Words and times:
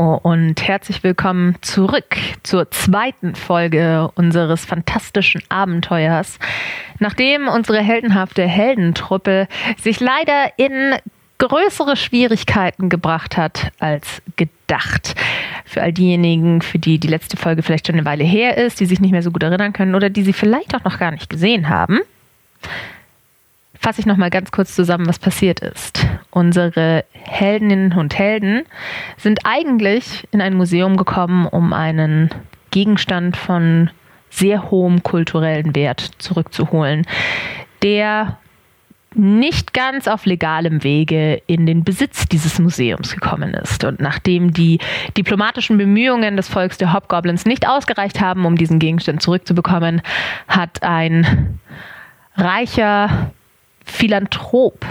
Und 0.00 0.66
herzlich 0.66 1.02
willkommen 1.02 1.56
zurück 1.60 2.16
zur 2.42 2.70
zweiten 2.70 3.34
Folge 3.34 4.10
unseres 4.14 4.64
fantastischen 4.64 5.42
Abenteuers. 5.50 6.38
Nachdem 7.00 7.48
unsere 7.48 7.82
heldenhafte 7.82 8.46
Heldentruppe 8.46 9.46
sich 9.76 10.00
leider 10.00 10.52
in 10.56 10.94
größere 11.36 11.96
Schwierigkeiten 11.96 12.88
gebracht 12.88 13.36
hat 13.36 13.72
als 13.78 14.22
gedacht. 14.36 15.16
Für 15.66 15.82
all 15.82 15.92
diejenigen, 15.92 16.62
für 16.62 16.78
die 16.78 16.98
die 16.98 17.08
letzte 17.08 17.36
Folge 17.36 17.62
vielleicht 17.62 17.86
schon 17.86 17.96
eine 17.96 18.06
Weile 18.06 18.24
her 18.24 18.56
ist, 18.56 18.80
die 18.80 18.86
sich 18.86 19.00
nicht 19.00 19.12
mehr 19.12 19.22
so 19.22 19.30
gut 19.30 19.42
erinnern 19.42 19.74
können 19.74 19.94
oder 19.94 20.08
die 20.08 20.22
sie 20.22 20.32
vielleicht 20.32 20.74
auch 20.74 20.84
noch 20.84 20.98
gar 20.98 21.10
nicht 21.10 21.28
gesehen 21.28 21.68
haben, 21.68 22.00
fasse 23.80 24.00
ich 24.00 24.06
noch 24.06 24.18
mal 24.18 24.30
ganz 24.30 24.52
kurz 24.52 24.74
zusammen, 24.74 25.06
was 25.06 25.18
passiert 25.18 25.60
ist. 25.60 26.06
Unsere 26.30 27.04
Heldinnen 27.12 27.94
und 27.94 28.16
Helden 28.16 28.64
sind 29.16 29.40
eigentlich 29.44 30.28
in 30.30 30.42
ein 30.42 30.54
Museum 30.54 30.98
gekommen, 30.98 31.46
um 31.46 31.72
einen 31.72 32.28
Gegenstand 32.70 33.36
von 33.36 33.90
sehr 34.28 34.70
hohem 34.70 35.02
kulturellen 35.02 35.74
Wert 35.74 36.10
zurückzuholen, 36.18 37.06
der 37.82 38.38
nicht 39.14 39.72
ganz 39.72 40.06
auf 40.06 40.24
legalem 40.26 40.84
Wege 40.84 41.42
in 41.46 41.66
den 41.66 41.82
Besitz 41.82 42.28
dieses 42.28 42.60
Museums 42.60 43.14
gekommen 43.14 43.54
ist. 43.54 43.82
Und 43.82 43.98
nachdem 43.98 44.52
die 44.52 44.78
diplomatischen 45.16 45.78
Bemühungen 45.78 46.36
des 46.36 46.48
Volks 46.48 46.78
der 46.78 46.92
Hobgoblins 46.92 47.44
nicht 47.44 47.66
ausgereicht 47.66 48.20
haben, 48.20 48.44
um 48.44 48.56
diesen 48.56 48.78
Gegenstand 48.78 49.20
zurückzubekommen, 49.20 50.02
hat 50.46 50.84
ein 50.84 51.58
reicher 52.36 53.32
Philanthrop 53.90 54.86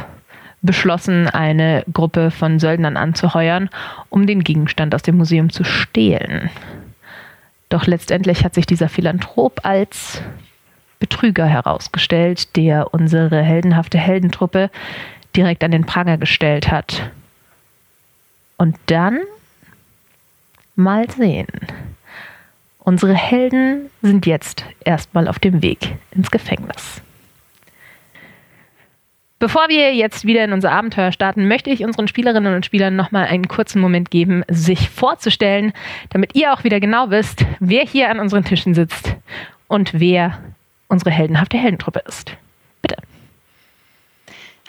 beschlossen, 0.62 1.28
eine 1.28 1.84
Gruppe 1.92 2.32
von 2.32 2.60
Söldnern 2.60 2.98
anzuheuern, 2.98 3.70
um 4.10 4.28
den 4.28 4.44
Gegenstand 4.44 4.94
aus 4.94 5.02
dem 5.02 5.18
Museum 5.18 5.50
zu 5.50 5.64
stehlen. 5.64 6.50
Doch 7.70 7.88
letztendlich 7.88 8.44
hat 8.44 8.56
sich 8.56 8.66
dieser 8.66 8.90
Philanthrop 8.90 9.62
als 9.64 10.22
Betrüger 11.00 11.46
herausgestellt, 11.46 12.56
der 12.58 12.94
unsere 12.94 13.42
heldenhafte 13.42 13.98
Heldentruppe 13.98 14.70
direkt 15.36 15.64
an 15.64 15.72
den 15.72 15.86
Pranger 15.86 16.18
gestellt 16.18 16.70
hat. 16.70 17.10
Und 18.58 18.76
dann 18.88 19.20
mal 20.76 21.10
sehen. 21.10 21.48
Unsere 22.80 23.14
Helden 23.14 23.90
sind 24.02 24.26
jetzt 24.26 24.66
erstmal 24.84 25.28
auf 25.28 25.40
dem 25.40 25.62
Weg 25.62 25.96
ins 26.12 26.32
Gefängnis. 26.32 27.02
Bevor 29.40 29.70
wir 29.70 29.96
jetzt 29.96 30.26
wieder 30.26 30.44
in 30.44 30.52
unser 30.52 30.74
Abenteuer 30.74 31.14
starten, 31.14 31.48
möchte 31.48 31.70
ich 31.70 31.86
unseren 31.86 32.10
Spielerinnen 32.10 32.56
und 32.56 32.66
Spielern 32.66 32.98
nochmal 32.98 33.26
einen 33.26 33.48
kurzen 33.48 33.80
Moment 33.80 34.12
geben, 34.12 34.44
sich 34.50 34.90
vorzustellen, 34.90 35.72
damit 36.10 36.36
ihr 36.36 36.52
auch 36.52 36.66
wieder 36.66 36.82
genau 36.82 37.10
wisst, 37.10 37.46
wer 37.62 37.86
hier 37.86 38.10
an 38.10 38.20
unseren 38.20 38.44
Tischen 38.44 38.74
sitzt 38.74 39.16
und 39.70 39.98
wer 39.98 40.40
unsere 40.90 41.12
heldenhafte 41.12 41.58
Heldentruppe 41.58 42.04
ist. 42.06 42.36
Bitte. 42.82 42.98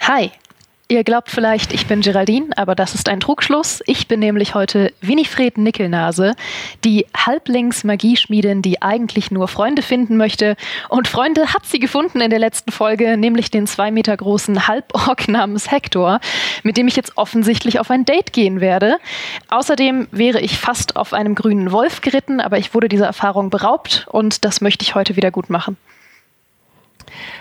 Hi, 0.01 0.31
Ihr 0.91 1.05
glaubt 1.05 1.29
vielleicht, 1.29 1.71
ich 1.71 1.87
bin 1.87 2.01
Geraldine, 2.01 2.47
aber 2.57 2.75
das 2.75 2.95
ist 2.95 3.07
ein 3.07 3.21
Trugschluss. 3.21 3.81
Ich 3.85 4.09
bin 4.09 4.19
nämlich 4.19 4.55
heute 4.55 4.91
Winifred 4.99 5.57
Nickelnase, 5.57 6.35
die 6.83 7.05
Halblings-Magieschmiedin, 7.15 8.61
die 8.61 8.81
eigentlich 8.81 9.31
nur 9.31 9.47
Freunde 9.47 9.83
finden 9.83 10.17
möchte. 10.17 10.57
Und 10.89 11.07
Freunde 11.07 11.53
hat 11.53 11.65
sie 11.65 11.79
gefunden 11.79 12.19
in 12.19 12.29
der 12.29 12.39
letzten 12.39 12.73
Folge, 12.73 13.15
nämlich 13.15 13.49
den 13.49 13.67
zwei 13.67 13.89
Meter 13.89 14.17
großen 14.17 14.67
Halborg 14.67 15.29
namens 15.29 15.71
Hector, 15.71 16.19
mit 16.63 16.75
dem 16.75 16.89
ich 16.89 16.97
jetzt 16.97 17.13
offensichtlich 17.15 17.79
auf 17.79 17.89
ein 17.89 18.03
Date 18.03 18.33
gehen 18.33 18.59
werde. 18.59 18.97
Außerdem 19.47 20.09
wäre 20.11 20.41
ich 20.41 20.59
fast 20.59 20.97
auf 20.97 21.13
einem 21.13 21.35
grünen 21.35 21.71
Wolf 21.71 22.01
geritten, 22.01 22.41
aber 22.41 22.57
ich 22.57 22.73
wurde 22.73 22.89
dieser 22.89 23.05
Erfahrung 23.05 23.49
beraubt 23.49 24.07
und 24.11 24.43
das 24.43 24.59
möchte 24.59 24.83
ich 24.83 24.93
heute 24.93 25.15
wieder 25.15 25.31
gut 25.31 25.49
machen. 25.49 25.77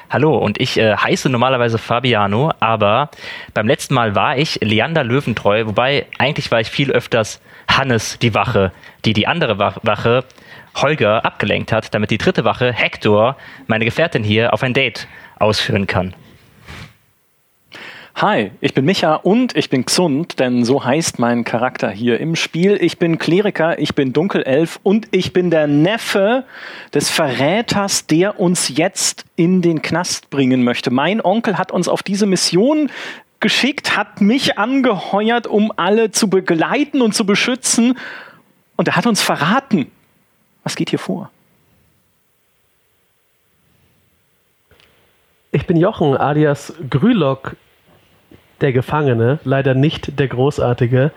Hallo, 0.08 0.36
und 0.36 0.60
ich 0.60 0.78
äh, 0.78 0.96
heiße 0.96 1.28
normalerweise 1.28 1.78
Fabiano, 1.78 2.52
aber 2.60 3.10
beim 3.54 3.66
letzten 3.66 3.94
Mal 3.94 4.14
war 4.14 4.36
ich 4.36 4.58
Leander 4.62 5.04
Löwentreu, 5.04 5.66
wobei 5.66 6.06
eigentlich 6.18 6.50
war 6.50 6.60
ich 6.60 6.68
viel 6.68 6.90
öfters 6.90 7.40
Hannes, 7.68 8.18
die 8.18 8.34
Wache, 8.34 8.72
die 9.04 9.12
die 9.12 9.26
andere 9.26 9.58
Wache 9.58 10.24
Holger 10.76 11.24
abgelenkt 11.24 11.72
hat, 11.72 11.94
damit 11.94 12.10
die 12.10 12.18
dritte 12.18 12.44
Wache 12.44 12.72
Hector, 12.72 13.36
meine 13.66 13.84
Gefährtin 13.84 14.24
hier, 14.24 14.52
auf 14.52 14.62
ein 14.62 14.74
Date 14.74 15.06
ausführen 15.38 15.86
kann. 15.86 16.14
Hi, 18.20 18.50
ich 18.60 18.74
bin 18.74 18.84
Micha 18.84 19.14
und 19.14 19.56
ich 19.56 19.70
bin 19.70 19.86
Xund, 19.86 20.40
denn 20.40 20.66
so 20.66 20.84
heißt 20.84 21.18
mein 21.18 21.42
Charakter 21.42 21.88
hier 21.88 22.20
im 22.20 22.36
Spiel. 22.36 22.76
Ich 22.78 22.98
bin 22.98 23.16
Kleriker, 23.16 23.78
ich 23.78 23.94
bin 23.94 24.12
Dunkelelf 24.12 24.78
und 24.82 25.08
ich 25.10 25.32
bin 25.32 25.50
der 25.50 25.66
Neffe 25.66 26.44
des 26.92 27.08
Verräters, 27.08 28.06
der 28.08 28.38
uns 28.38 28.76
jetzt 28.76 29.24
in 29.36 29.62
den 29.62 29.80
Knast 29.80 30.28
bringen 30.28 30.64
möchte. 30.64 30.90
Mein 30.90 31.22
Onkel 31.22 31.56
hat 31.56 31.72
uns 31.72 31.88
auf 31.88 32.02
diese 32.02 32.26
Mission 32.26 32.90
geschickt, 33.40 33.96
hat 33.96 34.20
mich 34.20 34.58
angeheuert, 34.58 35.46
um 35.46 35.72
alle 35.76 36.10
zu 36.10 36.28
begleiten 36.28 37.00
und 37.00 37.14
zu 37.14 37.24
beschützen. 37.24 37.96
Und 38.76 38.86
er 38.86 38.96
hat 38.96 39.06
uns 39.06 39.22
verraten. 39.22 39.90
Was 40.62 40.76
geht 40.76 40.90
hier 40.90 40.98
vor? 40.98 41.30
Ich 45.52 45.66
bin 45.66 45.78
Jochen 45.78 46.18
alias 46.18 46.74
Grülock 46.90 47.56
der 48.60 48.72
Gefangene, 48.72 49.38
leider 49.44 49.74
nicht 49.74 50.18
der 50.18 50.28
Großartige. 50.28 51.12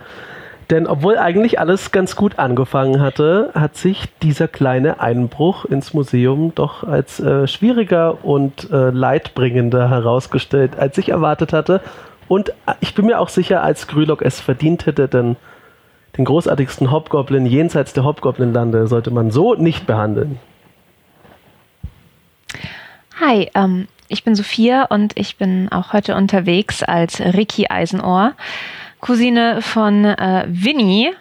Denn 0.70 0.88
obwohl 0.88 1.18
eigentlich 1.18 1.59
alles 1.59 1.92
ganz 1.92 2.16
gut 2.16 2.40
angefangen 2.40 3.02
hatte, 3.02 3.52
hat 3.54 3.76
sich 3.76 4.06
dieser 4.22 4.48
kleine 4.48 5.02
Einbruch 5.02 5.66
ins 5.66 5.94
Museum 5.94 6.54
doch 6.56 6.84
als 6.84 7.20
äh, 7.20 7.48
schwieriger 7.48 8.24
und 8.24 8.72
äh, 8.72 8.90
leidbringender 8.90 9.90
herausgestellt, 9.90 10.80
als 10.80 10.98
ich 10.98 11.09
erwartet 11.09 11.54
hatte. 11.54 11.81
Und 12.28 12.50
äh, 12.50 12.74
ich 12.80 12.96
bin 12.96 13.06
mir 13.06 13.20
auch 13.20 13.30
sicher, 13.30 13.62
als 13.62 13.88
Grülock 13.88 14.22
es 14.22 14.40
verdient 14.40 14.86
hätte, 14.86 15.08
denn 15.08 15.36
den 16.18 16.25
großartigsten 16.25 16.92
Hobgoblin 16.92 17.46
jenseits 17.46 17.94
der 17.94 18.04
Hobgoblin-Lande 18.04 18.88
sollte 18.88 19.12
man 19.12 19.31
so 19.31 19.56
nicht 19.56 19.86
behandeln. 19.86 20.40
Hi, 23.20 23.50
ähm, 23.56 23.88
ich 24.13 24.24
bin 24.24 24.35
Sophia 24.35 24.85
und 24.85 25.18
ich 25.18 25.38
bin 25.38 25.72
auch 25.72 25.91
heute 25.91 26.16
unterwegs 26.16 26.84
als 26.84 27.19
Ricky 27.19 27.66
Eisenohr, 27.69 28.34
Cousine 29.01 29.62
von 29.62 30.06
äh, 30.06 30.46
Winnie. 30.47 31.12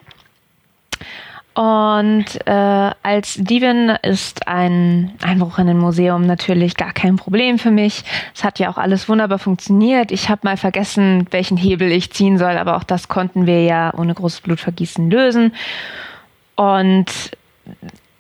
Und 1.55 2.27
äh, 2.47 2.91
als 3.03 3.37
Diebin 3.37 3.91
ist 4.03 4.47
ein 4.47 5.13
Einbruch 5.23 5.59
in 5.59 5.69
ein 5.71 5.79
Museum 5.79 6.27
natürlich 6.27 6.77
gar 6.77 6.93
kein 6.93 7.17
Problem 7.17 7.59
für 7.59 7.71
mich. 7.71 8.05
Es 8.35 8.45
hat 8.45 8.59
ja 8.59 8.71
auch 8.71 8.79
alles 8.79 9.09
wunderbar 9.09 9.39
funktioniert. 9.39 10.13
Ich 10.13 10.29
habe 10.29 10.43
mal 10.45 10.59
vergessen, 10.59 11.27
welchen 11.31 11.57
Hebel 11.57 11.91
ich 11.91 12.13
ziehen 12.13 12.37
soll, 12.37 12.59
aber 12.59 12.77
auch 12.77 12.85
das 12.85 13.09
konnten 13.09 13.47
wir 13.47 13.65
ja 13.65 13.93
ohne 13.97 14.15
großes 14.15 14.43
Blutvergießen 14.43 15.11
lösen. 15.11 15.55
Und 16.57 17.07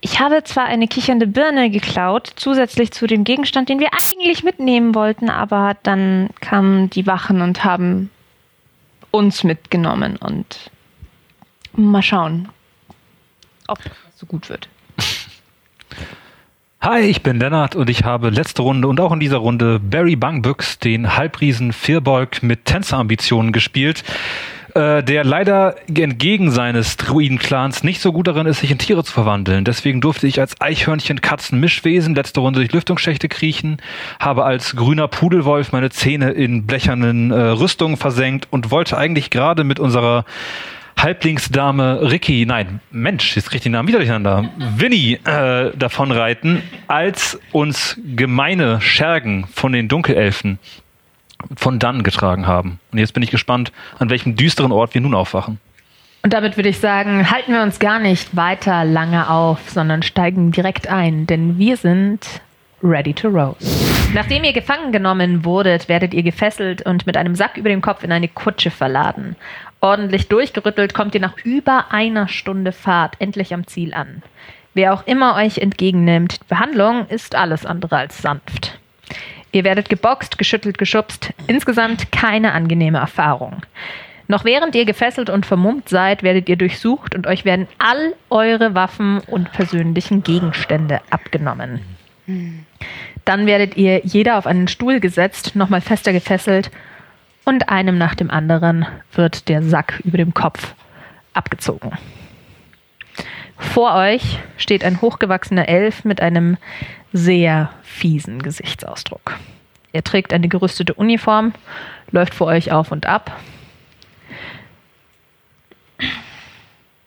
ich 0.04 0.18
habe 0.18 0.42
zwar 0.42 0.64
eine 0.64 0.88
kichernde 0.88 1.28
Birne 1.28 1.70
geklaut, 1.70 2.32
zusätzlich 2.34 2.90
zu 2.90 3.06
dem 3.06 3.22
Gegenstand, 3.22 3.68
den 3.68 3.78
wir 3.78 3.90
eigentlich 3.92 4.42
mitnehmen 4.42 4.96
wollten, 4.96 5.30
aber 5.30 5.76
dann 5.84 6.28
kamen 6.40 6.90
die 6.90 7.06
Wachen 7.06 7.40
und 7.40 7.64
haben 7.64 8.10
uns 9.12 9.44
mitgenommen 9.44 10.16
und 10.16 10.70
mal 11.74 12.02
schauen, 12.02 12.48
ob 13.68 13.78
das 13.82 13.92
so 14.16 14.26
gut 14.26 14.48
wird. 14.48 14.68
Hi, 16.80 17.02
ich 17.02 17.22
bin 17.22 17.38
Lennart 17.38 17.76
und 17.76 17.88
ich 17.88 18.02
habe 18.02 18.30
letzte 18.30 18.62
Runde 18.62 18.88
und 18.88 18.98
auch 18.98 19.12
in 19.12 19.20
dieser 19.20 19.36
Runde 19.36 19.78
Barry 19.78 20.16
Bungbüchs, 20.16 20.80
den 20.80 21.16
Halbriesen 21.16 21.72
Firbolg 21.72 22.42
mit 22.42 22.64
Tänzerambitionen 22.64 23.52
gespielt 23.52 24.02
äh, 24.74 25.02
der 25.02 25.24
leider 25.24 25.76
entgegen 25.88 26.50
seines 26.50 26.96
Druiden-Clans 26.96 27.84
nicht 27.84 28.00
so 28.00 28.12
gut 28.12 28.26
darin 28.26 28.46
ist, 28.46 28.60
sich 28.60 28.70
in 28.70 28.78
Tiere 28.78 29.04
zu 29.04 29.12
verwandeln. 29.12 29.64
Deswegen 29.64 30.00
durfte 30.00 30.26
ich 30.26 30.40
als 30.40 30.60
Eichhörnchen, 30.60 31.20
Katzen, 31.20 31.60
Mischwesen 31.60 32.14
letzte 32.14 32.40
Runde 32.40 32.60
durch 32.60 32.72
Lüftungsschächte 32.72 33.28
kriechen, 33.28 33.78
habe 34.18 34.44
als 34.44 34.76
grüner 34.76 35.08
Pudelwolf 35.08 35.72
meine 35.72 35.90
Zähne 35.90 36.30
in 36.30 36.66
blechernen 36.66 37.30
äh, 37.30 37.34
Rüstungen 37.34 37.96
versenkt 37.96 38.48
und 38.50 38.70
wollte 38.70 38.96
eigentlich 38.96 39.30
gerade 39.30 39.64
mit 39.64 39.78
unserer 39.78 40.24
Halblingsdame 40.98 42.10
Ricky, 42.10 42.46
nein, 42.46 42.80
Mensch, 42.90 43.34
jetzt 43.34 43.48
kriege 43.48 43.56
ich 43.56 43.62
den 43.62 43.72
Namen 43.72 43.88
wieder 43.88 43.98
durcheinander, 43.98 44.50
Winnie 44.76 45.14
äh, 45.24 45.76
davonreiten, 45.76 46.62
als 46.86 47.40
uns 47.50 47.98
gemeine 48.04 48.80
Schergen 48.80 49.46
von 49.52 49.72
den 49.72 49.88
Dunkelelfen 49.88 50.58
von 51.56 51.78
dann 51.78 52.02
getragen 52.02 52.46
haben. 52.46 52.80
Und 52.92 52.98
jetzt 52.98 53.14
bin 53.14 53.22
ich 53.22 53.30
gespannt, 53.30 53.72
an 53.98 54.10
welchem 54.10 54.36
düsteren 54.36 54.72
Ort 54.72 54.94
wir 54.94 55.00
nun 55.00 55.14
aufwachen. 55.14 55.58
Und 56.22 56.32
damit 56.32 56.56
würde 56.56 56.68
ich 56.68 56.78
sagen, 56.78 57.30
halten 57.30 57.52
wir 57.52 57.62
uns 57.62 57.80
gar 57.80 57.98
nicht 57.98 58.36
weiter 58.36 58.84
lange 58.84 59.28
auf, 59.28 59.70
sondern 59.70 60.02
steigen 60.02 60.52
direkt 60.52 60.86
ein, 60.86 61.26
denn 61.26 61.58
wir 61.58 61.76
sind 61.76 62.40
ready 62.82 63.12
to 63.12 63.28
roast. 63.28 64.14
Nachdem 64.14 64.44
ihr 64.44 64.52
gefangen 64.52 64.92
genommen 64.92 65.44
wurdet, 65.44 65.88
werdet 65.88 66.14
ihr 66.14 66.22
gefesselt 66.22 66.82
und 66.82 67.06
mit 67.06 67.16
einem 67.16 67.34
Sack 67.34 67.56
über 67.56 67.70
dem 67.70 67.80
Kopf 67.80 68.04
in 68.04 68.12
eine 68.12 68.28
Kutsche 68.28 68.70
verladen. 68.70 69.36
Ordentlich 69.80 70.28
durchgerüttelt 70.28 70.94
kommt 70.94 71.14
ihr 71.14 71.20
nach 71.20 71.36
über 71.44 71.86
einer 71.90 72.28
Stunde 72.28 72.70
Fahrt 72.72 73.16
endlich 73.18 73.52
am 73.52 73.66
Ziel 73.66 73.94
an. 73.94 74.22
Wer 74.74 74.94
auch 74.94 75.06
immer 75.06 75.34
euch 75.34 75.58
entgegennimmt, 75.58 76.40
die 76.40 76.48
Behandlung 76.48 77.06
ist 77.08 77.34
alles 77.34 77.66
andere 77.66 77.96
als 77.96 78.22
sanft. 78.22 78.78
Ihr 79.52 79.64
werdet 79.64 79.88
geboxt, 79.88 80.38
geschüttelt, 80.38 80.78
geschubst. 80.78 81.32
Insgesamt 81.46 82.10
keine 82.10 82.52
angenehme 82.52 82.98
Erfahrung. 82.98 83.62
Noch 84.28 84.44
während 84.44 84.74
ihr 84.74 84.86
gefesselt 84.86 85.28
und 85.28 85.44
vermummt 85.44 85.88
seid, 85.88 86.22
werdet 86.22 86.48
ihr 86.48 86.56
durchsucht 86.56 87.14
und 87.14 87.26
euch 87.26 87.44
werden 87.44 87.68
all 87.78 88.14
eure 88.30 88.74
Waffen 88.74 89.18
und 89.26 89.52
persönlichen 89.52 90.22
Gegenstände 90.22 91.00
abgenommen. 91.10 91.80
Dann 93.24 93.46
werdet 93.46 93.76
ihr 93.76 94.00
jeder 94.04 94.38
auf 94.38 94.46
einen 94.46 94.68
Stuhl 94.68 95.00
gesetzt, 95.00 95.54
nochmal 95.54 95.80
fester 95.80 96.12
gefesselt 96.12 96.70
und 97.44 97.68
einem 97.68 97.98
nach 97.98 98.14
dem 98.14 98.30
anderen 98.30 98.86
wird 99.12 99.48
der 99.48 99.62
Sack 99.62 100.00
über 100.04 100.18
dem 100.18 100.32
Kopf 100.32 100.74
abgezogen. 101.34 101.92
Vor 103.58 103.94
euch 103.94 104.38
steht 104.56 104.84
ein 104.84 105.00
hochgewachsener 105.00 105.68
Elf 105.68 106.04
mit 106.04 106.20
einem 106.20 106.56
sehr 107.12 107.70
fiesen 107.82 108.42
Gesichtsausdruck. 108.42 109.38
Er 109.92 110.02
trägt 110.02 110.32
eine 110.32 110.48
gerüstete 110.48 110.94
Uniform, 110.94 111.52
läuft 112.10 112.34
vor 112.34 112.46
euch 112.46 112.72
auf 112.72 112.90
und 112.92 113.06
ab. 113.06 113.38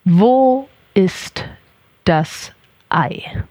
Wo 0.04 0.70
ist 0.94 1.46
das 2.04 2.54
Ei? 2.90 3.44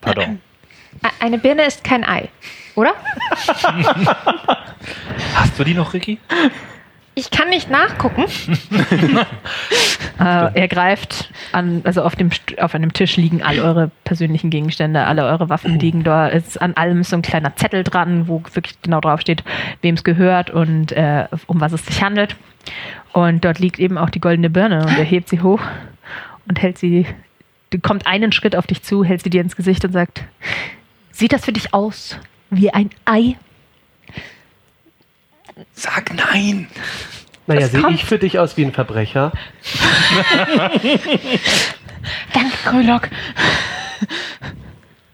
Pardon. 0.00 0.40
Eine 1.20 1.38
Birne 1.38 1.64
ist 1.64 1.82
kein 1.82 2.04
Ei, 2.04 2.28
oder? 2.74 2.92
Hast 5.34 5.58
du 5.58 5.64
die 5.64 5.74
noch, 5.74 5.94
Ricky? 5.94 6.18
Ich 7.14 7.30
kann 7.30 7.48
nicht 7.48 7.70
nachgucken. 7.70 8.24
Äh, 10.20 10.52
er 10.54 10.68
greift 10.68 11.32
an, 11.50 11.80
also 11.84 12.02
auf 12.02 12.14
dem 12.14 12.30
auf 12.58 12.74
einem 12.74 12.92
Tisch 12.92 13.16
liegen 13.16 13.42
all 13.42 13.58
eure 13.58 13.90
persönlichen 14.04 14.50
Gegenstände, 14.50 15.04
alle 15.04 15.24
eure 15.24 15.48
Waffen 15.48 15.80
liegen 15.80 16.04
da. 16.04 16.28
Es 16.28 16.48
ist 16.48 16.62
an 16.62 16.74
allem 16.74 17.02
so 17.02 17.16
ein 17.16 17.22
kleiner 17.22 17.56
Zettel 17.56 17.82
dran, 17.82 18.28
wo 18.28 18.42
wirklich 18.52 18.80
genau 18.82 19.00
drauf 19.00 19.20
steht, 19.20 19.42
wem 19.80 19.96
es 19.96 20.04
gehört 20.04 20.50
und 20.50 20.92
äh, 20.92 21.26
um 21.46 21.60
was 21.60 21.72
es 21.72 21.86
sich 21.86 22.04
handelt. 22.04 22.36
Und 23.12 23.44
dort 23.44 23.58
liegt 23.58 23.80
eben 23.80 23.98
auch 23.98 24.10
die 24.10 24.20
goldene 24.20 24.50
Birne 24.50 24.86
und 24.86 24.96
er 24.96 25.04
hebt 25.04 25.28
sie 25.28 25.40
hoch 25.40 25.62
und 26.46 26.62
hält 26.62 26.78
sie, 26.78 27.06
kommt 27.82 28.06
einen 28.06 28.30
Schritt 28.30 28.54
auf 28.54 28.66
dich 28.66 28.82
zu, 28.82 29.02
hält 29.02 29.22
sie 29.24 29.30
dir 29.30 29.40
ins 29.40 29.56
Gesicht 29.56 29.84
und 29.84 29.92
sagt, 29.92 30.22
sieht 31.10 31.32
das 31.32 31.46
für 31.46 31.52
dich 31.52 31.74
aus 31.74 32.16
wie 32.50 32.72
ein 32.72 32.90
Ei? 33.06 33.36
Sag 35.72 36.14
nein. 36.14 36.68
Naja, 37.46 37.66
sehe 37.68 37.90
ich 37.90 38.04
für 38.04 38.18
dich 38.18 38.38
aus 38.38 38.56
wie 38.56 38.64
ein 38.64 38.72
Verbrecher? 38.72 39.32
Danke, 42.32 42.56
Krolok. 42.64 43.08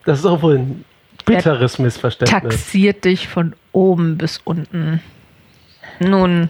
Das 0.05 0.19
ist 0.19 0.25
doch 0.25 0.43
wohl 0.43 0.59
ein 0.59 0.85
bitteres 1.25 1.79
Missverständnis. 1.79 2.43
taxiert 2.43 3.05
dich 3.05 3.29
von 3.29 3.55
oben 3.73 4.19
bis 4.19 4.39
unten. 4.45 5.03
Nun, 6.01 6.49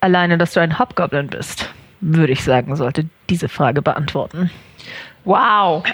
alleine, 0.00 0.38
dass 0.38 0.52
du 0.52 0.60
ein 0.60 0.78
Hobgoblin 0.78 1.28
bist, 1.28 1.68
würde 2.00 2.32
ich 2.32 2.44
sagen, 2.44 2.76
sollte 2.76 3.06
diese 3.28 3.48
Frage 3.48 3.82
beantworten. 3.82 4.50
Wow. 5.24 5.84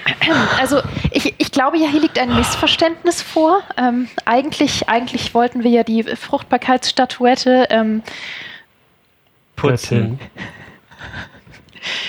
Also 0.59 0.81
ich, 1.13 1.35
ich 1.39 1.53
glaube 1.53 1.79
ja, 1.79 1.89
hier 1.89 2.01
liegt 2.01 2.19
ein 2.19 2.35
Missverständnis 2.35 3.23
vor. 3.23 3.63
Ähm, 3.77 4.09
eigentlich, 4.25 4.89
eigentlich 4.89 5.35
wollten 5.35 5.63
wir 5.63 5.71
ja 5.71 5.85
die 5.85 6.03
Fruchtbarkeitsstatuette. 6.03 7.67
Ähm, 7.71 8.03
Putzen. 9.55 10.19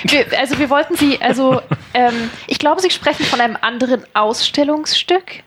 wir, 0.04 0.26
also 0.40 0.58
wir 0.58 0.70
wollten 0.70 0.96
sie, 0.96 1.22
also 1.22 1.62
ähm, 1.94 2.30
ich 2.48 2.60
glaube, 2.60 2.82
Sie 2.82 2.90
sprechen 2.90 3.26
von 3.26 3.40
einem 3.40 3.58
anderen 3.62 4.04
Ausstellungsstück. 4.14 5.44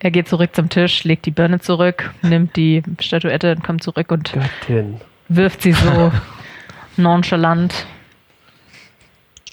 Er 0.00 0.10
geht 0.10 0.28
zurück 0.28 0.54
zum 0.54 0.68
Tisch, 0.68 1.04
legt 1.04 1.24
die 1.24 1.30
Birne 1.30 1.60
zurück, 1.60 2.12
nimmt 2.20 2.56
die 2.56 2.82
Statuette 3.00 3.52
und 3.52 3.64
kommt 3.64 3.82
zurück 3.82 4.10
und 4.10 4.32
Göttin. 4.32 5.00
wirft 5.28 5.62
sie 5.62 5.72
so 5.72 6.12
nonchalant 6.98 7.86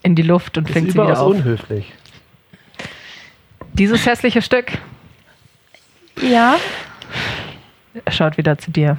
in 0.03 0.15
die 0.15 0.21
Luft 0.21 0.57
und 0.57 0.69
fängt 0.69 0.91
sie 0.91 0.93
wieder 0.97 1.19
auf. 1.19 1.27
unhöflich. 1.29 1.91
Dieses 3.73 4.05
hässliche 4.05 4.41
Stück, 4.41 4.71
Ja. 6.21 6.57
er 8.05 8.11
schaut 8.11 8.37
wieder 8.37 8.57
zu 8.57 8.69
dir. 8.71 8.97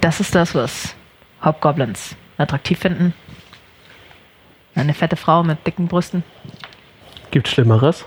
Das 0.00 0.20
ist 0.20 0.34
das, 0.34 0.54
was 0.54 0.94
Hobgoblins 1.44 2.14
attraktiv 2.38 2.78
finden. 2.78 3.14
Eine 4.74 4.94
fette 4.94 5.16
Frau 5.16 5.42
mit 5.42 5.66
dicken 5.66 5.88
Brüsten. 5.88 6.22
Gibt 7.30 7.48
Schlimmeres? 7.48 8.04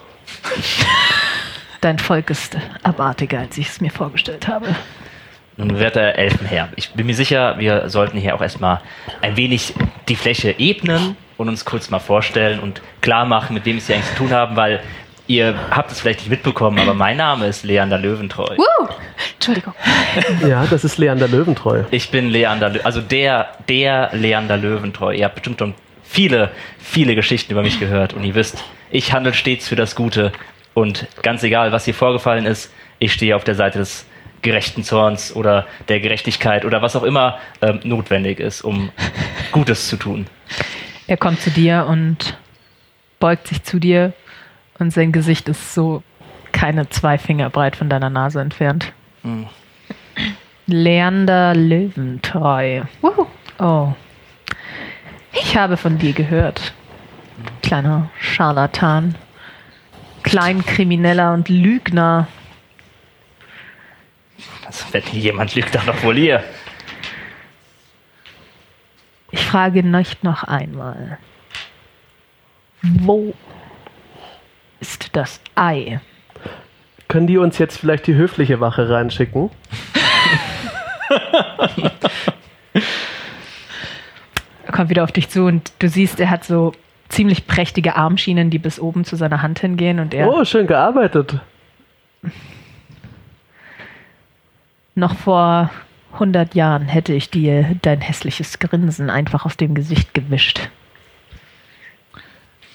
Dein 1.82 1.98
Volk 2.00 2.30
ist 2.30 2.56
abartiger, 2.84 3.40
als 3.40 3.58
ich 3.58 3.68
es 3.68 3.82
mir 3.82 3.90
vorgestellt 3.92 4.48
habe. 4.48 4.76
Nun 5.60 5.78
wird 5.78 5.98
der 5.98 6.18
Elfenherr. 6.18 6.70
Ich 6.78 6.92
bin 6.92 7.06
mir 7.06 7.14
sicher, 7.14 7.60
wir 7.60 7.90
sollten 7.90 8.18
hier 8.18 8.34
auch 8.34 8.42
erstmal 8.42 8.80
ein 9.22 9.36
wenig 9.36 9.74
die 10.08 10.16
Fläche 10.16 10.56
ebnen 10.58 11.18
und 11.36 11.50
uns 11.50 11.66
kurz 11.66 11.90
mal 11.90 12.00
vorstellen 12.00 12.62
und 12.62 12.82
klar 13.02 13.26
machen, 13.26 13.56
mit 13.56 13.66
wem 13.66 13.74
wir 13.74 13.80
es 13.80 13.88
hier 13.88 13.98
eigentlich 13.98 14.10
zu 14.12 14.16
tun 14.16 14.32
haben, 14.32 14.56
weil 14.56 14.80
ihr 15.28 15.54
habt 15.70 15.92
es 15.92 16.00
vielleicht 16.00 16.22
nicht 16.22 16.30
mitbekommen, 16.30 16.80
aber 16.80 16.94
mein 16.94 17.18
Name 17.18 17.46
ist 17.48 17.66
Leander 17.66 17.98
Löwentreu. 17.98 18.56
Uh, 18.58 18.88
Entschuldigung. 19.34 19.74
Ja, 20.48 20.66
das 20.66 20.86
ist 20.86 20.98
Leander 20.98 21.28
Löwentreu. 21.28 21.84
Ich 21.92 22.10
bin 22.10 22.30
Leander, 22.30 22.70
Lö 22.70 22.80
also 22.86 23.02
der, 23.02 23.50
der 23.68 24.12
Leander 24.14 24.56
Löwentreu. 24.56 25.14
Ihr 25.14 25.26
habt 25.26 25.36
bestimmt 25.36 25.60
schon 25.60 25.74
viele, 26.04 26.52
viele 26.78 27.16
Geschichten 27.16 27.52
über 27.52 27.64
mich 27.64 27.82
gehört 27.82 28.14
und 28.14 28.24
ihr 28.24 28.36
wisst, 28.36 28.64
ich 28.92 29.12
handle 29.12 29.34
stets 29.34 29.68
für 29.68 29.76
das 29.76 29.98
Gute 29.98 30.32
und 30.74 31.06
ganz 31.22 31.44
egal, 31.44 31.74
was 31.74 31.84
hier 31.84 31.94
vorgefallen 31.94 32.46
ist, 32.46 32.72
ich 33.00 33.12
stehe 33.12 33.36
auf 33.36 33.44
der 33.44 33.56
Seite 33.56 33.80
des 33.80 34.06
gerechten 34.42 34.84
Zorns 34.84 35.36
oder 35.36 35.68
der 35.88 36.00
Gerechtigkeit 36.00 36.66
oder 36.66 36.82
was 36.82 36.96
auch 36.96 37.04
immer 37.04 37.38
ähm, 37.62 37.80
notwendig 37.84 38.40
ist, 38.40 38.62
um 38.62 38.92
Gutes 39.52 39.88
zu 39.88 39.98
tun. 39.98 40.28
Er 41.08 41.18
kommt 41.18 41.42
zu 41.42 41.50
dir 41.50 41.86
und 41.90 42.38
beugt 43.20 43.48
sich 43.48 43.64
zu 43.64 43.80
dir 43.80 44.14
und 44.78 44.92
sein 44.92 45.12
Gesicht 45.12 45.50
ist 45.50 45.74
so 45.74 46.04
keine 46.52 46.90
zwei 46.90 47.18
Finger 47.18 47.50
breit 47.50 47.76
von 47.76 47.90
deiner 47.90 48.10
Nase 48.10 48.42
entfernt. 48.42 48.94
Hm. 49.24 49.48
Leander 50.68 51.56
Löwentreu. 51.56 52.84
Wuhu. 53.02 53.26
Oh. 53.60 53.94
Ich 55.34 55.58
habe 55.58 55.78
von 55.78 55.98
dir 55.98 56.14
gehört. 56.14 56.74
Kleiner 57.64 58.10
Scharlatan. 58.20 59.16
Kleinkrimineller 60.24 61.34
und 61.34 61.50
Lügner. 61.50 62.28
Also, 64.70 64.86
wenn 64.92 65.02
hier 65.02 65.20
jemand 65.20 65.56
lügt, 65.56 65.74
dann 65.74 65.88
doch 65.88 66.04
wohl 66.04 66.16
ihr. 66.16 66.44
Ich 69.32 69.44
frage 69.44 69.82
nicht 69.82 70.24
noch 70.24 70.44
einmal. 70.44 71.18
Wo 72.84 73.34
ist 74.80 75.16
das 75.16 75.42
Ei? 75.56 76.00
Können 77.08 77.26
die 77.26 77.40
uns 77.40 77.58
jetzt 77.58 77.80
vielleicht 77.80 78.06
die 78.06 78.14
höfliche 78.14 78.60
Wache 78.60 78.88
reinschicken? 78.88 79.50
Er 84.68 84.72
kommt 84.72 84.92
wieder 84.92 85.04
auf 85.04 85.12
dich 85.12 85.30
zu 85.30 85.46
und 85.46 85.72
du 85.80 85.90
siehst, 85.90 86.20
er 86.20 86.30
hat 86.30 86.44
so 86.44 86.74
ziemlich 87.08 87.48
prächtige 87.48 87.96
Armschienen, 87.96 88.52
die 88.52 88.60
bis 88.60 88.80
oben 88.80 89.04
zu 89.04 89.16
seiner 89.16 89.42
Hand 89.42 89.58
hingehen 89.62 90.00
und 90.00 90.14
er 90.14 90.32
Oh, 90.32 90.46
schön 90.46 90.68
gearbeitet. 90.68 91.40
Noch 95.00 95.16
vor 95.16 95.70
100 96.14 96.56
Jahren 96.56 96.88
hätte 96.88 97.14
ich 97.14 97.30
dir 97.30 97.76
dein 97.82 98.02
hässliches 98.02 98.60
Grinsen 98.60 99.10
einfach 99.10 99.46
aus 99.46 99.58
dem 99.58 99.76
Gesicht 99.76 100.14
gewischt. 100.14 100.70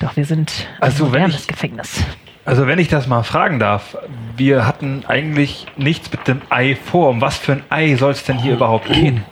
Doch 0.01 0.17
wir 0.17 0.25
sind 0.25 0.53
ein 0.77 0.83
Also, 0.83 1.05
wenn 1.13 1.23
modernes 1.23 1.43
ich- 1.43 1.47
Gefängnis. 1.49 2.05
Also 2.47 2.67
wenn 2.67 2.79
ich 2.79 2.89
das 2.89 3.07
mal 3.07 3.23
fragen 3.23 3.59
darf, 3.59 3.97
wir 4.37 4.67
hatten 4.67 5.05
eigentlich 5.09 5.67
nichts 5.79 6.11
mit 6.13 6.29
dem 6.29 6.43
Ei 6.51 6.77
vor. 6.77 7.09
Um 7.09 7.23
was 7.23 7.39
für 7.39 7.53
ein 7.53 7.63
Ei 7.71 7.97
soll 7.97 8.13
es 8.13 8.25
denn 8.25 8.39
hier 8.39 8.53
überhaupt 8.55 8.87
gehen? 8.93 9.25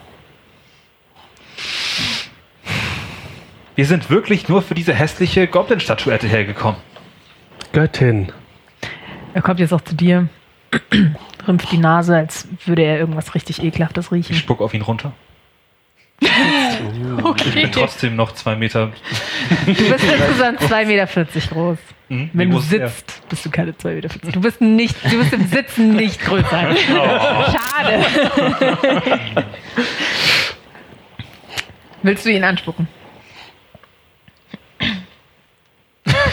Wir 3.74 3.86
sind 3.86 4.10
wirklich 4.10 4.48
nur 4.48 4.62
für 4.62 4.74
diese 4.74 4.94
hässliche 4.94 5.46
Goblin-Statuette 5.46 6.26
hergekommen. 6.26 6.80
Göttin. 7.72 8.32
Er 9.34 9.42
kommt 9.42 9.60
jetzt 9.60 9.72
auch 9.72 9.80
zu 9.80 9.94
dir, 9.94 10.28
rümpft 11.46 11.70
die 11.72 11.78
Nase, 11.78 12.16
als 12.16 12.46
würde 12.66 12.82
er 12.82 12.98
irgendwas 12.98 13.34
richtig 13.34 13.62
ekelhaftes 13.62 14.06
Ich 14.06 14.12
riechen. 14.12 14.36
spuck 14.36 14.60
auf 14.60 14.74
ihn 14.74 14.82
runter. 14.82 15.12
Ich 17.44 17.54
bin 17.54 17.70
trotzdem 17.72 18.16
noch 18.16 18.32
zwei 18.32 18.56
Meter. 18.56 18.92
Du 19.66 19.74
bist 19.74 20.04
insgesamt 20.04 20.60
2,40 20.60 20.84
Meter 20.86 21.06
groß. 21.50 21.78
Hm, 22.08 22.30
Wenn 22.32 22.50
du 22.50 22.58
ist 22.58 22.72
er? 22.72 22.88
sitzt, 22.88 23.28
bist 23.28 23.44
du 23.44 23.50
keine 23.50 23.72
2,40 23.72 23.94
Meter. 23.94 24.08
Du 24.32 24.40
bist 24.40 24.60
nicht, 24.60 24.96
du 25.12 25.18
bist 25.18 25.32
im 25.32 25.46
Sitzen 25.46 25.94
nicht 25.96 26.20
größer. 26.20 26.76
Schade. 27.52 28.04
Willst 32.02 32.24
du 32.26 32.30
ihn 32.30 32.44
anspucken? 32.44 32.88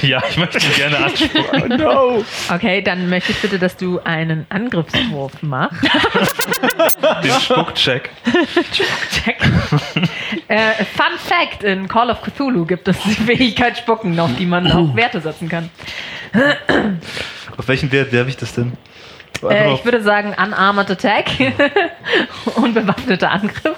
Ja, 0.01 0.22
ich 0.29 0.38
möchte 0.38 0.60
ihn 0.60 0.74
gerne 0.75 0.98
anspucken. 0.98 1.77
No. 1.77 2.24
Okay, 2.53 2.82
dann 2.82 3.10
möchte 3.10 3.32
ich 3.32 3.39
bitte, 3.39 3.60
dass 3.60 3.75
du 3.77 4.00
einen 4.03 4.46
Angriffswurf 4.50 5.41
machst. 5.41 5.77
Den 7.24 7.32
Spuckcheck. 7.41 8.10
Check. 8.72 9.38
äh, 10.48 10.72
Fun 10.86 11.18
Fact: 11.18 11.63
In 11.63 11.88
Call 11.88 12.10
of 12.10 12.22
Cthulhu 12.22 12.65
gibt 12.65 12.88
es 12.88 12.98
die 13.03 13.12
Fähigkeit 13.12 13.77
Spucken, 13.77 14.20
auf 14.20 14.36
die 14.38 14.46
man 14.46 14.72
auch 14.72 14.96
Werte 14.96 15.22
setzen 15.22 15.50
kann. 15.50 15.70
Auf 17.58 17.68
welchen 17.68 17.91
Wert 17.91 18.12
werfe 18.12 18.29
ich 18.29 18.38
das 18.38 18.53
denn? 18.53 18.74
Äh, 19.50 19.74
ich 19.74 19.86
würde 19.86 20.01
sagen 20.01 20.36
Unarmored 20.38 20.91
Attack. 20.91 21.29
Unbewaffneter 22.56 23.32
Angriff. 23.32 23.77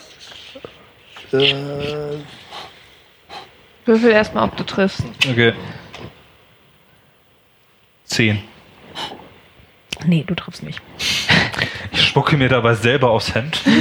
Würfel 3.86 4.12
erstmal, 4.12 4.46
ob 4.46 4.58
du 4.58 4.63
triffst. 4.63 5.04
okay. 5.30 5.54
Zehn. 8.12 8.44
Nee, 10.06 10.24
du 10.27 10.36
triffst 10.36 10.63
nicht. 10.63 10.82
Ich 11.91 12.01
spucke 12.08 12.36
mir 12.36 12.50
dabei 12.50 12.74
selber 12.74 13.10
aufs 13.12 13.34
Hemd. 13.36 13.62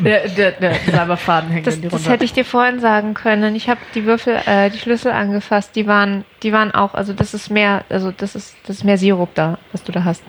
Der, 0.00 0.26
der, 0.28 0.52
der 0.52 0.74
Cyberfaden 0.74 1.50
hängt 1.50 1.66
Das, 1.66 1.76
in 1.76 1.82
die 1.82 1.88
das 1.88 2.00
runter. 2.00 2.10
hätte 2.10 2.24
ich 2.24 2.32
dir 2.32 2.44
vorhin 2.44 2.80
sagen 2.80 3.14
können. 3.14 3.54
Ich 3.54 3.68
habe 3.68 3.78
die 3.94 4.04
Würfel, 4.04 4.40
äh, 4.46 4.68
die 4.70 4.78
Schlüssel 4.78 5.12
angefasst. 5.12 5.76
Die 5.76 5.86
waren, 5.86 6.24
die 6.42 6.52
waren 6.52 6.72
auch, 6.72 6.94
also 6.94 7.12
das 7.12 7.34
ist 7.34 7.50
mehr, 7.50 7.84
also 7.88 8.10
das 8.10 8.34
ist, 8.34 8.56
das 8.66 8.78
ist 8.78 8.84
mehr 8.84 8.98
Sirup 8.98 9.32
da, 9.36 9.58
was 9.70 9.84
du 9.84 9.92
da 9.92 10.02
hast. 10.02 10.22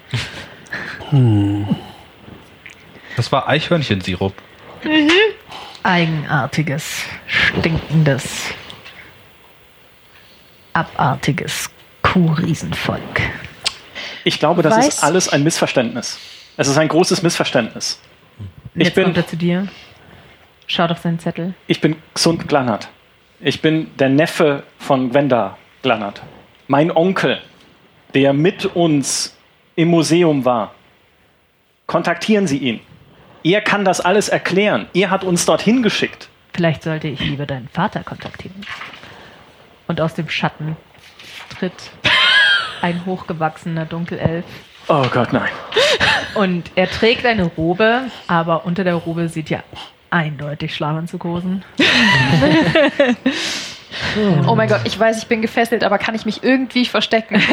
Das 3.15 3.31
war 3.31 3.49
Eichhörnchensirup. 3.49 4.33
Eigenartiges, 5.81 7.05
stinkendes, 7.25 8.51
abartiges 10.73 11.69
Kuhriesenvolk. 12.13 13.21
Ich 14.23 14.37
glaube, 14.39 14.61
das 14.61 14.75
Weiß- 14.75 14.87
ist 14.87 15.03
alles 15.03 15.29
ein 15.29 15.43
Missverständnis. 15.43 16.19
Es 16.57 16.67
ist 16.67 16.77
ein 16.77 16.87
großes 16.87 17.23
Missverständnis. 17.23 17.99
Ich 18.75 18.85
Jetzt 18.85 18.93
bin, 18.95 19.05
kommt 19.05 19.17
er 19.17 19.25
zu 19.27 19.35
dir. 19.35 19.67
Schaut 20.67 20.91
auf 20.91 20.99
seinen 20.99 21.17
Zettel. 21.17 21.55
ich 21.65 21.81
bin 21.81 21.95
Xund 22.13 22.47
Glannert. 22.47 22.89
Ich 23.39 23.61
bin 23.63 23.89
der 23.97 24.09
Neffe 24.09 24.61
von 24.77 25.09
Gwenda 25.09 25.57
Glannert. 25.81 26.21
Mein 26.67 26.91
Onkel, 26.95 27.41
der 28.13 28.31
mit 28.33 28.65
uns 28.67 29.35
im 29.75 29.87
Museum 29.87 30.45
war. 30.45 30.75
Kontaktieren 31.87 32.45
Sie 32.45 32.59
ihn. 32.59 32.79
Er 33.43 33.61
kann 33.61 33.83
das 33.85 33.99
alles 33.99 34.29
erklären. 34.29 34.87
Er 34.93 35.09
hat 35.09 35.23
uns 35.23 35.45
dorthin 35.47 35.81
geschickt. 35.81 36.29
Vielleicht 36.53 36.83
sollte 36.83 37.07
ich 37.07 37.19
lieber 37.21 37.47
deinen 37.47 37.67
Vater 37.69 38.03
kontaktieren. 38.03 38.61
Und 39.87 39.99
aus 39.99 40.13
dem 40.13 40.29
Schatten 40.29 40.77
tritt 41.57 41.91
ein 42.81 43.05
hochgewachsener 43.05 43.85
Dunkelelf. 43.85 44.45
Oh 44.87 45.05
Gott, 45.11 45.31
nein. 45.31 45.49
Und 46.35 46.71
er 46.75 46.89
trägt 46.89 47.25
eine 47.25 47.45
Robe, 47.45 48.01
aber 48.27 48.65
unter 48.65 48.83
der 48.83 48.95
Robe 48.95 49.29
sieht 49.29 49.49
ja 49.49 49.63
eindeutig 50.09 50.75
Schlafanzughosen. 50.75 51.63
Oh 54.47 54.55
mein 54.55 54.67
Gott, 54.69 54.81
ich 54.85 54.99
weiß, 54.99 55.19
ich 55.19 55.27
bin 55.27 55.43
gefesselt, 55.43 55.83
aber 55.83 55.99
kann 55.99 56.15
ich 56.15 56.25
mich 56.25 56.43
irgendwie 56.43 56.85
verstecken? 56.85 57.41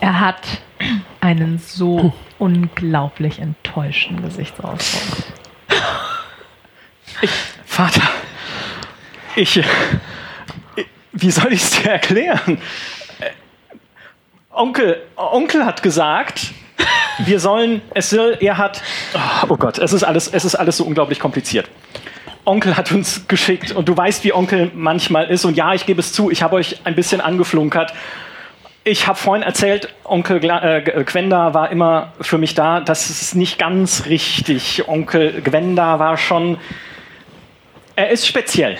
Er 0.00 0.20
hat 0.20 0.42
einen 1.20 1.58
so 1.58 2.12
unglaublich 2.38 3.38
enttäuschten 3.38 4.22
Gesichtsausdruck. 4.22 5.24
Vater, 7.64 8.02
ich. 9.36 9.62
Wie 11.14 11.30
soll 11.30 11.52
ich 11.52 11.62
es 11.62 11.70
dir 11.70 11.92
erklären? 11.92 12.58
Äh, 13.20 13.30
Onkel, 14.52 15.00
Onkel 15.16 15.64
hat 15.64 15.82
gesagt, 15.82 16.52
wir 17.18 17.38
sollen, 17.38 17.82
es 17.94 18.10
soll, 18.10 18.36
er 18.40 18.58
hat, 18.58 18.82
oh 19.48 19.56
Gott, 19.56 19.78
es 19.78 19.92
ist 19.92 20.02
alles, 20.02 20.28
es 20.28 20.44
ist 20.44 20.56
alles 20.56 20.76
so 20.76 20.84
unglaublich 20.84 21.20
kompliziert. 21.20 21.68
Onkel 22.44 22.76
hat 22.76 22.90
uns 22.92 23.26
geschickt 23.28 23.72
und 23.72 23.88
du 23.88 23.96
weißt, 23.96 24.24
wie 24.24 24.34
Onkel 24.34 24.70
manchmal 24.74 25.26
ist 25.26 25.44
und 25.44 25.56
ja, 25.56 25.72
ich 25.72 25.86
gebe 25.86 26.00
es 26.00 26.12
zu, 26.12 26.30
ich 26.30 26.42
habe 26.42 26.56
euch 26.56 26.80
ein 26.84 26.94
bisschen 26.94 27.20
angeflunkert. 27.20 27.94
Ich 28.82 29.06
habe 29.06 29.18
vorhin 29.18 29.42
erzählt, 29.42 29.88
Onkel 30.04 30.44
äh, 30.44 31.04
Gwenda 31.04 31.54
war 31.54 31.70
immer 31.70 32.12
für 32.20 32.36
mich 32.36 32.54
da. 32.54 32.80
Das 32.80 33.08
ist 33.08 33.34
nicht 33.34 33.58
ganz 33.58 34.04
richtig. 34.06 34.86
Onkel 34.88 35.40
Gwenda 35.40 35.98
war 35.98 36.18
schon 36.18 36.58
er 37.96 38.10
ist 38.10 38.26
speziell. 38.26 38.76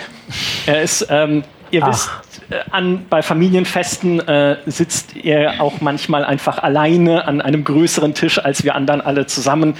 Er 0.66 0.82
ist, 0.82 1.06
ähm, 1.08 1.44
ihr 1.70 1.82
Ach. 1.82 1.88
wisst, 1.88 2.10
äh, 2.50 2.60
an, 2.70 3.06
bei 3.08 3.22
Familienfesten 3.22 4.20
äh, 4.26 4.58
sitzt 4.66 5.16
er 5.16 5.60
auch 5.60 5.80
manchmal 5.80 6.24
einfach 6.24 6.58
alleine 6.58 7.26
an 7.26 7.40
einem 7.40 7.64
größeren 7.64 8.14
Tisch 8.14 8.38
als 8.38 8.64
wir 8.64 8.74
anderen 8.74 9.00
alle 9.00 9.26
zusammen. 9.26 9.76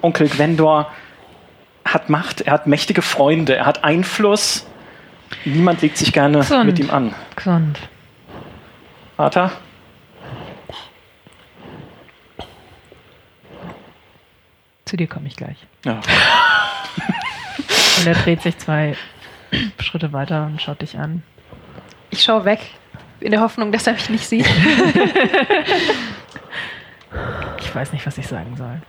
Onkel 0.00 0.28
Gwendor 0.28 0.90
hat 1.84 2.08
Macht, 2.08 2.42
er 2.42 2.52
hat 2.52 2.66
mächtige 2.66 3.02
Freunde, 3.02 3.56
er 3.56 3.66
hat 3.66 3.84
Einfluss. 3.84 4.66
Niemand 5.44 5.82
legt 5.82 5.96
sich 5.96 6.12
gerne 6.12 6.38
Gesund. 6.38 6.66
mit 6.66 6.78
ihm 6.78 6.90
an. 6.90 7.14
Gesund. 7.36 7.78
Vater? 9.16 9.52
Zu 14.84 14.96
dir 14.96 15.06
komme 15.06 15.28
ich 15.28 15.36
gleich. 15.36 15.56
Ja. 15.84 16.00
Und 17.98 18.06
er 18.06 18.14
dreht 18.14 18.42
sich 18.42 18.58
zwei 18.58 18.96
Schritte 19.80 20.12
weiter 20.12 20.46
und 20.46 20.60
schaut 20.60 20.80
dich 20.82 20.98
an. 20.98 21.22
Ich 22.10 22.22
schaue 22.22 22.44
weg, 22.44 22.60
in 23.20 23.30
der 23.30 23.40
Hoffnung, 23.40 23.72
dass 23.72 23.86
er 23.86 23.92
mich 23.94 24.08
nicht 24.10 24.26
sieht. 24.28 24.46
Ich 27.60 27.74
weiß 27.74 27.92
nicht, 27.92 28.06
was 28.06 28.18
ich 28.18 28.26
sagen 28.26 28.54
soll. 28.56 28.80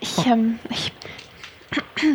Ich, 0.00 0.26
ähm, 0.26 0.58
ich, 0.70 0.92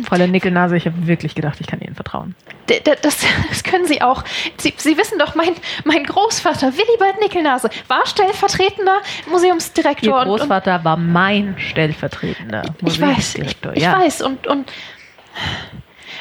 Fräulein 0.06 0.30
Nickelnase, 0.30 0.76
ich 0.76 0.86
habe 0.86 1.06
wirklich 1.06 1.34
gedacht, 1.34 1.58
ich 1.60 1.66
kann 1.66 1.80
Ihnen 1.80 1.94
vertrauen. 1.94 2.34
d- 2.68 2.80
das, 3.02 3.18
das 3.48 3.62
können 3.62 3.86
Sie 3.86 4.00
auch. 4.02 4.24
Sie, 4.58 4.72
Sie 4.76 4.96
wissen 4.96 5.18
doch, 5.18 5.34
mein, 5.34 5.50
mein 5.84 6.04
Großvater, 6.04 6.72
Willibald 6.76 7.20
Nickelnase, 7.20 7.68
war 7.88 8.06
stellvertretender 8.06 9.00
Ihr 9.26 9.32
Museumsdirektor. 9.32 10.20
und- 10.22 10.28
und, 10.30 10.38
Großvater 10.38 10.82
war 10.84 10.96
mein 10.96 11.56
stellvertretender 11.58 12.62
Ich 12.62 13.00
weiß, 13.00 13.34
ich, 13.34 13.40
Museumsdirektor. 13.42 13.72
ich 13.76 13.82
ja. 13.82 14.00
weiß 14.00 14.22
und, 14.22 14.46
und 14.46 14.72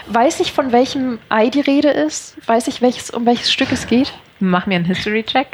weiß 0.07 0.39
ich, 0.39 0.51
von 0.51 0.71
welchem 0.71 1.19
Ei 1.29 1.49
die 1.49 1.61
Rede 1.61 1.89
ist? 1.89 2.35
Weiß 2.47 2.67
ich, 2.67 2.81
welches, 2.81 3.09
um 3.09 3.25
welches 3.25 3.51
Stück 3.51 3.71
es 3.71 3.87
geht? 3.87 4.13
Mach 4.39 4.65
mir 4.65 4.75
einen 4.75 4.85
History-Check. 4.85 5.47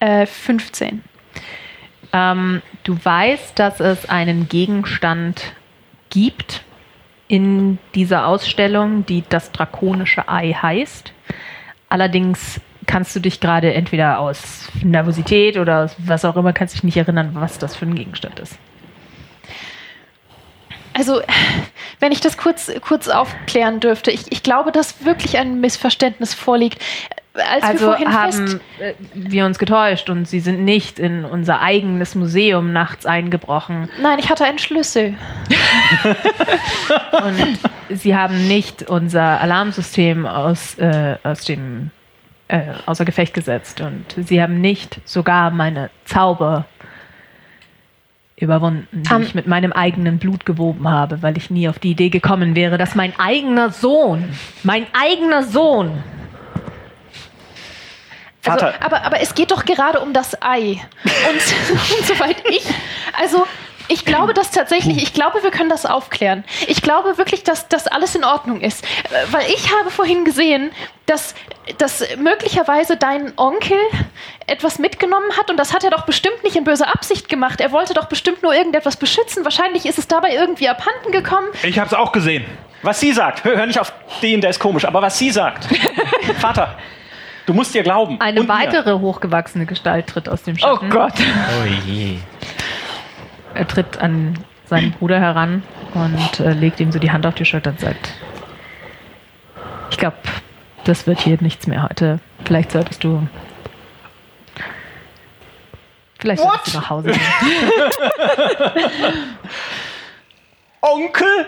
Äh, 0.00 0.26
15. 0.26 1.02
Ähm, 2.12 2.62
du 2.84 2.96
weißt, 3.02 3.58
dass 3.58 3.80
es 3.80 4.08
einen 4.08 4.48
Gegenstand 4.48 5.54
gibt 6.10 6.62
in 7.26 7.78
dieser 7.94 8.26
Ausstellung, 8.26 9.06
die 9.06 9.24
das 9.28 9.50
drakonische 9.50 10.28
Ei 10.28 10.52
heißt. 10.52 11.12
Allerdings 11.88 12.60
kannst 12.86 13.16
du 13.16 13.20
dich 13.20 13.40
gerade 13.40 13.72
entweder 13.72 14.18
aus 14.18 14.68
Nervosität 14.82 15.56
oder 15.56 15.84
aus 15.84 15.96
was 15.98 16.24
auch 16.24 16.36
immer, 16.36 16.52
kannst 16.52 16.74
dich 16.74 16.84
nicht 16.84 16.96
erinnern, 16.96 17.30
was 17.32 17.58
das 17.58 17.74
für 17.74 17.86
ein 17.86 17.94
Gegenstand 17.94 18.38
ist. 18.38 18.58
Also, 20.94 21.20
wenn 22.00 22.12
ich 22.12 22.20
das 22.20 22.38
kurz, 22.38 22.70
kurz 22.80 23.08
aufklären 23.08 23.80
dürfte, 23.80 24.10
ich, 24.10 24.30
ich 24.30 24.42
glaube, 24.42 24.72
dass 24.72 25.04
wirklich 25.04 25.38
ein 25.38 25.60
Missverständnis 25.60 26.34
vorliegt. 26.34 26.82
Als 27.34 27.62
wir 27.62 27.68
Also 27.68 27.86
vorhin 27.86 28.12
haben 28.12 28.32
fest, 28.32 28.60
äh, 28.78 28.94
wir 29.12 29.44
uns 29.44 29.58
getäuscht 29.58 30.08
und 30.08 30.28
sie 30.28 30.38
sind 30.38 30.64
nicht 30.64 31.00
in 31.00 31.24
unser 31.24 31.60
eigenes 31.60 32.14
Museum 32.14 32.72
nachts 32.72 33.06
eingebrochen 33.06 33.88
Nein, 34.00 34.20
ich 34.20 34.30
hatte 34.30 34.44
einen 34.44 34.60
Schlüssel. 34.60 35.14
und 37.24 37.58
sie 37.90 38.14
haben 38.14 38.46
nicht 38.46 38.88
unser 38.88 39.40
Alarmsystem 39.40 40.26
aus, 40.26 40.78
äh, 40.78 41.16
aus 41.24 41.44
dem 41.44 41.90
äh, 42.46 42.60
außer 42.86 43.04
Gefecht 43.04 43.34
gesetzt 43.34 43.80
und 43.80 44.04
sie 44.16 44.40
haben 44.40 44.60
nicht 44.60 45.00
sogar 45.04 45.50
meine 45.50 45.90
Zauber 46.04 46.66
überwunden, 48.36 49.02
die 49.04 49.10
Am- 49.10 49.22
ich 49.22 49.34
mit 49.34 49.46
meinem 49.46 49.72
eigenen 49.72 50.18
Blut 50.18 50.44
gewoben 50.44 50.88
habe, 50.88 51.22
weil 51.22 51.36
ich 51.36 51.50
nie 51.50 51.68
auf 51.68 51.78
die 51.78 51.92
Idee 51.92 52.08
gekommen 52.08 52.54
wäre, 52.56 52.78
dass 52.78 52.94
mein 52.94 53.12
eigener 53.18 53.70
Sohn, 53.70 54.24
mein 54.64 54.86
eigener 54.92 55.42
Sohn 55.44 56.02
Also, 58.46 58.66
Vater. 58.66 58.74
aber, 58.84 59.02
aber 59.04 59.20
es 59.20 59.34
geht 59.34 59.50
doch 59.52 59.64
gerade 59.64 60.00
um 60.00 60.12
das 60.12 60.36
Ei. 60.42 60.80
Und, 61.04 61.70
und 61.98 62.06
soweit 62.06 62.36
ich, 62.48 62.64
also 63.18 63.46
Ich 63.88 64.04
glaube 64.04 64.32
das 64.34 64.50
tatsächlich, 64.50 65.02
ich 65.02 65.12
glaube, 65.12 65.42
wir 65.42 65.50
können 65.50 65.68
das 65.68 65.84
aufklären. 65.86 66.44
Ich 66.68 66.80
glaube 66.82 67.18
wirklich, 67.18 67.42
dass 67.44 67.68
das 67.68 67.86
alles 67.86 68.14
in 68.14 68.24
Ordnung 68.24 68.60
ist. 68.60 68.84
Äh, 68.84 68.86
Weil 69.30 69.46
ich 69.50 69.70
habe 69.78 69.90
vorhin 69.90 70.24
gesehen, 70.24 70.70
dass, 71.06 71.34
dass 71.78 72.02
möglicherweise 72.16 72.96
dein 72.96 73.32
Onkel 73.36 73.76
etwas 74.46 74.78
mitgenommen 74.78 75.30
hat 75.38 75.50
und 75.50 75.56
das 75.58 75.74
hat 75.74 75.84
er 75.84 75.90
doch 75.90 76.06
bestimmt 76.06 76.42
nicht 76.44 76.56
in 76.56 76.64
böser 76.64 76.88
Absicht 76.94 77.28
gemacht. 77.28 77.60
Er 77.60 77.72
wollte 77.72 77.92
doch 77.94 78.06
bestimmt 78.06 78.42
nur 78.42 78.54
irgendetwas 78.54 78.96
beschützen. 78.96 79.44
Wahrscheinlich 79.44 79.84
ist 79.86 79.98
es 79.98 80.08
dabei 80.08 80.34
irgendwie 80.34 80.68
abhanden 80.68 81.12
gekommen. 81.12 81.46
Ich 81.62 81.78
hab's 81.78 81.92
auch 81.94 82.12
gesehen. 82.12 82.44
Was 82.82 83.00
sie 83.00 83.12
sagt, 83.12 83.44
hör, 83.44 83.56
hör 83.56 83.66
nicht 83.66 83.78
auf 83.78 83.92
den, 84.22 84.40
der 84.42 84.50
ist 84.50 84.60
komisch, 84.60 84.84
aber 84.84 85.00
was 85.02 85.18
sie 85.18 85.30
sagt. 85.30 85.66
Vater, 86.40 86.76
du 87.46 87.54
musst 87.54 87.74
ihr 87.74 87.82
glauben. 87.82 88.20
Eine 88.20 88.40
Und 88.40 88.46
mir. 88.48 88.52
weitere 88.54 88.92
hochgewachsene 88.92 89.64
Gestalt 89.64 90.06
tritt 90.08 90.28
aus 90.28 90.42
dem 90.42 90.56
Oh 90.56 90.58
Schatten. 90.74 90.90
Gott. 90.90 91.12
Oh 91.18 91.64
je. 91.86 92.18
Er 93.54 93.68
tritt 93.68 93.98
an 93.98 94.38
seinen 94.66 94.92
Bruder 94.92 95.20
heran 95.20 95.62
und 95.94 96.40
äh, 96.40 96.52
legt 96.52 96.80
ihm 96.80 96.90
so 96.90 96.98
die 96.98 97.12
Hand 97.12 97.26
auf 97.26 97.34
die 97.34 97.44
Schulter 97.44 97.70
und 97.70 97.80
sagt, 97.80 98.12
ich 99.90 99.96
glaube, 99.96 100.16
das 100.84 101.06
wird 101.06 101.20
hier 101.20 101.38
nichts 101.40 101.66
mehr 101.66 101.84
heute. 101.84 102.18
Vielleicht 102.44 102.72
solltest 102.72 103.04
du... 103.04 103.26
Vielleicht 106.18 106.42
solltest 106.42 106.74
du 106.74 106.78
nach 106.78 106.90
Hause 106.90 107.12
gehen. 107.12 107.20
Onkel? 110.80 111.46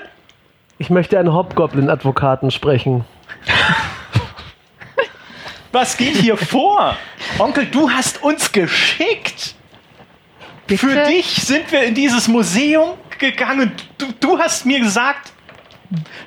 Ich 0.79 0.91
möchte 0.91 1.19
einen 1.19 1.33
Hobgoblin-Advokaten 1.33 2.51
sprechen. 2.51 3.05
Was 5.73 5.97
geht 5.97 6.17
hier 6.17 6.37
vor? 6.37 6.97
Onkel, 7.39 7.67
du 7.67 7.91
hast 7.91 8.23
uns 8.23 8.53
geschickt. 8.53 9.56
Bitte? 10.67 10.79
Für 10.87 11.05
dich 11.05 11.27
sind 11.27 11.71
wir 11.71 11.85
in 11.85 11.95
dieses 11.95 12.29
Museum 12.29 12.95
gegangen. 13.19 13.73
Du, 13.99 14.07
du 14.19 14.39
hast 14.39 14.67
mir 14.67 14.81
gesagt, 14.81 15.33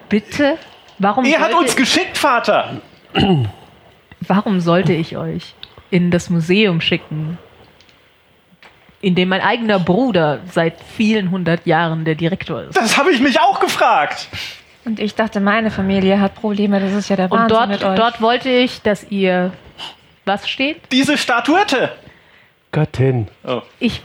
Bitte? 0.08 0.58
Warum 0.98 1.25
er 1.25 1.39
hat 1.39 1.53
uns 1.53 1.75
geschickt, 1.75 2.17
Vater. 2.17 2.81
warum 4.22 4.60
sollte 4.60 4.93
ich 4.93 5.17
euch 5.17 5.53
in 5.91 6.12
das 6.12 6.29
Museum 6.29 6.81
schicken, 6.81 7.38
in 9.01 9.15
dem 9.15 9.29
mein 9.29 9.41
eigener 9.41 9.79
Bruder 9.79 10.39
seit 10.51 10.75
vielen 10.96 11.31
hundert 11.31 11.65
Jahren 11.65 12.05
der 12.05 12.15
Direktor 12.15 12.63
ist? 12.63 12.75
Das 12.77 12.98
habe 12.98 13.12
ich 13.12 13.19
mich 13.22 13.39
auch 13.39 13.60
gefragt. 13.60 14.27
Und 14.86 15.00
ich 15.00 15.15
dachte, 15.15 15.39
meine 15.39 15.72
Familie 15.72 16.19
hat 16.19 16.36
Probleme, 16.36 16.79
das 16.79 16.93
ist 16.93 17.10
ja 17.10 17.15
der 17.15 17.31
Und 17.31 17.39
Wahnsinn 17.39 17.50
dort, 17.58 17.69
mit 17.69 17.84
euch. 17.84 17.96
dort 17.96 18.22
wollte 18.22 18.50
ich, 18.50 18.81
dass 18.81 19.05
ihr... 19.10 19.51
Was 20.25 20.50
steht? 20.50 20.81
Diese 20.91 21.17
Statuette. 21.17 21.91
Göttin. 22.71 23.27
Ich, 23.79 24.01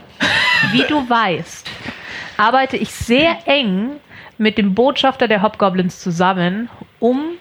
wie 0.71 0.83
du 0.87 1.07
weißt, 1.09 1.69
arbeite 2.37 2.77
ich 2.77 2.91
sehr 2.91 3.37
eng 3.45 3.91
mit 4.37 4.57
dem 4.57 4.73
Botschafter 4.73 5.27
der 5.27 5.41
Hobgoblins 5.41 6.01
zusammen, 6.01 6.69
um 6.99 7.37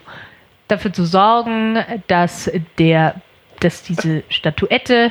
dafür 0.69 0.93
zu 0.93 1.05
sorgen, 1.05 1.79
dass 2.07 2.51
der, 2.79 3.21
dass 3.61 3.83
diese 3.83 4.23
Statuette 4.29 5.11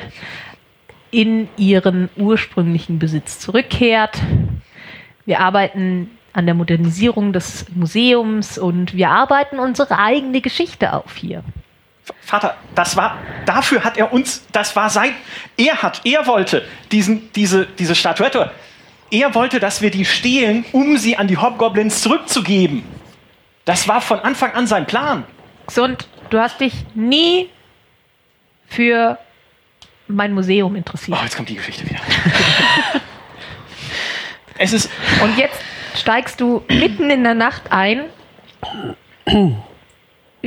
in 1.10 1.48
ihren 1.56 2.08
ursprünglichen 2.16 2.98
Besitz 2.98 3.38
zurückkehrt. 3.38 4.20
Wir 5.26 5.40
arbeiten 5.40 6.10
an 6.32 6.46
der 6.46 6.54
Modernisierung 6.54 7.32
des 7.32 7.66
Museums 7.74 8.58
und 8.58 8.94
wir 8.94 9.10
arbeiten 9.10 9.58
unsere 9.58 9.98
eigene 9.98 10.40
Geschichte 10.40 10.92
auf 10.92 11.14
hier. 11.16 11.44
Vater, 12.20 12.56
das 12.74 12.96
war, 12.96 13.18
dafür 13.46 13.84
hat 13.84 13.96
er 13.96 14.12
uns, 14.12 14.44
das 14.52 14.76
war 14.76 14.90
sein, 14.90 15.14
er 15.56 15.82
hat, 15.82 16.02
er 16.04 16.26
wollte 16.26 16.66
diesen, 16.92 17.32
diese, 17.32 17.66
diese 17.66 17.94
Statuette, 17.94 18.50
er 19.10 19.34
wollte, 19.34 19.60
dass 19.60 19.80
wir 19.80 19.90
die 19.90 20.04
stehlen, 20.04 20.64
um 20.72 20.96
sie 20.96 21.16
an 21.16 21.28
die 21.28 21.38
Hobgoblins 21.38 22.02
zurückzugeben. 22.02 22.84
Das 23.64 23.88
war 23.88 24.00
von 24.00 24.20
Anfang 24.20 24.52
an 24.52 24.66
sein 24.66 24.86
Plan. 24.86 25.24
Und 25.76 26.08
du 26.30 26.38
hast 26.38 26.60
dich 26.60 26.74
nie 26.94 27.48
für 28.66 29.18
mein 30.08 30.34
Museum 30.34 30.76
interessiert. 30.76 31.16
Oh, 31.18 31.22
jetzt 31.22 31.36
kommt 31.36 31.48
die 31.48 31.54
Geschichte 31.54 31.88
wieder. 31.88 32.00
es 34.58 34.72
ist, 34.72 34.90
Und 35.22 35.38
jetzt 35.38 35.58
steigst 35.94 36.40
du 36.40 36.62
mitten 36.68 37.08
in 37.08 37.24
der 37.24 37.34
Nacht 37.34 37.62
ein, 37.70 38.04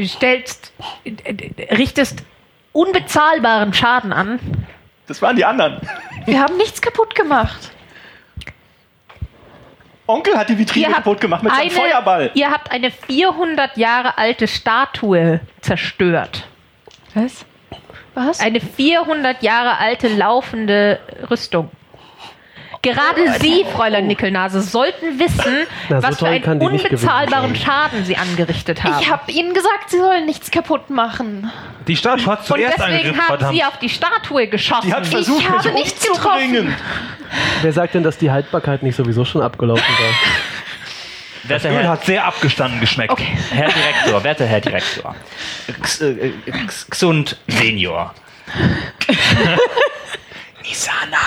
stellst, 0.06 0.74
richtest 1.72 2.24
unbezahlbaren 2.74 3.74
Schaden 3.74 4.14
an. 4.14 4.40
das 5.08 5.22
waren 5.22 5.36
die 5.36 5.46
anderen. 5.46 5.82
Wir 6.26 6.42
haben 6.42 6.58
nichts 6.58 6.82
kaputt 6.82 7.16
gemacht. 7.16 7.72
Onkel 10.08 10.38
hat 10.38 10.48
die 10.50 10.58
Vitrine 10.58 10.90
kaputt 10.94 11.20
gemacht 11.20 11.44
mit 11.44 11.54
seinem 11.54 11.70
Feuerball. 11.70 12.32
Ihr 12.34 12.50
habt 12.50 12.72
eine 12.72 12.92
400 12.92 13.76
Jahre 13.78 14.18
alte 14.18 14.48
Statue 14.48 15.42
zerstört. 15.62 16.48
Was? 17.14 17.46
Was? 18.14 18.40
Eine 18.40 18.62
400 18.62 19.44
Jahre 19.44 19.78
alte 19.78 20.08
laufende 20.08 21.00
Rüstung. 21.30 21.70
Gerade 22.82 23.40
Sie, 23.40 23.66
Fräulein 23.74 24.08
Nickelnase, 24.08 24.62
sollten 24.62 25.20
wissen, 25.20 25.66
Na, 25.90 26.02
so 26.02 26.08
was 26.08 26.20
für 26.20 26.28
einen 26.28 26.62
unbezahlbaren. 26.62 27.56
Schaden 27.56 28.06
Sie 28.06 28.16
angerichtet 28.18 28.84
haben. 28.84 29.02
ich 29.02 29.10
habe 29.12 29.32
ihnen 29.32 29.54
gesagt, 29.54 29.90
sie 29.90 29.98
sollen 29.98 30.26
nichts 30.26 30.52
kaputt 30.52 30.90
machen. 30.90 31.52
Die 31.88 31.96
Statue 31.96 32.26
hat 32.28 32.40
Und 32.40 32.46
zuerst 32.46 32.78
deswegen 32.78 32.92
angegriffen, 32.96 33.20
haben 33.20 33.28
verdammt. 33.28 33.56
Sie 33.56 33.64
auf 33.64 33.78
die 33.80 33.90
Statue 33.90 34.48
geschossen. 34.48 34.88
Die 34.88 34.94
hat 34.94 35.08
versucht, 35.08 35.42
Ich 35.42 35.50
habe 35.50 35.70
mich 35.70 35.84
nichts 35.86 36.08
umzubringen. 36.10 36.76
Wer 37.62 37.74
sagt 37.74 37.94
denn, 37.96 38.04
dass 38.04 38.18
die 38.18 38.32
Haltbarkeit 38.32 38.84
nicht 38.84 38.96
sowieso 38.96 39.26
schon 39.26 39.42
abgelaufen 39.42 39.84
war? 39.84 41.50
Werter 41.50 41.70
Öl 41.70 41.76
Herr, 41.78 41.90
hat 41.90 42.06
sehr 42.06 42.26
abgestanden 42.26 42.80
geschmeckt. 42.82 43.18
Herr 43.52 43.70
Direktor, 43.70 44.24
werter 44.24 44.46
Herr 44.46 44.60
Direktor. 44.62 45.16
X, 45.68 46.02
äh, 46.02 46.10
äh, 46.12 46.34
X, 46.46 46.88
Xund 46.90 47.38
Senior. 47.48 48.14
Isana. 50.70 51.18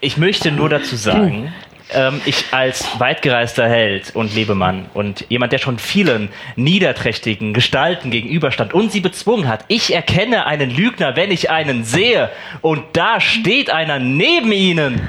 Ich 0.00 0.16
möchte 0.16 0.50
nur 0.52 0.68
dazu 0.68 0.96
sagen, 0.96 1.52
ähm, 1.90 2.20
ich 2.24 2.46
als 2.52 2.98
weitgereister 2.98 3.68
Held 3.68 4.14
und 4.14 4.34
Lebemann 4.34 4.86
und 4.94 5.26
jemand, 5.28 5.52
der 5.52 5.58
schon 5.58 5.78
vielen 5.78 6.30
niederträchtigen 6.56 7.54
Gestalten 7.54 8.10
gegenüberstand 8.10 8.74
und 8.74 8.90
sie 8.90 9.00
bezwungen 9.00 9.48
hat, 9.48 9.64
ich 9.68 9.94
erkenne 9.94 10.46
einen 10.46 10.70
Lügner, 10.70 11.16
wenn 11.16 11.30
ich 11.30 11.50
einen 11.50 11.84
sehe. 11.84 12.30
Und 12.60 12.82
da 12.94 13.20
steht 13.20 13.70
einer 13.70 13.98
neben 13.98 14.52
ihnen. 14.52 15.08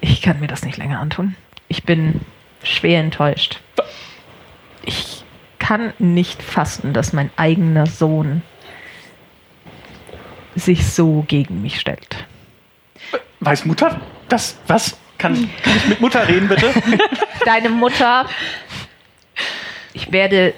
Ich 0.00 0.22
kann 0.22 0.40
mir 0.40 0.48
das 0.48 0.64
nicht 0.64 0.78
länger 0.78 1.00
antun. 1.00 1.36
Ich 1.68 1.84
bin 1.84 2.20
schwer 2.62 3.00
enttäuscht. 3.00 3.60
Ich 4.84 5.24
kann 5.58 5.92
nicht 5.98 6.42
fassen, 6.42 6.92
dass 6.92 7.12
mein 7.12 7.30
eigener 7.36 7.86
Sohn 7.86 8.42
sich 10.56 10.86
so 10.86 11.24
gegen 11.28 11.62
mich 11.62 11.80
stellt. 11.80 12.24
Weiß 13.40 13.64
Mutter 13.64 14.00
das? 14.28 14.58
Was? 14.66 14.96
Kann, 15.18 15.34
kann 15.62 15.76
ich 15.76 15.86
mit 15.86 16.00
Mutter 16.00 16.26
reden, 16.26 16.48
bitte? 16.48 16.72
Deine 17.44 17.68
Mutter. 17.68 18.26
Ich 19.92 20.10
werde 20.10 20.54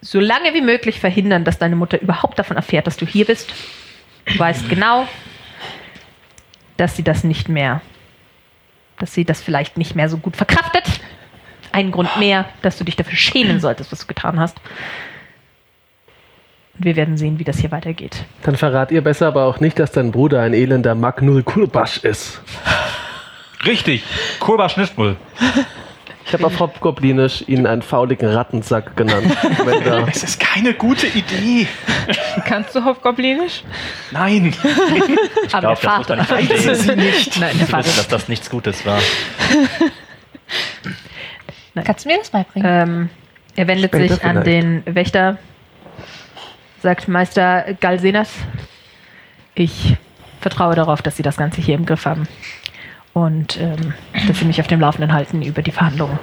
so 0.00 0.20
lange 0.20 0.54
wie 0.54 0.60
möglich 0.60 1.00
verhindern, 1.00 1.44
dass 1.44 1.58
deine 1.58 1.76
Mutter 1.76 2.00
überhaupt 2.00 2.38
davon 2.38 2.56
erfährt, 2.56 2.86
dass 2.86 2.96
du 2.96 3.06
hier 3.06 3.24
bist. 3.24 3.52
Du 4.26 4.38
weißt 4.38 4.68
genau, 4.68 5.08
dass 6.76 6.96
sie 6.96 7.02
das 7.02 7.24
nicht 7.24 7.48
mehr, 7.48 7.80
dass 8.98 9.12
sie 9.12 9.24
das 9.24 9.42
vielleicht 9.42 9.76
nicht 9.76 9.96
mehr 9.96 10.08
so 10.08 10.18
gut 10.18 10.36
verkraftet. 10.36 10.84
Ein 11.72 11.90
Grund 11.90 12.16
mehr, 12.18 12.46
dass 12.62 12.78
du 12.78 12.84
dich 12.84 12.96
dafür 12.96 13.16
schämen 13.16 13.60
solltest, 13.60 13.92
was 13.92 14.00
du 14.00 14.06
getan 14.06 14.40
hast. 14.40 14.58
Und 16.80 16.86
wir 16.86 16.96
werden 16.96 17.18
sehen, 17.18 17.38
wie 17.38 17.44
das 17.44 17.58
hier 17.58 17.70
weitergeht. 17.72 18.24
Dann 18.42 18.56
verrat 18.56 18.90
ihr 18.90 19.02
besser 19.04 19.26
aber 19.26 19.44
auch 19.44 19.60
nicht, 19.60 19.78
dass 19.78 19.92
dein 19.92 20.12
Bruder 20.12 20.40
ein 20.40 20.54
elender 20.54 20.94
Magnul 20.94 21.42
Kulbasch 21.42 21.98
ist. 21.98 22.40
Richtig. 23.66 24.02
Kurba 24.38 24.70
Schnittmull. 24.70 25.16
Ich 26.24 26.32
habe 26.32 26.46
auf 26.46 26.58
Hobgoblinisch 26.58 27.44
ihn 27.48 27.66
einen 27.66 27.82
fauligen 27.82 28.30
Rattensack 28.30 28.96
genannt. 28.96 29.36
Es 30.10 30.22
ist 30.24 30.40
keine 30.40 30.72
gute 30.72 31.06
Idee. 31.08 31.66
Kannst 32.46 32.74
du 32.74 32.82
Hofgoblinisch? 32.82 33.62
Nein, 34.12 34.54
Aber 35.52 35.74
glaub, 35.74 36.06
der 36.06 36.16
das 36.16 36.30
muss 36.30 36.32
Vater. 36.32 36.86
man 36.86 36.96
nicht. 37.04 37.38
Nein, 37.38 37.58
der 37.58 37.58
Sie 37.58 37.60
wissen, 37.60 37.66
Vater. 37.66 37.90
dass 37.94 38.08
das 38.08 38.28
nichts 38.28 38.48
Gutes 38.48 38.86
war. 38.86 39.00
Kannst 41.84 42.06
du 42.06 42.08
mir 42.08 42.16
das 42.18 42.30
beibringen? 42.30 42.68
Ähm, 42.68 43.10
er 43.56 43.66
wendet 43.68 43.90
Später 43.90 44.14
sich 44.14 44.24
an 44.24 44.42
vielleicht. 44.42 44.46
den 44.46 44.82
Wächter, 44.94 45.38
sagt 46.82 47.08
Meister 47.08 47.74
Galsenas, 47.80 48.30
ich 49.54 49.96
vertraue 50.40 50.74
darauf, 50.74 51.02
dass 51.02 51.16
Sie 51.16 51.22
das 51.22 51.36
Ganze 51.36 51.60
hier 51.60 51.74
im 51.74 51.84
Griff 51.86 52.06
haben 52.06 52.26
und 53.12 53.60
ähm, 53.60 53.94
dass 54.26 54.38
Sie 54.38 54.46
mich 54.46 54.60
auf 54.60 54.66
dem 54.66 54.80
Laufenden 54.80 55.12
halten 55.12 55.42
über 55.42 55.62
die 55.62 55.72
Verhandlungen 55.72 56.18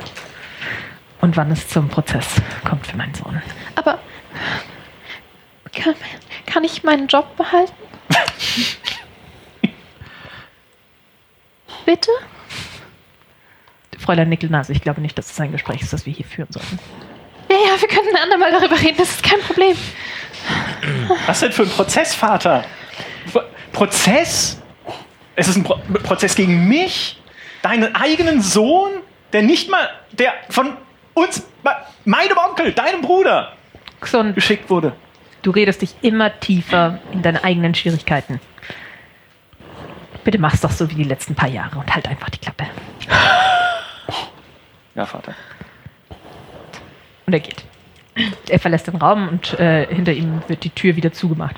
und 1.21 1.37
wann 1.37 1.51
es 1.51 1.67
zum 1.67 1.89
Prozess 1.89 2.41
kommt 2.67 2.87
für 2.87 2.97
meinen 2.97 3.13
Sohn. 3.13 3.41
Aber 3.75 3.99
kann, 5.73 5.95
kann 6.45 6.63
ich 6.63 6.83
meinen 6.83 7.07
Job 7.07 7.35
behalten? 7.37 7.73
Bitte? 11.85 12.09
Fräulein 13.99 14.29
Nickelnase, 14.29 14.71
ich 14.71 14.81
glaube 14.81 15.01
nicht, 15.01 15.17
dass 15.17 15.31
es 15.31 15.39
ein 15.39 15.51
Gespräch 15.51 15.81
ist, 15.81 15.93
das 15.93 16.05
wir 16.05 16.13
hier 16.13 16.25
führen 16.25 16.47
sollten. 16.49 16.79
Ja, 17.49 17.55
ja, 17.55 17.81
wir 17.81 17.87
könnten 17.87 18.15
ein 18.15 18.23
andermal 18.23 18.51
darüber 18.51 18.79
reden, 18.79 18.97
das 18.97 19.09
ist 19.09 19.23
kein 19.23 19.39
Problem. 19.41 19.75
Was 21.25 21.39
denn 21.39 21.51
für 21.51 21.63
ein 21.63 21.69
Prozess, 21.69 22.13
Vater? 22.15 22.63
Pro- 23.31 23.41
Prozess? 23.71 24.61
Es 25.35 25.47
ist 25.47 25.55
ein 25.57 25.63
Pro 25.63 25.79
Prozess 26.03 26.35
gegen 26.35 26.67
mich? 26.67 27.21
Deinen 27.61 27.95
eigenen 27.95 28.41
Sohn? 28.41 28.91
Der 29.33 29.41
nicht 29.41 29.69
mal, 29.69 29.89
der 30.11 30.33
von 30.49 30.77
uns, 31.13 31.45
meinem 32.05 32.37
Onkel, 32.37 32.71
deinem 32.71 33.01
Bruder, 33.01 33.53
Xon, 33.99 34.33
geschickt 34.33 34.69
wurde. 34.69 34.93
du 35.41 35.51
redest 35.51 35.81
dich 35.81 35.95
immer 36.01 36.39
tiefer 36.39 36.99
in 37.11 37.21
deine 37.23 37.43
eigenen 37.43 37.75
Schwierigkeiten. 37.75 38.39
Bitte 40.23 40.37
mach's 40.39 40.61
doch 40.61 40.71
so 40.71 40.89
wie 40.89 40.95
die 40.95 41.03
letzten 41.03 41.35
paar 41.35 41.49
Jahre 41.49 41.77
und 41.79 41.93
halt 41.93 42.07
einfach 42.07 42.29
die 42.29 42.37
Klappe. 42.39 42.67
Ja, 44.95 45.05
Vater. 45.05 45.35
Und 47.25 47.33
er 47.33 47.39
geht. 47.39 47.63
Er 48.49 48.59
verlässt 48.59 48.87
den 48.87 48.95
Raum 48.95 49.27
und 49.27 49.59
äh, 49.59 49.87
hinter 49.93 50.13
ihm 50.13 50.41
wird 50.47 50.63
die 50.63 50.69
Tür 50.69 50.95
wieder 50.95 51.11
zugemacht. 51.13 51.55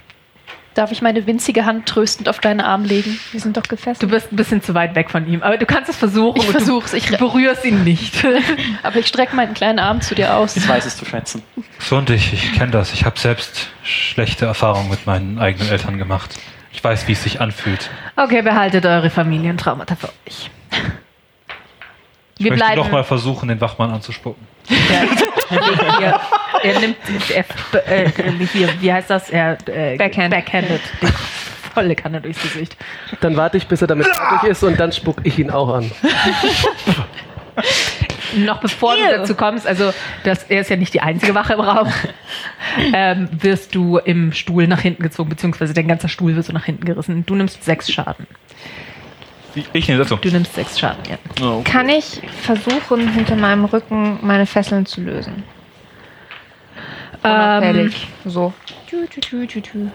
Darf 0.76 0.91
ich 0.91 1.02
meine 1.02 1.26
winzige 1.26 1.65
Hand 1.65 1.88
tröstend 1.88 2.30
auf 2.30 2.39
deinen 2.39 2.62
Arm 2.62 2.86
legen? 2.86 3.19
Wir 3.32 3.39
sind 3.41 3.58
doch 3.58 3.63
gefesselt. 3.63 4.04
Du 4.04 4.08
bist 4.08 4.32
ein 4.32 4.36
bisschen 4.36 4.62
zu 4.62 4.74
weit 4.76 4.95
weg 4.95 5.10
von 5.10 5.28
ihm, 5.28 5.41
aber 5.41 5.58
du 5.58 5.65
kannst 5.65 5.89
es 5.89 5.95
versuchen. 5.98 6.39
Ich 6.39 6.48
versuch's, 6.50 6.93
ich- 6.93 7.17
berührst 7.17 7.65
ihn 7.65 7.84
nicht. 7.84 8.13
Aber 8.84 8.95
ich 8.98 9.08
strecke 9.08 9.36
meinen 9.36 9.54
kleinen 9.56 9.80
Arm 9.80 10.00
zu 10.00 10.15
dir 10.15 10.36
aus. 10.38 10.56
Ich 10.56 10.69
weiß 10.69 10.86
es 10.86 10.95
zu 10.95 11.06
schätzen. 11.06 11.41
So 11.80 11.98
und 11.98 12.10
ich, 12.12 12.32
ich 12.34 12.54
kenne 12.54 12.72
das. 12.72 12.93
Ich 12.93 13.04
habe 13.04 13.19
selbst 13.19 13.67
schlechte 13.84 14.45
Erfahrungen 14.45 14.89
mit 14.89 15.06
meinen 15.06 15.39
eigenen 15.39 15.67
Eltern 15.69 15.98
gemacht. 15.98 16.36
Ich 16.72 16.82
weiß, 16.84 17.08
wie 17.08 17.13
es 17.13 17.24
sich 17.24 17.41
anfühlt. 17.41 17.89
Okay, 18.15 18.41
behaltet 18.43 18.86
eure 18.86 19.10
Familientraumata 19.10 19.95
für 19.95 20.08
euch. 20.28 20.50
Ich 22.38 22.45
Wir 22.45 22.52
möchte 22.52 22.65
bleiben. 22.67 22.82
noch 22.82 22.91
mal 22.91 23.04
versuchen, 23.04 23.50
den 23.50 23.60
Wachmann 23.60 23.91
anzuspucken. 23.91 24.48
er, 26.02 26.22
er 26.64 26.80
nimmt 26.80 26.98
er, 27.34 27.46
äh, 28.06 28.10
hier, 28.52 28.70
wie 28.80 28.94
heißt 28.94 29.10
das? 29.10 29.30
Er 29.30 29.58
äh, 29.68 29.98
Backhand. 29.98 30.34
backhandet 30.34 30.82
die 31.02 31.08
volle 31.74 31.96
Kanne 31.96 32.22
durchs 32.22 32.42
Gesicht. 32.42 32.76
Dann 33.22 33.38
warte 33.38 33.58
ich, 33.58 33.68
bis 33.68 33.82
er 33.82 33.88
damit 33.88 34.08
fertig 34.08 34.50
ist 34.50 34.64
und 34.64 34.80
dann 34.80 34.92
spuck 34.92 35.18
ich 35.24 35.40
ihn 35.40 35.50
auch 35.50 35.70
an. 35.70 35.92
Noch 38.36 38.60
bevor 38.60 38.96
du 38.96 39.02
Ew. 39.02 39.18
dazu 39.18 39.36
kommst, 39.36 39.66
also 39.66 39.92
das, 40.24 40.44
er 40.44 40.62
ist 40.62 40.70
ja 40.70 40.76
nicht 40.76 40.94
die 40.94 41.02
einzige 41.02 41.34
Wache 41.34 41.54
im 41.54 41.62
Raum, 41.62 41.88
ähm, 42.94 43.28
wirst 43.32 43.74
du 43.74 43.98
im 43.98 44.34
Stuhl 44.34 44.68
nach 44.68 44.82
hinten 44.82 45.02
gezogen, 45.04 45.30
beziehungsweise 45.30 45.74
dein 45.74 45.88
ganzer 45.88 46.10
Stuhl 46.10 46.36
wird 46.36 46.46
so 46.46 46.54
nach 46.54 46.66
hinten 46.66 46.86
gerissen. 46.86 47.26
Du 47.26 47.36
nimmst 47.36 47.64
sechs 47.64 47.92
Schaden. 47.92 48.28
Ich 49.74 49.88
nehme 49.88 50.00
das 50.00 50.10
so. 50.10 50.15
Du 50.15 50.30
nimmst 50.30 50.54
sechs 50.56 50.80
Schaden, 50.80 51.04
ja. 51.10 51.62
Kann 51.63 51.89
ich 51.89 52.22
versuchen, 52.41 53.12
hinter 53.13 53.36
meinem 53.36 53.65
Rücken 53.65 54.19
meine 54.22 54.45
Fesseln 54.45 54.86
zu 54.86 55.02
lösen? 55.02 55.43
Ähm, 57.24 57.32
Unauffällig. 57.32 58.08
so. 58.26 58.54
Tü, 58.89 59.08
tü, 59.08 59.22
tü, 59.22 59.48
tü, 59.48 59.62
tü. 59.62 59.91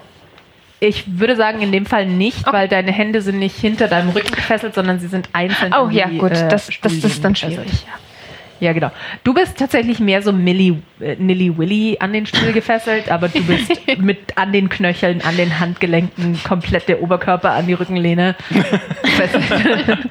ich 0.80 1.04
würde 1.18 1.36
sagen, 1.36 1.62
in 1.62 1.72
dem 1.72 1.86
Fall 1.86 2.06
nicht, 2.06 2.46
weil 2.52 2.68
deine 2.68 2.92
Hände 2.92 3.22
sind 3.22 3.38
nicht 3.38 3.56
hinter 3.56 3.88
deinem 3.88 4.10
Rücken 4.10 4.34
gefesselt, 4.34 4.74
sondern 4.74 4.98
sie 5.00 5.08
sind 5.08 5.28
einzeln. 5.32 5.72
Oh 5.74 5.88
ja, 5.88 6.08
die, 6.08 6.18
gut, 6.18 6.32
äh, 6.32 6.48
das, 6.48 6.66
das, 6.66 6.80
das 6.80 6.92
ist 7.12 7.24
dann 7.24 7.34
schwierig. 7.34 7.64
gefesselt. 7.64 7.86
Ja, 8.64 8.72
genau. 8.72 8.90
Du 9.24 9.34
bist 9.34 9.58
tatsächlich 9.58 10.00
mehr 10.00 10.22
so 10.22 10.32
Milli, 10.32 10.82
äh, 10.98 11.16
Nilly 11.16 11.58
Willy 11.58 11.98
an 12.00 12.14
den 12.14 12.24
Stuhl 12.24 12.50
gefesselt, 12.52 13.10
aber 13.10 13.28
du 13.28 13.42
bist 13.42 13.70
mit 13.98 14.38
an 14.38 14.52
den 14.52 14.70
Knöcheln, 14.70 15.20
an 15.20 15.36
den 15.36 15.60
Handgelenken, 15.60 16.40
komplett 16.48 16.88
der 16.88 17.02
Oberkörper 17.02 17.50
an 17.50 17.66
die 17.66 17.74
Rückenlehne 17.74 18.34
gefesselt. 19.02 20.08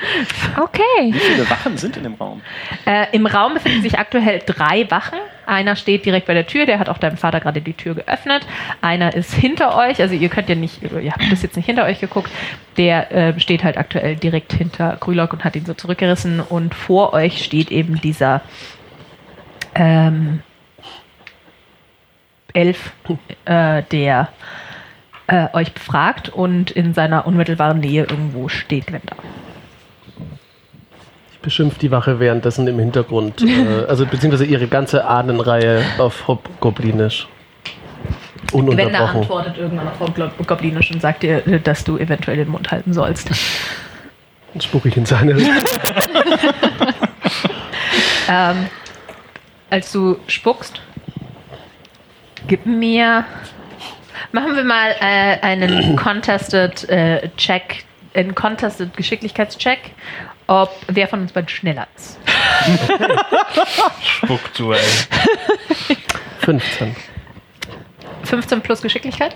Okay. 0.61 0.81
Wie 1.01 1.13
viele 1.13 1.49
Wachen 1.49 1.77
sind 1.77 1.97
in 1.97 2.03
dem 2.03 2.13
Raum? 2.13 2.41
äh, 2.85 3.07
Im 3.11 3.25
Raum 3.25 3.55
befinden 3.55 3.81
sich 3.81 3.97
aktuell 3.97 4.39
drei 4.45 4.85
Wachen. 4.91 5.17
Einer 5.45 5.75
steht 5.75 6.05
direkt 6.05 6.27
bei 6.27 6.33
der 6.33 6.47
Tür, 6.47 6.65
der 6.65 6.79
hat 6.79 6.89
auch 6.89 6.97
deinem 6.97 7.17
Vater 7.17 7.39
gerade 7.39 7.61
die 7.61 7.73
Tür 7.73 7.95
geöffnet. 7.95 8.45
Einer 8.81 9.13
ist 9.13 9.33
hinter 9.33 9.77
euch, 9.77 10.01
also 10.01 10.15
ihr 10.15 10.29
könnt 10.29 10.49
ja 10.49 10.55
nicht, 10.55 10.81
ihr 10.81 11.11
habt 11.11 11.31
das 11.31 11.41
jetzt 11.41 11.55
nicht 11.55 11.65
hinter 11.65 11.85
euch 11.85 11.99
geguckt. 11.99 12.31
Der 12.77 13.11
äh, 13.11 13.39
steht 13.39 13.63
halt 13.63 13.77
aktuell 13.77 14.15
direkt 14.15 14.53
hinter 14.53 14.97
Grülock 14.99 15.33
und 15.33 15.43
hat 15.43 15.55
ihn 15.55 15.65
so 15.65 15.73
zurückgerissen. 15.73 16.39
Und 16.39 16.73
vor 16.73 17.13
euch 17.13 17.43
steht 17.43 17.71
eben 17.71 17.99
dieser 18.01 18.41
ähm, 19.75 20.41
Elf, 22.53 22.93
äh, 23.45 23.83
der 23.91 24.29
äh, 25.27 25.47
euch 25.53 25.73
befragt 25.73 26.29
und 26.29 26.71
in 26.71 26.93
seiner 26.93 27.25
unmittelbaren 27.25 27.79
Nähe 27.79 28.03
irgendwo 28.03 28.49
steht 28.49 28.87
Gwenda. 28.87 29.15
Ich 31.43 31.45
beschimpfe 31.45 31.77
die 31.77 31.91
Wache 31.91 32.21
währenddessen 32.21 32.65
im 32.67 32.79
Hintergrund. 32.79 33.41
äh, 33.41 33.83
also 33.89 34.05
beziehungsweise 34.05 34.45
ihre 34.45 34.67
ganze 34.67 35.03
Ahnenreihe 35.05 35.83
auf 35.97 36.25
Hobgoblinisch. 36.29 37.27
Ununterbrochen. 38.53 39.19
antwortet 39.21 39.57
irgendwann 39.57 39.89
auf 39.89 39.99
Glo- 40.15 40.31
Goblinisch 40.47 40.89
und 40.91 41.01
sagt 41.01 41.23
dir, 41.23 41.45
äh, 41.45 41.59
dass 41.59 41.83
du 41.83 41.97
eventuell 41.97 42.37
den 42.37 42.47
Mund 42.47 42.71
halten 42.71 42.93
sollst. 42.93 43.29
Dann 44.53 44.61
spucke 44.61 44.87
ich 44.87 44.95
in 44.95 45.05
seine 45.05 45.33
ähm, 48.29 48.69
als 49.69 49.91
du 49.91 50.19
spuckst, 50.27 50.79
gib 52.47 52.65
mir. 52.65 53.25
Machen 54.31 54.55
wir 54.55 54.63
mal 54.63 54.95
äh, 55.01 55.41
einen 55.41 55.97
contested 56.01 56.87
äh, 56.87 57.29
Check, 57.35 57.83
einen 58.13 58.33
contested 58.33 58.95
Geschicklichkeitscheck, 58.95 59.91
ob 60.47 60.71
wer 60.87 61.07
von 61.07 61.21
uns 61.21 61.31
beiden 61.31 61.49
schneller 61.49 61.87
ist. 61.95 62.19
Spuckduell. 64.01 64.81
15. 66.39 66.95
15 68.23 68.61
plus 68.61 68.81
Geschicklichkeit? 68.81 69.35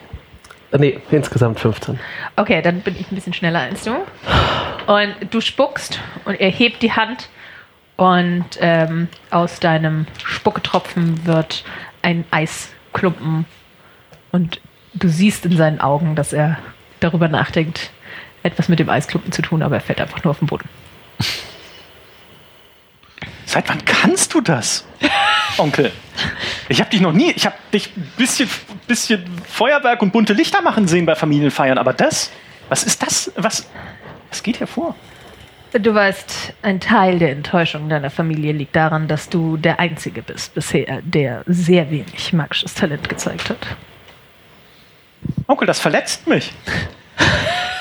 Äh, 0.72 0.78
nee, 0.78 1.00
insgesamt 1.12 1.60
15. 1.60 2.00
Okay, 2.36 2.62
dann 2.62 2.82
bin 2.82 2.96
ich 3.00 3.12
ein 3.12 3.16
bisschen 3.16 3.34
schneller 3.34 3.62
als 3.62 3.84
du. 3.84 3.96
Und 4.88 5.16
du 5.32 5.42
spuckst 5.42 6.00
und 6.26 6.36
er 6.36 6.50
hebt 6.50 6.82
die 6.82 6.92
Hand 6.92 7.30
und 7.96 8.46
ähm, 8.60 9.08
aus 9.32 9.60
deinem 9.60 10.08
Spucketropfen 10.24 11.26
wird 11.26 11.64
ein 12.02 12.26
Eisklumpen 12.32 13.46
und 14.32 14.62
du 14.94 15.08
siehst 15.08 15.46
in 15.46 15.58
seinen 15.58 15.82
Augen, 15.82 16.16
dass 16.16 16.34
er 16.34 16.58
darüber 17.00 17.28
nachdenkt, 17.28 17.92
etwas 18.44 18.70
mit 18.70 18.80
dem 18.80 18.90
Eisklumpen 18.90 19.32
zu 19.32 19.42
tun, 19.42 19.62
aber 19.62 19.76
er 19.76 19.82
fällt 19.82 20.00
einfach 20.00 20.24
nur 20.24 20.32
auf 20.32 20.40
den 20.40 20.48
Boden. 20.48 20.70
Seit 23.46 23.70
wann 23.70 23.84
kannst 23.86 24.34
du 24.34 24.42
das, 24.42 24.86
Onkel? 25.58 25.92
Ich 26.70 26.80
habe 26.80 26.90
dich 26.90 27.02
noch 27.02 27.14
nie, 27.14 27.32
ich 27.32 27.46
habe 27.46 27.56
dich 27.74 27.96
ein 27.96 28.12
bisschen, 28.18 28.50
bisschen 28.88 29.26
Feuerwerk 29.48 30.02
und 30.02 30.12
bunte 30.12 30.34
Lichter 30.34 30.62
machen 30.62 30.88
sehen 30.88 31.06
bei 31.06 31.16
Familienfeiern, 31.16 31.78
aber 31.78 31.94
das, 31.94 32.30
was 32.70 32.84
ist 32.84 33.02
das? 33.02 33.32
Was, 33.36 33.68
was 34.30 34.44
geht 34.44 34.58
hier 34.58 34.68
vor? 34.68 34.96
Du 35.74 35.94
weißt, 35.94 36.54
ein 36.62 36.80
Teil 36.80 37.20
der 37.20 37.32
Enttäuschung 37.32 37.90
deiner 37.90 38.10
Familie 38.10 38.54
liegt 38.54 38.76
daran, 38.76 39.08
dass 39.08 39.30
du 39.30 39.58
der 39.58 39.80
Einzige 39.80 40.22
bist 40.22 40.54
bisher, 40.54 41.02
der 41.04 41.44
sehr 41.46 41.90
wenig 41.92 42.34
magisches 42.34 42.74
Talent 42.74 43.08
gezeigt 43.10 43.50
hat. 43.50 43.68
Onkel, 45.48 45.68
das 45.68 45.80
verletzt 45.80 46.28
mich. 46.28 46.54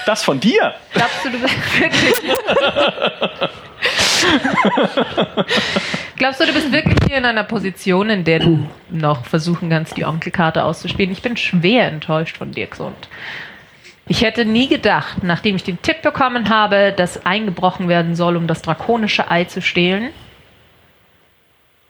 Das 0.06 0.22
von 0.22 0.38
dir. 0.38 0.72
Glaubst 0.92 1.24
du, 1.24 1.30
du 1.30 1.38
bist 1.40 1.80
wirklich. 1.80 2.14
Glaubst 6.14 6.40
du, 6.40 6.46
du 6.46 6.52
bist 6.52 6.70
wirklich 6.70 6.98
hier 7.08 7.18
in 7.18 7.24
einer 7.24 7.42
Position, 7.42 8.08
in 8.08 8.22
der 8.22 8.38
du 8.38 8.68
noch 8.88 9.26
versuchen 9.26 9.68
kannst, 9.68 9.96
die 9.96 10.04
Onkelkarte 10.04 10.62
auszuspielen? 10.62 11.10
Ich 11.10 11.22
bin 11.22 11.36
schwer 11.36 11.88
enttäuscht 11.88 12.36
von 12.36 12.52
dir, 12.52 12.68
Gesund. 12.68 13.08
Ich 14.06 14.22
hätte 14.22 14.44
nie 14.44 14.68
gedacht, 14.68 15.24
nachdem 15.24 15.56
ich 15.56 15.64
den 15.64 15.82
Tipp 15.82 16.02
bekommen 16.02 16.48
habe, 16.48 16.94
dass 16.96 17.26
eingebrochen 17.26 17.88
werden 17.88 18.14
soll, 18.14 18.36
um 18.36 18.46
das 18.46 18.62
drakonische 18.62 19.28
Ei 19.28 19.44
zu 19.44 19.60
stehlen, 19.60 20.12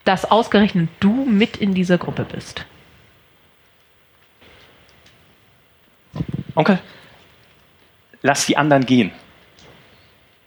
dass 0.06 0.24
ausgerechnet 0.30 0.88
du 1.00 1.26
mit 1.26 1.58
in 1.58 1.74
dieser 1.74 1.98
Gruppe 1.98 2.24
bist. 2.24 2.64
Onkel, 6.54 6.78
lass 8.22 8.46
die 8.46 8.56
anderen 8.56 8.84
gehen. 8.86 9.12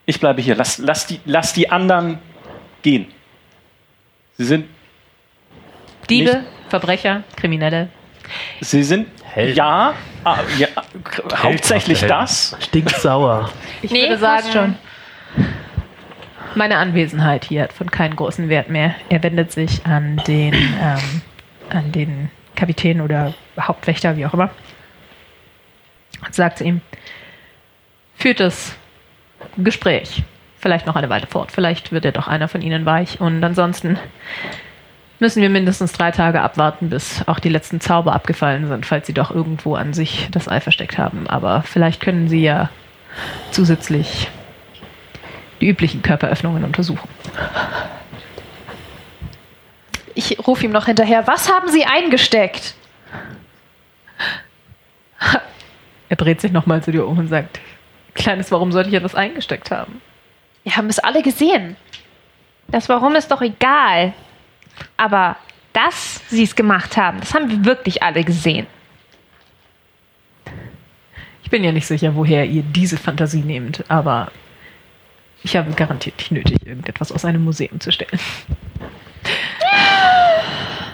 Ich 0.05 0.19
bleibe 0.19 0.41
hier. 0.41 0.55
Lass, 0.55 0.77
lass, 0.79 1.05
die, 1.07 1.19
lass 1.25 1.53
die 1.53 1.69
anderen 1.69 2.19
gehen. 2.81 3.07
Sie 4.37 4.45
sind, 4.45 4.67
Diebe, 6.09 6.31
Nicht- 6.37 6.45
Verbrecher, 6.69 7.23
Kriminelle. 7.35 7.89
sie 8.61 8.83
sind, 8.83 9.07
Helden. 9.23 9.55
ja, 9.55 9.93
ah, 10.23 10.37
ja 10.57 10.67
hauptsächlich 11.35 12.01
Helden. 12.01 12.17
das. 12.17 12.55
Stinksauer. 12.59 13.49
Ich 13.81 13.91
Nee, 13.91 14.03
würde 14.03 14.17
sagen, 14.17 14.77
meine 16.55 16.77
Anwesenheit 16.77 17.45
hier 17.45 17.63
hat 17.63 17.73
von 17.73 17.91
keinen 17.91 18.15
großen 18.15 18.49
Wert 18.49 18.69
mehr. 18.69 18.95
Er 19.09 19.21
wendet 19.23 19.51
sich 19.51 19.85
an 19.85 20.17
den, 20.27 20.53
ähm, 20.53 21.21
an 21.69 21.91
den 21.91 22.31
Kapitän 22.55 23.01
oder 23.01 23.33
Hauptwächter, 23.59 24.17
wie 24.17 24.25
auch 24.25 24.33
immer, 24.33 24.49
und 26.25 26.33
sagt 26.33 26.57
zu 26.57 26.63
ihm, 26.63 26.81
führt 28.19 28.39
das 28.39 28.75
Gespräch 29.57 30.23
vielleicht 30.59 30.85
noch 30.85 30.95
eine 30.95 31.09
Weile 31.09 31.27
fort. 31.27 31.51
Vielleicht 31.51 31.91
wird 31.91 32.05
ja 32.05 32.11
doch 32.11 32.27
einer 32.27 32.47
von 32.47 32.61
ihnen 32.61 32.85
weich. 32.85 33.19
Und 33.19 33.43
ansonsten 33.43 33.97
müssen 35.19 35.41
wir 35.41 35.49
mindestens 35.49 35.93
drei 35.93 36.11
Tage 36.11 36.41
abwarten, 36.41 36.89
bis 36.89 37.27
auch 37.27 37.39
die 37.39 37.49
letzten 37.49 37.81
Zauber 37.81 38.13
abgefallen 38.13 38.67
sind, 38.67 38.85
falls 38.85 39.07
sie 39.07 39.13
doch 39.13 39.31
irgendwo 39.31 39.75
an 39.75 39.93
sich 39.93 40.27
das 40.31 40.47
Ei 40.47 40.59
versteckt 40.59 40.97
haben. 40.97 41.27
Aber 41.27 41.63
vielleicht 41.63 42.01
können 42.01 42.27
sie 42.27 42.41
ja 42.41 42.69
zusätzlich 43.51 44.29
die 45.61 45.67
üblichen 45.67 46.01
Körperöffnungen 46.01 46.63
untersuchen. 46.63 47.09
Ich 50.15 50.37
rufe 50.45 50.65
ihm 50.65 50.71
noch 50.71 50.85
hinterher. 50.85 51.27
Was 51.27 51.49
haben 51.51 51.69
Sie 51.69 51.85
eingesteckt? 51.85 52.75
Er 56.11 56.15
dreht 56.15 56.41
sich 56.41 56.51
nochmal 56.51 56.81
zu 56.81 56.91
dir 56.91 57.05
um 57.05 57.19
und 57.19 57.27
sagt, 57.27 57.59
Kleines, 58.19 58.51
warum 58.51 58.71
sollte 58.73 58.89
ich 58.89 58.95
etwas 58.95 59.15
eingesteckt 59.15 59.71
haben? 59.71 60.01
Wir 60.63 60.75
haben 60.75 60.89
es 60.89 60.99
alle 60.99 61.23
gesehen. 61.23 61.77
Das 62.67 62.89
Warum 62.89 63.15
ist 63.15 63.31
doch 63.31 63.41
egal. 63.41 64.13
Aber 64.97 65.37
dass 65.73 66.21
sie 66.29 66.43
es 66.43 66.55
gemacht 66.55 66.97
haben, 66.97 67.21
das 67.21 67.33
haben 67.33 67.49
wir 67.49 67.65
wirklich 67.65 68.03
alle 68.03 68.23
gesehen. 68.23 68.67
Ich 71.43 71.49
bin 71.49 71.63
ja 71.63 71.71
nicht 71.71 71.87
sicher, 71.87 72.13
woher 72.15 72.45
ihr 72.45 72.61
diese 72.61 72.97
Fantasie 72.97 73.41
nehmt, 73.41 73.83
aber 73.89 74.31
ich 75.41 75.55
habe 75.55 75.71
garantiert 75.71 76.17
nicht 76.17 76.31
nötig, 76.31 76.67
irgendetwas 76.67 77.11
aus 77.11 77.25
einem 77.25 77.43
Museum 77.43 77.79
zu 77.79 77.91
stellen. 77.91 78.19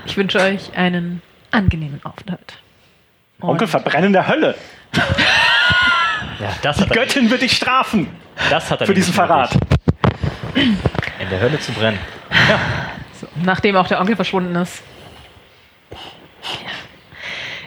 Ich 0.06 0.16
wünsche 0.16 0.40
euch 0.40 0.78
einen 0.78 1.22
angenehmen 1.52 2.00
Aufenthalt. 2.06 2.60
Und 3.40 3.50
Onkel, 3.50 3.68
verbrennen 3.68 4.14
der 4.14 4.28
Hölle. 4.28 4.56
Ja, 6.40 6.54
das 6.62 6.78
Die 6.78 6.88
Göttin 6.88 7.30
wird 7.30 7.42
dich 7.42 7.56
strafen 7.56 8.10
das 8.50 8.70
hat 8.70 8.82
er 8.82 8.88
für 8.88 8.94
diesen 8.94 9.14
Verrat. 9.14 9.58
In 10.56 11.30
der 11.30 11.40
Hölle 11.40 11.60
zu 11.60 11.72
brennen. 11.72 12.00
so, 13.20 13.28
nachdem 13.36 13.76
auch 13.76 13.88
der 13.88 14.00
Onkel 14.00 14.16
verschwunden 14.16 14.56
ist. 14.56 14.84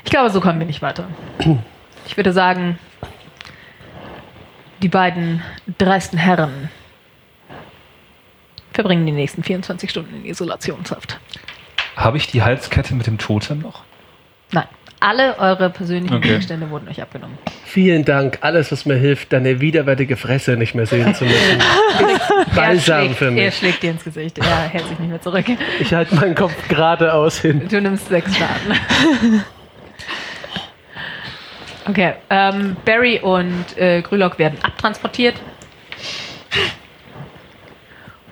Ich 0.05 0.11
glaube, 0.11 0.31
so 0.31 0.41
kommen 0.41 0.59
wir 0.59 0.67
nicht 0.67 0.83
weiter. 0.83 1.07
Ich 2.07 2.17
würde 2.17 2.33
sagen, 2.33 2.79
die 4.83 4.89
beiden 4.89 5.43
dreisten 5.77 6.19
Herren 6.19 6.71
verbringen 8.73 9.07
die 9.07 9.13
nächsten 9.13 9.43
24 9.43 9.91
Stunden 9.91 10.15
in 10.17 10.25
Isolationshaft. 10.25 11.19
Habe 11.97 12.17
ich 12.17 12.29
die 12.29 12.43
Halskette 12.43 12.95
mit 12.95 13.07
dem 13.07 13.19
Totem 13.19 13.59
noch? 13.59 13.83
Nein, 14.53 14.69
alle 15.01 15.39
eure 15.39 15.71
persönlichen 15.71 16.17
Okay. 16.17 16.29
Gegenstände 16.29 16.71
wurden 16.71 16.89
euch 16.89 17.01
abgenommen. 17.01 17.39
Vielen 17.65 18.05
Dank. 18.05 18.39
Alles, 18.41 18.73
was 18.73 18.87
mir 18.87 18.97
hilft, 18.97 19.33
deine 19.33 19.61
widerwärtige 19.61 20.17
Fresse 20.17 20.57
nicht 20.57 20.75
mehr 20.75 20.87
sehen 20.87 21.15
zu 21.15 21.25
müssen. 21.25 21.39
Er 21.99 22.55
Balsam 22.55 23.01
schlägt, 23.05 23.17
für 23.17 23.25
er 23.27 23.31
mich. 23.31 23.57
schlägt 23.57 23.83
dir 23.83 23.91
ins 23.93 24.05
Gesicht. 24.05 24.39
Er 24.39 24.45
hält 24.69 24.87
sich 24.89 24.99
nicht 24.99 25.11
mehr 25.11 25.21
zurück. 25.21 25.45
Ich 25.81 25.93
halte 25.95 26.15
meinen 26.17 26.35
Kopf 26.35 26.53
geradeaus 26.69 27.39
hin. 27.41 27.69
Du 27.69 27.81
nimmst 27.81 28.09
sechs 28.09 28.35
Schaden. 28.37 29.43
Okay, 31.87 32.15
ähm, 32.31 32.77
Barry 32.85 33.19
und 33.21 33.65
äh, 33.77 34.03
Grülock 34.03 34.39
werden 34.39 34.59
abtransportiert. 34.63 35.37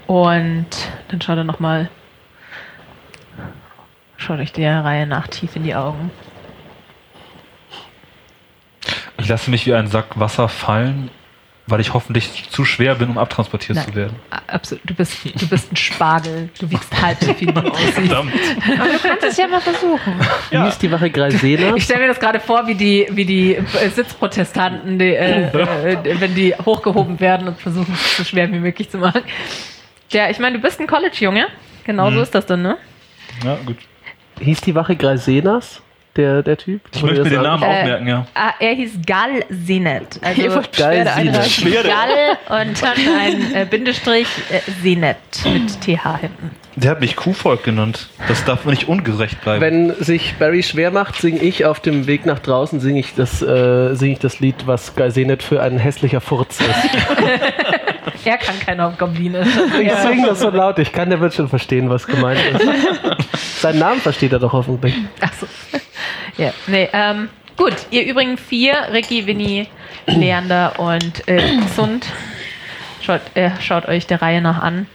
Und 0.07 0.67
dann 1.09 1.21
schaut 1.23 1.39
er 1.39 1.45
nochmal. 1.45 1.89
Schaut 4.17 4.39
euch 4.41 4.53
der 4.53 4.85
Reihe 4.85 5.07
nach 5.07 5.27
tief 5.29 5.57
in 5.57 5.63
die 5.65 5.75
Augen. 5.75 6.11
Ich 9.27 9.31
lasse 9.31 9.51
mich 9.51 9.67
wie 9.67 9.75
ein 9.75 9.89
Sack 9.89 10.21
Wasser 10.21 10.49
fallen, 10.49 11.11
weil 11.67 11.81
ich 11.81 11.93
hoffentlich 11.95 12.49
zu 12.49 12.65
schwer 12.65 12.95
bin, 12.95 13.09
um 13.11 13.19
abtransportiert 13.19 13.75
Nein. 13.75 13.85
zu 13.89 13.95
werden. 13.97 14.17
Absolut. 14.47 14.89
Du 14.89 14.95
bist, 14.95 15.19
du 15.25 15.49
bist 15.49 15.73
ein 15.73 15.75
Spargel. 15.75 16.49
Du 16.61 16.71
wiegst 16.71 17.03
halb 17.03 17.19
so 17.21 17.35
viel, 17.35 17.49
wie 17.49 17.53
du 17.53 17.61
aussiehst. 17.73 18.13
Aber 18.13 18.29
du 18.29 18.99
kannst 19.03 19.25
es 19.25 19.37
ja 19.37 19.49
mal 19.49 19.61
versuchen. 19.61 20.15
Wie 20.53 20.69
ist 20.69 20.81
die 20.81 20.93
Wache 20.93 21.11
Greisena? 21.11 21.75
Ich 21.75 21.83
stelle 21.83 22.03
mir 22.03 22.07
das 22.07 22.21
gerade 22.21 22.39
vor, 22.39 22.69
wie 22.69 22.77
die, 22.77 23.09
wie 23.11 23.25
die 23.25 23.57
äh, 23.57 23.89
Sitzprotestanten, 23.89 24.97
die, 24.97 25.17
äh, 25.17 25.49
äh, 25.49 26.21
wenn 26.21 26.37
die 26.37 26.55
hochgehoben 26.55 27.19
werden 27.19 27.49
und 27.49 27.61
versuchen, 27.61 27.93
es 27.95 28.19
so 28.19 28.23
schwer 28.23 28.49
wie 28.53 28.61
möglich 28.61 28.91
zu 28.91 28.99
machen. 28.99 29.23
Ja, 30.13 30.31
ich 30.31 30.39
meine, 30.39 30.59
du 30.59 30.63
bist 30.63 30.79
ein 30.79 30.87
College-Junge. 30.87 31.49
Genau 31.83 32.13
so 32.13 32.21
ist 32.21 32.33
das 32.33 32.47
dann, 32.47 32.63
ne? 32.63 32.79
Ja, 33.45 33.59
gut. 33.67 33.79
Hieß 34.39 34.61
die 34.61 34.77
Wache 34.77 34.95
Greisenas? 34.95 35.83
Der, 36.17 36.43
der 36.43 36.57
Typ? 36.57 36.81
Ich 36.95 37.03
möchte 37.03 37.25
mir 37.25 37.31
den 37.31 37.43
Namen 37.43 37.63
Äh, 37.63 37.67
aufmerken, 37.67 38.09
ja. 38.09 38.27
Ah, 38.35 38.53
er 38.59 38.73
hieß 38.73 38.93
Gal 39.07 39.45
Senet. 39.51 40.19
Also 40.23 40.43
Siene. 40.43 41.13
einreichen. 41.13 41.73
Gal 41.73 42.63
und 42.63 42.83
dann 42.83 42.93
ein 43.21 43.55
äh, 43.55 43.67
Bindestrich 43.69 44.27
äh, 44.51 44.61
Senet 44.83 45.17
mit 45.45 45.81
TH 45.83 46.21
hinten. 46.21 46.51
Der 46.77 46.91
hat 46.91 47.01
mich 47.01 47.17
Kuhvolk 47.17 47.65
genannt. 47.65 48.09
Das 48.29 48.45
darf 48.45 48.65
nicht 48.67 48.87
ungerecht 48.89 49.41
bleiben. 49.43 49.61
Wenn 49.63 49.95
sich 50.03 50.35
Barry 50.39 50.63
schwer 50.63 50.91
macht, 50.91 51.17
singe 51.17 51.41
ich 51.41 51.65
auf 51.65 51.81
dem 51.81 52.07
Weg 52.07 52.27
nach 52.27 52.39
draußen 52.39 52.81
singe 52.81 53.01
ich 53.01 53.15
das, 53.15 53.41
äh, 53.43 53.95
sing 53.95 54.13
ich 54.13 54.19
das 54.19 54.41
Lied, 54.41 54.67
was 54.67 54.95
Geisenet 54.95 55.43
für 55.43 55.63
ein 55.63 55.79
hässlicher 55.79 56.21
Furz 56.21 56.61
ist. 56.61 56.69
Er 58.25 58.39
kann 58.39 58.59
keine 58.59 58.93
Goblin. 58.99 59.37
Ich 59.81 59.93
singe 60.03 60.27
das 60.27 60.41
so 60.41 60.51
laut, 60.51 60.79
ich 60.81 60.93
kann, 60.93 61.11
der 61.11 61.21
wird 61.21 61.35
schon 61.35 61.49
verstehen, 61.49 61.89
was 61.91 62.07
gemeint 62.09 62.41
ist. 62.53 63.61
Seinen 63.63 63.79
Namen 63.79 64.01
versteht 64.01 64.33
er 64.33 64.41
doch 64.41 64.53
hoffentlich. 64.53 64.95
Achso. 65.21 65.47
Ja, 66.39 66.53
nee, 66.67 66.89
ähm, 66.93 67.29
gut. 67.57 67.75
Ihr 67.91 68.05
übrigen 68.05 68.37
vier, 68.37 68.89
Ricky, 68.93 69.27
Winnie, 69.27 69.69
Leander 70.07 70.79
und 70.79 71.27
äh, 71.29 71.59
Xund, 71.73 72.07
schaut, 73.03 73.23
äh, 73.35 73.51
schaut 73.61 73.87
euch 73.87 74.07
der 74.07 74.21
Reihe 74.21 74.43
nach 74.43 74.63
an. 74.63 74.87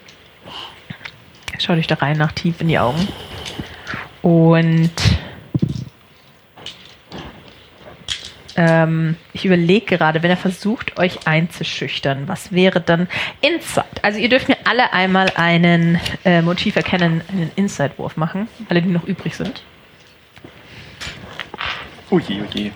Schaut 1.58 1.78
euch 1.78 1.88
der 1.88 2.02
Reihe 2.02 2.16
nach 2.16 2.32
tief 2.32 2.62
in 2.62 2.68
die 2.68 2.78
Augen. 2.78 3.08
Und 4.22 4.92
ähm, 8.56 9.16
ich 9.34 9.46
überlege 9.46 9.98
gerade, 9.98 10.22
wenn 10.22 10.30
er 10.30 10.38
versucht, 10.38 11.00
euch 11.00 11.26
einzuschüchtern, 11.26 12.28
was 12.28 12.52
wäre 12.52 12.82
dann 12.82 13.08
Insight? 13.42 14.04
Also 14.04 14.20
ihr 14.20 14.30
dürft 14.30 14.48
mir 14.48 14.58
alle 14.66 14.94
einmal 14.94 15.32
einen 15.36 16.00
äh, 16.24 16.44
Motiv 16.44 16.76
erkennen, 16.76 17.22
einen 17.30 17.52
Insight-Wurf 17.56 18.16
machen, 18.16 18.48
alle, 18.70 18.84
die 18.84 18.90
noch 18.90 19.06
übrig 19.06 19.36
sind. 19.36 19.64
Uje, 22.12 22.44
uje. 22.44 22.72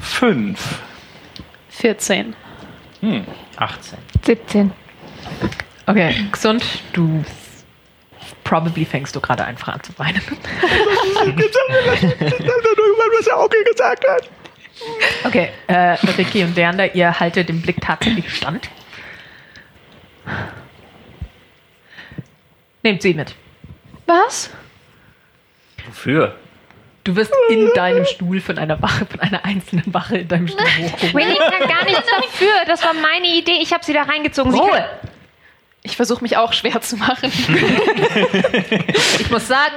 Fünf. 0.00 0.82
14. 1.68 2.34
18. 3.56 3.98
17. 4.24 4.72
Okay, 5.86 6.14
gesund, 6.32 6.64
du 6.92 7.24
probably 8.42 8.84
fängst 8.84 9.14
du 9.14 9.20
gerade 9.20 9.44
einfach 9.44 9.74
an 9.74 9.82
zu 9.82 9.96
weinen. 9.98 10.22
was 13.18 13.24
der 13.26 13.38
Onkel 13.38 13.64
gesagt 13.64 14.04
hat. 14.08 14.30
Okay, 15.24 15.50
äh, 15.66 15.96
Ricky 16.16 16.42
und 16.42 16.56
Leander, 16.56 16.94
ihr 16.94 17.20
haltet 17.20 17.48
dem 17.48 17.60
Blick 17.60 17.80
tatsächlich 17.80 18.34
stand. 18.34 18.70
Nehmt 22.88 23.02
sie 23.02 23.12
mit. 23.12 23.34
Was? 24.06 24.48
Wofür? 25.86 26.34
Du 27.04 27.14
wirst 27.16 27.32
in 27.50 27.68
deinem 27.74 28.06
Stuhl 28.06 28.40
von 28.40 28.56
einer 28.56 28.80
Wache, 28.80 29.04
von 29.04 29.20
einer 29.20 29.44
einzelnen 29.44 29.92
Wache 29.92 30.16
in 30.18 30.28
deinem 30.28 30.48
Stuhl 30.48 30.60
hochgehoben. 30.78 31.14
Winnie 31.20 31.36
kann 31.38 31.68
gar 31.68 31.84
nichts 31.84 32.06
dafür. 32.10 32.48
Das 32.66 32.82
war 32.82 32.94
meine 32.94 33.26
Idee. 33.26 33.58
Ich 33.60 33.74
habe 33.74 33.84
sie 33.84 33.92
da 33.92 34.04
reingezogen. 34.04 34.52
Sie 34.52 34.58
Ruhe! 34.58 34.70
kann- 34.70 34.84
Ich 35.82 35.96
versuche 35.96 36.22
mich 36.22 36.38
auch 36.38 36.54
schwer 36.54 36.80
zu 36.80 36.96
machen. 36.96 37.30
Ich 39.20 39.30
muss 39.30 39.46
sagen, 39.46 39.74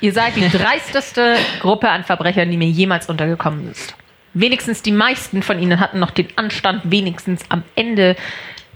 ihr 0.00 0.12
seid 0.14 0.36
die 0.36 0.48
dreisteste 0.48 1.36
Gruppe 1.60 1.90
an 1.90 2.04
Verbrechern, 2.04 2.50
die 2.50 2.56
mir 2.56 2.68
jemals 2.68 3.10
untergekommen 3.10 3.70
ist. 3.70 3.94
Wenigstens 4.32 4.80
die 4.80 4.92
meisten 4.92 5.42
von 5.42 5.60
ihnen 5.60 5.78
hatten 5.80 5.98
noch 5.98 6.10
den 6.10 6.28
Anstand, 6.36 6.80
wenigstens 6.90 7.42
am 7.50 7.62
Ende, 7.74 8.16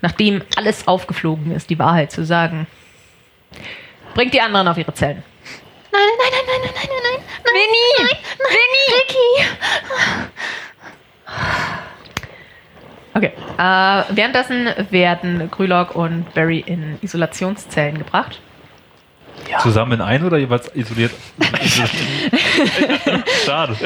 nachdem 0.02 0.42
alles 0.56 0.86
aufgeflogen 0.86 1.52
ist, 1.52 1.70
die 1.70 1.78
Wahrheit 1.78 2.12
zu 2.12 2.24
sagen. 2.26 2.66
Bringt 4.14 4.34
die 4.34 4.40
anderen 4.40 4.68
auf 4.68 4.78
ihre 4.78 4.92
Zellen. 4.94 5.22
Nein, 5.92 6.02
nein, 6.18 6.30
nein, 6.32 6.44
nein, 6.46 6.60
nein, 6.62 6.72
nein, 6.74 6.88
nein, 6.88 7.02
nein. 7.02 7.20
Winnie! 7.52 8.08
Winnie! 8.38 8.90
Ricky! 8.96 9.30
Okay. 13.12 13.32
Äh, 13.58 14.16
währenddessen 14.16 14.68
werden 14.90 15.50
Grülock 15.50 15.96
und 15.96 16.32
Barry 16.34 16.60
in 16.64 16.98
Isolationszellen 17.02 17.98
gebracht. 17.98 18.40
Zusammen 19.58 19.92
in 19.92 20.00
ein 20.00 20.24
oder 20.24 20.38
jeweils 20.38 20.70
isoliert? 20.74 21.12
Schade. 23.44 23.76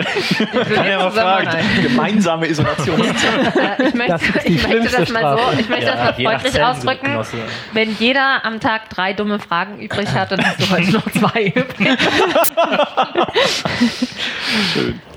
Kann 0.74 0.86
ja 0.86 0.98
mal 0.98 1.10
fragen. 1.10 1.50
Gemeinsame 1.82 2.46
Isolationszeit. 2.46 3.80
Äh, 3.80 3.88
ich 3.88 3.94
möchte, 3.94 4.12
Das 4.32 4.44
ich 4.44 4.68
möchte 4.68 4.96
das 4.96 5.10
mal 5.10 5.38
so, 5.38 5.58
ich 5.58 5.68
möchte 5.68 5.86
das 5.86 5.96
mal 5.96 6.12
freundlich 6.14 6.62
ausdrücken. 6.62 7.00
Zellengenosse. 7.00 7.36
Wenn 7.72 7.96
jeder 7.98 8.44
am 8.44 8.60
Tag 8.60 8.90
drei 8.90 9.12
dumme 9.12 9.38
Fragen 9.38 9.78
übrig 9.80 10.08
hat, 10.10 10.32
dann 10.32 10.44
hast 10.44 10.60
du 10.60 10.70
heute 10.70 10.90
noch 10.92 11.10
zwei 11.10 11.46
übrig. 11.46 11.98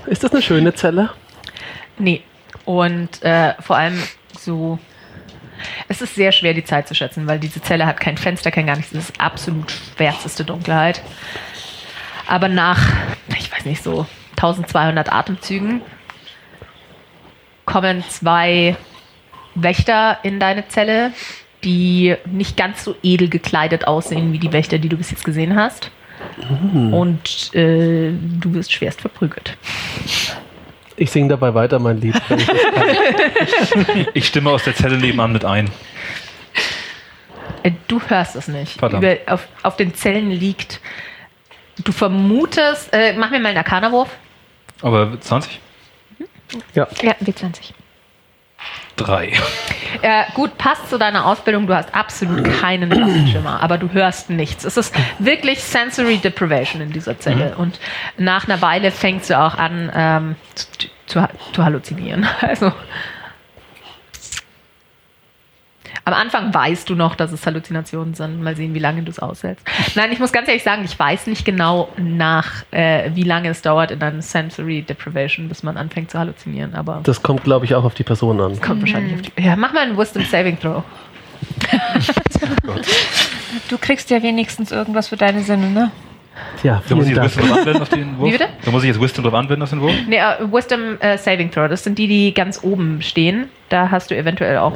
Ist 0.06 0.24
das 0.24 0.32
eine 0.32 0.42
schöne 0.42 0.74
Zelle? 0.74 1.10
Nee. 1.98 2.22
Und 2.64 3.22
äh, 3.22 3.54
vor 3.60 3.76
allem 3.76 4.02
so. 4.38 4.78
Es 5.88 6.02
ist 6.02 6.14
sehr 6.14 6.32
schwer, 6.32 6.54
die 6.54 6.64
Zeit 6.64 6.86
zu 6.86 6.94
schätzen, 6.94 7.26
weil 7.26 7.38
diese 7.38 7.62
Zelle 7.62 7.86
hat 7.86 8.00
kein 8.00 8.18
Fenster, 8.18 8.50
kein 8.50 8.66
gar 8.66 8.76
nichts. 8.76 8.92
Es 8.92 9.08
ist 9.08 9.20
absolut 9.20 9.70
schwärzeste 9.70 10.44
Dunkelheit. 10.44 11.02
Aber 12.26 12.48
nach, 12.48 12.92
ich 13.38 13.50
weiß 13.50 13.64
nicht, 13.64 13.82
so 13.82 14.06
1200 14.32 15.10
Atemzügen 15.10 15.80
kommen 17.64 18.04
zwei 18.08 18.76
Wächter 19.54 20.18
in 20.22 20.38
deine 20.38 20.68
Zelle, 20.68 21.12
die 21.64 22.16
nicht 22.26 22.56
ganz 22.56 22.84
so 22.84 22.94
edel 23.02 23.28
gekleidet 23.28 23.86
aussehen 23.86 24.32
wie 24.32 24.38
die 24.38 24.52
Wächter, 24.52 24.78
die 24.78 24.88
du 24.88 24.96
bis 24.96 25.10
jetzt 25.10 25.24
gesehen 25.24 25.56
hast. 25.56 25.90
Und 26.92 27.54
äh, 27.54 28.12
du 28.12 28.54
wirst 28.54 28.72
schwerst 28.72 29.00
verprügelt. 29.00 29.56
Ich 30.98 31.10
singe 31.12 31.28
dabei 31.28 31.54
weiter 31.54 31.78
mein 31.78 32.00
Lied. 32.00 32.14
ich. 32.36 32.48
Ich 34.14 34.26
stimme 34.26 34.50
aus 34.50 34.64
der 34.64 34.74
Zelle 34.74 34.96
nebenan 34.98 35.32
mit 35.32 35.44
ein. 35.44 35.70
Äh, 37.62 37.72
Du 37.86 38.00
hörst 38.00 38.36
es 38.36 38.48
nicht. 38.48 38.76
Über, 38.82 39.16
auf, 39.26 39.46
auf 39.62 39.76
den 39.76 39.94
Zellen 39.94 40.30
liegt. 40.30 40.80
Du 41.84 41.92
vermutest. 41.92 42.92
Äh, 42.92 43.12
mach 43.14 43.30
mir 43.30 43.38
mal 43.40 43.50
einen 43.50 43.58
Arcana-Wurf. 43.58 44.08
Aber 44.82 45.20
20? 45.20 45.60
Ja, 46.74 46.84
W20. 46.84 47.72
Drei. 48.98 49.32
Äh, 50.02 50.24
gut, 50.34 50.58
passt 50.58 50.90
zu 50.90 50.98
deiner 50.98 51.24
Ausbildung. 51.24 51.66
Du 51.66 51.74
hast 51.74 51.94
absolut 51.94 52.44
keinen 52.60 53.26
Schimmer, 53.28 53.62
aber 53.62 53.78
du 53.78 53.90
hörst 53.92 54.28
nichts. 54.28 54.64
Es 54.64 54.76
ist 54.76 54.94
wirklich 55.18 55.62
Sensory 55.62 56.18
Deprivation 56.18 56.82
in 56.82 56.92
dieser 56.92 57.18
Zelle. 57.18 57.56
Und 57.56 57.80
nach 58.18 58.46
einer 58.46 58.60
Weile 58.60 58.90
fängst 58.90 59.30
du 59.30 59.38
auch 59.38 59.54
an 59.56 59.90
ähm, 59.94 60.36
zu, 60.54 60.66
zu, 61.06 61.28
zu 61.52 61.64
halluzinieren. 61.64 62.26
Also. 62.40 62.72
Am 66.08 66.14
Anfang 66.14 66.54
weißt 66.54 66.88
du 66.88 66.94
noch, 66.94 67.14
dass 67.16 67.32
es 67.32 67.44
Halluzinationen 67.44 68.14
sind. 68.14 68.42
Mal 68.42 68.56
sehen, 68.56 68.72
wie 68.72 68.78
lange 68.78 69.02
du 69.02 69.10
es 69.10 69.18
aushältst. 69.18 69.62
Nein, 69.94 70.10
ich 70.10 70.18
muss 70.18 70.32
ganz 70.32 70.48
ehrlich 70.48 70.62
sagen, 70.62 70.82
ich 70.86 70.98
weiß 70.98 71.26
nicht 71.26 71.44
genau 71.44 71.90
nach, 71.98 72.64
äh, 72.70 73.10
wie 73.14 73.24
lange 73.24 73.50
es 73.50 73.60
dauert 73.60 73.90
in 73.90 74.00
einer 74.00 74.22
Sensory 74.22 74.80
Deprivation, 74.80 75.48
bis 75.50 75.62
man 75.62 75.76
anfängt 75.76 76.10
zu 76.10 76.18
halluzinieren. 76.18 76.74
Aber 76.74 77.00
Das 77.02 77.22
kommt, 77.22 77.44
glaube 77.44 77.66
ich, 77.66 77.74
auch 77.74 77.84
auf 77.84 77.92
die 77.92 78.04
Person 78.04 78.40
an. 78.40 78.58
kommt 78.60 78.80
wahrscheinlich 78.80 79.14
auf 79.16 79.20
die. 79.20 79.42
Ja, 79.42 79.54
mach 79.56 79.74
mal 79.74 79.80
einen 79.82 79.98
Wisdom 79.98 80.24
Saving 80.24 80.58
Throw. 80.58 80.82
Du 83.68 83.78
kriegst 83.78 84.10
ja 84.10 84.22
wenigstens 84.22 84.72
irgendwas 84.72 85.08
für 85.08 85.16
deine 85.16 85.42
Sinne, 85.42 85.70
ne? 85.70 85.90
Ja, 86.62 86.82
Da 86.88 86.94
muss 86.94 87.06
ich 87.08 87.16
jetzt. 87.16 87.24
Wisdom 87.36 87.48
drauf 87.48 87.58
anwenden 87.58 87.82
auf 87.82 87.88
den 87.88 88.18
Wurf? 88.18 88.28
Wie 88.28 88.32
bitte? 88.32 88.48
Da 88.64 88.70
muss 88.70 88.82
ich 88.82 88.88
jetzt 88.88 89.00
Wisdom 89.00 89.24
drauf 89.24 89.34
anwenden 89.34 89.62
auf 89.62 89.70
den 89.70 89.80
Wurf? 89.80 89.92
Nee, 90.06 90.16
äh, 90.18 90.52
Wisdom 90.52 90.98
äh, 91.00 91.18
Saving 91.18 91.50
Throw, 91.50 91.68
das 91.68 91.82
sind 91.84 91.98
die, 91.98 92.06
die 92.06 92.32
ganz 92.34 92.60
oben 92.62 93.02
stehen. 93.02 93.48
Da 93.68 93.90
hast 93.90 94.10
du 94.10 94.16
eventuell 94.16 94.58
auch 94.58 94.74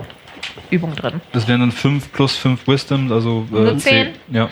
Übung 0.70 0.94
drin. 0.94 1.20
Das 1.32 1.48
wären 1.48 1.60
dann 1.60 1.72
5 1.72 2.12
plus 2.12 2.36
5 2.36 2.66
Wisdom, 2.66 3.12
also 3.12 3.46
äh, 3.50 3.54
Nur 3.54 3.78
zehn? 3.78 4.14
Ja. 4.30 4.48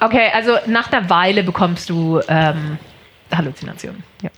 Okay, 0.00 0.30
also 0.32 0.58
nach 0.66 0.92
einer 0.92 1.08
Weile 1.10 1.42
bekommst 1.42 1.90
du 1.90 2.20
ähm, 2.28 2.78
Halluzinationen. 3.32 4.02
Ja. 4.22 4.30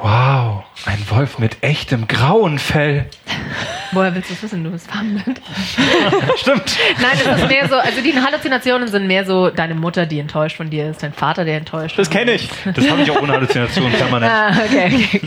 Wow, 0.00 0.62
ein 0.86 1.02
Wolf 1.10 1.38
mit 1.38 1.56
echtem 1.62 2.06
grauen 2.06 2.58
Fell. 2.58 3.06
Woher 3.92 4.14
willst 4.14 4.30
du 4.30 4.34
es 4.34 4.42
wissen? 4.42 4.62
Du 4.62 4.70
bist 4.70 4.88
farbenblind. 4.88 5.40
Stimmt. 6.36 6.76
Nein, 7.00 7.12
es 7.14 7.42
ist 7.42 7.48
mehr 7.48 7.68
so, 7.68 7.76
also 7.76 8.00
die 8.00 8.14
Halluzinationen 8.14 8.86
sind 8.86 9.06
mehr 9.06 9.24
so 9.24 9.50
deine 9.50 9.74
Mutter, 9.74 10.06
die 10.06 10.20
enttäuscht 10.20 10.56
von 10.56 10.70
dir 10.70 10.90
ist, 10.90 11.02
dein 11.02 11.12
Vater, 11.12 11.44
der 11.44 11.56
enttäuscht. 11.56 11.98
Das 11.98 12.10
kenne 12.10 12.32
ich. 12.32 12.48
Das 12.74 12.88
habe 12.88 13.02
ich 13.02 13.10
auch 13.10 13.20
ohne 13.20 13.32
Halluzination 13.32 13.90
permanent. 13.92 14.32
Ah, 14.38 14.50
okay. 14.50 14.92
okay. 14.94 15.20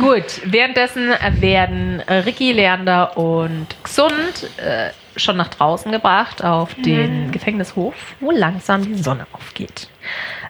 Gut, 0.00 0.40
währenddessen 0.44 1.10
werden 1.40 2.00
Ricky, 2.00 2.52
Leander 2.52 3.16
und 3.16 3.66
Xund 3.84 4.50
äh, 4.58 4.90
schon 5.16 5.36
nach 5.36 5.48
draußen 5.48 5.92
gebracht 5.92 6.42
auf 6.42 6.74
den 6.74 7.30
Gefängnishof, 7.30 7.94
wo 8.20 8.30
langsam 8.30 8.82
die 8.84 8.94
Sonne 8.94 9.26
aufgeht. 9.32 9.88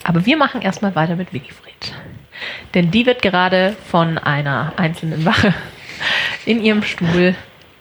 Aber 0.05 0.25
wir 0.25 0.37
machen 0.37 0.63
erstmal 0.63 0.95
weiter 0.95 1.17
mit 1.17 1.33
Winifred. 1.33 1.95
Denn 2.75 2.91
die 2.91 3.07
wird 3.07 3.23
gerade 3.23 3.77
von 3.91 4.19
einer 4.19 4.73
einzelnen 4.77 5.25
Wache 5.25 5.55
in 6.47 6.63
ihrem 6.63 6.83
Stuhl 6.83 7.35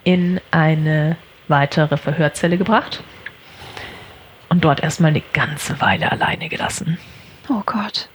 in 0.04 0.42
eine 0.52 1.18
weitere 1.48 1.98
Verhörzelle 1.98 2.58
gebracht 2.58 3.04
und 4.50 4.64
dort 4.64 4.82
erstmal 4.84 5.12
eine 5.12 5.24
ganze 5.34 5.80
Weile 5.82 6.12
alleine 6.12 6.50
gelassen. 6.50 6.98
Oh 7.50 7.62
Gott. 7.66 8.10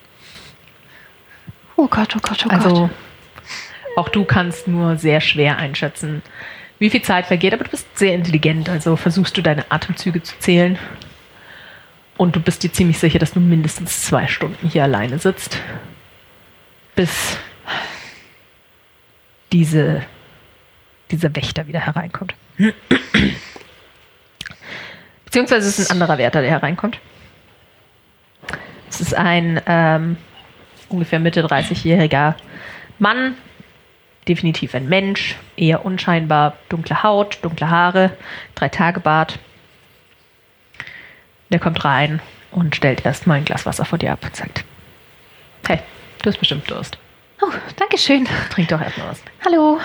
Oh 1.76 1.88
Gott, 1.88 2.14
oh 2.16 2.20
Gott, 2.22 2.44
oh 2.46 2.50
Also 2.50 2.70
Gott. 2.70 2.90
Auch 3.96 4.08
du 4.08 4.24
kannst 4.24 4.68
nur 4.68 4.96
sehr 4.96 5.20
schwer 5.20 5.58
einschätzen, 5.58 6.22
wie 6.78 6.90
viel 6.90 7.02
Zeit 7.02 7.26
vergeht, 7.26 7.54
aber 7.54 7.64
du 7.64 7.70
bist 7.70 7.98
sehr 7.98 8.14
intelligent, 8.14 8.68
also 8.68 8.96
versuchst 8.96 9.36
du 9.36 9.42
deine 9.42 9.70
Atemzüge 9.70 10.22
zu 10.22 10.38
zählen. 10.38 10.78
Und 12.18 12.36
du 12.36 12.40
bist 12.40 12.62
dir 12.62 12.72
ziemlich 12.72 12.98
sicher, 12.98 13.18
dass 13.18 13.32
du 13.32 13.40
mindestens 13.40 14.04
zwei 14.04 14.26
Stunden 14.26 14.68
hier 14.68 14.84
alleine 14.84 15.18
sitzt, 15.18 15.60
bis 16.94 17.38
diese, 19.52 20.02
dieser 21.10 21.34
Wächter 21.34 21.66
wieder 21.66 21.80
hereinkommt. 21.80 22.34
Beziehungsweise 25.24 25.68
es 25.68 25.78
ist 25.78 25.90
ein 25.90 26.00
anderer 26.00 26.18
Wärter, 26.18 26.40
der 26.40 26.50
hereinkommt. 26.50 26.98
Es 28.88 29.00
ist 29.00 29.14
ein 29.14 29.60
ähm, 29.66 30.16
ungefähr 30.88 31.20
Mitte 31.20 31.44
30-jähriger 31.44 32.34
Mann, 32.98 33.36
definitiv 34.28 34.74
ein 34.74 34.88
Mensch, 34.88 35.36
eher 35.56 35.84
unscheinbar, 35.84 36.56
dunkle 36.68 37.02
Haut, 37.02 37.38
dunkle 37.42 37.70
Haare, 37.70 38.16
drei 38.54 38.68
Tage 38.68 39.00
Bart. 39.00 39.38
Der 41.50 41.60
kommt 41.60 41.84
rein 41.84 42.20
und 42.50 42.74
stellt 42.74 43.04
erstmal 43.04 43.38
ein 43.38 43.44
Glas 43.44 43.66
Wasser 43.66 43.84
vor 43.84 43.98
dir 43.98 44.12
ab 44.12 44.24
und 44.24 44.34
sagt: 44.34 44.64
Hey, 45.66 45.80
du 46.22 46.30
hast 46.30 46.38
bestimmt 46.38 46.68
Durst. 46.70 46.98
Oh, 47.40 47.52
Dankeschön. 47.76 48.26
Trink 48.50 48.68
doch 48.68 48.80
erstmal 48.80 49.10
was. 49.10 49.22
Hallo. 49.44 49.78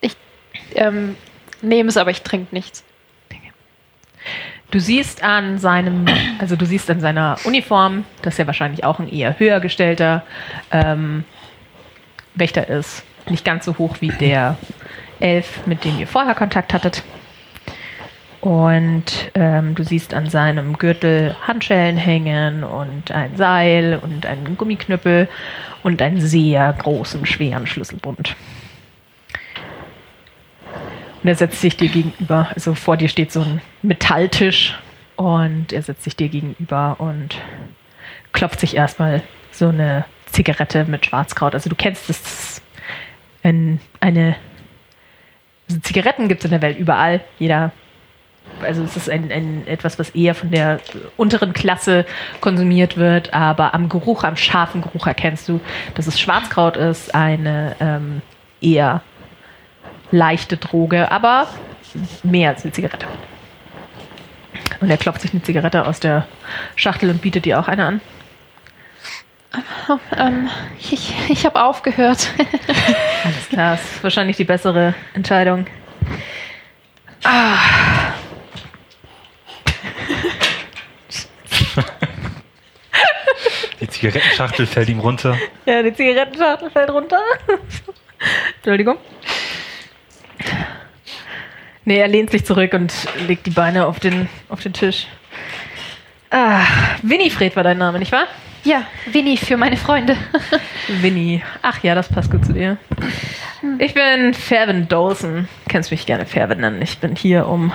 Ich 0.00 0.16
ähm, 0.74 1.16
nehme 1.62 1.88
es, 1.88 1.96
aber 1.96 2.10
ich 2.10 2.22
trinke 2.22 2.54
nichts. 2.54 2.84
Du 4.70 4.80
siehst 4.80 5.22
an 5.22 5.58
seinem, 5.58 6.04
also 6.40 6.56
du 6.56 6.66
siehst 6.66 6.90
an 6.90 6.98
seiner 6.98 7.36
Uniform, 7.44 8.04
dass 8.22 8.40
er 8.40 8.48
wahrscheinlich 8.48 8.82
auch 8.82 8.98
ein 8.98 9.08
eher 9.08 9.38
höher 9.38 9.60
gestellter 9.60 10.24
ähm, 10.72 11.24
Wächter 12.34 12.68
ist. 12.68 13.04
Nicht 13.28 13.44
ganz 13.44 13.64
so 13.64 13.78
hoch 13.78 13.96
wie 14.00 14.08
der 14.08 14.56
Elf, 15.20 15.66
mit 15.66 15.84
dem 15.84 15.98
ihr 15.98 16.06
vorher 16.06 16.34
Kontakt 16.34 16.74
hattet. 16.74 17.02
Und 18.40 19.30
ähm, 19.34 19.74
du 19.74 19.82
siehst 19.84 20.12
an 20.12 20.28
seinem 20.28 20.76
Gürtel 20.76 21.34
Handschellen 21.46 21.96
hängen 21.96 22.62
und 22.62 23.10
ein 23.10 23.36
Seil 23.36 23.98
und 24.02 24.26
einen 24.26 24.58
Gummiknüppel 24.58 25.28
und 25.82 26.02
einen 26.02 26.20
sehr 26.20 26.70
großen, 26.74 27.24
schweren 27.24 27.66
Schlüsselbund. 27.66 28.36
Und 31.22 31.28
er 31.28 31.36
setzt 31.36 31.62
sich 31.62 31.78
dir 31.78 31.88
gegenüber. 31.88 32.50
Also 32.54 32.74
vor 32.74 32.98
dir 32.98 33.08
steht 33.08 33.32
so 33.32 33.40
ein 33.40 33.62
Metalltisch 33.80 34.78
und 35.16 35.72
er 35.72 35.80
setzt 35.80 36.04
sich 36.04 36.14
dir 36.14 36.28
gegenüber 36.28 36.96
und 36.98 37.36
klopft 38.32 38.60
sich 38.60 38.76
erstmal 38.76 39.22
so 39.52 39.68
eine 39.68 40.04
Zigarette 40.34 40.84
mit 40.84 41.06
Schwarzkraut. 41.06 41.54
Also 41.54 41.70
du 41.70 41.76
kennst 41.76 42.10
ist 42.10 42.62
ein, 43.42 43.80
eine. 44.00 44.36
Also 45.68 45.80
Zigaretten 45.80 46.28
gibt 46.28 46.40
es 46.40 46.46
in 46.46 46.50
der 46.50 46.62
Welt 46.62 46.78
überall. 46.78 47.20
Jeder. 47.38 47.72
Also 48.62 48.82
es 48.82 48.94
ist 48.96 49.08
ein, 49.08 49.32
ein, 49.32 49.66
etwas, 49.66 49.98
was 49.98 50.10
eher 50.10 50.34
von 50.34 50.50
der 50.50 50.80
unteren 51.16 51.54
Klasse 51.54 52.04
konsumiert 52.42 52.98
wird, 52.98 53.32
aber 53.32 53.72
am 53.72 53.88
Geruch, 53.88 54.22
am 54.22 54.36
scharfen 54.36 54.82
Geruch 54.82 55.06
erkennst 55.06 55.48
du, 55.48 55.60
dass 55.94 56.06
es 56.06 56.20
Schwarzkraut 56.20 56.76
ist, 56.76 57.14
eine 57.14 57.74
ähm, 57.80 58.20
eher 58.60 59.00
leichte 60.10 60.58
Droge, 60.58 61.10
aber 61.10 61.48
mehr 62.22 62.50
als 62.50 62.64
eine 62.64 62.72
Zigarette. 62.72 63.06
Und 64.80 64.90
er 64.90 64.98
klopft 64.98 65.22
sich 65.22 65.32
eine 65.32 65.42
Zigarette 65.42 65.86
aus 65.86 66.00
der 66.00 66.26
Schachtel 66.76 67.08
und 67.08 67.22
bietet 67.22 67.46
dir 67.46 67.58
auch 67.58 67.68
eine 67.68 67.86
an. 67.86 68.00
Ähm, 70.16 70.48
ich 70.78 71.12
ich 71.28 71.44
habe 71.44 71.62
aufgehört. 71.62 72.28
Alles 73.24 73.48
klar, 73.48 73.74
ist 73.74 74.02
wahrscheinlich 74.02 74.36
die 74.36 74.44
bessere 74.44 74.94
Entscheidung. 75.12 75.66
Die 83.80 83.88
Zigarettenschachtel 83.88 84.66
fällt 84.66 84.88
ihm 84.88 85.00
runter. 85.00 85.36
Ja, 85.66 85.82
die 85.82 85.92
Zigarettenschachtel 85.92 86.70
fällt 86.70 86.90
runter. 86.90 87.20
Entschuldigung. 88.56 88.98
Nee, 91.84 91.98
er 91.98 92.08
lehnt 92.08 92.30
sich 92.30 92.46
zurück 92.46 92.72
und 92.72 92.92
legt 93.26 93.44
die 93.46 93.50
Beine 93.50 93.86
auf 93.86 94.00
den, 94.00 94.28
auf 94.48 94.62
den 94.62 94.72
Tisch. 94.72 95.06
Ah, 96.30 96.62
Winifred 97.02 97.54
war 97.56 97.62
dein 97.62 97.78
Name, 97.78 97.98
nicht 97.98 98.12
wahr? 98.12 98.26
Ja, 98.64 98.86
Winnie 99.12 99.36
für 99.36 99.58
meine 99.58 99.76
Freunde. 99.76 100.16
Winnie. 100.88 101.42
Ach 101.60 101.82
ja, 101.82 101.94
das 101.94 102.08
passt 102.08 102.30
gut 102.30 102.46
zu 102.46 102.54
dir. 102.54 102.78
Ich 103.78 103.92
bin 103.92 104.32
Fairwin 104.32 104.88
Dawson. 104.88 105.48
Kennst 105.68 105.90
mich 105.90 106.06
gerne 106.06 106.24
Fairwin 106.24 106.60
nennen. 106.60 106.80
Ich 106.80 106.98
bin 106.98 107.14
hier, 107.14 107.46
um 107.46 107.72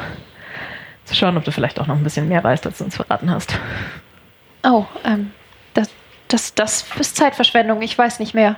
zu 1.06 1.14
schauen, 1.14 1.38
ob 1.38 1.44
du 1.44 1.52
vielleicht 1.52 1.80
auch 1.80 1.86
noch 1.86 1.96
ein 1.96 2.04
bisschen 2.04 2.28
mehr 2.28 2.44
weißt, 2.44 2.66
als 2.66 2.80
du 2.80 2.86
uns 2.86 2.96
verraten 2.96 3.30
hast. 3.30 3.58
Oh, 4.64 4.86
ähm, 5.06 5.32
das, 5.76 5.92
das, 6.28 6.56
das 6.56 6.86
ist 7.00 7.16
Zeitverschwendung. 7.16 7.84
Ich 7.84 7.96
weiß 7.96 8.20
nicht 8.20 8.34
mehr. 8.34 8.58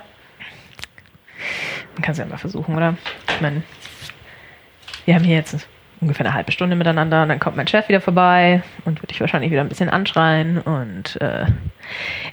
Man 1.94 2.02
kann 2.02 2.12
es 2.12 2.18
ja 2.18 2.24
mal 2.24 2.38
versuchen, 2.38 2.74
oder? 2.74 2.96
Ich 3.28 3.40
meine, 3.42 3.62
wir 5.04 5.14
haben 5.14 5.24
hier 5.24 5.36
jetzt 5.36 5.66
ungefähr 6.02 6.26
eine 6.26 6.34
halbe 6.34 6.52
Stunde 6.52 6.76
miteinander 6.76 7.22
und 7.22 7.28
dann 7.30 7.38
kommt 7.38 7.56
mein 7.56 7.66
Chef 7.68 7.88
wieder 7.88 8.00
vorbei 8.00 8.62
und 8.84 9.00
wird 9.00 9.10
dich 9.10 9.20
wahrscheinlich 9.20 9.50
wieder 9.50 9.60
ein 9.62 9.68
bisschen 9.68 9.88
anschreien 9.88 10.58
und 10.58 11.18
äh, 11.22 11.46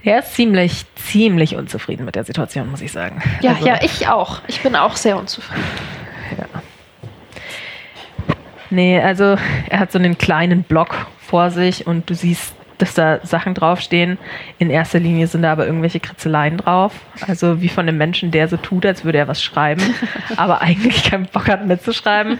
er 0.03 0.20
ist 0.20 0.34
ziemlich, 0.34 0.86
ziemlich 0.95 1.55
unzufrieden 1.55 2.03
mit 2.05 2.15
der 2.15 2.24
Situation, 2.24 2.70
muss 2.70 2.82
ich 2.82 2.91
sagen. 2.91 3.22
Ja, 3.41 3.51
Also- 3.51 3.67
ja, 3.67 3.80
ich 3.82 4.07
auch. 4.09 4.41
Ich 4.47 4.61
bin 4.61 4.76
auch 4.76 4.95
sehr 4.95 5.17
unzufrieden. 5.17 5.63
Nee, 8.72 8.99
also 9.01 9.36
er 9.70 9.80
hat 9.80 9.91
so 9.91 9.97
einen 9.97 10.17
kleinen 10.17 10.63
Block 10.63 11.07
vor 11.20 11.49
sich 11.49 11.88
und 11.88 12.09
du 12.09 12.13
siehst, 12.13 12.53
dass 12.80 12.93
da 12.95 13.19
Sachen 13.23 13.53
draufstehen. 13.53 14.17
In 14.57 14.69
erster 14.69 14.99
Linie 14.99 15.27
sind 15.27 15.43
da 15.43 15.51
aber 15.51 15.67
irgendwelche 15.67 15.99
Kritzeleien 15.99 16.57
drauf. 16.57 16.93
Also 17.27 17.61
wie 17.61 17.69
von 17.69 17.88
einem 17.88 17.97
Menschen, 17.97 18.32
der 18.32 18.47
so 18.47 18.57
tut, 18.57 18.86
als 18.86 19.05
würde 19.05 19.19
er 19.19 19.27
was 19.27 19.43
schreiben, 19.43 19.84
aber 20.38 20.61
eigentlich 20.61 21.03
keinen 21.03 21.25
Bock 21.25 21.47
hat 21.47 21.67
mitzuschreiben. 21.67 22.39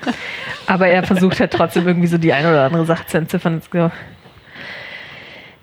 Aber 0.66 0.88
er 0.88 1.04
versucht 1.04 1.40
halt 1.40 1.52
trotzdem 1.52 1.88
irgendwie 1.88 2.08
so 2.08 2.18
die 2.18 2.34
eine 2.34 2.50
oder 2.50 2.66
andere 2.66 2.86
Sache 2.86 3.06
zu 3.06 3.18
entziffern. 3.18 3.62
So. 3.72 3.92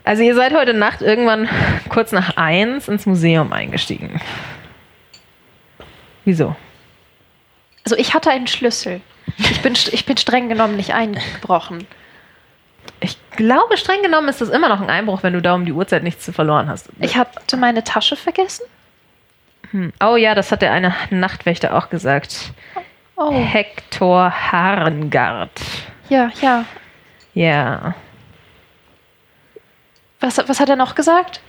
Also 0.03 0.23
ihr 0.23 0.35
seid 0.35 0.53
heute 0.53 0.73
Nacht 0.73 1.01
irgendwann 1.01 1.49
kurz 1.89 2.13
nach 2.13 2.37
eins 2.37 2.87
ins 2.87 3.05
Museum 3.05 3.51
eingestiegen. 3.51 4.21
Wieso? 6.23 6.55
Also 7.83 7.97
ich 7.97 8.13
hatte 8.13 8.29
einen 8.29 8.47
Schlüssel. 8.47 9.01
Ich 9.37 9.61
bin, 9.61 9.73
ich 9.73 10.05
bin 10.05 10.17
streng 10.17 10.49
genommen 10.49 10.75
nicht 10.77 10.93
eingebrochen. 10.93 11.87
Ich 12.99 13.17
glaube, 13.31 13.77
streng 13.77 14.01
genommen 14.01 14.27
ist 14.29 14.41
das 14.41 14.49
immer 14.49 14.69
noch 14.69 14.81
ein 14.81 14.89
Einbruch, 14.89 15.23
wenn 15.23 15.33
du 15.33 15.41
da 15.41 15.53
um 15.53 15.65
die 15.65 15.71
Uhrzeit 15.73 16.03
nichts 16.03 16.25
zu 16.25 16.33
verloren 16.33 16.67
hast. 16.67 16.89
Ich 16.99 17.15
hatte 17.15 17.57
meine 17.57 17.83
Tasche 17.83 18.15
vergessen. 18.15 18.65
Oh 20.01 20.15
ja, 20.15 20.33
das 20.33 20.51
hat 20.51 20.61
der 20.61 20.71
eine 20.71 20.95
Nachtwächter 21.09 21.75
auch 21.75 21.89
gesagt. 21.89 22.51
Oh, 23.15 23.33
Hector 23.33 24.31
Harengard. 24.51 25.51
ja, 26.09 26.31
ja. 26.41 26.65
Ja. 27.33 27.95
Was, 30.19 30.37
was 30.47 30.59
hat 30.59 30.69
er 30.69 30.75
noch 30.75 30.95
gesagt? 30.95 31.41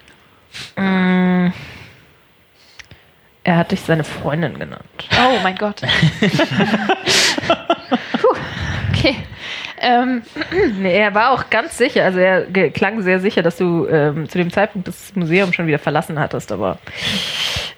Mm. 0.76 1.48
Er 3.44 3.56
hat 3.56 3.70
dich 3.70 3.80
seine 3.80 4.04
Freundin 4.04 4.58
genannt. 4.58 4.84
Oh 5.12 5.38
mein 5.42 5.56
Gott. 5.56 5.80
Puh, 8.20 8.36
okay. 8.90 9.16
Ähm, 9.80 10.22
Nee, 10.78 10.98
er 10.98 11.14
war 11.14 11.32
auch 11.32 11.50
ganz 11.50 11.78
sicher, 11.78 12.04
also 12.04 12.18
er 12.18 12.46
klang 12.70 13.02
sehr 13.02 13.20
sicher, 13.20 13.42
dass 13.42 13.56
du 13.56 13.86
ähm, 13.86 14.28
zu 14.28 14.38
dem 14.38 14.52
Zeitpunkt 14.52 14.88
das 14.88 15.14
Museum 15.14 15.52
schon 15.52 15.66
wieder 15.66 15.78
verlassen 15.78 16.18
hattest, 16.18 16.52
aber 16.52 16.78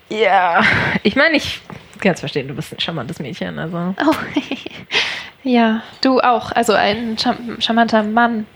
ja, 0.09 0.63
ich 1.03 1.17
meine, 1.17 1.37
ich 1.37 1.61
kann 2.01 2.13
es 2.13 2.21
verstehen, 2.21 2.49
du 2.49 2.55
bist 2.55 2.73
ein 2.73 2.81
charmantes 2.81 3.21
Mädchen, 3.21 3.59
also 3.59 3.95
oh, 4.05 4.15
ja, 5.43 5.83
du 6.01 6.21
auch. 6.21 6.51
Also 6.53 6.73
ein 6.73 7.17
charm 7.19 7.61
charmanter 7.61 8.03
Mann. 8.03 8.47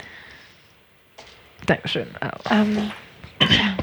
Dankeschön. 1.67 2.09
Ähm, 2.51 2.91
ja. 3.41 3.77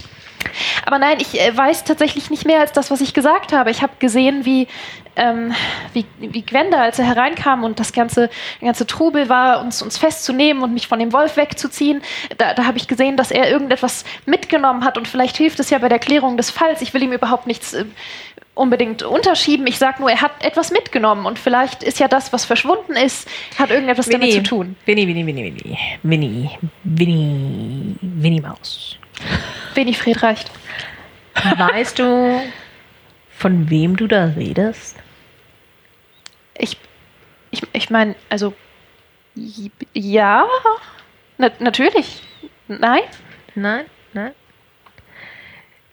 Aber 0.86 1.00
nein, 1.00 1.18
ich 1.20 1.40
äh, 1.40 1.56
weiß 1.56 1.84
tatsächlich 1.84 2.30
nicht 2.30 2.46
mehr 2.46 2.60
als 2.60 2.72
das, 2.72 2.92
was 2.92 3.02
ich 3.02 3.14
gesagt 3.14 3.54
habe. 3.54 3.72
Ich 3.72 3.82
habe 3.82 3.94
gesehen, 4.00 4.46
wie, 4.46 4.68
ähm, 5.16 5.54
wie, 5.94 6.06
wie 6.20 6.42
Gwenda, 6.42 6.82
als 6.82 7.00
er 7.00 7.06
hereinkam 7.06 7.64
und 7.64 7.80
das 7.80 7.94
ganze, 7.94 8.30
der 8.60 8.68
ganze 8.68 8.88
Trubel 8.88 9.30
war, 9.30 9.62
uns, 9.62 9.82
uns 9.82 9.98
festzunehmen 9.98 10.64
und 10.64 10.74
mich 10.74 10.88
von 10.88 11.00
dem 11.00 11.14
Wolf 11.14 11.38
wegzuziehen. 11.38 12.02
Da, 12.38 12.54
da 12.54 12.66
habe 12.66 12.78
ich 12.78 12.88
gesehen, 12.88 13.18
dass 13.18 13.32
er 13.32 13.50
irgendetwas 13.50 14.06
mitgenommen 14.26 14.84
hat 14.84 14.98
und 14.98 15.08
vielleicht 15.08 15.38
hilft 15.38 15.60
es 15.60 15.70
ja 15.70 15.78
bei 15.78 15.90
der 15.90 16.00
Klärung 16.00 16.38
des 16.38 16.52
Falls. 16.52 16.82
Ich 16.82 16.94
will 16.94 17.04
ihm 17.04 17.14
überhaupt 17.14 17.48
nichts 17.48 17.74
äh, 17.74 17.86
unbedingt 18.54 19.04
unterschieben. 19.04 19.66
Ich 19.68 19.78
sage 19.78 20.02
nur, 20.02 20.12
er 20.12 20.22
hat 20.22 20.44
etwas 20.44 20.72
mitgenommen 20.72 21.26
und 21.26 21.40
vielleicht 21.40 21.84
ist 21.84 22.00
ja 22.00 22.08
das, 22.08 22.34
was 22.34 22.46
verschwunden 22.46 22.94
ist, 22.94 23.28
hat 23.58 23.72
irgendetwas 23.72 24.08
damit 24.10 24.34
zu 24.34 24.44
tun. 24.44 24.76
Winnie, 24.86 25.08
Winnie, 25.08 25.26
Winnie, 25.26 25.54
Winnie, 25.54 25.80
Winnie, 26.04 26.50
Winnie, 26.84 27.96
Winnie 28.02 28.42
Maus. 28.42 28.98
Winifred 29.76 30.22
reicht. 30.22 30.52
Weißt 31.34 32.00
du, 32.00 32.42
von 33.30 33.70
wem 33.70 33.96
du 33.96 34.08
da 34.08 34.26
redest? 34.26 34.98
Ich, 36.58 36.78
ich, 37.50 37.64
ich 37.74 37.90
meine, 37.90 38.16
also 38.30 38.54
ja, 39.94 40.46
na, 41.38 41.50
natürlich. 41.60 42.22
Nein? 42.68 43.02
Nein, 43.56 43.86
nein. 44.14 44.34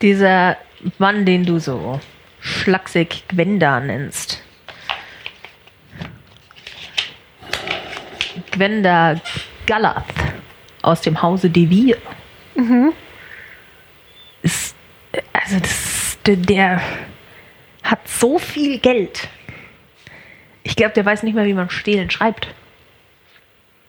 Dieser 0.02 0.56
Mann, 0.98 1.24
den 1.24 1.44
du 1.44 1.58
so 1.58 2.00
schlaksig 2.40 3.24
Gwenda 3.28 3.80
nennst. 3.80 4.42
Gwenda 8.52 9.20
Galath 9.66 10.04
aus 10.82 11.00
dem 11.00 11.20
Hause 11.20 11.50
Devir. 11.50 11.96
Ist, 12.54 12.92
also 15.32 15.58
das, 15.60 16.18
der, 16.26 16.36
der 16.36 16.80
hat 17.82 18.06
so 18.06 18.38
viel 18.38 18.78
Geld. 18.78 19.28
Ich 20.62 20.76
glaube, 20.76 20.92
der 20.92 21.04
weiß 21.04 21.22
nicht 21.22 21.34
mal, 21.34 21.46
wie 21.46 21.54
man 21.54 21.70
stehlen 21.70 22.10
schreibt. 22.10 22.48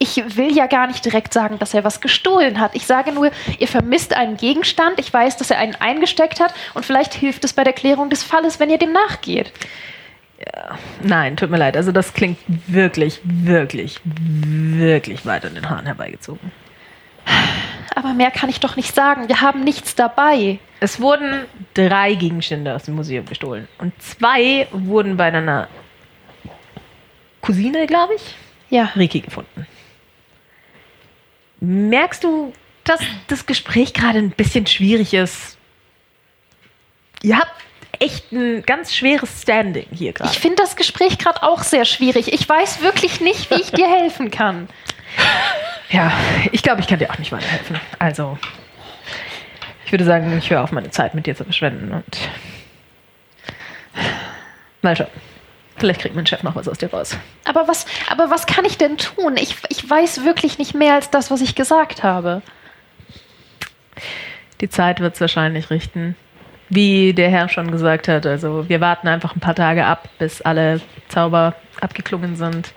Ich 0.02 0.38
will 0.38 0.56
ja 0.56 0.68
gar 0.68 0.88
nicht 0.88 1.04
direkt 1.04 1.34
sagen, 1.34 1.60
dass 1.60 1.74
er 1.74 1.84
was 1.84 2.00
gestohlen 2.00 2.62
hat. 2.62 2.74
Ich 2.74 2.86
sage 2.86 3.12
nur, 3.12 3.32
ihr 3.58 3.68
vermisst 3.68 4.14
einen 4.14 4.38
Gegenstand. 4.38 4.98
Ich 4.98 5.12
weiß, 5.12 5.36
dass 5.36 5.52
er 5.52 5.58
einen 5.58 5.76
eingesteckt 5.76 6.40
hat 6.40 6.54
und 6.74 6.86
vielleicht 6.86 7.14
hilft 7.14 7.44
es 7.44 7.52
bei 7.52 7.66
der 7.66 7.74
Klärung 7.74 8.10
des 8.10 8.24
Falles, 8.24 8.62
wenn 8.62 8.70
ihr 8.70 8.78
dem 8.78 8.94
nachgeht. 8.94 9.52
Nein, 11.04 11.36
tut 11.36 11.50
mir 11.50 11.58
leid. 11.58 11.76
Also 11.76 11.92
das 11.92 12.14
klingt 12.14 12.40
wirklich, 12.68 13.20
wirklich, 13.24 14.00
wirklich 14.06 15.26
weit 15.26 15.46
an 15.46 15.56
den 15.56 15.70
Haaren 15.70 15.86
herbeigezogen. 15.86 16.52
Aber 17.96 18.14
mehr 18.14 18.32
kann 18.32 18.50
ich 18.50 18.60
doch 18.60 18.76
nicht 18.76 18.94
sagen. 18.96 19.28
Wir 19.28 19.42
haben 19.42 19.64
nichts 19.64 19.96
dabei. 19.96 20.60
Es 20.80 21.00
wurden 21.02 21.46
drei 21.74 22.14
Gegenstände 22.16 22.74
aus 22.76 22.84
dem 22.84 22.96
Museum 22.96 23.26
gestohlen. 23.26 23.68
Und 23.80 23.94
zwei 24.02 24.68
wurden 24.72 25.18
bei 25.18 25.32
deiner 25.32 25.68
Cousine, 27.42 27.88
glaube 27.88 28.16
ich, 28.16 28.36
Ja. 28.70 28.86
Riki 28.96 29.22
gefunden. 29.22 29.66
Merkst 31.60 32.24
du, 32.24 32.54
dass 32.84 33.02
das 33.28 33.46
Gespräch 33.46 33.94
gerade 33.94 34.20
ein 34.20 34.32
bisschen 34.32 34.66
schwierig 34.68 35.14
ist? 35.14 35.58
Ihr 37.22 37.38
habt 37.38 37.52
echt 38.00 38.32
ein 38.32 38.62
ganz 38.64 38.94
schweres 38.96 39.42
Standing 39.42 39.88
hier 39.92 40.14
gerade. 40.14 40.32
Ich 40.32 40.40
finde 40.40 40.58
das 40.58 40.76
Gespräch 40.78 41.18
gerade 41.18 41.44
auch 41.44 41.64
sehr 41.64 41.84
schwierig. 41.86 42.32
Ich 42.32 42.48
weiß 42.48 42.82
wirklich 42.82 43.20
nicht, 43.20 43.52
wie 43.52 43.56
ich 43.62 43.72
dir 43.72 43.88
helfen 43.88 44.32
kann. 44.32 44.70
Ja, 45.90 46.12
ich 46.52 46.62
glaube, 46.62 46.82
ich 46.82 46.88
kann 46.88 47.00
dir 47.00 47.10
auch 47.10 47.18
nicht 47.18 47.32
weiterhelfen. 47.32 47.80
Also, 47.98 48.38
ich 49.86 49.92
würde 49.92 50.06
sagen, 50.06 50.38
ich 50.38 50.50
höre 50.50 50.64
auf, 50.64 50.72
meine 50.72 50.92
Zeit 50.92 51.16
mit 51.16 51.26
dir 51.26 51.36
zu 51.36 51.44
verschwenden 51.44 51.92
und. 51.92 52.18
Mal 54.82 54.96
schauen. 54.96 55.08
Vielleicht 55.78 56.02
kriegt 56.02 56.16
mein 56.16 56.28
Chef 56.28 56.44
noch 56.44 56.56
was 56.56 56.68
aus 56.68 56.78
dir 56.78 56.92
raus. 56.92 57.18
Aber 57.46 57.68
was, 57.68 57.86
aber 58.10 58.30
was 58.30 58.46
kann 58.46 58.66
ich 58.66 58.78
denn 58.78 58.98
tun? 58.98 59.36
Ich, 59.38 59.56
ich 59.70 59.90
weiß 59.90 60.26
wirklich 60.26 60.58
nicht 60.58 60.76
mehr 60.76 60.94
als 60.94 61.10
das, 61.10 61.32
was 61.32 61.42
ich 61.42 61.56
gesagt 61.56 62.04
habe. 62.04 62.42
Die 64.62 64.70
Zeit 64.70 65.00
wird 65.00 65.16
es 65.16 65.22
wahrscheinlich 65.22 65.70
richten. 65.70 66.16
Wie 66.70 67.14
der 67.14 67.30
Herr 67.30 67.50
schon 67.50 67.72
gesagt 67.72 68.08
hat, 68.08 68.26
also 68.26 68.70
wir 68.70 68.82
warten 68.82 69.08
einfach 69.08 69.36
ein 69.36 69.40
paar 69.40 69.56
Tage 69.56 69.86
ab, 69.86 70.10
bis 70.20 70.42
alle 70.42 70.82
Zauber 71.08 71.56
abgeklungen 71.82 72.36
sind. 72.36 72.74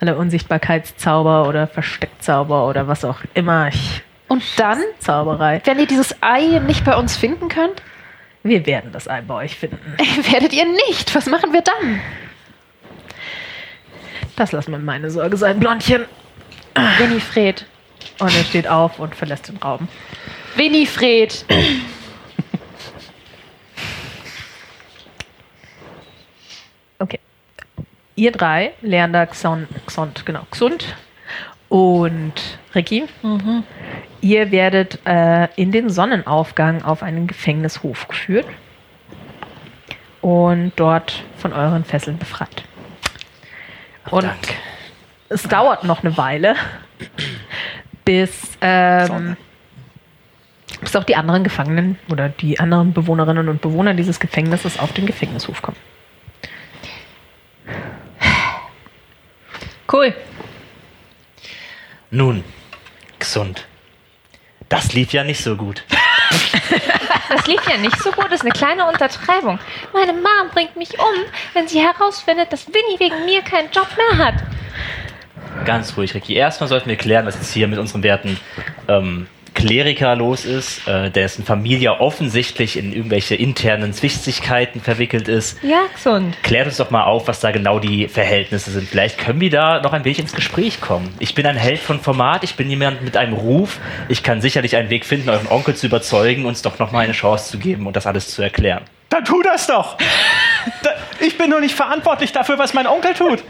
Alle 0.00 0.16
Unsichtbarkeitszauber 0.16 1.46
oder 1.46 1.66
Versteckzauber 1.66 2.66
oder 2.66 2.88
was 2.88 3.04
auch 3.04 3.18
immer. 3.34 3.68
Ich, 3.68 4.02
Und 4.28 4.42
dann, 4.58 4.78
Zauberei. 4.98 5.60
wenn 5.64 5.78
ihr 5.78 5.86
dieses 5.86 6.16
Ei 6.22 6.58
nicht 6.66 6.84
bei 6.84 6.96
uns 6.96 7.16
finden 7.16 7.48
könnt, 7.48 7.82
Wir 8.42 8.64
werden 8.64 8.90
das 8.92 9.06
Ei 9.06 9.20
bei 9.20 9.34
euch 9.34 9.56
finden. 9.56 9.78
werdet 10.32 10.54
ihr 10.54 10.64
nicht. 10.88 11.14
Was 11.14 11.26
machen 11.26 11.52
wir 11.52 11.60
dann? 11.60 12.00
Das 14.36 14.52
lassen 14.52 14.72
wir 14.72 14.78
meine 14.78 15.10
Sorge 15.10 15.36
sein, 15.36 15.60
Blondchen. 15.60 16.06
Winifred. 16.98 17.66
Und 18.20 18.34
er 18.34 18.44
steht 18.44 18.66
auf 18.68 18.98
und 18.98 19.14
verlässt 19.14 19.48
den 19.48 19.58
Raum. 19.58 19.86
Winifred. 20.56 21.44
Okay. 26.98 27.20
Ihr 28.20 28.32
drei, 28.32 28.72
Leander, 28.82 29.26
Xon, 29.28 29.66
Xont, 29.86 30.26
genau, 30.26 30.42
Xund 30.50 30.94
und 31.70 32.34
Ricky, 32.74 33.06
Ihr 34.20 34.50
werdet 34.50 34.98
äh, 35.06 35.48
in 35.56 35.72
den 35.72 35.88
Sonnenaufgang 35.88 36.82
auf 36.82 37.02
einen 37.02 37.26
Gefängnishof 37.26 38.08
geführt 38.08 38.44
und 40.20 40.72
dort 40.76 41.24
von 41.38 41.54
euren 41.54 41.82
Fesseln 41.82 42.18
befreit. 42.18 42.62
Und 44.10 44.24
Dank. 44.24 44.54
es 45.30 45.44
dauert 45.44 45.84
noch 45.84 46.04
eine 46.04 46.18
Weile, 46.18 46.56
bis, 48.04 48.58
ähm, 48.60 49.38
bis 50.82 50.94
auch 50.94 51.04
die 51.04 51.16
anderen 51.16 51.42
Gefangenen 51.42 51.98
oder 52.10 52.28
die 52.28 52.60
anderen 52.60 52.92
Bewohnerinnen 52.92 53.48
und 53.48 53.62
Bewohner 53.62 53.94
dieses 53.94 54.20
Gefängnisses 54.20 54.78
auf 54.78 54.92
den 54.92 55.06
Gefängnishof 55.06 55.62
kommen. 55.62 55.78
Cool. 60.00 60.14
Nun, 62.10 62.42
gesund. 63.18 63.66
Das 64.70 64.94
lief 64.94 65.12
ja 65.12 65.24
nicht 65.24 65.42
so 65.42 65.56
gut. 65.56 65.84
Das 67.28 67.46
lief 67.46 67.60
ja 67.68 67.76
nicht 67.76 67.96
so 68.02 68.10
gut, 68.10 68.24
das 68.24 68.40
ist 68.40 68.42
eine 68.42 68.50
kleine 68.50 68.88
Untertreibung. 68.88 69.60
Meine 69.92 70.12
Mom 70.12 70.50
bringt 70.52 70.74
mich 70.74 70.98
um, 70.98 71.24
wenn 71.52 71.68
sie 71.68 71.80
herausfindet, 71.80 72.52
dass 72.52 72.66
Winnie 72.66 72.98
wegen 72.98 73.24
mir 73.24 73.40
keinen 73.42 73.70
Job 73.70 73.86
mehr 73.96 74.26
hat. 74.26 74.34
Ganz 75.64 75.96
ruhig, 75.96 76.12
Ricky. 76.12 76.34
Erstmal 76.34 76.68
sollten 76.68 76.88
wir 76.88 76.96
klären, 76.96 77.26
was 77.26 77.36
jetzt 77.36 77.52
hier 77.52 77.68
mit 77.68 77.78
unserem 77.78 78.02
werten 78.02 78.40
ähm, 78.88 79.28
Kleriker 79.54 80.16
los 80.16 80.44
ist, 80.44 80.86
äh, 80.86 81.10
dessen 81.10 81.44
Familie 81.44 82.00
offensichtlich 82.00 82.76
in 82.76 82.92
irgendwelche 82.92 83.34
internen 83.34 83.92
Zwistigkeiten 83.92 84.80
verwickelt 84.80 85.28
ist. 85.28 85.62
Ja, 85.62 85.82
gesund. 85.94 86.36
Klärt 86.42 86.66
uns 86.66 86.76
doch 86.76 86.90
mal 86.90 87.04
auf, 87.04 87.28
was 87.28 87.40
da 87.40 87.50
genau 87.50 87.78
die 87.78 88.08
Verhältnisse 88.08 88.70
sind. 88.70 88.88
Vielleicht 88.88 89.18
können 89.18 89.40
wir 89.40 89.50
da 89.50 89.80
noch 89.80 89.92
ein 89.92 90.04
wenig 90.04 90.18
ins 90.18 90.32
Gespräch 90.32 90.80
kommen. 90.80 91.14
Ich 91.18 91.34
bin 91.34 91.46
ein 91.46 91.56
Held 91.56 91.80
von 91.80 92.00
Format, 92.00 92.44
ich 92.44 92.54
bin 92.54 92.70
jemand 92.70 93.02
mit 93.02 93.16
einem 93.16 93.34
Ruf. 93.34 93.78
Ich 94.08 94.22
kann 94.22 94.40
sicherlich 94.40 94.76
einen 94.76 94.90
Weg 94.90 95.04
finden, 95.04 95.28
euren 95.28 95.48
Onkel 95.48 95.74
zu 95.74 95.86
überzeugen, 95.86 96.46
uns 96.46 96.62
doch 96.62 96.78
noch 96.78 96.92
mal 96.92 97.00
eine 97.00 97.12
Chance 97.12 97.50
zu 97.50 97.58
geben 97.58 97.86
und 97.86 97.96
das 97.96 98.06
alles 98.06 98.28
zu 98.28 98.42
erklären. 98.42 98.82
Dann 99.08 99.24
tu 99.24 99.42
das 99.42 99.66
doch! 99.66 99.96
Da, 100.82 100.90
ich 101.20 101.36
bin 101.36 101.50
nur 101.50 101.60
nicht 101.60 101.74
verantwortlich 101.74 102.32
dafür, 102.32 102.58
was 102.58 102.74
mein 102.74 102.86
Onkel 102.86 103.14
tut. 103.14 103.42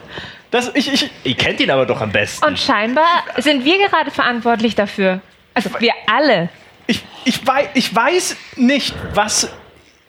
Das, 0.50 0.70
ich, 0.74 0.92
ich, 0.92 1.10
Ihr 1.24 1.36
kennt 1.36 1.60
ihn 1.60 1.70
aber 1.70 1.86
doch 1.86 2.00
am 2.00 2.10
besten. 2.10 2.44
Und 2.44 2.58
scheinbar 2.58 3.06
sind 3.36 3.64
wir 3.64 3.78
gerade 3.88 4.10
verantwortlich 4.10 4.74
dafür. 4.74 5.20
Also 5.54 5.70
wir 5.80 5.92
alle. 6.06 6.48
ich, 6.86 7.02
ich, 7.24 7.46
weiß, 7.46 7.68
ich 7.74 7.94
weiß 7.94 8.36
nicht, 8.56 8.94
was 9.14 9.50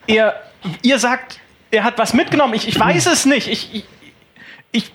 er. 0.08 0.42
Ihr 0.84 1.00
sagt, 1.00 1.40
er 1.72 1.84
hat 1.84 1.98
was 1.98 2.14
mitgenommen. 2.14 2.54
Ich, 2.54 2.68
ich 2.68 2.80
weiß 2.80 3.08
es 3.08 3.26
nicht. 3.26 3.48
Ich, 3.48 3.74
ich, 3.74 3.86
ich, 4.72 4.92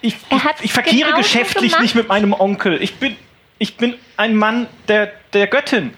ich, 0.00 0.16
Er 0.30 0.40
ich 0.62 0.72
verkehre 0.72 1.12
geschäftlich 1.14 1.78
nicht 1.80 1.94
mit 1.94 2.08
meinem 2.08 2.32
Onkel. 2.32 2.82
Ich 2.82 2.94
bin, 2.96 3.16
ich 3.58 3.76
bin 3.76 3.94
ein 4.16 4.34
Mann 4.36 4.66
der, 4.88 5.12
der 5.34 5.46
Göttin. 5.46 5.94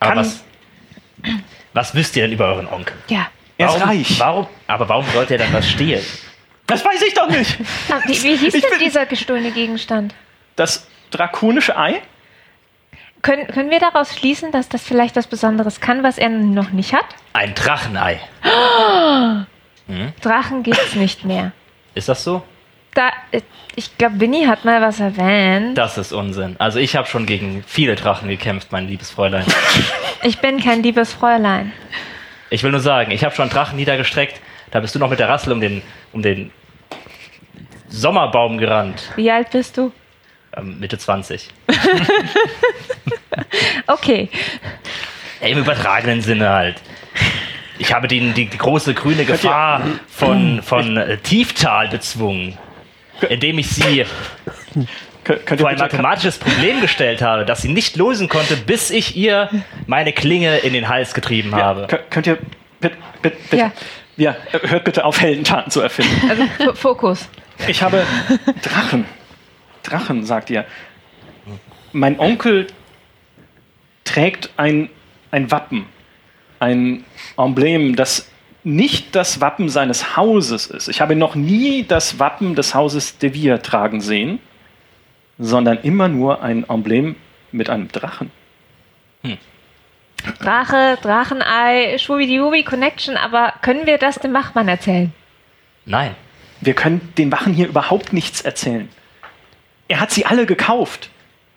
aber 0.00 0.14
kann- 0.14 0.18
was, 0.18 0.44
was 1.72 1.94
wisst 1.94 2.16
ihr 2.16 2.22
denn 2.24 2.32
über 2.32 2.46
euren 2.46 2.66
Onkel? 2.66 2.94
Ja. 3.08 3.30
Er 3.58 3.66
ist 3.68 3.74
warum, 3.74 3.88
reich. 3.88 4.18
Warum, 4.18 4.46
aber 4.66 4.88
warum 4.88 5.06
sollte 5.12 5.34
er 5.34 5.38
dann 5.38 5.52
was 5.52 5.68
stehlen? 5.70 6.04
Das 6.66 6.84
weiß 6.84 7.02
ich 7.02 7.14
doch 7.14 7.28
nicht. 7.28 7.58
Ah, 7.90 8.00
Wie, 8.06 8.20
wie 8.22 8.36
hieß 8.36 8.54
Ich 8.54 8.62
denn 8.62 8.70
bin- 8.70 8.78
dieser 8.80 9.06
gestohlene 9.06 9.50
Gegenstand? 9.52 10.14
Das 10.56 10.86
drakonische 11.12 11.76
Ei? 11.76 12.02
Können, 13.22 13.46
können 13.46 13.70
wir 13.70 13.78
daraus 13.78 14.14
schließen, 14.16 14.50
dass 14.50 14.68
das 14.68 14.82
vielleicht 14.82 15.14
was 15.14 15.28
Besonderes 15.28 15.80
kann, 15.80 16.02
was 16.02 16.18
er 16.18 16.28
noch 16.28 16.70
nicht 16.70 16.92
hat? 16.92 17.04
Ein 17.32 17.54
Drachenei. 17.54 18.20
Drachen 20.20 20.62
gibt's 20.62 20.96
nicht 20.96 21.24
mehr. 21.24 21.52
Ist 21.94 22.08
das 22.08 22.24
so? 22.24 22.42
Da, 22.94 23.10
äh, 23.30 23.40
ich 23.74 23.96
glaube, 23.96 24.20
Winnie 24.20 24.46
hat 24.46 24.64
mal 24.64 24.80
was 24.82 25.00
erwähnt. 25.00 25.78
Das 25.78 25.98
ist 25.98 26.12
Unsinn. 26.12 26.56
Also 26.58 26.78
ich 26.78 26.96
habe 26.96 27.06
schon 27.06 27.26
gegen 27.26 27.64
viele 27.66 27.94
Drachen 27.94 28.28
gekämpft, 28.28 28.72
mein 28.72 28.88
liebes 28.88 29.10
Fräulein. 29.10 29.44
Ich 30.24 30.38
bin 30.38 30.62
kein 30.62 30.84
liebes 30.84 31.12
Fräulein. 31.12 31.72
Ich 32.48 32.62
will 32.62 32.70
nur 32.70 32.78
sagen, 32.78 33.10
ich 33.10 33.24
habe 33.24 33.34
schon 33.34 33.48
Drachen 33.48 33.74
niedergestreckt. 33.74 34.40
Da 34.70 34.78
bist 34.78 34.94
du 34.94 35.00
noch 35.00 35.10
mit 35.10 35.18
der 35.18 35.28
Rassel 35.28 35.52
um 35.52 35.60
den, 35.60 35.82
um 36.12 36.22
den 36.22 36.52
Sommerbaum 37.88 38.56
gerannt. 38.56 39.10
Wie 39.16 39.32
alt 39.32 39.50
bist 39.50 39.76
du? 39.76 39.90
Ähm, 40.56 40.78
Mitte 40.78 40.98
20. 40.98 41.48
Okay. 43.86 44.28
Im 45.40 45.58
übertragenen 45.58 46.20
Sinne 46.22 46.48
halt. 46.50 46.76
Ich 47.78 47.92
habe 47.92 48.06
die, 48.08 48.32
die, 48.32 48.46
die 48.46 48.58
große 48.58 48.94
grüne 48.94 49.24
Gefahr 49.24 49.82
von, 50.08 50.62
von 50.62 50.96
äh, 50.96 51.18
Tieftal 51.18 51.88
bezwungen, 51.88 52.56
indem 53.28 53.58
ich 53.58 53.68
sie 53.70 54.04
vor 55.24 55.68
ein 55.68 55.78
mathematisches 55.78 56.38
Problem 56.38 56.80
gestellt 56.80 57.22
habe, 57.22 57.44
das 57.44 57.62
sie 57.62 57.68
nicht 57.68 57.96
lösen 57.96 58.28
konnte, 58.28 58.56
bis 58.56 58.90
ich 58.90 59.16
ihr 59.16 59.48
meine 59.86 60.12
Klinge 60.12 60.58
in 60.58 60.72
den 60.72 60.88
Hals 60.88 61.14
getrieben 61.14 61.50
ja, 61.50 61.58
habe. 61.58 61.86
könnt, 61.88 62.10
könnt 62.10 62.26
ihr 62.26 62.38
bitte, 62.80 62.96
bitte, 63.20 63.36
bitte 63.50 63.56
Ja. 63.56 63.72
ja. 64.16 64.36
hört 64.62 64.84
bitte 64.84 65.04
auf, 65.04 65.20
Heldentaten 65.20 65.70
zu 65.70 65.80
erfinden. 65.80 66.30
Also 66.30 66.74
Fokus. 66.74 67.28
Ich 67.66 67.82
habe 67.82 68.04
Drachen. 68.62 69.06
Drachen, 69.82 70.24
sagt 70.24 70.50
ihr. 70.50 70.64
Mein 71.92 72.18
Onkel 72.18 72.66
trägt 74.04 74.50
ein, 74.56 74.88
ein 75.30 75.50
Wappen, 75.50 75.86
ein 76.58 77.04
Emblem, 77.36 77.96
das 77.96 78.30
nicht 78.64 79.14
das 79.14 79.40
Wappen 79.40 79.68
seines 79.68 80.16
Hauses 80.16 80.66
ist. 80.66 80.88
Ich 80.88 81.00
habe 81.00 81.16
noch 81.16 81.34
nie 81.34 81.84
das 81.84 82.18
Wappen 82.18 82.54
des 82.54 82.74
Hauses 82.74 83.18
De 83.18 83.34
Vere 83.34 83.60
tragen 83.60 84.00
sehen, 84.00 84.38
sondern 85.38 85.78
immer 85.78 86.08
nur 86.08 86.42
ein 86.42 86.64
Emblem 86.68 87.16
mit 87.50 87.68
einem 87.68 87.88
Drachen. 87.88 88.30
Drache, 90.38 90.98
Drachenei, 91.02 91.98
Schwubidiwubi 91.98 92.62
Connection, 92.62 93.16
aber 93.16 93.54
können 93.62 93.86
wir 93.86 93.98
das 93.98 94.16
dem 94.16 94.32
Wachmann 94.32 94.68
erzählen? 94.68 95.12
Nein. 95.84 96.14
Wir 96.60 96.74
können 96.74 97.12
den 97.18 97.32
Wachen 97.32 97.52
hier 97.52 97.66
überhaupt 97.66 98.12
nichts 98.12 98.40
erzählen. 98.40 98.88
Er 99.92 100.00
hat 100.00 100.10
sie 100.10 100.24
alle 100.24 100.46
gekauft. 100.46 101.10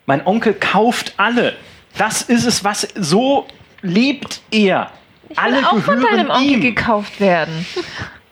Mein 0.07 0.27
Onkel 0.27 0.53
kauft 0.53 1.13
alle. 1.15 1.55
Das 1.97 2.21
ist 2.21 2.43
es, 2.43 2.65
was 2.65 2.85
so 2.95 3.47
lebt 3.81 4.41
er. 4.51 4.91
Ich 5.29 5.39
alle 5.39 5.55
will 5.55 5.63
auch 5.63 5.79
von 5.79 5.99
gehören 5.99 6.17
deinem 6.17 6.29
Onkel 6.29 6.51
ihm. 6.55 6.59
gekauft 6.59 7.21
werden. 7.21 7.65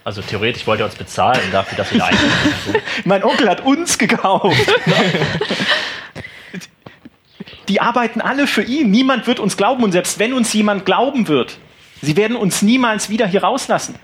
Also 0.04 0.22
theoretisch 0.22 0.68
wollt 0.68 0.82
ihr 0.82 0.86
uns 0.86 0.95
bezahlen 0.95 1.39
dafür, 1.54 1.78
dass 1.78 1.93
wir 1.93 1.99
da 2.01 2.10
sind. 2.66 2.82
Mein 3.06 3.24
Onkel 3.24 3.49
hat 3.49 3.62
uns 3.62 3.97
gekauft. 3.97 4.58
Die 7.70 7.80
arbeiten 7.80 8.20
alle 8.20 8.45
für 8.45 8.64
ihn. 8.64 8.91
Niemand 8.91 9.26
wird 9.26 9.39
uns 9.39 9.56
glauben. 9.56 9.86
Und 9.86 9.93
selbst 9.93 10.20
wenn 10.20 10.34
uns 10.34 10.51
jemand 10.51 10.86
glauben 10.86 11.30
wird, 11.30 11.58
sie 12.01 12.18
werden 12.18 12.36
uns 12.36 12.62
niemals 12.62 13.10
wieder 13.10 13.26
hier 13.26 13.43
rauslassen. 13.43 13.95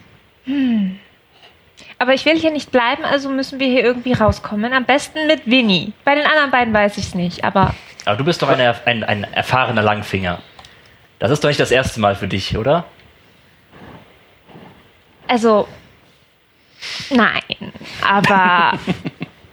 Aber 1.98 2.14
ich 2.14 2.26
will 2.26 2.38
hier 2.38 2.52
nicht 2.52 2.72
bleiben, 2.72 3.04
also 3.04 3.30
müssen 3.30 3.60
wir 3.60 3.68
hier 3.68 3.84
irgendwie 3.84 4.14
rauskommen. 4.14 4.74
Am 4.74 4.86
besten 4.86 5.28
mit 5.28 5.46
Winnie. 5.46 5.94
Bei 6.06 6.16
den 6.16 6.26
anderen 6.26 6.52
beiden 6.52 6.74
weiß 6.74 6.98
ich 6.98 7.06
es 7.08 7.16
nicht, 7.16 7.44
aber 7.44 7.74
Aber 8.06 8.16
du 8.18 8.24
bist 8.24 8.42
doch 8.42 8.50
eine, 8.50 8.76
ein, 8.86 9.04
ein 9.04 9.24
erfahrener 9.34 9.82
Langfinger. 9.82 10.40
Das 11.20 11.32
ist 11.32 11.44
doch 11.44 11.50
nicht 11.50 11.60
das 11.60 11.72
erste 11.72 12.00
Mal 12.00 12.16
für 12.16 12.28
dich, 12.28 12.58
oder? 12.58 12.86
also 15.30 15.68
nein, 17.12 17.72
aber 18.02 18.78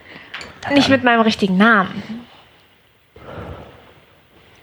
nicht 0.73 0.89
mit 0.89 1.05
meinem 1.05 1.21
richtigen 1.21 1.57
Namen. 1.57 2.27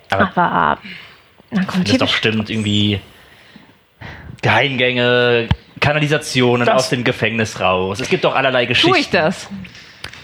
Aber 0.10 0.32
Aber 0.36 0.80
na 1.52 1.64
kommt 1.66 1.84
das 1.84 1.92
hier 1.92 1.94
ist 1.94 2.02
doch 2.02 2.08
bestimmt 2.08 2.50
irgendwie 2.50 3.00
Geheimgänge, 4.42 5.48
Kanalisationen 5.84 6.66
Das- 6.66 6.76
aus 6.76 6.90
dem 6.90 7.04
Gefängnis 7.04 7.60
raus. 7.60 8.00
Es 8.00 8.08
gibt 8.08 8.24
doch 8.24 8.34
allerlei 8.36 8.66
Geschichten. 8.66 8.92
tue 8.92 9.00
ich 9.00 9.10
das. 9.10 9.50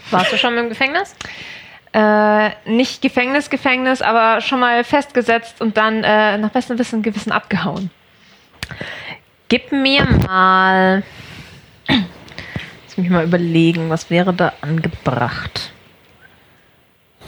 Warst 0.10 0.32
du 0.32 0.38
schon 0.38 0.58
im 0.58 0.70
Gefängnis? 0.70 1.16
Äh, 1.92 2.52
nicht 2.66 3.02
Gefängnis, 3.02 3.50
Gefängnis, 3.50 4.02
aber 4.02 4.42
schon 4.42 4.60
mal 4.60 4.84
festgesetzt 4.84 5.60
und 5.60 5.76
dann 5.76 6.04
äh, 6.04 6.38
nach 6.38 6.50
bestem 6.52 6.80
Wissen 6.80 6.98
und 6.98 7.02
Gewissen 7.02 7.32
abgehauen. 7.32 7.90
Gib 9.50 9.72
mir 9.72 10.06
mal. 10.06 11.04
Lass 11.88 12.98
mich 12.98 13.10
mal 13.10 13.26
überlegen, 13.26 13.90
was 13.90 14.10
wäre 14.10 14.34
da 14.34 14.54
angebracht? 14.62 15.74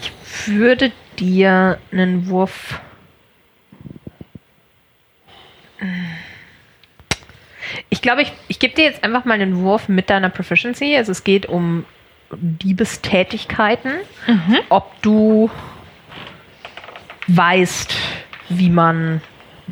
Ich 0.02 0.48
würde 0.48 0.92
dir 1.20 1.80
einen 1.92 2.28
Wurf. 2.30 2.80
Ich 7.92 8.02
glaube, 8.02 8.24
ich, 8.24 8.34
ich 8.48 8.58
gebe 8.58 8.74
dir 8.74 8.86
jetzt 8.86 9.04
einfach 9.04 9.26
mal 9.26 9.36
einen 9.36 9.58
Wurf 9.62 9.88
mit 9.88 10.10
deiner 10.10 10.30
Proficiency. 10.30 10.96
Also 10.96 11.12
es 11.12 11.24
geht 11.24 11.46
um 11.46 11.86
Diebestätigkeiten. 12.32 13.92
Ob 14.70 15.00
du 15.02 15.52
weißt, 17.28 17.94
wie 18.50 18.70
man 18.70 19.22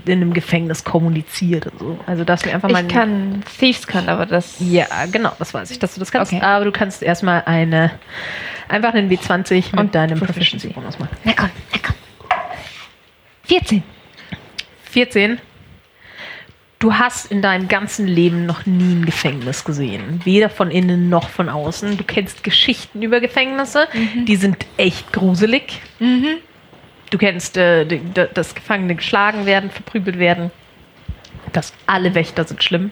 in 0.05 0.11
einem 0.13 0.33
Gefängnis 0.33 0.83
kommuniziert 0.83 1.67
und 1.67 1.79
so. 1.79 1.99
Also 2.05 2.23
dass 2.23 2.41
du 2.41 2.51
einfach 2.53 2.69
mal 2.69 2.83
Ich 2.83 2.87
kann 2.89 3.43
Thieves 3.59 3.87
kann, 3.87 4.07
aber 4.07 4.25
das 4.25 4.55
ja, 4.59 4.85
genau, 5.11 5.31
das 5.39 5.53
weiß 5.53 5.71
ich, 5.71 5.79
dass 5.79 5.93
du 5.95 5.99
das 5.99 6.11
kannst. 6.11 6.31
Okay. 6.31 6.41
Aber 6.41 6.65
du 6.65 6.71
kannst 6.71 7.01
erstmal 7.03 7.43
eine 7.45 7.91
Einfach 8.69 8.93
einen 8.93 9.09
W20 9.09 9.71
mit 9.71 9.79
Und 9.79 9.95
deinem 9.95 10.19
Proficiency. 10.19 10.69
Proficiency-Bonus 10.69 10.99
machen. 10.99 11.17
Na 11.23 11.33
komm, 11.35 11.49
na 11.73 11.79
komm. 11.85 11.95
14. 13.45 13.83
14. 14.91 15.39
Du 16.79 16.93
hast 16.93 17.29
in 17.29 17.41
deinem 17.41 17.67
ganzen 17.67 18.07
Leben 18.07 18.45
noch 18.45 18.65
nie 18.65 18.95
ein 18.95 19.05
Gefängnis 19.05 19.65
gesehen. 19.65 20.21
Weder 20.23 20.49
von 20.49 20.71
innen 20.71 21.09
noch 21.09 21.27
von 21.27 21.49
außen. 21.49 21.97
Du 21.97 22.05
kennst 22.05 22.41
Geschichten 22.41 23.01
über 23.01 23.19
Gefängnisse. 23.19 23.89
Die 24.25 24.37
sind 24.37 24.65
echt 24.77 25.11
gruselig. 25.11 25.81
Du 27.09 27.17
kennst, 27.17 27.57
äh, 27.57 27.85
dass 28.33 28.55
Gefangene 28.55 28.95
geschlagen 28.95 29.45
werden, 29.45 29.71
verprügelt 29.71 30.19
werden. 30.19 30.51
Dass 31.51 31.73
alle 31.85 32.15
Wächter 32.15 32.45
sind 32.45 32.63
schlimm. 32.63 32.91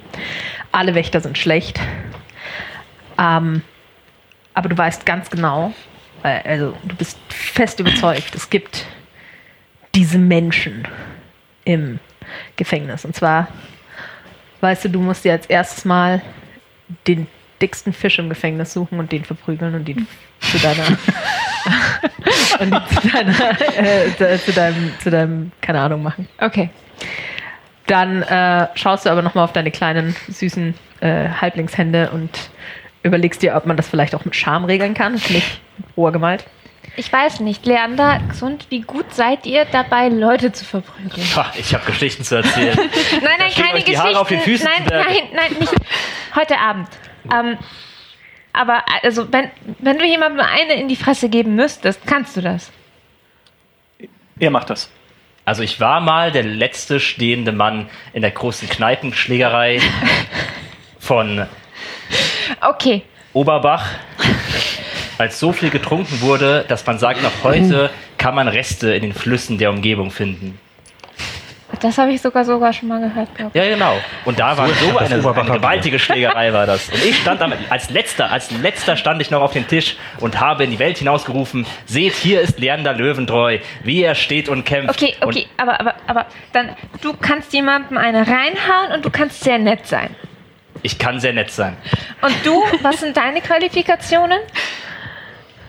Alle 0.73 0.93
Wächter 0.93 1.21
sind 1.21 1.37
schlecht. 1.37 1.79
Ähm, 3.17 3.61
aber 4.53 4.67
du 4.67 4.77
weißt 4.77 5.05
ganz 5.05 5.29
genau, 5.29 5.73
äh, 6.23 6.41
also 6.43 6.75
du 6.83 6.95
bist 6.95 7.17
fest 7.29 7.79
überzeugt, 7.79 8.35
es 8.35 8.49
gibt 8.49 8.85
diese 9.95 10.17
Menschen 10.17 10.87
im 11.63 11.99
Gefängnis. 12.55 13.05
Und 13.05 13.15
zwar, 13.15 13.47
weißt 14.61 14.85
du, 14.85 14.89
du 14.89 14.99
musst 14.99 15.23
dir 15.25 15.33
als 15.33 15.45
erstes 15.47 15.85
mal 15.85 16.21
den 17.07 17.27
dicksten 17.61 17.91
Fisch 17.93 18.19
im 18.19 18.29
Gefängnis 18.29 18.73
suchen 18.73 18.99
und 18.99 19.11
den 19.11 19.25
verprügeln 19.25 19.73
und 19.75 19.89
ihn 19.89 20.07
zu 20.39 20.59
deiner 20.59 20.85
und 22.59 22.89
zu 23.01 23.07
deiner 23.09 23.61
äh, 23.77 24.15
zu- 24.17 24.45
zu 24.45 24.51
deinem 24.53 24.91
zu 24.99 25.09
deinem 25.09 25.51
keine 25.61 25.81
Ahnung 25.81 26.03
machen. 26.03 26.27
Okay. 26.39 26.69
Dann 27.87 28.21
äh, 28.23 28.67
schaust 28.75 29.05
du 29.05 29.09
aber 29.09 29.21
nochmal 29.21 29.45
auf 29.45 29.53
deine 29.53 29.71
kleinen, 29.71 30.15
süßen 30.27 30.73
äh, 30.99 31.29
Halblingshände 31.29 32.09
und 32.11 32.29
überlegst 33.03 33.41
dir, 33.41 33.55
ob 33.55 33.65
man 33.65 33.77
das 33.77 33.87
vielleicht 33.87 34.13
auch 34.13 34.25
mit 34.25 34.35
Charme 34.35 34.65
regeln 34.65 34.93
kann. 34.93 35.13
Nicht 35.13 35.61
roher 35.95 36.11
Gewalt. 36.11 36.45
Ich 36.99 37.13
weiß 37.13 37.41
nicht, 37.41 37.67
Leander, 37.67 38.19
gesund, 38.27 38.65
wie 38.69 38.81
gut 38.81 39.13
seid 39.13 39.45
ihr 39.45 39.65
dabei, 39.65 40.09
Leute 40.09 40.51
zu 40.51 40.65
verprügeln? 40.65 41.27
Ich 41.55 41.73
habe 41.75 41.85
Geschichten 41.85 42.23
zu 42.23 42.37
erzählen. 42.37 42.75
Nein, 43.21 43.35
nein, 43.37 43.51
keine 43.55 43.75
euch 43.75 43.83
die 43.85 43.95
Haare 43.95 44.09
Geschichten. 44.09 44.17
auf 44.17 44.27
den 44.27 44.41
Füßen 44.41 44.67
nein, 44.67 44.83
nein, 44.89 45.17
nein, 45.33 45.55
nicht 45.59 45.73
heute 46.35 46.57
Abend. 46.57 46.87
Ähm, 47.31 47.57
aber 48.51 48.83
also, 49.03 49.31
wenn, 49.31 49.51
wenn 49.77 49.99
du 49.99 50.05
jemandem 50.05 50.43
eine 50.43 50.73
in 50.73 50.87
die 50.87 50.95
Fresse 50.95 51.29
geben 51.29 51.55
müsstest, 51.55 52.01
kannst 52.07 52.35
du 52.35 52.41
das. 52.41 52.71
Er 54.39 54.49
macht 54.49 54.71
das. 54.71 54.89
Also 55.45 55.61
ich 55.61 55.79
war 55.79 56.01
mal 56.01 56.31
der 56.31 56.43
letzte 56.43 56.99
stehende 56.99 57.51
Mann 57.51 57.89
in 58.13 58.23
der 58.23 58.31
großen 58.31 58.67
Kneipenschlägerei 58.67 59.79
von 60.99 61.45
Okay. 62.61 63.03
Oberbach, 63.33 63.87
als 65.17 65.39
so 65.39 65.51
viel 65.51 65.69
getrunken 65.69 66.21
wurde, 66.21 66.65
dass 66.67 66.85
man 66.85 66.99
sagt, 66.99 67.23
noch 67.23 67.43
heute 67.43 67.89
kann 68.17 68.35
man 68.35 68.47
Reste 68.47 68.93
in 68.93 69.01
den 69.01 69.13
Flüssen 69.13 69.57
der 69.57 69.69
Umgebung 69.69 70.11
finden. 70.11 70.59
Das 71.81 71.97
habe 71.97 72.11
ich 72.13 72.21
sogar 72.21 72.45
sogar 72.45 72.71
schon 72.71 72.87
mal 72.87 73.01
gehört, 73.01 73.33
glaube 73.35 73.57
Ja, 73.57 73.67
genau. 73.67 73.97
Und 74.25 74.39
da 74.39 74.57
war 74.57 74.69
so 74.69 74.97
eine, 74.97 75.15
eine 75.15 75.51
gewaltige 75.51 75.99
Schlägerei 75.99 76.53
war 76.53 76.65
das. 76.65 76.89
Und 76.93 77.03
ich 77.03 77.17
stand 77.17 77.41
am, 77.41 77.53
als 77.69 77.89
letzter, 77.89 78.31
als 78.31 78.51
letzter 78.51 78.95
stand 78.95 79.21
ich 79.21 79.29
noch 79.31 79.41
auf 79.41 79.51
dem 79.51 79.67
Tisch 79.67 79.97
und 80.19 80.39
habe 80.39 80.63
in 80.63 80.71
die 80.71 80.79
Welt 80.79 80.97
hinausgerufen, 80.97 81.65
seht, 81.85 82.13
hier 82.13 82.41
ist 82.41 82.59
Leander 82.59 82.93
Löwentreu, 82.93 83.59
wie 83.83 84.01
er 84.01 84.15
steht 84.15 84.49
und 84.49 84.63
kämpft. 84.63 85.01
Okay, 85.01 85.15
okay, 85.21 85.45
aber, 85.57 85.79
aber, 85.79 85.95
aber 86.07 86.25
dann, 86.53 86.69
du 87.01 87.13
kannst 87.13 87.53
jemandem 87.53 87.97
eine 87.97 88.19
reinhauen 88.19 88.93
und 88.95 89.05
du 89.05 89.09
kannst 89.09 89.43
sehr 89.43 89.59
nett 89.59 89.85
sein. 89.85 90.15
Ich 90.83 90.97
kann 90.97 91.19
sehr 91.19 91.33
nett 91.33 91.51
sein. 91.51 91.75
Und 92.21 92.33
du, 92.43 92.63
was 92.81 93.01
sind 93.01 93.17
deine 93.17 93.41
Qualifikationen? 93.41 94.39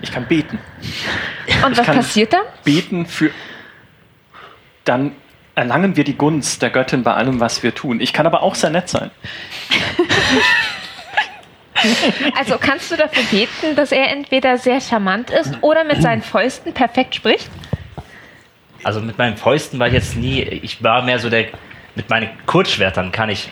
Ich 0.01 0.12
kann 0.12 0.26
beten. 0.26 0.59
Und 1.64 1.76
was 1.76 1.86
kann- 1.86 1.96
passiert 1.96 2.32
dann? 2.32 2.42
Beten 2.64 3.07
für. 3.07 3.30
Dann 4.84 5.12
erlangen 5.55 5.96
wir 5.96 6.05
die 6.05 6.16
Gunst 6.16 6.62
der 6.62 6.70
Göttin 6.70 7.03
bei 7.03 7.14
allem, 7.14 7.40
was 7.40 7.62
wir 7.62 7.74
tun. 7.74 8.01
Ich 8.01 8.12
kann 8.12 8.26
aber 8.26 8.42
auch 8.42 8.55
sehr 8.55 8.70
nett 8.70 8.88
sein. 8.88 9.11
Also 12.36 12.59
kannst 12.59 12.90
du 12.90 12.96
dafür 12.96 13.22
beten, 13.30 13.76
dass 13.76 13.92
er 13.92 14.11
entweder 14.11 14.59
sehr 14.59 14.80
charmant 14.80 15.30
ist 15.30 15.59
oder 15.61 15.84
mit 15.84 16.03
seinen 16.03 16.22
Fäusten 16.22 16.72
perfekt 16.74 17.14
spricht? 17.14 17.49
Also 18.82 19.01
mit 19.01 19.16
meinen 19.16 19.36
Fäusten 19.36 19.78
war 19.78 19.86
ich 19.86 19.92
jetzt 19.92 20.16
nie, 20.16 20.42
ich 20.42 20.82
war 20.82 21.03
mehr 21.03 21.20
so 21.20 21.30
der, 21.30 21.46
mit 21.94 22.11
meinen 22.11 22.30
Kurzschwertern 22.46 23.12
kann 23.12 23.28
ich 23.30 23.49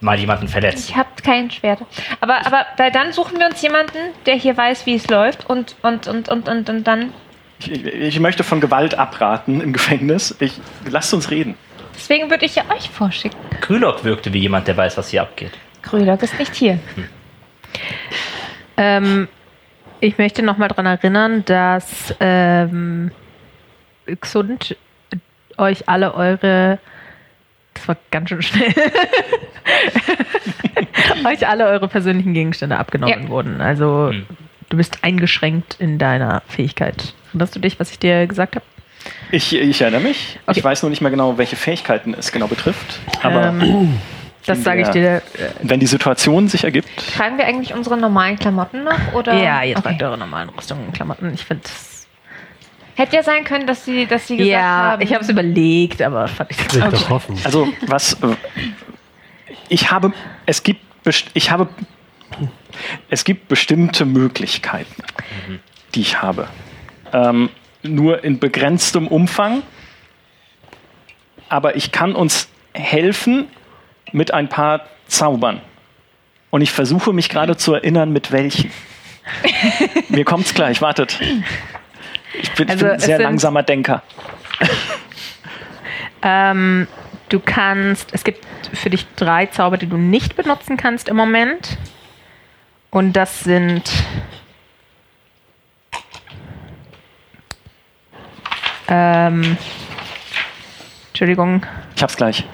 mal 0.00 0.18
jemanden 0.18 0.48
verletzen. 0.48 0.86
Ich 0.88 0.96
habe 0.96 1.08
kein 1.22 1.50
Schwert. 1.50 1.80
Aber, 2.20 2.46
aber 2.46 2.66
weil 2.76 2.92
dann 2.92 3.12
suchen 3.12 3.38
wir 3.38 3.46
uns 3.46 3.60
jemanden, 3.62 3.98
der 4.26 4.34
hier 4.34 4.56
weiß, 4.56 4.86
wie 4.86 4.94
es 4.94 5.08
läuft 5.08 5.48
und, 5.48 5.76
und, 5.82 6.06
und, 6.06 6.28
und, 6.28 6.48
und, 6.48 6.70
und 6.70 6.84
dann. 6.84 7.12
Ich, 7.60 7.70
ich, 7.70 8.20
möchte 8.20 8.44
von 8.44 8.60
Gewalt 8.60 8.96
abraten 8.96 9.60
im 9.60 9.72
Gefängnis. 9.72 10.36
Ich, 10.38 10.60
lasst 10.88 11.12
uns 11.12 11.30
reden. 11.30 11.56
Deswegen 11.94 12.30
würde 12.30 12.44
ich 12.44 12.54
ja 12.54 12.62
euch 12.72 12.88
vorschicken. 12.88 13.38
Krylok 13.60 14.04
wirkte 14.04 14.32
wie 14.32 14.38
jemand, 14.38 14.68
der 14.68 14.76
weiß, 14.76 14.96
was 14.96 15.08
hier 15.08 15.22
abgeht. 15.22 15.52
Grülock 15.82 16.22
ist 16.22 16.38
nicht 16.38 16.54
hier. 16.54 16.78
Ähm, 18.76 19.26
ich 20.00 20.18
möchte 20.18 20.44
nochmal 20.44 20.68
daran 20.68 20.86
erinnern, 20.86 21.44
dass 21.44 22.14
ähm, 22.20 23.10
Xund 24.20 24.76
euch 25.56 25.88
alle 25.88 26.14
eure. 26.14 26.78
Das 27.78 27.88
war 27.88 27.96
ganz 28.10 28.28
schön 28.28 28.42
schnell. 28.42 28.74
euch 31.26 31.46
alle 31.46 31.66
eure 31.66 31.88
persönlichen 31.88 32.34
Gegenstände 32.34 32.78
abgenommen 32.78 33.24
Ja. 33.24 33.28
wurden. 33.28 33.60
Also 33.60 34.10
Hm. 34.12 34.26
du 34.68 34.76
bist 34.76 34.98
eingeschränkt 35.02 35.76
in 35.78 35.98
deiner 35.98 36.42
Fähigkeit. 36.48 37.14
Erinnerst 37.28 37.56
du 37.56 37.60
dich, 37.60 37.78
was 37.80 37.90
ich 37.90 37.98
dir 37.98 38.26
gesagt 38.26 38.56
habe? 38.56 38.64
Ich, 39.30 39.54
ich 39.54 39.80
erinnere 39.80 40.00
mich. 40.00 40.38
Okay. 40.46 40.58
Ich 40.58 40.64
weiß 40.64 40.82
nur 40.82 40.90
nicht 40.90 41.00
mehr 41.00 41.10
genau, 41.10 41.38
welche 41.38 41.56
Fähigkeiten 41.56 42.14
es 42.18 42.32
genau 42.32 42.46
betrifft. 42.46 42.98
Aber 43.22 43.46
Ähm, 43.46 43.98
das 44.46 44.62
sage 44.64 44.82
ich 44.82 44.88
dir. 44.88 45.22
wenn 45.62 45.80
die 45.80 45.86
Situation 45.86 46.48
sich 46.48 46.64
ergibt, 46.64 46.88
Tragen 47.16 47.38
wir 47.38 47.46
eigentlich 47.46 47.74
unsere 47.74 47.96
normalen 47.96 48.38
Klamotten 48.38 48.84
noch? 48.84 49.12
Oder? 49.14 49.32
Äh, 49.34 49.44
ja, 49.44 49.62
ihr 49.62 49.76
okay. 49.76 49.88
tragt 49.88 50.02
eure 50.02 50.18
normalen 50.18 50.48
Rüstungen 50.50 50.86
und 50.86 50.92
Klamotten. 50.94 51.32
Ich 51.34 51.44
finde 51.44 51.62
Hätte 52.98 53.14
ja 53.16 53.22
sein 53.22 53.44
können, 53.44 53.64
dass 53.66 53.84
sie, 53.84 54.06
dass 54.06 54.26
sie 54.26 54.36
gesagt 54.38 54.50
Ja, 54.50 54.60
haben. 54.62 55.02
ich 55.02 55.14
habe 55.14 55.22
es 55.22 55.30
überlegt, 55.30 56.02
aber 56.02 56.26
fand 56.26 56.50
ich 56.50 56.56
Sich 56.58 56.82
doch 56.82 57.10
hoffen. 57.10 57.38
also 57.44 57.68
was. 57.86 58.14
äh, 58.14 58.34
Ich 59.68 59.90
habe. 59.92 60.12
Es 60.46 60.62
gibt. 60.64 60.80
Ich 61.34 61.50
habe. 61.52 61.68
Es 63.08 63.24
gibt 63.24 63.46
bestimmte 63.48 64.04
Möglichkeiten, 64.04 65.02
die 65.94 66.00
ich 66.00 66.20
habe. 66.22 66.48
Ähm, 67.12 67.50
nur 67.84 68.24
in 68.24 68.38
begrenztem 68.40 69.06
Umfang. 69.06 69.62
Aber 71.48 71.76
ich 71.76 71.92
kann 71.92 72.14
uns 72.16 72.48
helfen 72.74 73.46
mit 74.12 74.34
ein 74.34 74.48
paar 74.48 74.82
Zaubern. 75.06 75.60
Und 76.50 76.60
ich 76.62 76.72
versuche 76.72 77.12
mich 77.12 77.28
gerade 77.28 77.56
zu 77.56 77.74
erinnern, 77.74 78.12
mit 78.12 78.32
welchen. 78.32 78.70
Mir 80.08 80.24
kommt's 80.24 80.52
gleich, 80.52 80.82
wartet. 80.82 81.18
Ich 82.34 82.52
bin, 82.52 82.68
Also 82.68 82.86
ein 82.86 82.98
sehr 82.98 83.18
langsamer 83.18 83.62
Denker. 83.62 84.02
Ähm, 86.22 86.88
du 87.28 87.38
kannst, 87.38 88.12
es 88.12 88.24
gibt 88.24 88.44
für 88.72 88.90
dich 88.90 89.06
drei 89.14 89.46
Zauber, 89.46 89.76
die 89.76 89.86
du 89.86 89.96
nicht 89.96 90.34
benutzen 90.36 90.76
kannst 90.76 91.08
im 91.08 91.16
Moment. 91.16 91.78
Und 92.90 93.12
das 93.12 93.40
sind 93.40 93.88
ähm, 98.88 99.56
Entschuldigung. 101.10 101.64
Ich 101.94 102.02
hab's 102.02 102.16
gleich. 102.16 102.44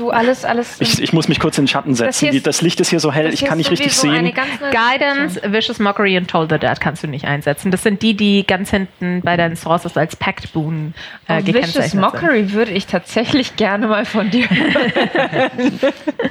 Du 0.00 0.10
alles, 0.10 0.46
alles. 0.46 0.80
Ich, 0.80 1.02
ich 1.02 1.12
muss 1.12 1.28
mich 1.28 1.38
kurz 1.40 1.58
in 1.58 1.64
den 1.64 1.68
Schatten 1.68 1.94
setzen. 1.94 2.24
ist- 2.28 2.32
Die, 2.34 2.42
das 2.42 2.62
Licht 2.62 2.80
ist 2.80 2.88
hier 2.88 3.00
so 3.00 3.12
hell, 3.12 3.26
das 3.26 3.34
ich 3.34 3.40
kann 3.44 3.60
ist 3.60 3.70
nicht 3.70 3.70
richtig 3.70 3.94
sehen. 3.94 4.32
Guidance, 4.72 5.40
Vicious 5.52 5.78
Mockery 5.78 6.16
und 6.16 6.26
Toll 6.30 6.46
the 6.48 6.58
Dead 6.58 6.80
kannst 6.80 7.02
du 7.02 7.06
nicht 7.06 7.26
einsetzen. 7.26 7.70
Das 7.70 7.82
sind 7.82 8.00
die, 8.00 8.14
die 8.14 8.46
ganz 8.46 8.70
hinten 8.70 9.20
bei 9.22 9.36
deinen 9.36 9.56
Sources 9.56 9.98
als 9.98 10.16
Pact 10.16 10.54
Boon 10.54 10.94
äh, 11.28 11.34
Oh, 11.34 11.36
Vicious 11.36 11.44
gekennzeichnet 11.44 11.90
sind. 11.90 12.00
Mockery 12.00 12.52
würde 12.52 12.70
ich 12.72 12.86
tatsächlich 12.86 13.56
gerne 13.56 13.88
mal 13.88 14.06
von 14.06 14.30
dir 14.30 14.48
hören. 14.48 15.80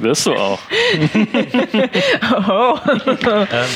Wirst 0.00 0.26
du 0.26 0.34
auch. 0.34 0.58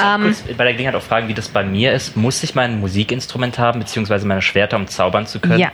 Ähm, 0.05 0.23
kurz 0.23 0.43
bei 0.57 0.65
der 0.65 0.73
Gelegenheit 0.73 0.95
auch 0.97 1.03
fragen, 1.03 1.29
wie 1.29 1.35
das 1.35 1.49
bei 1.49 1.63
mir 1.63 1.93
ist. 1.93 2.17
Muss 2.17 2.43
ich 2.43 2.55
mein 2.55 2.81
Musikinstrument 2.81 3.59
haben, 3.59 3.81
beziehungsweise 3.81 4.27
meine 4.27 4.43
Schwerter, 4.43 4.77
um 4.77 4.87
zaubern 4.87 5.27
zu 5.27 5.39
können? 5.41 5.59
Ja, 5.61 5.71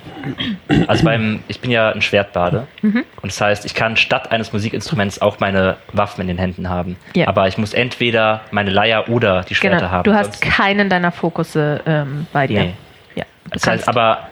Also 0.86 1.04
beim, 1.04 1.42
ich 1.48 1.60
bin 1.60 1.70
ja 1.70 1.90
ein 1.90 2.02
Schwertbade. 2.02 2.66
Mhm. 2.82 3.04
Und 3.22 3.32
das 3.32 3.40
heißt, 3.40 3.64
ich 3.64 3.74
kann 3.74 3.96
statt 4.10 4.32
eines 4.32 4.52
Musikinstruments 4.52 5.22
auch 5.22 5.38
meine 5.38 5.76
Waffen 5.92 6.22
in 6.22 6.26
den 6.26 6.36
Händen 6.36 6.68
haben. 6.68 6.96
Ja. 7.14 7.28
Aber 7.28 7.46
ich 7.46 7.58
muss 7.58 7.72
entweder 7.72 8.40
meine 8.50 8.70
Leier 8.70 9.08
oder 9.08 9.42
die 9.44 9.54
Schwerter 9.54 9.76
genau. 9.76 9.90
haben. 9.92 10.02
Du 10.02 10.12
hast 10.12 10.42
keinen 10.42 10.88
deiner 10.90 11.12
Fokusse 11.12 11.80
ähm, 11.86 12.26
bei 12.32 12.48
dir. 12.48 12.60
Nee. 12.60 12.74
Ja, 13.14 13.24
Das 13.52 13.64
heißt, 13.68 13.86
aber 13.88 14.26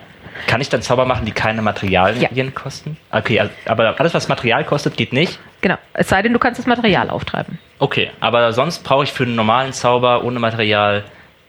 kann 0.48 0.60
ich 0.60 0.68
dann 0.68 0.82
Zauber 0.82 1.04
machen, 1.04 1.26
die 1.26 1.30
keine 1.30 1.62
Materialien 1.62 2.28
Ja. 2.34 2.50
kosten? 2.50 2.96
Okay, 3.12 3.38
also- 3.38 3.52
aber 3.66 3.94
alles, 4.00 4.14
was 4.14 4.26
Material 4.26 4.64
kostet, 4.64 4.96
geht 4.96 5.12
nicht. 5.12 5.38
Genau. 5.60 5.76
Es 5.94 6.08
sei 6.08 6.22
denn, 6.22 6.32
du 6.32 6.40
kannst 6.40 6.58
das 6.58 6.66
Material 6.66 7.08
auftreiben. 7.08 7.60
Okay, 7.78 8.10
aber 8.18 8.52
sonst 8.52 8.82
brauche 8.82 9.04
ich 9.04 9.12
für 9.12 9.22
einen 9.22 9.36
normalen 9.36 9.72
Zauber 9.72 10.24
ohne 10.24 10.40
Material 10.40 11.04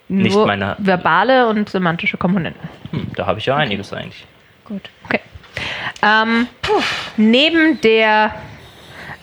Nicht 0.07 0.36
Nur 0.36 0.45
meine- 0.45 0.75
verbale 0.77 1.47
und 1.47 1.67
semantische 1.69 2.17
Komponenten. 2.17 2.61
Hm, 2.91 3.07
da 3.15 3.25
habe 3.25 3.39
ich 3.39 3.47
ja 3.47 3.55
einiges 3.55 3.91
eigentlich. 3.91 4.25
Gut. 4.65 4.84
Okay. 5.05 5.19
Ähm, 6.01 6.47
neben 7.17 7.79
der, 7.81 8.33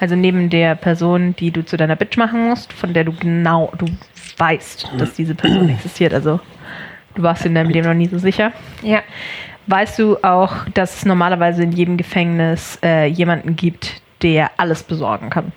also 0.01 0.15
neben 0.17 0.51
der 0.51 0.75
Person, 0.75 1.35
die 1.37 1.51
du 1.51 1.65
zu 1.65 1.77
deiner 1.77 1.97
Bitch 1.97 2.17
machen 2.17 2.49
musst, 2.49 2.73
von 2.73 2.93
der 2.93 3.05
du 3.05 3.13
genau, 3.13 3.73
du 3.79 3.87
weißt, 4.39 4.91
dass 4.99 5.15
diese 5.15 5.35
Person 5.35 5.69
existiert, 5.71 6.13
also 6.13 6.41
du 7.15 7.23
warst 7.23 7.47
in 7.47 7.55
deinem 7.55 7.71
Leben 7.71 7.87
noch 7.89 7.95
nie 7.95 8.09
so 8.09 8.19
sicher, 8.19 8.53
Ja. 8.83 9.03
weißt 9.67 9.99
du 9.99 10.19
auch, 10.23 10.55
dass 10.75 10.99
es 10.99 11.05
normalerweise 11.07 11.63
in 11.63 11.73
jedem 11.73 11.97
Gefängnis 11.97 12.79
äh, 12.83 13.07
jemanden 13.07 13.57
gibt, 13.57 14.03
der 14.23 14.51
alles 14.59 14.83
besorgen 14.83 15.31
kann. 15.31 15.53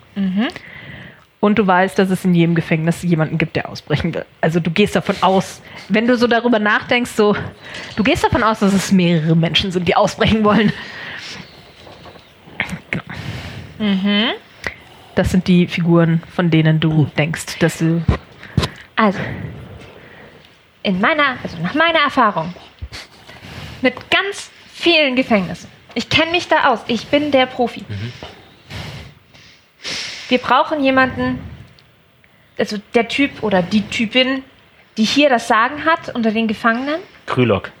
Und 1.40 1.58
du 1.58 1.66
weißt, 1.66 1.98
dass 1.98 2.10
es 2.10 2.24
in 2.24 2.34
jedem 2.34 2.54
Gefängnis 2.54 3.02
jemanden 3.02 3.38
gibt, 3.38 3.56
der 3.56 3.70
ausbrechen 3.70 4.12
will. 4.12 4.26
Also 4.42 4.60
du 4.60 4.70
gehst 4.70 4.94
davon 4.94 5.16
aus, 5.22 5.62
wenn 5.88 6.06
du 6.06 6.16
so 6.16 6.26
darüber 6.26 6.58
nachdenkst, 6.58 7.12
so, 7.12 7.34
du 7.96 8.02
gehst 8.02 8.22
davon 8.22 8.42
aus, 8.42 8.58
dass 8.58 8.74
es 8.74 8.92
mehrere 8.92 9.34
Menschen 9.34 9.72
sind, 9.72 9.88
die 9.88 9.96
ausbrechen 9.96 10.44
wollen. 10.44 10.70
Genau. 12.90 13.04
Das 15.14 15.30
sind 15.30 15.48
die 15.48 15.66
Figuren, 15.66 16.22
von 16.34 16.50
denen 16.50 16.78
du 16.78 17.10
denkst, 17.16 17.58
dass 17.58 17.78
du. 17.78 18.02
Also, 18.96 19.18
in 20.82 21.00
meiner, 21.00 21.36
also 21.42 21.56
nach 21.62 21.74
meiner 21.74 22.00
Erfahrung, 22.00 22.54
mit 23.80 23.94
ganz 24.10 24.50
vielen 24.72 25.16
Gefängnissen. 25.16 25.70
Ich 25.94 26.08
kenne 26.08 26.30
mich 26.32 26.48
da 26.48 26.68
aus. 26.70 26.80
Ich 26.86 27.06
bin 27.06 27.30
der 27.30 27.46
Profi. 27.46 27.84
Wir 30.30 30.38
brauchen 30.38 30.82
jemanden, 30.82 31.40
also 32.56 32.78
der 32.94 33.08
Typ 33.08 33.42
oder 33.42 33.62
die 33.62 33.82
Typin, 33.88 34.44
die 34.96 35.02
hier 35.02 35.28
das 35.28 35.48
Sagen 35.48 35.84
hat 35.84 36.14
unter 36.14 36.30
den 36.30 36.46
Gefangenen. 36.46 37.00
Krülok. 37.26 37.72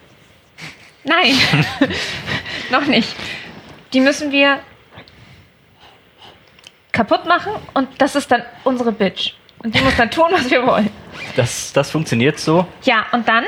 Nein, 1.04 1.34
noch 2.72 2.86
nicht. 2.86 3.14
Die 3.92 4.00
müssen 4.00 4.32
wir 4.32 4.58
kaputt 6.90 7.24
machen 7.24 7.52
und 7.74 7.88
das 7.98 8.16
ist 8.16 8.32
dann 8.32 8.42
unsere 8.64 8.90
Bitch. 8.90 9.34
Und 9.62 9.72
die 9.72 9.80
muss 9.80 9.96
dann 9.96 10.10
tun, 10.10 10.26
was 10.32 10.50
wir 10.50 10.66
wollen. 10.66 10.90
Das, 11.36 11.72
das 11.72 11.90
funktioniert 11.92 12.40
so. 12.40 12.66
Ja, 12.82 13.06
und 13.12 13.28
dann? 13.28 13.44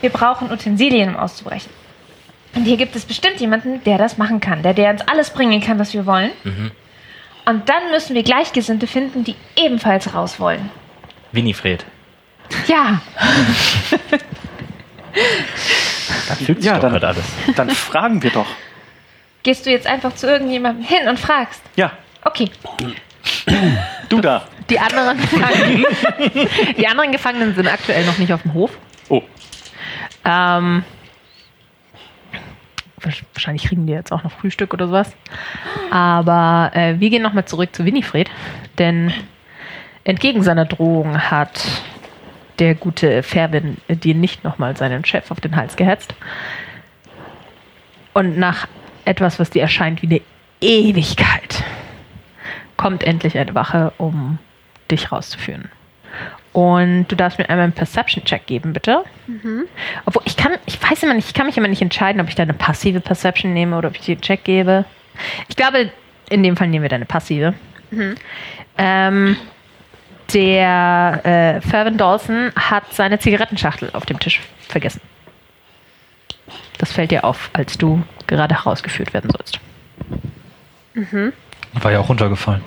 Wir 0.00 0.08
brauchen 0.08 0.50
Utensilien, 0.50 1.10
um 1.10 1.16
auszubrechen. 1.16 1.70
Und 2.54 2.64
hier 2.64 2.78
gibt 2.78 2.96
es 2.96 3.04
bestimmt 3.04 3.38
jemanden, 3.38 3.84
der 3.84 3.98
das 3.98 4.16
machen 4.16 4.40
kann, 4.40 4.62
der, 4.62 4.72
der 4.72 4.92
uns 4.92 5.02
alles 5.02 5.28
bringen 5.30 5.60
kann, 5.60 5.78
was 5.78 5.92
wir 5.92 6.06
wollen. 6.06 6.30
Und 7.50 7.68
dann 7.68 7.90
müssen 7.90 8.14
wir 8.14 8.22
Gleichgesinnte 8.22 8.86
finden, 8.86 9.24
die 9.24 9.34
ebenfalls 9.56 10.14
raus 10.14 10.38
wollen. 10.38 10.70
Winifred. 11.32 11.84
Ja, 12.68 13.00
Da 16.28 16.34
fügt 16.36 16.62
sich 16.62 16.64
Ja, 16.66 16.74
doch 16.74 16.82
dann- 16.82 16.92
gerade 16.92 17.08
alles. 17.08 17.24
Dann 17.56 17.70
fragen 17.70 18.22
wir 18.22 18.30
doch. 18.30 18.46
gehst 19.42 19.66
du 19.66 19.70
jetzt 19.70 19.86
einfach 19.86 20.14
zu 20.14 20.26
irgendjemandem 20.28 20.84
hin 20.84 21.08
und 21.08 21.18
fragst. 21.18 21.62
Ja, 21.76 21.92
Okay, 22.22 22.50
du 24.10 24.20
da. 24.20 24.44
Die 24.68 24.78
anderen, 24.78 25.18
Gefangenen, 25.18 25.86
die 26.78 26.86
anderen 26.86 27.12
Gefangenen 27.12 27.54
sind 27.54 27.66
aktuell 27.66 28.04
noch 28.04 28.18
nicht 28.18 28.30
auf 28.32 28.42
dem 28.42 28.52
Hof. 28.52 28.70
Oh, 29.08 29.22
Ähm, 30.24 30.84
wahrscheinlich 33.02 33.64
kriegen 33.64 33.86
die 33.86 33.92
jetzt 33.92 34.12
auch 34.12 34.22
noch 34.22 34.32
Frühstück 34.32 34.74
oder 34.74 34.86
sowas. 34.86 35.12
Aber 35.90 36.70
äh, 36.74 36.98
wir 36.98 37.10
gehen 37.10 37.22
nochmal 37.22 37.44
zurück 37.44 37.74
zu 37.74 37.84
Winifred, 37.84 38.30
denn 38.78 39.12
entgegen 40.04 40.42
seiner 40.42 40.64
Drohung 40.64 41.18
hat 41.30 41.62
der 42.58 42.74
gute 42.74 43.22
Fervin 43.22 43.78
dir 43.88 44.14
nicht 44.14 44.44
nochmal 44.44 44.76
seinen 44.76 45.04
Chef 45.04 45.30
auf 45.30 45.40
den 45.40 45.56
Hals 45.56 45.76
gehetzt. 45.76 46.14
Und 48.12 48.38
nach 48.38 48.66
etwas, 49.04 49.38
was 49.38 49.50
dir 49.50 49.62
erscheint 49.62 50.02
wie 50.02 50.06
eine 50.06 50.20
Ewigkeit, 50.60 51.64
kommt 52.76 53.02
endlich 53.02 53.38
eine 53.38 53.54
Wache, 53.54 53.92
um 53.98 54.38
dich 54.90 55.10
rauszuführen. 55.10 55.70
Und 56.52 57.06
du 57.08 57.14
darfst 57.14 57.38
mir 57.38 57.48
einmal 57.48 57.64
einen 57.64 57.72
Perception-Check 57.72 58.46
geben, 58.46 58.72
bitte. 58.72 59.04
Obwohl, 60.04 60.22
ich 60.24 60.36
kann, 60.36 60.52
ich 60.66 60.82
weiß 60.82 61.02
immer 61.04 61.14
nicht, 61.14 61.28
ich 61.28 61.34
kann 61.34 61.46
mich 61.46 61.56
immer 61.56 61.68
nicht 61.68 61.82
entscheiden, 61.82 62.20
ob 62.20 62.28
ich 62.28 62.34
deine 62.34 62.54
passive 62.54 63.00
Perception 63.00 63.52
nehme 63.52 63.78
oder 63.78 63.88
ob 63.88 63.94
ich 63.94 64.00
dir 64.02 64.12
einen 64.12 64.20
Check 64.22 64.42
gebe. 64.44 64.84
Ich 65.48 65.54
glaube, 65.56 65.90
in 66.28 66.42
dem 66.42 66.56
Fall 66.56 66.66
nehmen 66.68 66.82
wir 66.82 66.88
deine 66.88 67.04
passive. 67.04 67.54
Ähm, 68.78 69.36
der 70.32 71.20
äh, 71.24 71.60
Fervin 71.60 71.96
Dawson 71.96 72.52
hat 72.56 72.84
seine 72.94 73.18
Zigarettenschachtel 73.18 73.90
auf 73.92 74.06
dem 74.06 74.18
Tisch 74.18 74.40
vergessen. 74.68 75.00
Das 76.78 76.92
fällt 76.92 77.10
dir 77.10 77.24
auf, 77.24 77.50
als 77.52 77.76
du 77.78 78.02
gerade 78.26 78.54
herausgeführt 78.54 79.12
werden 79.12 79.30
sollst. 79.30 79.60
War 81.74 81.92
ja 81.92 82.00
auch 82.00 82.08
runtergefallen. 82.08 82.62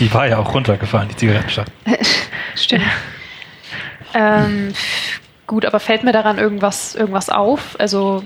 Die 0.00 0.12
war 0.12 0.28
ja 0.28 0.38
auch 0.38 0.54
runtergefallen, 0.54 1.08
die 1.08 1.16
Zigarettenstadt. 1.16 1.70
Stimmt. 2.54 2.84
ähm, 4.14 4.72
gut, 5.46 5.64
aber 5.64 5.80
fällt 5.80 6.04
mir 6.04 6.12
daran 6.12 6.38
irgendwas, 6.38 6.94
irgendwas 6.94 7.30
auf? 7.30 7.78
Also 7.78 8.22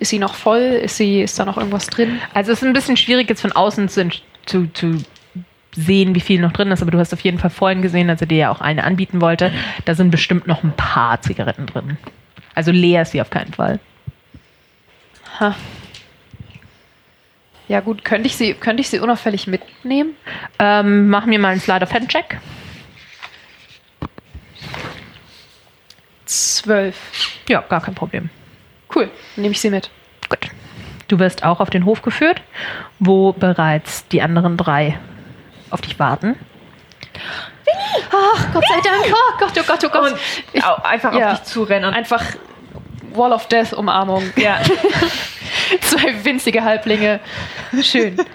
ist 0.00 0.10
sie 0.10 0.18
noch 0.18 0.34
voll? 0.34 0.60
Ist, 0.60 0.96
sie, 0.96 1.22
ist 1.22 1.38
da 1.38 1.44
noch 1.44 1.56
irgendwas 1.56 1.86
drin? 1.86 2.20
Also 2.32 2.52
es 2.52 2.62
ist 2.62 2.66
ein 2.66 2.72
bisschen 2.72 2.96
schwierig 2.96 3.28
jetzt 3.28 3.42
von 3.42 3.52
außen 3.52 3.88
zu, 3.88 4.08
zu, 4.46 4.72
zu 4.72 4.98
sehen, 5.76 6.14
wie 6.14 6.20
viel 6.20 6.40
noch 6.40 6.52
drin 6.52 6.70
ist, 6.70 6.82
aber 6.82 6.90
du 6.90 6.98
hast 6.98 7.12
auf 7.12 7.20
jeden 7.20 7.38
Fall 7.38 7.50
vorhin 7.50 7.82
gesehen, 7.82 8.10
als 8.10 8.20
er 8.20 8.26
dir 8.26 8.38
ja 8.38 8.50
auch 8.50 8.60
eine 8.60 8.84
anbieten 8.84 9.20
wollte, 9.20 9.52
da 9.84 9.94
sind 9.94 10.10
bestimmt 10.10 10.46
noch 10.46 10.62
ein 10.62 10.72
paar 10.76 11.20
Zigaretten 11.20 11.66
drin. 11.66 11.96
Also 12.54 12.70
leer 12.70 13.02
ist 13.02 13.12
sie 13.12 13.20
auf 13.20 13.30
keinen 13.30 13.52
Fall. 13.52 13.80
Ha. 15.40 15.54
Ja 17.68 17.80
gut, 17.80 18.04
könnte 18.04 18.26
ich 18.26 18.36
sie, 18.36 18.54
könnte 18.54 18.82
ich 18.82 18.88
sie 18.88 18.98
unauffällig 18.98 19.46
mitnehmen? 19.46 20.16
Ähm, 20.58 21.08
mach 21.08 21.26
mir 21.26 21.38
mal 21.38 21.48
einen 21.48 21.60
Slide 21.60 21.84
of 21.84 21.92
Hand 21.92 22.10
Check. 22.10 22.38
Zwölf. 26.26 26.96
Ja, 27.48 27.62
gar 27.62 27.80
kein 27.80 27.94
Problem. 27.94 28.30
Cool, 28.94 29.10
nehme 29.36 29.52
ich 29.52 29.60
sie 29.60 29.70
mit. 29.70 29.90
Gut. 30.28 30.50
Du 31.08 31.18
wirst 31.18 31.44
auch 31.44 31.60
auf 31.60 31.70
den 31.70 31.84
Hof 31.84 32.02
geführt, 32.02 32.42
wo 32.98 33.32
bereits 33.32 34.08
die 34.08 34.22
anderen 34.22 34.56
drei 34.56 34.98
auf 35.70 35.80
dich 35.80 35.98
warten. 35.98 36.36
Ach, 38.10 38.52
Gott 38.52 38.64
sei 38.68 38.80
Dank. 38.82 39.12
Oh 39.12 39.38
Gott, 39.38 39.52
oh 39.58 39.62
Gott, 39.66 39.84
oh 39.84 39.88
Gott. 39.88 40.12
Und 40.12 40.18
ich, 40.52 40.64
einfach 40.64 41.14
ja. 41.14 41.32
auf 41.32 41.38
dich 41.38 41.44
zurennen 41.44 41.88
und 41.88 41.94
einfach 41.94 42.22
Wall 43.16 43.32
of 43.32 43.46
Death 43.48 43.72
Umarmung. 43.72 44.32
ja. 44.36 44.60
Zwei 45.80 46.24
winzige 46.24 46.62
Halblinge. 46.62 47.20
Schön. 47.82 48.16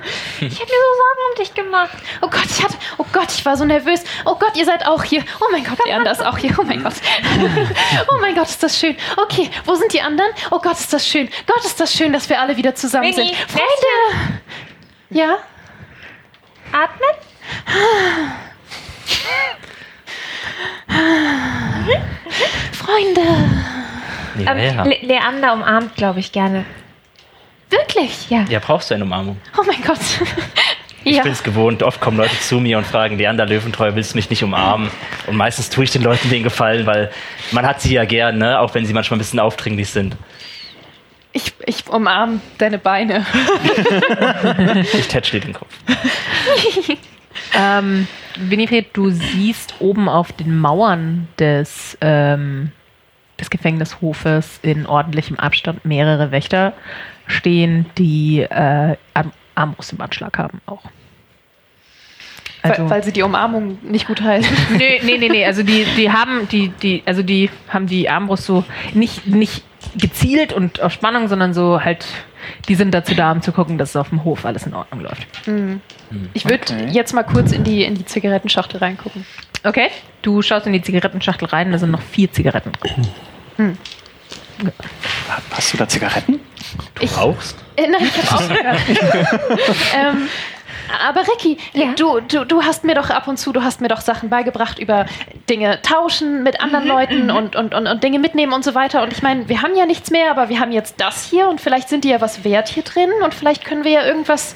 Ich 0.41 0.55
habe 0.55 0.65
mir 0.65 0.79
so 0.79 0.95
Sorgen 0.97 1.19
um 1.29 1.35
dich 1.37 1.53
gemacht. 1.53 1.97
Oh 2.21 2.29
Gott, 2.29 2.45
ich 2.49 2.63
hatte, 2.63 2.75
oh 2.97 3.05
Gott, 3.11 3.27
ich 3.29 3.45
war 3.45 3.57
so 3.57 3.65
nervös. 3.65 4.01
Oh 4.25 4.35
Gott, 4.35 4.55
ihr 4.55 4.63
seid 4.65 4.85
auch 4.87 5.03
hier. 5.03 5.21
Oh 5.41 5.45
mein 5.51 5.63
Gott, 5.65 5.77
Leander 5.85 6.11
ist 6.11 6.25
auch 6.25 6.37
hier. 6.37 6.55
Oh 6.57 6.63
mein 6.63 6.81
Gott. 6.81 6.93
Oh 8.09 8.17
mein 8.21 8.35
Gott, 8.35 8.47
ist 8.47 8.63
das 8.63 8.79
schön. 8.79 8.95
Okay, 9.17 9.49
wo 9.65 9.75
sind 9.75 9.91
die 9.93 10.01
anderen? 10.01 10.31
Oh 10.49 10.59
Gott, 10.59 10.79
ist 10.79 10.93
das 10.93 11.05
schön. 11.07 11.29
Gott, 11.45 11.63
ist 11.65 11.79
das 11.79 11.93
schön, 11.93 12.13
dass 12.13 12.29
wir 12.29 12.39
alle 12.39 12.55
wieder 12.55 12.73
zusammen 12.73 13.03
Winnie, 13.13 13.35
sind. 13.35 13.35
Freunde! 13.49 14.39
Ja? 15.09 15.37
Atmen. 16.71 17.09
Freunde! 22.71 23.21
Ja, 24.37 24.55
Ähm, 24.55 24.75
ja. 24.75 24.83
Le 24.83 24.97
Leander 25.01 25.53
umarmt, 25.53 25.95
glaube 25.95 26.19
ich, 26.19 26.31
gerne. 26.31 26.65
Wirklich? 27.69 28.29
Ja. 28.29 28.45
ja, 28.49 28.59
brauchst 28.59 28.89
du 28.89 28.95
eine 28.95 29.03
Umarmung. 29.03 29.37
Oh 29.57 29.63
mein 29.65 29.81
Gott. 29.83 29.99
Ich 31.05 31.15
ja. 31.15 31.23
bin 31.23 31.31
es 31.31 31.43
gewohnt, 31.43 31.81
oft 31.81 32.01
kommen 32.01 32.17
Leute 32.17 32.37
zu 32.41 32.59
mir 32.59 32.77
und 32.77 32.85
fragen, 32.85 33.17
Leander 33.17 33.45
Löwentreu, 33.45 33.95
willst 33.95 34.13
du 34.13 34.17
mich 34.17 34.29
nicht 34.29 34.43
umarmen? 34.43 34.91
Und 35.27 35.37
meistens 35.37 35.69
tue 35.69 35.85
ich 35.85 35.91
den 35.91 36.03
Leuten 36.03 36.29
den 36.29 36.43
Gefallen, 36.43 36.85
weil 36.85 37.09
man 37.51 37.65
hat 37.65 37.79
sie 37.79 37.93
ja 37.93 38.03
gern, 38.03 38.37
ne? 38.37 38.59
auch 38.59 38.75
wenn 38.75 38.85
sie 38.85 38.93
manchmal 38.93 39.17
ein 39.17 39.19
bisschen 39.19 39.39
aufdringlich 39.39 39.89
sind. 39.89 40.17
Ich, 41.31 41.53
ich 41.65 41.87
umarm 41.87 42.41
deine 42.57 42.77
Beine. 42.79 43.25
Ich 44.93 45.07
tätschle 45.07 45.39
dir 45.39 45.47
den 45.47 45.53
Kopf. 45.53 45.73
Ähm, 47.55 48.07
Winifred, 48.37 48.87
du 48.93 49.09
siehst 49.09 49.75
oben 49.79 50.07
auf 50.07 50.31
den 50.31 50.57
Mauern 50.57 51.27
des, 51.39 51.97
ähm, 52.01 52.71
des 53.39 53.49
Gefängnishofes 53.49 54.59
in 54.61 54.85
ordentlichem 54.85 55.39
Abstand 55.39 55.85
mehrere 55.85 56.31
Wächter 56.31 56.73
stehen, 57.27 57.85
die 57.97 58.41
äh, 58.41 58.95
Arm 59.13 59.31
Armbrust 59.55 59.91
im 59.93 59.99
Anschlag 60.01 60.37
haben 60.37 60.61
auch. 60.67 60.83
Also, 62.61 62.83
weil, 62.83 62.89
weil 62.89 63.03
sie 63.03 63.11
die 63.11 63.23
Umarmung 63.23 63.77
nicht 63.83 64.07
gut 64.07 64.21
heißen. 64.21 64.55
nee, 64.77 64.99
nee, 65.03 65.17
nee, 65.17 65.29
nee, 65.29 65.45
also 65.45 65.63
die, 65.63 65.85
die 65.97 66.11
haben 66.11 66.47
die, 66.49 66.69
die, 66.81 67.03
also 67.05 67.23
die 67.23 67.49
haben 67.69 67.87
die 67.87 68.09
Armbrust 68.09 68.45
so 68.45 68.63
nicht, 68.93 69.27
nicht 69.27 69.63
gezielt 69.97 70.53
und 70.53 70.81
auf 70.81 70.91
Spannung, 70.91 71.27
sondern 71.27 71.53
so 71.53 71.83
halt, 71.83 72.05
die 72.67 72.75
sind 72.75 72.93
dazu 72.93 73.15
da, 73.15 73.31
um 73.31 73.41
zu 73.41 73.51
gucken, 73.51 73.77
dass 73.77 73.95
auf 73.95 74.09
dem 74.09 74.23
Hof 74.23 74.45
alles 74.45 74.65
in 74.65 74.73
Ordnung 74.73 75.01
läuft. 75.01 75.27
Ich 76.33 76.45
würde 76.45 76.63
Okay. 76.63 76.87
jetzt 76.91 77.13
mal 77.13 77.23
kurz 77.23 77.51
in 77.51 77.63
die, 77.63 77.83
in 77.83 77.95
die 77.95 78.05
Zigarettenschachtel 78.05 78.79
reingucken. 78.79 79.25
Okay, 79.63 79.89
du 80.21 80.41
schaust 80.41 80.67
in 80.67 80.73
die 80.73 80.81
Zigarettenschachtel 80.81 81.47
rein, 81.47 81.71
da 81.71 81.77
sind 81.77 81.91
noch 81.91 82.01
vier 82.01 82.31
Zigaretten 82.31 82.71
drin. 82.73 83.75
Hast 85.51 85.73
du 85.73 85.77
da 85.77 85.87
Zigaretten? 85.87 86.39
Ich, 86.99 87.17
Rauchst? 87.17 87.57
äh, 87.75 87.87
nein, 87.87 88.01
ich 88.03 88.17
hab's 88.17 88.33
auch 88.33 88.49
ähm, 89.97 90.29
aber 91.05 91.21
Ricky, 91.21 91.57
du, 91.97 92.19
du, 92.19 92.45
du 92.45 92.63
hast 92.63 92.83
mir 92.83 92.95
doch 92.95 93.09
ab 93.09 93.27
und 93.27 93.37
zu, 93.37 93.51
du 93.51 93.63
hast 93.63 93.79
mir 93.81 93.89
doch 93.89 94.01
Sachen 94.01 94.29
beigebracht 94.29 94.79
über 94.79 95.05
Dinge 95.49 95.81
tauschen 95.81 96.43
mit 96.43 96.61
anderen 96.61 96.87
Leuten 96.87 97.31
und, 97.31 97.55
und, 97.55 97.75
und, 97.75 97.87
und 97.87 98.03
Dinge 98.03 98.19
mitnehmen 98.19 98.53
und 98.53 98.63
so 98.63 98.75
weiter. 98.75 99.03
Und 99.03 99.13
ich 99.13 99.21
meine, 99.21 99.47
wir 99.49 99.61
haben 99.61 99.75
ja 99.75 99.85
nichts 99.85 100.09
mehr, 100.09 100.31
aber 100.31 100.49
wir 100.49 100.59
haben 100.59 100.71
jetzt 100.71 100.95
das 100.99 101.29
hier 101.29 101.47
und 101.47 101.61
vielleicht 101.61 101.89
sind 101.89 102.03
die 102.03 102.09
ja 102.09 102.21
was 102.21 102.43
wert 102.43 102.69
hier 102.69 102.83
drin 102.83 103.09
und 103.23 103.33
vielleicht 103.33 103.65
können 103.65 103.83
wir 103.83 103.91
ja 103.91 104.05
irgendwas. 104.05 104.55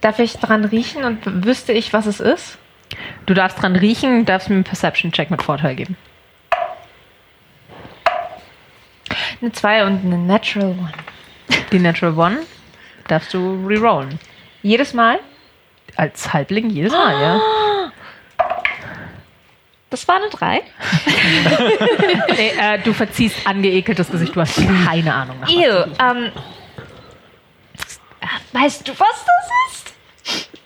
Darf 0.00 0.20
ich 0.20 0.34
dran 0.34 0.64
riechen 0.64 1.04
und 1.04 1.44
wüsste 1.44 1.72
ich, 1.72 1.92
was 1.92 2.06
es 2.06 2.20
ist? 2.20 2.58
Du 3.26 3.34
darfst 3.34 3.60
dran 3.60 3.76
riechen, 3.76 4.24
darfst 4.24 4.48
mir 4.48 4.56
einen 4.56 4.64
Perception-Check 4.64 5.30
mit 5.30 5.42
Vorteil 5.42 5.74
geben. 5.74 5.96
Eine 9.40 9.52
2 9.52 9.84
und 9.84 10.04
eine 10.04 10.18
Natural 10.18 10.70
One. 10.70 10.92
Die 11.70 11.78
Natural 11.78 12.16
One 12.16 12.38
darfst 13.06 13.34
du 13.34 13.66
rerollen. 13.66 14.18
Jedes 14.62 14.94
Mal? 14.94 15.20
Als 15.96 16.32
Halbling 16.32 16.70
jedes 16.70 16.92
Mal, 16.92 17.20
ja. 17.20 17.40
Das 19.90 20.06
war 20.06 20.16
eine 20.16 20.28
3. 20.28 20.62
Nee, 22.36 22.52
äh, 22.58 22.78
du 22.78 22.92
verziehst 22.92 23.46
angeekeltes 23.46 24.10
Gesicht, 24.10 24.34
du 24.34 24.40
hast 24.40 24.56
keine 24.86 25.12
Ahnung. 25.12 25.40
Nach 25.40 25.48
Ew, 25.48 25.84
ähm. 26.00 26.32
Weißt 28.52 28.86
du, 28.86 28.92
was 28.92 29.24
das 29.26 29.72
ist? 29.72 29.94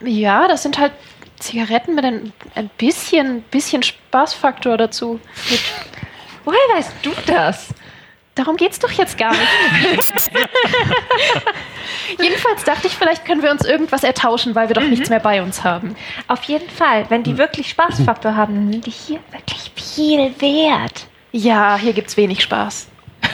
Ja, 0.00 0.48
das 0.48 0.62
sind 0.62 0.78
halt 0.78 0.92
Zigaretten 1.42 1.94
mit 1.94 2.04
ein, 2.04 2.32
ein 2.54 2.70
bisschen, 2.78 3.42
bisschen 3.42 3.82
Spaßfaktor 3.82 4.76
dazu. 4.76 5.20
Mit, 5.50 5.60
Woher 6.44 6.76
weißt 6.76 6.92
du 7.02 7.10
das? 7.26 7.68
darum 8.34 8.56
geht's 8.56 8.78
doch 8.78 8.90
jetzt 8.92 9.18
gar 9.18 9.32
nicht. 9.32 9.42
Jedenfalls 12.20 12.64
dachte 12.64 12.86
ich, 12.86 12.94
vielleicht 12.94 13.24
können 13.24 13.42
wir 13.42 13.50
uns 13.50 13.64
irgendwas 13.64 14.04
ertauschen, 14.04 14.54
weil 14.54 14.68
wir 14.68 14.74
doch 14.74 14.82
nichts 14.82 15.10
mehr 15.10 15.20
bei 15.20 15.42
uns 15.42 15.64
haben. 15.64 15.96
Auf 16.28 16.44
jeden 16.44 16.68
Fall, 16.70 17.06
wenn 17.10 17.22
die 17.22 17.36
wirklich 17.38 17.68
Spaßfaktor 17.70 18.34
haben, 18.34 18.54
dann 18.54 18.72
sind 18.72 18.86
die 18.86 18.90
hier 18.90 19.20
wirklich 19.30 19.70
viel 19.74 20.34
wert. 20.40 21.06
Ja, 21.32 21.76
hier 21.76 21.92
gibt's 21.92 22.16
wenig 22.16 22.42
Spaß. 22.42 22.88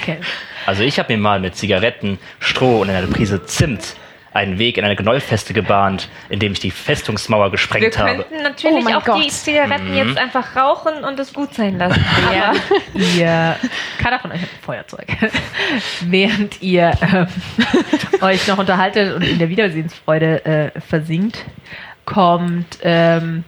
Okay. 0.00 0.18
Also 0.66 0.82
ich 0.82 0.98
habe 0.98 1.12
mir 1.12 1.18
mal 1.18 1.38
mit 1.38 1.54
Zigaretten, 1.54 2.18
Stroh 2.40 2.80
und 2.80 2.90
einer 2.90 3.06
Prise 3.06 3.44
Zimt 3.44 3.94
einen 4.34 4.58
Weg 4.58 4.78
in 4.78 4.84
eine 4.84 4.96
Gnollfeste 4.96 5.52
gebahnt, 5.52 6.08
indem 6.28 6.52
ich 6.52 6.60
die 6.60 6.70
Festungsmauer 6.70 7.46
Wir 7.46 7.50
gesprengt 7.52 7.98
habe. 7.98 8.24
könnten 8.24 8.42
natürlich 8.42 8.84
Oh 8.86 8.90
auch 8.96 9.02
die 9.02 9.22
Gott. 9.24 9.30
Zigaretten 9.30 9.94
jetzt 9.94 10.16
einfach 10.18 10.56
rauchen 10.56 11.04
und 11.04 11.18
es 11.20 11.32
gut 11.32 11.54
sein 11.54 11.78
lassen. 11.78 12.02
Während 12.30 13.16
ihr, 13.18 13.56
keiner 13.98 14.18
von 14.18 14.32
euch 14.32 14.40
hat 14.42 14.48
ein 14.48 14.62
Feuerzeug, 14.62 15.06
während 16.02 16.62
ihr 16.62 16.92
ähm, 17.02 17.26
euch 18.20 18.46
noch 18.48 18.58
unterhaltet 18.58 19.14
und 19.14 19.22
in 19.22 19.38
der 19.38 19.48
Wiedersehensfreude 19.48 20.44
äh, 20.44 20.80
versinkt, 20.80 21.44
kommt, 22.04 22.78
ähm, 22.82 23.44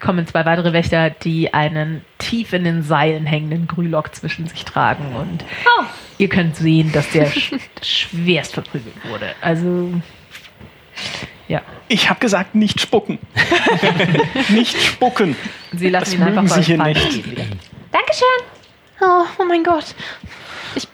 kommen 0.00 0.26
zwei 0.26 0.44
weitere 0.44 0.72
Wächter, 0.72 1.10
die 1.10 1.52
einen 1.54 2.04
tief 2.18 2.52
in 2.52 2.64
den 2.64 2.82
Seilen 2.82 3.26
hängenden 3.26 3.66
Grülock 3.66 4.14
zwischen 4.14 4.46
sich 4.46 4.64
tragen 4.64 5.14
und 5.14 5.44
Oh. 5.78 5.84
ihr 6.18 6.28
könnt 6.28 6.56
sehen, 6.56 6.90
dass 6.92 7.08
der 7.10 7.26
sch 7.26 7.52
schwerst 7.82 8.54
verprügelt 8.54 8.94
wurde. 9.08 9.34
Also, 9.40 9.92
ja. 11.48 11.62
Ich 11.88 12.08
habe 12.08 12.20
gesagt, 12.20 12.54
nicht 12.54 12.80
spucken. 12.80 13.18
nicht 14.48 14.80
spucken. 14.80 15.36
Sie 15.72 15.90
lassen 15.90 16.04
Das 16.04 16.14
ihn 16.14 16.22
einfach 16.22 16.56
Sie 16.56 16.62
hier 16.62 16.76
fallen 16.78 16.94
nicht. 16.94 17.24
Dankeschön. 17.92 18.28
Oh, 19.00 19.24
oh 19.38 19.44
mein 19.44 19.62
Gott. 19.62 19.94
Ich 20.74 20.88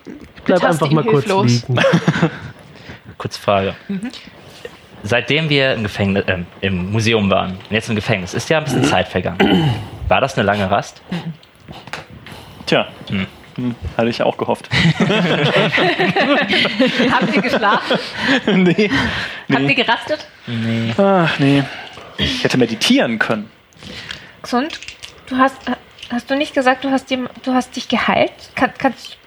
Bleib 0.45 0.65
einfach 0.65 0.91
mal 0.91 1.05
kurz 1.05 1.27
liegen. 1.27 1.81
Kurz 3.19 3.37
Frage. 3.37 3.75
Seitdem 5.03 5.49
wir 5.49 5.75
im, 5.75 5.83
Gefängnis, 5.83 6.25
ähm, 6.29 6.47
im 6.61 6.93
Museum 6.93 7.29
waren 7.31 7.53
und 7.53 7.71
jetzt 7.71 7.89
im 7.89 7.97
Gefängnis, 7.97 8.33
ist 8.33 8.49
ja 8.49 8.59
ein 8.59 8.65
bisschen 8.65 8.85
Zeit 8.85 9.09
vergangen. 9.09 9.75
War 10.07 10.21
das 10.21 10.39
eine 10.39 10.47
lange 10.47 10.71
Rast? 10.71 11.03
Tja, 12.67 12.87
hm, 13.59 13.75
hatte 13.97 14.09
ich 14.09 14.23
auch 14.23 14.37
gehofft. 14.37 14.69
Habt 17.11 17.35
ihr 17.35 17.43
geschlafen? 17.43 17.99
nee. 18.47 18.89
Habt 19.51 19.51
ihr 19.51 19.59
nee. 19.59 19.75
gerastet? 19.75 20.27
Ach, 20.97 21.39
nee. 21.41 21.65
Ich 22.19 22.45
hätte 22.45 22.57
meditieren 22.57 23.19
können. 23.19 23.51
Gesund? 24.43 24.79
Du 25.27 25.37
hast, 25.37 25.57
hast 26.09 26.31
du 26.31 26.37
nicht 26.37 26.55
gesagt, 26.55 26.85
du 26.85 26.91
hast, 26.91 27.11
dem, 27.11 27.29
du 27.43 27.53
hast 27.53 27.75
dich 27.75 27.89
geheilt? 27.89 28.33
Kann, 28.55 28.71
kannst 28.79 29.19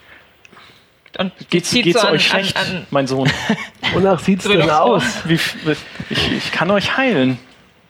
und 1.20 1.34
Geht's, 1.50 1.72
geht's 1.72 2.00
so 2.00 2.08
an- 2.08 2.14
euch 2.14 2.26
schlecht, 2.28 2.56
an- 2.56 2.68
an- 2.78 2.88
mein 2.90 3.06
Sohn? 3.06 3.30
Wonach 3.94 4.22
sieht's 4.22 4.46
denn 4.46 4.70
aus? 4.70 5.04
Wie, 5.26 5.34
ich, 6.10 6.32
ich 6.32 6.52
kann 6.54 6.72
euch 6.72 6.96
heilen. 6.96 7.38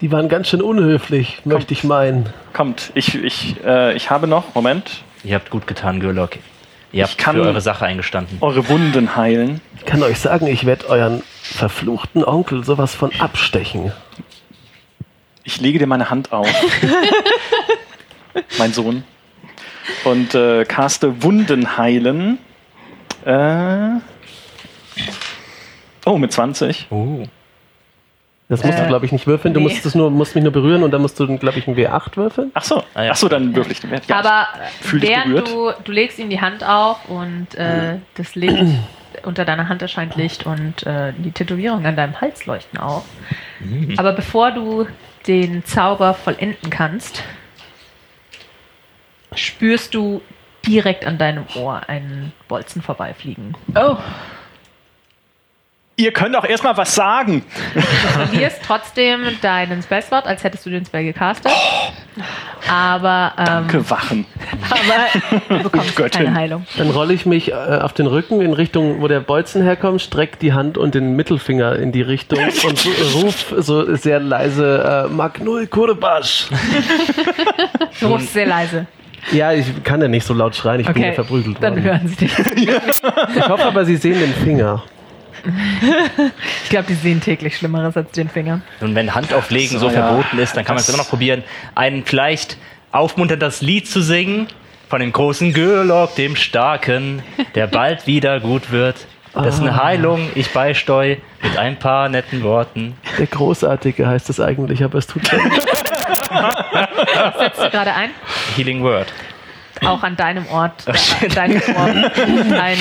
Die 0.01 0.11
waren 0.11 0.27
ganz 0.27 0.49
schön 0.49 0.63
unhöflich, 0.63 1.41
möchte 1.45 1.73
ich 1.73 1.83
meinen. 1.83 2.33
Kommt, 2.53 2.91
ich, 2.95 3.13
ich, 3.13 3.63
äh, 3.63 3.93
ich 3.95 4.09
habe 4.09 4.25
noch, 4.25 4.55
Moment, 4.55 5.03
Ihr 5.24 5.36
habt 5.36 5.49
gut 5.49 5.67
getan, 5.67 5.99
Gürlock. 5.99 6.38
Ihr 6.91 7.03
habt 7.05 7.17
kann- 7.17 7.36
für 7.36 7.43
eure 7.43 7.61
Sache 7.61 7.86
eingestanden. 7.86 8.38
eure 8.41 8.67
Wunden 8.67 9.15
heilen. 9.15 9.61
Ich 9.78 9.86
kann 9.86 10.03
euch 10.03 10.19
sagen, 10.19 10.47
ich 10.47 10.65
werde 10.65 10.89
euren 10.89 11.24
verfluchten 11.41 12.24
Onkel 12.26 12.63
sowas 12.65 12.93
von 12.95 13.11
abstechen. 13.19 13.91
Ich 15.43 15.61
lege 15.61 15.80
dir 15.80 15.88
meine 15.88 16.09
Hand 16.09 16.34
auf, 16.34 16.47
mein 18.59 18.74
Sohn, 18.74 19.03
und 20.03 20.36
äh, 20.36 20.65
caste 20.65 21.24
Wunden 21.24 21.78
heilen. 21.78 22.38
Äh, 23.26 23.99
oh, 26.05 26.17
mit 26.17 26.32
20. 26.32 26.88
Oh. 26.89 27.24
Das 28.52 28.66
musst 28.66 28.78
Äh, 28.78 28.82
du, 28.82 28.88
glaube 28.89 29.06
ich, 29.06 29.14
nicht 29.14 29.28
würfeln. 29.28 29.54
Du 29.54 29.62
nee. 29.62 29.68
musst, 29.68 29.86
es 29.86 29.95
nur, 29.95 30.12
musst 30.12 30.36
mich 30.36 30.43
nur 30.43 30.52
berühren 30.52 30.84
und 30.84 30.91
dann 30.91 31.02
musst 31.02 31.18
du, 31.18 31.38
glaube 31.38 31.58
ich, 31.58 31.68
einen 31.70 31.78
W8 31.78 32.18
würfeln. 32.18 32.52
Ach 32.54 32.64
so, 32.64 32.84
Ah, 32.93 33.04
ja. 33.04 33.12
ach 33.14 33.16
so, 33.16 33.30
dann 33.30 33.56
würfel 33.56 33.72
ich 33.72 33.80
den 33.80 33.91
Wert. 33.91 34.06
Ja, 34.08 34.20
Aber 34.20 34.47
während 34.91 35.47
du, 35.47 35.72
du 35.86 35.91
legst 35.93 36.20
ihm 36.20 36.30
die 36.30 36.41
Hand 36.41 36.62
auf 36.62 37.08
und 37.08 37.56
äh, 37.56 37.99
das 38.16 38.36
Licht 38.36 38.62
unter 39.24 39.45
deiner 39.45 39.70
Hand 39.70 39.82
erscheint 39.82 40.18
Licht 40.18 40.45
und 40.45 40.86
äh, 40.86 41.14
die 41.18 41.32
Tätowierungen 41.32 41.86
an 41.86 41.95
deinem 41.95 42.20
Hals 42.20 42.45
leuchten 42.45 42.78
auf. 42.78 43.06
Aber 43.95 44.12
bevor 44.12 44.52
du 44.52 44.86
den 45.28 45.64
Zauber 45.64 46.14
vollenden 46.14 46.70
kannst, 46.70 47.24
spürst 49.34 49.93
du 49.93 50.22
direkt 50.68 51.06
an 51.06 51.18
deinem 51.18 51.45
Ohr 51.56 51.84
einen 51.88 52.34
Bolzen 52.49 52.82
vorbeifliegen. 52.82 53.56
Oh, 53.76 53.95
Ihr 56.02 56.12
könnt 56.12 56.36
auch 56.36 56.43
erstmal 56.45 56.76
was 56.78 56.95
sagen. 56.95 57.43
Du 57.76 57.82
verlierst 57.82 58.62
trotzdem 58.66 59.20
deinen 59.41 59.84
Spellslot, 59.84 60.26
als 60.26 60.43
hättest 60.43 60.66
du 60.66 60.72
den 60.72 60.84
Spell 60.84 61.04
gecastet. 61.04 61.52
Aber, 62.70 63.34
ähm, 63.38 63.45
Danke, 63.45 63.89
Wachen. 63.89 64.26
aber 64.70 65.58
du 65.58 65.64
bekommst 65.70 65.95
Göttin. 65.95 66.26
keine 66.26 66.36
Heilung. 66.36 66.66
Dann 66.78 66.89
rolle 66.89 67.14
ich 67.14 67.26
mich 67.26 67.52
äh, 67.52 67.54
auf 67.54 67.93
den 67.93 68.08
Rücken 68.08 68.41
in 68.41 68.54
Richtung, 68.54 69.02
wo 69.02 69.08
der 69.08 69.20
Bolzen 69.20 69.62
herkommt, 69.62 70.02
streck 70.02 70.39
die 70.39 70.54
Hand 70.54 70.78
und 70.78 70.95
den 70.95 71.16
Mittelfinger 71.16 71.76
in 71.76 71.91
die 71.91 72.02
Richtung 72.02 72.39
und 72.68 72.86
ruf 73.16 73.54
so 73.58 73.95
sehr 73.95 74.20
leise 74.20 75.06
äh, 75.10 75.14
Magnul 75.14 75.68
Kurbasch. 75.68 76.47
Du 77.99 78.08
rufst 78.08 78.34
sehr 78.34 78.47
leise. 78.47 78.88
Ja, 79.32 79.54
ich 79.54 79.84
kann 79.84 80.02
ja 80.02 80.08
nicht 80.08 80.26
so 80.26 80.34
laut 80.34 80.56
schreien, 80.56 80.82
ich 80.82 80.88
bin 80.88 81.04
ja 81.04 81.14
verprügelt 81.14 81.58
dann 81.62 81.74
worden. 81.76 81.84
hören 81.84 82.08
sie 82.08 82.16
dich. 82.16 82.32
Ich 83.36 83.47
hoffe 83.47 83.66
aber, 83.66 83.86
sie 83.86 83.95
sehen 83.97 84.20
den 84.20 84.34
Finger. 84.34 84.82
Ich 86.63 86.69
glaube, 86.69 86.85
die 86.87 86.93
sehen 86.93 87.21
täglich 87.21 87.57
Schlimmeres 87.57 87.97
als 87.97 88.11
den 88.11 88.29
Finger. 88.29 88.61
Und 88.79 88.95
wenn 88.95 89.13
Handauflegen 89.13 89.79
so 89.79 89.89
So, 89.89 89.95
ja. 89.95 90.07
verboten 90.07 90.39
ist, 90.39 90.55
dann 90.55 90.65
kann 90.65 90.75
man 90.75 90.81
es 90.81 90.89
immer 90.89 90.99
noch 90.99 91.09
probieren, 91.09 91.43
ein 91.75 92.03
vielleicht 92.05 92.57
aufmunterndes 92.91 93.61
Lied 93.61 93.87
zu 93.87 94.01
singen 94.01 94.47
von 94.89 94.99
dem 94.99 95.11
großen 95.11 95.53
Gürlock, 95.53 96.15
dem 96.15 96.35
Starken, 96.35 97.23
der 97.55 97.67
bald 97.67 98.07
wieder 98.07 98.39
gut 98.39 98.71
wird. 98.71 99.07
Dessen 99.33 99.81
Heilung 99.81 100.29
ich 100.35 100.51
beisteu 100.51 101.15
mit 101.41 101.57
ein 101.57 101.79
paar 101.79 102.09
netten 102.09 102.43
Worten. 102.43 102.97
Der 103.17 103.27
Großartige 103.27 104.05
heißt 104.05 104.29
es 104.29 104.41
eigentlich, 104.41 104.83
aber 104.83 104.97
es 104.97 105.07
tut 105.07 105.23
mir 105.31 105.37
leid. 105.37 105.63
Setzt 107.39 107.61
du 107.61 107.69
gerade 107.69 107.93
ein? 107.93 108.09
Healing 108.57 108.83
Word. 108.83 109.07
Auch 109.84 110.03
an 110.03 110.15
deinem 110.15 110.47
Ort, 110.47 110.86
äh, 111.21 111.27
deinem 111.27 111.61
Ort 111.75 112.19
ein, 112.19 112.77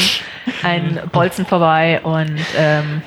ein 0.62 1.00
Bolzen 1.12 1.46
vorbei 1.46 2.00
und 2.02 2.40
ähm, 2.56 3.02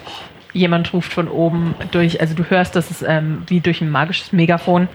jemand 0.54 0.94
ruft 0.94 1.14
von 1.14 1.28
oben 1.28 1.76
durch, 1.92 2.22
also 2.22 2.36
du 2.36 2.44
hörst, 2.50 2.76
das 2.76 2.92
ist 2.92 3.04
ähm, 3.04 3.44
wie 3.48 3.60
durch 3.60 3.82
ein 3.82 3.90
magisches 3.90 4.32
Megafon. 4.32 4.88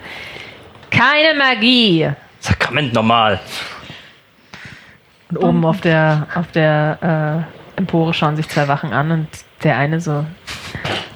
Keine 0.91 1.39
Magie! 1.39 2.11
Sakrament 2.41 2.95
normal. 2.95 3.41
Und 5.31 5.39
oben 5.39 5.65
auf 5.65 5.81
der, 5.81 6.27
auf 6.35 6.51
der 6.53 7.45
äh, 7.77 7.79
Empore 7.79 8.15
schauen 8.15 8.37
sich 8.37 8.49
zwei 8.49 8.67
Wachen 8.69 8.93
an 8.93 9.11
und 9.11 9.29
der 9.63 9.77
eine 9.77 10.01
so, 10.01 10.25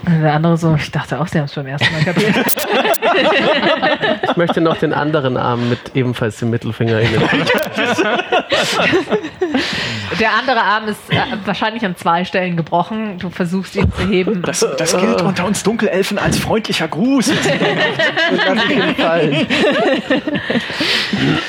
Und 0.05 0.21
der 0.23 0.33
andere 0.35 0.57
so, 0.57 0.75
ich 0.75 0.91
dachte 0.91 1.21
auch, 1.21 1.27
sie 1.29 1.39
haben 1.39 1.45
es 1.47 1.55
beim 1.55 1.67
ersten 1.67 1.93
Mal 1.93 2.03
kapiert. 2.05 2.35
Ich 4.31 4.37
möchte 4.37 4.61
noch 4.63 4.77
den 4.79 4.95
anderen 4.95 5.37
Arm 5.37 5.69
mit 5.69 5.79
ebenfalls 5.95 6.39
dem 6.39 6.49
Mittelfinger 6.51 7.01
in 7.01 7.13
den 7.13 7.21
Der 10.19 10.33
andere 10.33 10.61
Arm 10.63 10.89
ist 10.89 11.11
äh, 11.11 11.17
wahrscheinlich 11.45 11.85
an 11.85 11.95
zwei 11.97 12.25
Stellen 12.25 12.57
gebrochen. 12.57 13.19
Du 13.19 13.29
versuchst 13.29 13.77
ihn 13.77 13.93
zu 13.93 14.09
heben. 14.09 14.41
Das, 14.43 14.67
das 14.79 14.97
gilt 14.97 15.21
unter 15.21 15.45
uns 15.45 15.63
Dunkelelfen 15.63 16.19
als 16.19 16.39
freundlicher 16.39 16.89
Gruß. 16.89 17.31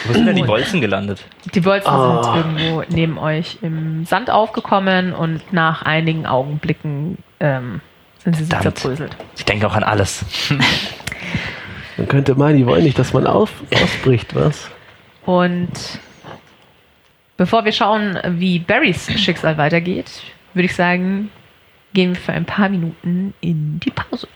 Wo 0.05 0.13
sind 0.13 0.25
denn 0.25 0.35
die 0.35 0.43
Bolzen 0.43 0.81
gelandet? 0.81 1.23
Die 1.53 1.61
Bolzen 1.61 1.89
Ah. 1.89 2.23
sind 2.23 2.35
irgendwo 2.35 2.83
neben 2.89 3.17
euch 3.17 3.59
im 3.61 4.05
Sand 4.05 4.29
aufgekommen 4.29 5.13
und 5.13 5.53
nach 5.53 5.83
einigen 5.83 6.25
Augenblicken 6.25 7.17
ähm, 7.39 7.81
sind 8.23 8.35
sie 8.35 8.43
so 8.43 8.49
Verdammt. 8.49 8.77
zerbröselt. 8.79 9.17
Ich 9.37 9.45
denke 9.45 9.67
auch 9.67 9.75
an 9.75 9.83
alles. 9.83 10.25
Man 11.97 12.07
könnte 12.07 12.35
meinen, 12.35 12.57
die 12.57 12.65
wollen 12.65 12.83
nicht, 12.83 12.97
dass 12.97 13.13
man 13.13 13.27
auf, 13.27 13.51
ausbricht, 13.73 14.33
was? 14.33 14.69
Und 15.25 15.69
bevor 17.37 17.65
wir 17.65 17.71
schauen, 17.71 18.17
wie 18.29 18.57
Barrys 18.59 19.11
Schicksal 19.19 19.57
weitergeht, 19.57 20.09
würde 20.53 20.65
ich 20.65 20.75
sagen, 20.75 21.29
gehen 21.93 22.15
wir 22.15 22.19
für 22.19 22.33
ein 22.33 22.45
paar 22.45 22.69
Minuten 22.69 23.33
in 23.41 23.79
die 23.79 23.91
Pause. 23.91 24.27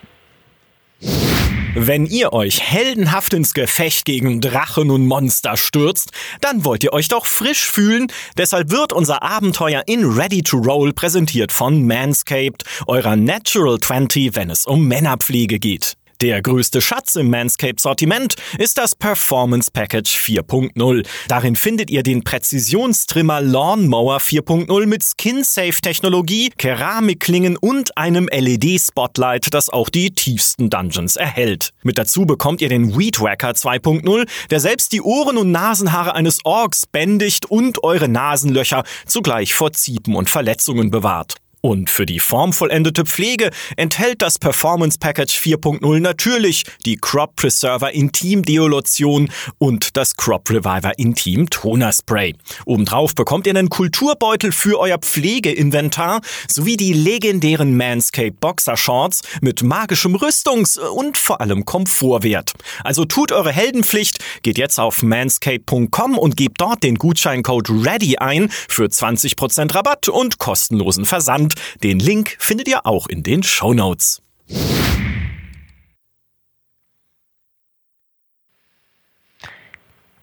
Wenn 1.00 2.08
ihr 2.08 2.34
euch 2.34 2.62
heldenhaft 2.62 3.34
ins 3.34 3.54
Gefecht 3.54 4.06
gegen 4.06 4.42
Drachen 4.42 4.90
und 4.90 5.06
Monster 5.06 5.58
stürzt, 5.58 6.10
dann 6.42 6.66
wollt 6.66 6.84
ihr 6.84 6.92
euch 6.92 7.08
doch 7.08 7.28
frisch 7.28 7.70
fühlen. 7.70 8.08
Deshalb 8.36 8.72
wird 8.72 8.94
unser 8.94 9.22
Abenteuer 9.22 9.84
in 9.86 10.04
Ready 10.04 10.42
to 10.42 10.58
Roll 10.58 10.92
präsentiert 10.94 11.52
von 11.52 11.86
Manscaped, 11.86 12.64
eurer 12.88 13.16
Natural 13.16 13.78
20, 13.80 14.36
wenn 14.36 14.50
es 14.50 14.66
um 14.66 14.88
Männerpflege 14.88 15.60
geht. 15.60 15.98
Der 16.22 16.42
größte 16.42 16.82
Schatz 16.82 17.16
im 17.16 17.30
Manscaped-Sortiment 17.30 18.38
ist 18.58 18.80
das 18.80 18.96
Performance 18.96 19.70
Package 19.72 20.18
4.0. 20.18 21.06
Darin 21.28 21.56
findet 21.56 21.92
ihr 21.92 22.02
den 22.02 22.24
Präzisionstrimmer 22.24 23.40
Lawnmower 23.40 24.18
4.0 24.18 24.88
mit 24.88 25.04
Skin-Safe-Technologie, 25.04 26.50
Keramikklingen 26.58 27.56
und 27.56 27.96
einem 28.00 28.28
LED-Spotlight, 28.32 29.54
das 29.54 29.70
auch 29.70 29.90
die 29.90 30.10
tiefsten 30.10 30.72
Dungeons 30.72 31.18
erhält. 31.18 31.74
Mit 31.84 32.00
dazu 32.00 32.26
bekommt 32.26 32.64
ihr 32.64 32.70
den 32.70 32.98
Weed 32.98 33.22
Wacker 33.22 33.52
2.0, 33.52 34.28
der 34.50 34.60
selbst 34.60 34.94
die 34.94 35.02
Ohren 35.02 35.38
und 35.38 35.52
Nasenhaare 35.52 36.16
eines 36.16 36.44
Orks 36.46 36.88
bändigt 36.88 37.46
und 37.46 37.84
eure 37.84 38.08
Nasenlöcher 38.08 38.84
zugleich 39.06 39.54
vor 39.54 39.72
Ziepen 39.72 40.16
und 40.16 40.32
Verletzungen 40.32 40.90
bewahrt. 40.90 41.36
Und 41.62 41.90
für 41.90 42.06
die 42.06 42.20
formvollendete 42.20 43.06
Pflege 43.06 43.50
enthält 43.78 44.22
das 44.22 44.38
Performance 44.38 45.00
Package 45.00 45.38
4.0 45.38 46.00
natürlich 46.00 46.64
die 46.86 46.98
Crop 46.98 47.36
Preserver 47.36 47.92
Intim 47.94 48.44
Deolotion 48.44 49.30
und 49.58 49.98
das 49.98 50.16
Crop 50.16 50.50
Reviver 50.50 50.98
Intim 51.00 51.50
Toner 51.50 51.92
Spray. 51.92 52.36
Obendrauf 52.66 53.16
bekommt 53.16 53.48
ihr 53.48 53.56
einen 53.56 53.70
Kulturbeutel 53.70 54.52
für 54.52 54.80
euer 54.80 55.00
Pflegeinventar 55.00 56.22
sowie 56.48 56.78
die 56.78 56.94
legendären 56.94 57.76
Manscaped 57.76 58.40
Boxer 58.40 58.78
Shorts 58.78 59.24
mit 59.42 59.64
magischem 59.64 60.16
Rüstungs- 60.16 60.78
und 60.78 61.18
vor 61.18 61.42
allem 61.42 61.66
Komfortwert. 61.66 62.54
Also 62.84 63.06
tut 63.06 63.32
eure 63.32 63.52
Heldenpflicht, 63.52 64.20
geht 64.44 64.60
jetzt 64.60 64.80
auf 64.80 65.02
manscaped.com 65.02 66.18
und 66.18 66.38
gebt 66.38 66.62
dort 66.62 66.84
den 66.84 66.96
Gutscheincode 66.96 67.70
READY 67.70 68.18
ein 68.18 68.50
für 68.70 68.86
20% 68.86 69.74
Rabatt 69.74 70.08
und 70.08 70.38
kostenlosen 70.38 71.06
Versand. 71.06 71.47
Den 71.84 72.00
Link 72.00 72.36
findet 72.40 72.68
ihr 72.68 72.86
auch 72.86 73.08
in 73.08 73.24
den 73.24 73.44
Shownotes. 73.44 74.22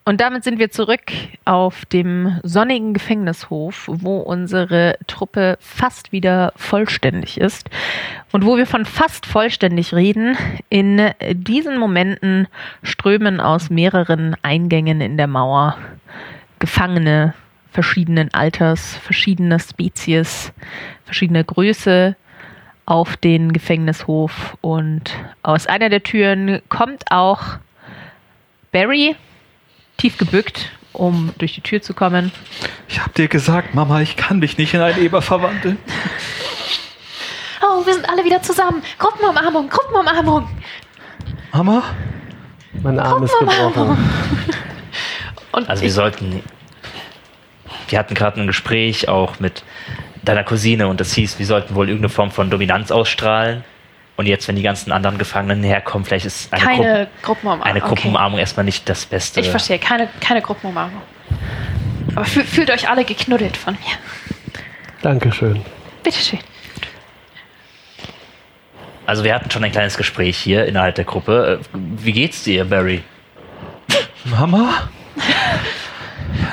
Und 0.06 0.20
damit 0.20 0.44
sind 0.44 0.58
wir 0.58 0.70
zurück 0.70 1.12
auf 1.46 1.86
dem 1.86 2.38
sonnigen 2.42 2.92
Gefängnishof, 2.92 3.88
wo 3.90 4.18
unsere 4.18 4.98
Truppe 5.06 5.56
fast 5.60 6.12
wieder 6.12 6.52
vollständig 6.56 7.40
ist. 7.40 7.70
Und 8.30 8.44
wo 8.44 8.58
wir 8.58 8.66
von 8.66 8.84
fast 8.84 9.24
vollständig 9.24 9.94
reden, 9.94 10.36
in 10.68 11.10
diesen 11.32 11.78
Momenten 11.78 12.48
strömen 12.82 13.40
aus 13.40 13.70
mehreren 13.70 14.36
Eingängen 14.42 15.00
in 15.00 15.16
der 15.16 15.26
Mauer 15.26 15.78
Gefangene 16.58 17.32
verschiedenen 17.74 18.32
Alters, 18.32 18.96
verschiedener 18.96 19.58
Spezies, 19.58 20.52
verschiedener 21.04 21.44
Größe 21.44 22.16
auf 22.86 23.16
den 23.16 23.52
Gefängnishof. 23.52 24.56
Und 24.60 25.10
aus 25.42 25.66
einer 25.66 25.90
der 25.90 26.02
Türen 26.02 26.62
kommt 26.68 27.10
auch 27.10 27.42
Barry, 28.72 29.16
tief 29.96 30.16
gebückt, 30.16 30.70
um 30.92 31.34
durch 31.38 31.54
die 31.54 31.60
Tür 31.60 31.82
zu 31.82 31.94
kommen. 31.94 32.30
Ich 32.88 33.00
hab 33.00 33.12
dir 33.14 33.28
gesagt, 33.28 33.74
Mama, 33.74 34.00
ich 34.00 34.16
kann 34.16 34.38
mich 34.38 34.56
nicht 34.56 34.72
in 34.72 34.80
einen 34.80 35.02
Eber 35.02 35.20
verwandeln. 35.20 35.76
Oh, 37.66 37.84
wir 37.86 37.94
sind 37.94 38.06
alle 38.10 38.22
wieder 38.22 38.42
zusammen. 38.42 38.82
Gruppenumarmung, 38.98 39.70
Gruppenumarmung. 39.70 40.46
Mama? 41.50 41.82
Mein 42.82 42.98
Arm 43.00 43.22
ist 43.22 43.34
gebrochen. 43.38 43.96
Und 45.52 45.70
Also 45.70 45.82
wir 45.82 45.90
sollten. 45.90 46.42
Wir 47.88 47.98
hatten 47.98 48.14
gerade 48.14 48.40
ein 48.40 48.46
Gespräch 48.46 49.08
auch 49.08 49.40
mit 49.40 49.64
deiner 50.22 50.44
Cousine 50.44 50.88
und 50.88 51.00
das 51.00 51.12
hieß, 51.14 51.38
wir 51.38 51.46
sollten 51.46 51.74
wohl 51.74 51.88
irgendeine 51.88 52.08
Form 52.08 52.30
von 52.30 52.50
Dominanz 52.50 52.90
ausstrahlen. 52.90 53.64
Und 54.16 54.26
jetzt, 54.26 54.46
wenn 54.46 54.54
die 54.54 54.62
ganzen 54.62 54.92
anderen 54.92 55.18
Gefangenen 55.18 55.64
herkommen, 55.64 56.04
vielleicht 56.04 56.24
ist 56.26 56.52
eine, 56.52 56.62
keine 56.62 56.76
Gruppe, 56.76 57.08
Gruppenumarmung. 57.22 57.66
eine 57.66 57.78
okay. 57.80 57.88
Gruppenumarmung 57.88 58.38
erstmal 58.38 58.64
nicht 58.64 58.88
das 58.88 59.06
Beste. 59.06 59.40
Ich 59.40 59.50
verstehe, 59.50 59.78
keine, 59.78 60.08
keine 60.20 60.40
Gruppenumarmung. 60.40 61.02
Aber 62.14 62.24
fühl, 62.24 62.44
fühlt 62.44 62.70
euch 62.70 62.88
alle 62.88 63.04
geknuddelt 63.04 63.56
von 63.56 63.74
mir. 63.74 64.62
Dankeschön. 65.02 65.60
Bitteschön. 66.04 66.38
Also 69.06 69.24
wir 69.24 69.34
hatten 69.34 69.50
schon 69.50 69.64
ein 69.64 69.72
kleines 69.72 69.96
Gespräch 69.96 70.36
hier 70.38 70.64
innerhalb 70.64 70.94
der 70.94 71.04
Gruppe. 71.04 71.60
Äh, 71.60 71.78
Wie 71.98 72.12
geht's 72.12 72.44
dir, 72.44 72.64
Barry? 72.64 73.02
Mama? 74.24 74.88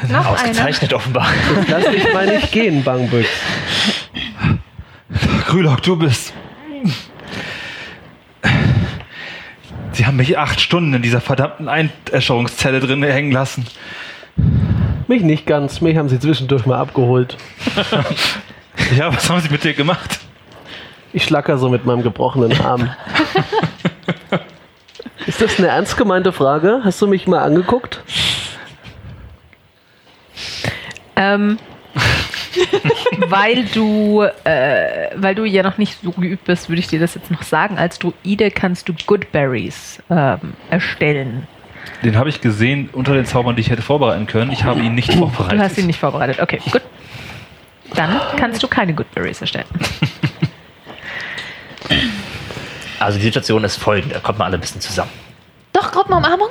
Noch 0.10 0.20
einer. 0.20 0.30
Ausgezeichnet 0.30 0.94
offenbar. 0.94 1.28
Lass 1.68 1.88
mich 1.88 2.14
mal 2.14 2.26
nicht 2.26 2.52
gehen, 2.52 2.84
Bangbüchs. 2.84 3.30
Grülock, 5.48 5.82
du 5.84 5.98
bist. 5.98 6.34
Sie 9.94 10.06
haben 10.06 10.18
mich 10.18 10.38
acht 10.38 10.62
Stunden 10.62 10.94
in 10.94 11.02
dieser 11.02 11.22
verdammten 11.22 11.68
Einäscherungszelle 11.68 12.80
drin 12.80 13.04
hängen 13.04 13.32
lassen. 13.32 13.66
Mich 15.08 15.22
nicht 15.22 15.46
ganz. 15.46 15.82
Mich 15.82 15.98
haben 15.98 16.10
sie 16.10 16.20
zwischendurch 16.20 16.66
mal 16.66 16.80
abgeholt. 16.80 17.38
Ja, 18.98 19.14
was 19.14 19.30
haben 19.30 19.40
Sie 19.40 19.50
mit 19.50 19.64
dir 19.64 19.74
gemacht? 19.74 20.20
Ich 21.14 21.24
schlacker 21.24 21.58
so 21.58 21.70
mit 21.70 21.86
meinem 21.86 22.04
gebrochenen 22.04 22.60
Arm. 22.60 22.90
Ist 25.28 25.42
das 25.42 25.60
eine 25.60 25.68
ernst 25.68 25.98
gemeinte 25.98 26.34
Frage? 26.34 26.82
Hast 26.84 27.02
du 27.02 27.08
mich 27.08 27.28
mal 27.28 27.40
angeguckt? 27.40 28.02
Ähm, 31.16 31.58
weil 33.28 33.66
du, 33.66 34.24
äh, 34.44 35.10
weil 35.16 35.36
du 35.36 35.46
ja 35.46 35.64
noch 35.64 35.78
nicht 35.78 36.02
so 36.02 36.12
geübt 36.12 36.46
bist, 36.46 36.70
würde 36.70 36.80
ich 36.80 36.88
dir 36.88 37.00
das 37.00 37.16
jetzt 37.16 37.32
noch 37.32 37.44
sagen. 37.44 37.78
Als 37.78 38.00
Druide 38.00 38.52
kannst 38.52 38.90
du 38.90 38.94
Goodberries 39.06 40.02
ähm, 40.10 40.54
erstellen. 40.70 41.48
Den 42.04 42.16
habe 42.16 42.30
ich 42.30 42.42
gesehen 42.42 42.90
unter 42.94 43.14
den 43.14 43.26
Zaubern, 43.26 43.56
die 43.56 43.62
ich 43.62 43.70
hätte 43.70 43.82
vorbereiten 43.82 44.28
können. 44.28 44.52
Ich 44.52 44.64
habe 44.64 44.80
ihn 44.82 44.96
nicht 44.96 45.14
vorbereitet. 45.14 45.60
Du 45.60 45.64
hast 45.64 45.78
ihn 45.78 45.88
nicht 45.88 46.00
vorbereitet. 46.00 46.40
Okay, 46.40 46.60
gut. 46.72 46.82
Dann 47.96 48.20
kannst 48.38 48.64
du 48.64 48.68
keine 48.68 48.94
Goodberries 48.94 49.42
erstellen. 49.42 49.68
Also 53.02 53.18
die 53.18 53.24
Situation 53.26 53.64
ist 53.64 53.78
folgende. 53.78 54.20
Kommt 54.20 54.38
mal 54.38 54.46
alle 54.46 54.58
ein 54.58 54.62
bisschen 54.62 54.80
zusammen. 54.80 55.10
Doch, 55.74 55.92
Gruppenumarmung? 55.92 56.50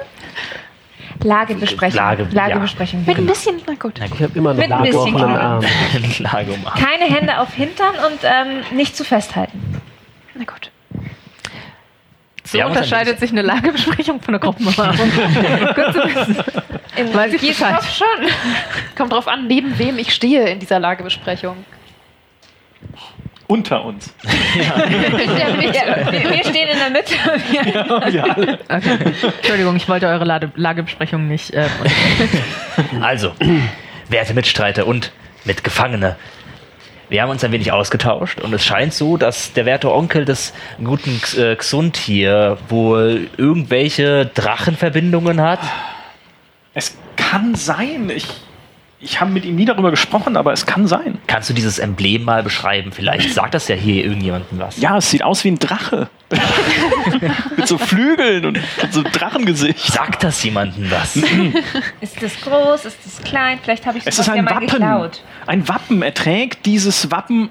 Lagebesprechung. 1.22 1.96
Lage- 1.98 2.28
ja. 2.30 2.46
Lagebesprechung. 2.48 3.04
Mit 3.06 3.18
ein 3.18 3.26
bisschen, 3.26 3.56
na 3.66 3.74
gut. 3.74 3.98
Ich 3.98 4.22
habe 4.22 4.38
immer 4.38 4.54
noch 4.54 4.60
Mit 4.62 4.72
ein 4.72 4.82
bisschen. 4.82 5.16
Arm. 5.16 5.64
Lage 6.18 6.52
um 6.52 6.64
Keine 6.64 7.04
Hände 7.04 7.38
auf 7.40 7.52
Hintern 7.54 7.94
und 8.06 8.18
ähm, 8.22 8.76
nicht 8.76 8.96
zu 8.96 9.04
festhalten. 9.04 9.80
Na 10.34 10.44
gut. 10.44 10.70
So 12.44 12.58
ein 12.58 12.66
unterscheidet 12.66 13.20
sich 13.20 13.30
eine 13.30 13.42
Lagebesprechung 13.42 14.20
von 14.20 14.34
einer 14.34 14.40
Gruppenumarmung. 14.40 15.08
Gut 15.74 15.92
zu 15.92 16.02
wissen. 16.02 16.36
In 16.96 17.14
Weiß 17.14 17.32
ich 17.34 17.40
Gießkopf 17.42 17.94
schon. 17.94 18.06
Kommt 18.96 19.12
drauf 19.12 19.28
an, 19.28 19.46
neben 19.46 19.78
wem 19.78 19.98
ich 19.98 20.12
stehe 20.12 20.48
in 20.48 20.58
dieser 20.58 20.80
Lagebesprechung. 20.80 21.64
Unter 23.51 23.84
uns. 23.84 24.14
Ja, 24.57 24.76
wir, 24.88 26.30
wir 26.30 26.44
stehen 26.44 26.68
in 26.68 26.78
der 26.78 26.90
Mitte. 26.90 27.14
Ja, 28.16 28.24
alle. 28.24 28.59
Okay. 28.68 28.98
Entschuldigung, 29.38 29.76
ich 29.76 29.88
wollte 29.88 30.07
eure 30.07 30.24
Lade 30.24 30.51
Lagebesprechung 30.57 31.28
nicht. 31.28 31.53
Äh, 31.53 31.66
Also, 33.01 33.32
werte 34.09 34.34
Mitstreiter 34.34 34.86
und 34.86 35.12
Mitgefangene, 35.44 36.16
Wir 37.09 37.22
haben 37.22 37.30
uns 37.30 37.42
ein 37.44 37.51
wenig 37.53 37.72
ausgetauscht 37.72 38.40
und 38.40 38.53
es 38.55 38.64
scheint 38.64 38.92
so, 38.94 39.16
dass 39.16 39.53
der 39.53 39.66
werte 39.66 39.92
Onkel 39.92 40.24
des 40.24 40.53
guten 40.82 41.16
X- 41.16 41.36
äh, 41.36 41.57
Xund 41.57 41.96
hier 41.96 42.59
wohl 42.68 43.28
irgendwelche 43.36 44.26
Drachenverbindungen 44.26 45.40
hat. 45.40 45.61
Es 46.74 46.96
kann 47.16 47.55
sein. 47.57 48.11
Ich, 48.14 48.26
ich 49.01 49.20
habe 49.20 49.30
mit 49.30 49.44
ihm 49.44 49.57
nie 49.57 49.64
darüber 49.64 49.90
gesprochen, 49.90 50.36
aber 50.36 50.53
es 50.53 50.66
kann 50.66 50.86
sein. 50.86 51.18
Kannst 51.26 51.48
du 51.48 51.55
dieses 51.55 51.78
Emblem 51.78 52.24
mal 52.24 52.42
beschreiben? 52.42 52.92
Vielleicht 52.92 53.32
sagt 53.32 53.55
das 53.55 53.66
ja 53.68 53.74
hier 53.74 54.05
irgendjemandem 54.05 54.59
was. 54.59 54.78
Ja, 54.78 54.98
es 54.98 55.11
sieht 55.11 55.22
aus 55.24 55.42
wie 55.44 55.48
ein 55.53 55.59
Drache. 55.59 56.09
mit 57.57 57.66
so 57.66 57.78
Flügeln 57.78 58.44
und 58.44 58.59
so 58.90 59.01
einem 59.01 59.12
Drachengesicht. 59.12 59.80
Sagt 59.92 60.22
das 60.22 60.42
jemandem 60.44 60.90
was? 60.90 61.16
Ist 62.01 62.22
das 62.22 62.40
groß? 62.40 62.84
Ist 62.84 62.98
das 63.05 63.22
klein? 63.22 63.59
Vielleicht 63.62 63.86
habe 63.86 63.98
ich 63.98 64.07
Es 64.07 64.18
ist 64.18 64.26
ja 64.26 64.34
ein 64.34 64.44
mal 64.44 64.55
Wappen. 64.57 64.66
geklaut. 64.68 65.22
Ein 65.46 65.66
Wappen. 65.68 66.03
Er 66.03 66.14
trägt 66.14 66.66
dieses 66.66 67.11
Wappen 67.11 67.48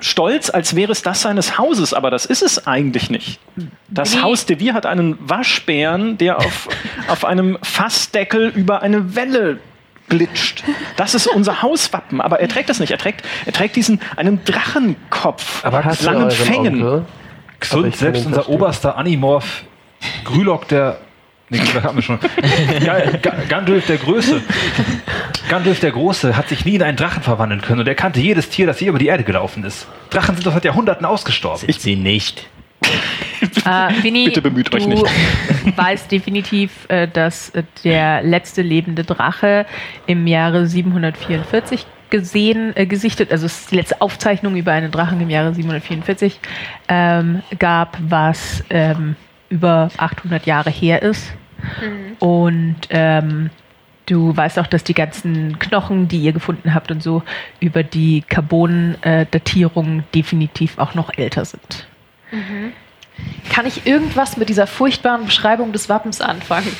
stolz, 0.00 0.50
als 0.50 0.76
wäre 0.76 0.92
es 0.92 1.02
das 1.02 1.22
seines 1.22 1.56
Hauses, 1.58 1.94
aber 1.94 2.10
das 2.10 2.26
ist 2.26 2.42
es 2.42 2.66
eigentlich 2.66 3.08
nicht. 3.10 3.40
Das 3.88 4.14
Wie- 4.16 4.20
Haus 4.22 4.44
de 4.46 4.58
Vier 4.58 4.74
hat 4.74 4.84
einen 4.86 5.16
Waschbären, 5.20 6.18
der 6.18 6.38
auf, 6.38 6.68
auf 7.08 7.24
einem 7.24 7.58
Fassdeckel 7.62 8.52
über 8.54 8.82
eine 8.82 9.16
Welle 9.16 9.58
glitscht. 10.08 10.62
Das 10.96 11.14
ist 11.14 11.26
unser 11.26 11.62
Hauswappen, 11.62 12.20
aber 12.20 12.40
er 12.40 12.48
trägt 12.48 12.68
das 12.68 12.80
nicht. 12.80 12.90
Er 12.90 12.98
trägt, 12.98 13.22
er 13.46 13.52
trägt 13.52 13.76
diesen 13.76 14.00
einen 14.16 14.44
Drachenkopf 14.44 15.64
Aber 15.64 15.84
mit 15.84 16.02
langen 16.02 16.30
Fängen. 16.30 16.82
Onkel. 16.82 17.04
Kann 17.60 17.92
selbst 17.92 18.26
unser 18.26 18.34
verstehen. 18.42 18.54
oberster 18.54 18.96
Animorph, 18.98 19.64
Grülock 20.24 20.68
der. 20.68 20.98
Nee, 21.48 21.58
Grülock 21.58 21.84
hatten 21.84 21.96
wir 21.96 22.02
schon. 22.02 22.18
Ga- 22.84 23.10
Ga- 23.22 23.34
Gandalf 23.48 23.86
der 23.86 23.96
Größe. 23.98 24.42
Gandalf 25.48 25.80
der 25.80 25.90
Große 25.92 26.36
hat 26.36 26.48
sich 26.48 26.64
nie 26.64 26.74
in 26.76 26.82
einen 26.82 26.96
Drachen 26.96 27.22
verwandeln 27.22 27.60
können 27.62 27.80
und 27.80 27.86
er 27.88 27.94
kannte 27.94 28.20
jedes 28.20 28.48
Tier, 28.50 28.66
das 28.66 28.80
je 28.80 28.88
über 28.88 28.98
die 28.98 29.06
Erde 29.06 29.24
gelaufen 29.24 29.64
ist. 29.64 29.86
Drachen 30.10 30.34
sind 30.34 30.46
doch 30.46 30.52
seit 30.52 30.64
Jahrhunderten 30.64 31.04
ausgestorben. 31.06 31.64
Ich 31.66 31.78
sie 31.80 31.96
nicht. 31.96 32.46
Äh, 33.64 34.02
Winnie, 34.02 34.26
Bitte 34.26 34.42
bemüht 34.42 34.72
du 34.72 34.76
euch 34.76 34.86
nicht. 34.86 35.04
weißt 35.76 36.10
definitiv, 36.10 36.86
äh, 36.88 37.08
dass 37.08 37.50
äh, 37.50 37.62
der 37.84 38.22
letzte 38.22 38.62
lebende 38.62 39.04
Drache 39.04 39.66
im 40.06 40.26
Jahre 40.26 40.66
744 40.66 41.86
gesehen, 42.10 42.72
äh, 42.76 42.86
gesichtet, 42.86 43.32
also 43.32 43.46
es 43.46 43.60
ist 43.60 43.70
die 43.70 43.76
letzte 43.76 44.00
Aufzeichnung 44.00 44.56
über 44.56 44.72
einen 44.72 44.90
Drachen 44.90 45.20
im 45.20 45.30
Jahre 45.30 45.54
744 45.54 46.38
ähm, 46.88 47.42
gab, 47.58 47.98
was 48.00 48.62
ähm, 48.70 49.16
über 49.48 49.90
800 49.96 50.46
Jahre 50.46 50.70
her 50.70 51.02
ist. 51.02 51.32
Und 52.18 52.76
ähm, 52.90 53.50
du 54.06 54.36
weißt 54.36 54.58
auch, 54.58 54.66
dass 54.66 54.84
die 54.84 54.94
ganzen 54.94 55.58
Knochen, 55.58 56.08
die 56.08 56.18
ihr 56.18 56.32
gefunden 56.32 56.74
habt 56.74 56.90
und 56.90 57.02
so, 57.02 57.22
über 57.60 57.82
die 57.82 58.22
Carbon-Datierung 58.22 60.04
definitiv 60.14 60.78
auch 60.78 60.94
noch 60.94 61.10
älter 61.16 61.44
sind. 61.44 61.86
Kann 63.50 63.66
ich 63.66 63.86
irgendwas 63.86 64.36
mit 64.36 64.48
dieser 64.48 64.66
furchtbaren 64.66 65.26
Beschreibung 65.26 65.72
des 65.72 65.88
Wappens 65.88 66.20
anfangen? 66.20 66.74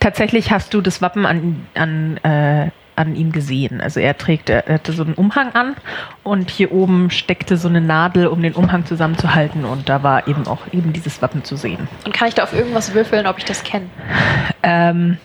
Tatsächlich 0.00 0.50
hast 0.50 0.72
du 0.74 0.80
das 0.80 1.02
Wappen 1.02 1.26
an, 1.26 1.66
an, 1.74 2.16
äh, 2.18 2.70
an 2.96 3.16
ihm 3.16 3.32
gesehen. 3.32 3.80
Also 3.80 4.00
er 4.00 4.16
trägt, 4.16 4.50
er 4.50 4.64
hatte 4.66 4.92
so 4.92 5.02
einen 5.02 5.14
Umhang 5.14 5.52
an 5.54 5.74
und 6.22 6.50
hier 6.50 6.72
oben 6.72 7.10
steckte 7.10 7.56
so 7.56 7.68
eine 7.68 7.80
Nadel, 7.80 8.28
um 8.28 8.42
den 8.42 8.52
Umhang 8.52 8.86
zusammenzuhalten 8.86 9.64
und 9.64 9.88
da 9.88 10.02
war 10.02 10.28
eben 10.28 10.46
auch 10.46 10.60
eben 10.72 10.92
dieses 10.92 11.20
Wappen 11.22 11.42
zu 11.42 11.56
sehen. 11.56 11.88
Und 12.04 12.14
kann 12.14 12.28
ich 12.28 12.34
da 12.34 12.44
auf 12.44 12.52
irgendwas 12.52 12.94
würfeln, 12.94 13.26
ob 13.26 13.38
ich 13.38 13.44
das 13.44 13.64
kenne? 13.64 13.86
Ähm, 14.62 15.18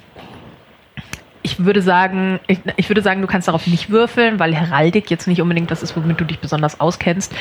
ich 1.42 1.64
würde 1.64 1.82
sagen, 1.82 2.40
ich, 2.48 2.60
ich 2.76 2.90
würde 2.90 3.02
sagen, 3.02 3.22
du 3.22 3.28
kannst 3.28 3.48
darauf 3.48 3.68
nicht 3.68 3.90
würfeln, 3.90 4.40
weil 4.40 4.54
Heraldik 4.54 5.10
jetzt 5.10 5.28
nicht 5.28 5.42
unbedingt 5.42 5.72
das 5.72 5.84
ist, 5.84 5.96
womit 5.96 6.20
du 6.20 6.26
dich 6.26 6.40
besonders 6.40 6.80
auskennst. 6.80 7.34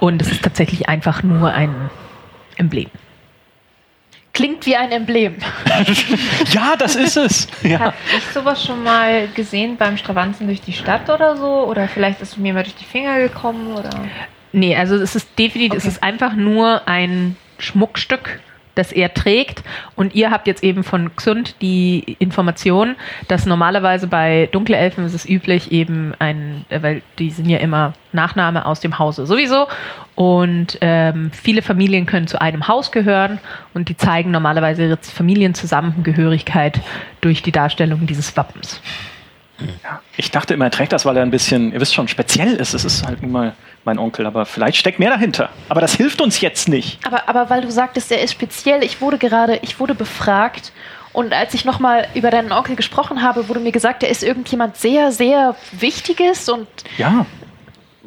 Und 0.00 0.22
es 0.22 0.30
ist 0.30 0.42
tatsächlich 0.42 0.88
einfach 0.88 1.22
nur 1.22 1.52
ein 1.52 1.74
Emblem. 2.56 2.90
Klingt 4.34 4.64
wie 4.64 4.76
ein 4.76 4.90
Emblem. 4.92 5.36
Ja, 6.52 6.74
das 6.76 6.96
ist 6.96 7.16
es. 7.16 7.46
Ja. 7.62 7.78
Habe 7.80 7.94
ich 8.16 8.24
sowas 8.32 8.64
schon 8.64 8.82
mal 8.82 9.28
gesehen 9.34 9.76
beim 9.76 9.96
Stravanzen 9.98 10.46
durch 10.46 10.60
die 10.60 10.72
Stadt 10.72 11.08
oder 11.10 11.36
so? 11.36 11.66
Oder 11.66 11.88
vielleicht 11.88 12.20
ist 12.20 12.32
es 12.32 12.36
mir 12.38 12.52
mal 12.54 12.62
durch 12.62 12.74
die 12.74 12.84
Finger 12.84 13.18
gekommen? 13.18 13.74
Oder? 13.76 13.90
Nee, 14.52 14.76
also 14.76 14.96
es 14.96 15.14
ist 15.14 15.28
definitiv, 15.38 15.78
es 15.78 15.84
Okay. 15.84 15.92
ist 15.94 16.02
einfach 16.02 16.34
nur 16.34 16.86
ein 16.88 17.36
Schmuckstück, 17.58 18.40
das 18.74 18.92
er 18.92 19.12
trägt. 19.12 19.62
Und 19.96 20.14
ihr 20.14 20.30
habt 20.30 20.46
jetzt 20.46 20.62
eben 20.62 20.84
von 20.84 21.14
Xund 21.16 21.56
die 21.60 22.16
Information, 22.18 22.96
dass 23.28 23.46
normalerweise 23.46 24.06
bei 24.06 24.48
Dunkelelfen 24.52 25.04
ist 25.04 25.14
es 25.14 25.28
üblich, 25.28 25.72
eben 25.72 26.14
ein, 26.18 26.64
äh, 26.68 26.82
weil 26.82 27.02
die 27.18 27.30
sind 27.30 27.48
ja 27.48 27.58
immer 27.58 27.94
Nachname 28.12 28.66
aus 28.66 28.80
dem 28.80 28.98
Hause 28.98 29.26
sowieso. 29.26 29.66
Und 30.14 30.78
ähm, 30.80 31.30
viele 31.32 31.62
Familien 31.62 32.06
können 32.06 32.26
zu 32.26 32.40
einem 32.40 32.68
Haus 32.68 32.92
gehören 32.92 33.38
und 33.74 33.88
die 33.88 33.96
zeigen 33.96 34.30
normalerweise 34.30 34.84
ihre 34.84 34.98
Familienzusammengehörigkeit 34.98 36.80
durch 37.20 37.42
die 37.42 37.52
Darstellung 37.52 38.06
dieses 38.06 38.36
Wappens. 38.36 38.80
Ich 40.16 40.30
dachte 40.30 40.54
immer, 40.54 40.66
er 40.66 40.70
trägt 40.70 40.92
das, 40.92 41.04
weil 41.04 41.16
er 41.16 41.22
ein 41.22 41.30
bisschen, 41.30 41.72
ihr 41.72 41.80
wisst 41.80 41.94
schon, 41.94 42.08
speziell 42.08 42.54
ist. 42.54 42.74
Es 42.74 42.84
ist 42.84 43.06
halt 43.06 43.22
nun 43.22 43.32
mal 43.32 43.54
mein 43.84 43.98
Onkel, 43.98 44.26
aber 44.26 44.46
vielleicht 44.46 44.76
steckt 44.76 44.98
mehr 44.98 45.10
dahinter. 45.10 45.50
Aber 45.68 45.80
das 45.80 45.94
hilft 45.94 46.20
uns 46.20 46.40
jetzt 46.40 46.68
nicht. 46.68 46.98
Aber, 47.06 47.28
aber 47.28 47.50
weil 47.50 47.62
du 47.62 47.70
sagtest, 47.70 48.12
er 48.12 48.22
ist 48.22 48.32
speziell, 48.32 48.82
ich 48.84 49.00
wurde 49.00 49.18
gerade, 49.18 49.58
ich 49.62 49.80
wurde 49.80 49.94
befragt 49.94 50.72
und 51.12 51.32
als 51.32 51.52
ich 51.54 51.64
nochmal 51.64 52.06
über 52.14 52.30
deinen 52.30 52.52
Onkel 52.52 52.76
gesprochen 52.76 53.22
habe, 53.22 53.48
wurde 53.48 53.60
mir 53.60 53.72
gesagt, 53.72 54.02
er 54.02 54.08
ist 54.08 54.22
irgendjemand 54.22 54.76
sehr, 54.76 55.12
sehr 55.12 55.56
Wichtiges 55.72 56.48
und 56.48 56.66
Ja, 56.96 57.26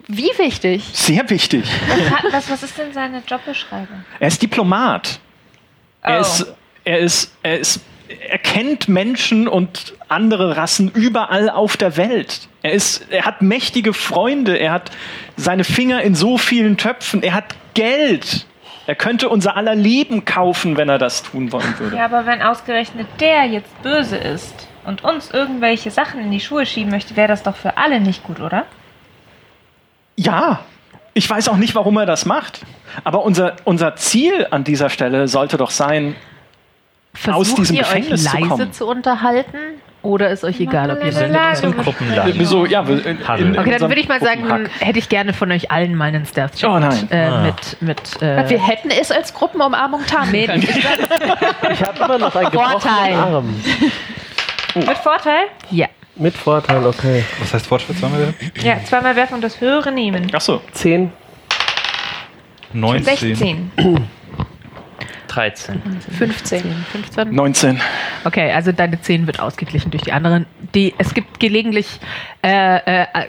wie 0.08 0.32
wichtig? 0.38 0.84
sehr 0.94 1.30
wichtig. 1.30 1.66
Was, 1.88 2.34
was, 2.34 2.50
was 2.52 2.64
ist 2.64 2.78
denn 2.78 2.94
seine 2.94 3.22
Jobbeschreibung? 3.28 4.06
Er 4.20 4.28
ist 4.28 4.42
Diplomat. 4.42 5.20
Er 6.02 6.18
Oh. 6.18 6.22
ist, 6.22 6.46
er 6.84 7.00
ist, 7.00 7.32
er 7.42 7.60
ist, 7.60 7.80
er 8.30 8.38
kennt 8.38 8.88
Menschen 8.88 9.48
und 9.48 9.94
andere 10.08 10.58
Rassen 10.58 10.90
überall 10.92 11.50
auf 11.50 11.78
der 11.78 11.98
Welt. 11.98 12.48
Er 12.62 12.72
ist, 12.72 13.12
er 13.12 13.26
hat 13.26 13.42
mächtige 13.42 13.94
Freunde. 13.94 14.58
Er 14.58 14.72
hat 14.72 14.92
seine 15.38 15.64
Finger 15.64 16.02
in 16.02 16.16
so 16.16 16.38
vielen 16.38 16.78
Töpfen. 16.78 17.24
Er 17.24 17.34
hat 17.34 17.56
Geld. 17.74 18.46
Er 18.88 18.96
könnte 18.96 19.30
unser 19.30 19.58
aller 19.58 19.76
Leben 19.76 20.26
kaufen, 20.26 20.78
wenn 20.78 20.90
er 20.90 20.98
das 20.98 21.24
tun 21.24 21.52
wollen 21.52 21.80
würde. 21.80 21.98
Ja, 21.98 22.06
aber 22.06 22.26
wenn 22.26 22.42
ausgerechnet 22.42 23.08
der 23.20 23.46
jetzt 23.46 23.82
böse 23.82 24.18
ist 24.18 24.68
und 24.86 25.04
uns 25.04 25.32
irgendwelche 25.32 25.90
Sachen 25.90 26.22
in 26.22 26.32
die 26.32 26.40
Schuhe 26.40 26.66
schieben 26.66 26.92
möchte, 26.92 27.16
wäre 27.16 27.28
das 27.28 27.44
doch 27.44 27.56
für 27.56 27.78
alle 27.78 28.00
nicht 28.00 28.24
gut, 28.24 28.40
oder? 28.40 28.66
Ja, 30.16 30.60
ich 31.14 31.30
weiß 31.30 31.50
auch 31.50 31.58
nicht, 31.58 31.74
warum 31.76 31.98
er 31.98 32.06
das 32.06 32.26
macht. 32.26 32.62
Aber 33.04 33.24
unser, 33.24 33.56
unser 33.64 33.96
Ziel 33.96 34.48
an 34.52 34.64
dieser 34.64 34.90
Stelle 34.90 35.28
sollte 35.28 35.58
doch 35.58 35.72
sein, 35.72 36.16
Versucht 37.16 37.58
diesem 37.58 37.76
ihr 37.76 37.82
Gefängnis 37.84 38.26
euch 38.26 38.32
zu 38.32 38.38
leise 38.38 38.50
kommen. 38.50 38.74
zu 38.74 38.88
unterhalten 38.88 39.58
oder 40.02 40.30
ist 40.30 40.44
euch 40.44 40.60
egal, 40.60 40.92
ob 40.92 41.00
ihr 41.00 41.06
eine 41.18 41.56
Zum 41.56 41.72
Lage. 41.72 41.72
Gruppenladen. 41.84 42.34
wieso, 42.38 42.66
ja, 42.68 42.82
in, 42.82 43.00
in, 43.00 43.06
in 43.06 43.18
Okay, 43.18 43.26
dann 43.38 43.58
unserem 43.58 43.90
würde 43.90 44.02
ich 44.02 44.08
mal 44.08 44.20
sagen, 44.22 44.70
hätte 44.80 45.00
ich 45.00 45.10
gerne 45.10 45.34
von 45.34 45.52
euch 45.52 45.72
allen 45.72 45.96
mal 45.96 46.06
einen 46.10 46.26
Stealth 46.28 46.56
check 46.56 46.70
Oh 46.70 46.78
nein. 46.78 47.08
Äh, 47.12 47.18
Ah. 47.26 47.42
mit 47.44 47.82
mit 47.82 48.22
äh, 48.22 48.48
Wir 48.50 48.60
hätten 48.68 48.92
es 48.92 49.10
als 49.12 49.34
Gruppenumarmung 49.34 50.02
können. 50.06 50.62
Ich 50.62 51.82
habe 51.84 52.04
immer 52.04 52.18
noch 52.20 52.36
einen 52.36 52.52
gebrochenen 52.52 52.82
Vorteil. 52.82 53.14
Arm. 53.16 53.56
Mit 54.76 54.98
Vorteil? 54.98 55.46
ja. 55.72 55.88
Mit 56.18 56.34
Vorteil, 56.36 56.86
okay. 56.86 57.24
Was 57.40 57.54
heißt 57.54 57.66
Fortschritt? 57.68 57.98
Zweimal 57.98 58.20
wieder? 58.22 58.34
Ja, 58.64 58.78
zweimal 58.86 59.16
werfen 59.16 59.34
und 59.36 59.42
das 59.44 59.60
höhere 59.60 59.92
nehmen. 59.92 60.28
Ach 60.34 60.40
so. 60.42 60.62
10. 60.74 61.12
19. 62.74 63.04
16. 63.36 63.72
13. 65.36 65.82
15. 66.18 66.62
15. 66.92 67.36
19. 67.36 67.82
Okay, 68.24 68.52
also 68.54 68.72
deine 68.72 69.02
10 69.02 69.28
wird 69.28 69.42
ausgeglichen 69.42 69.92
durch 69.92 70.04
die 70.04 70.14
anderen. 70.14 70.46
Die, 70.74 70.94
es 70.98 71.14
gibt 71.14 71.42
gelegentlich 71.42 72.00
äh, 72.42 72.78
äh, 72.78 73.02
äh, 73.02 73.28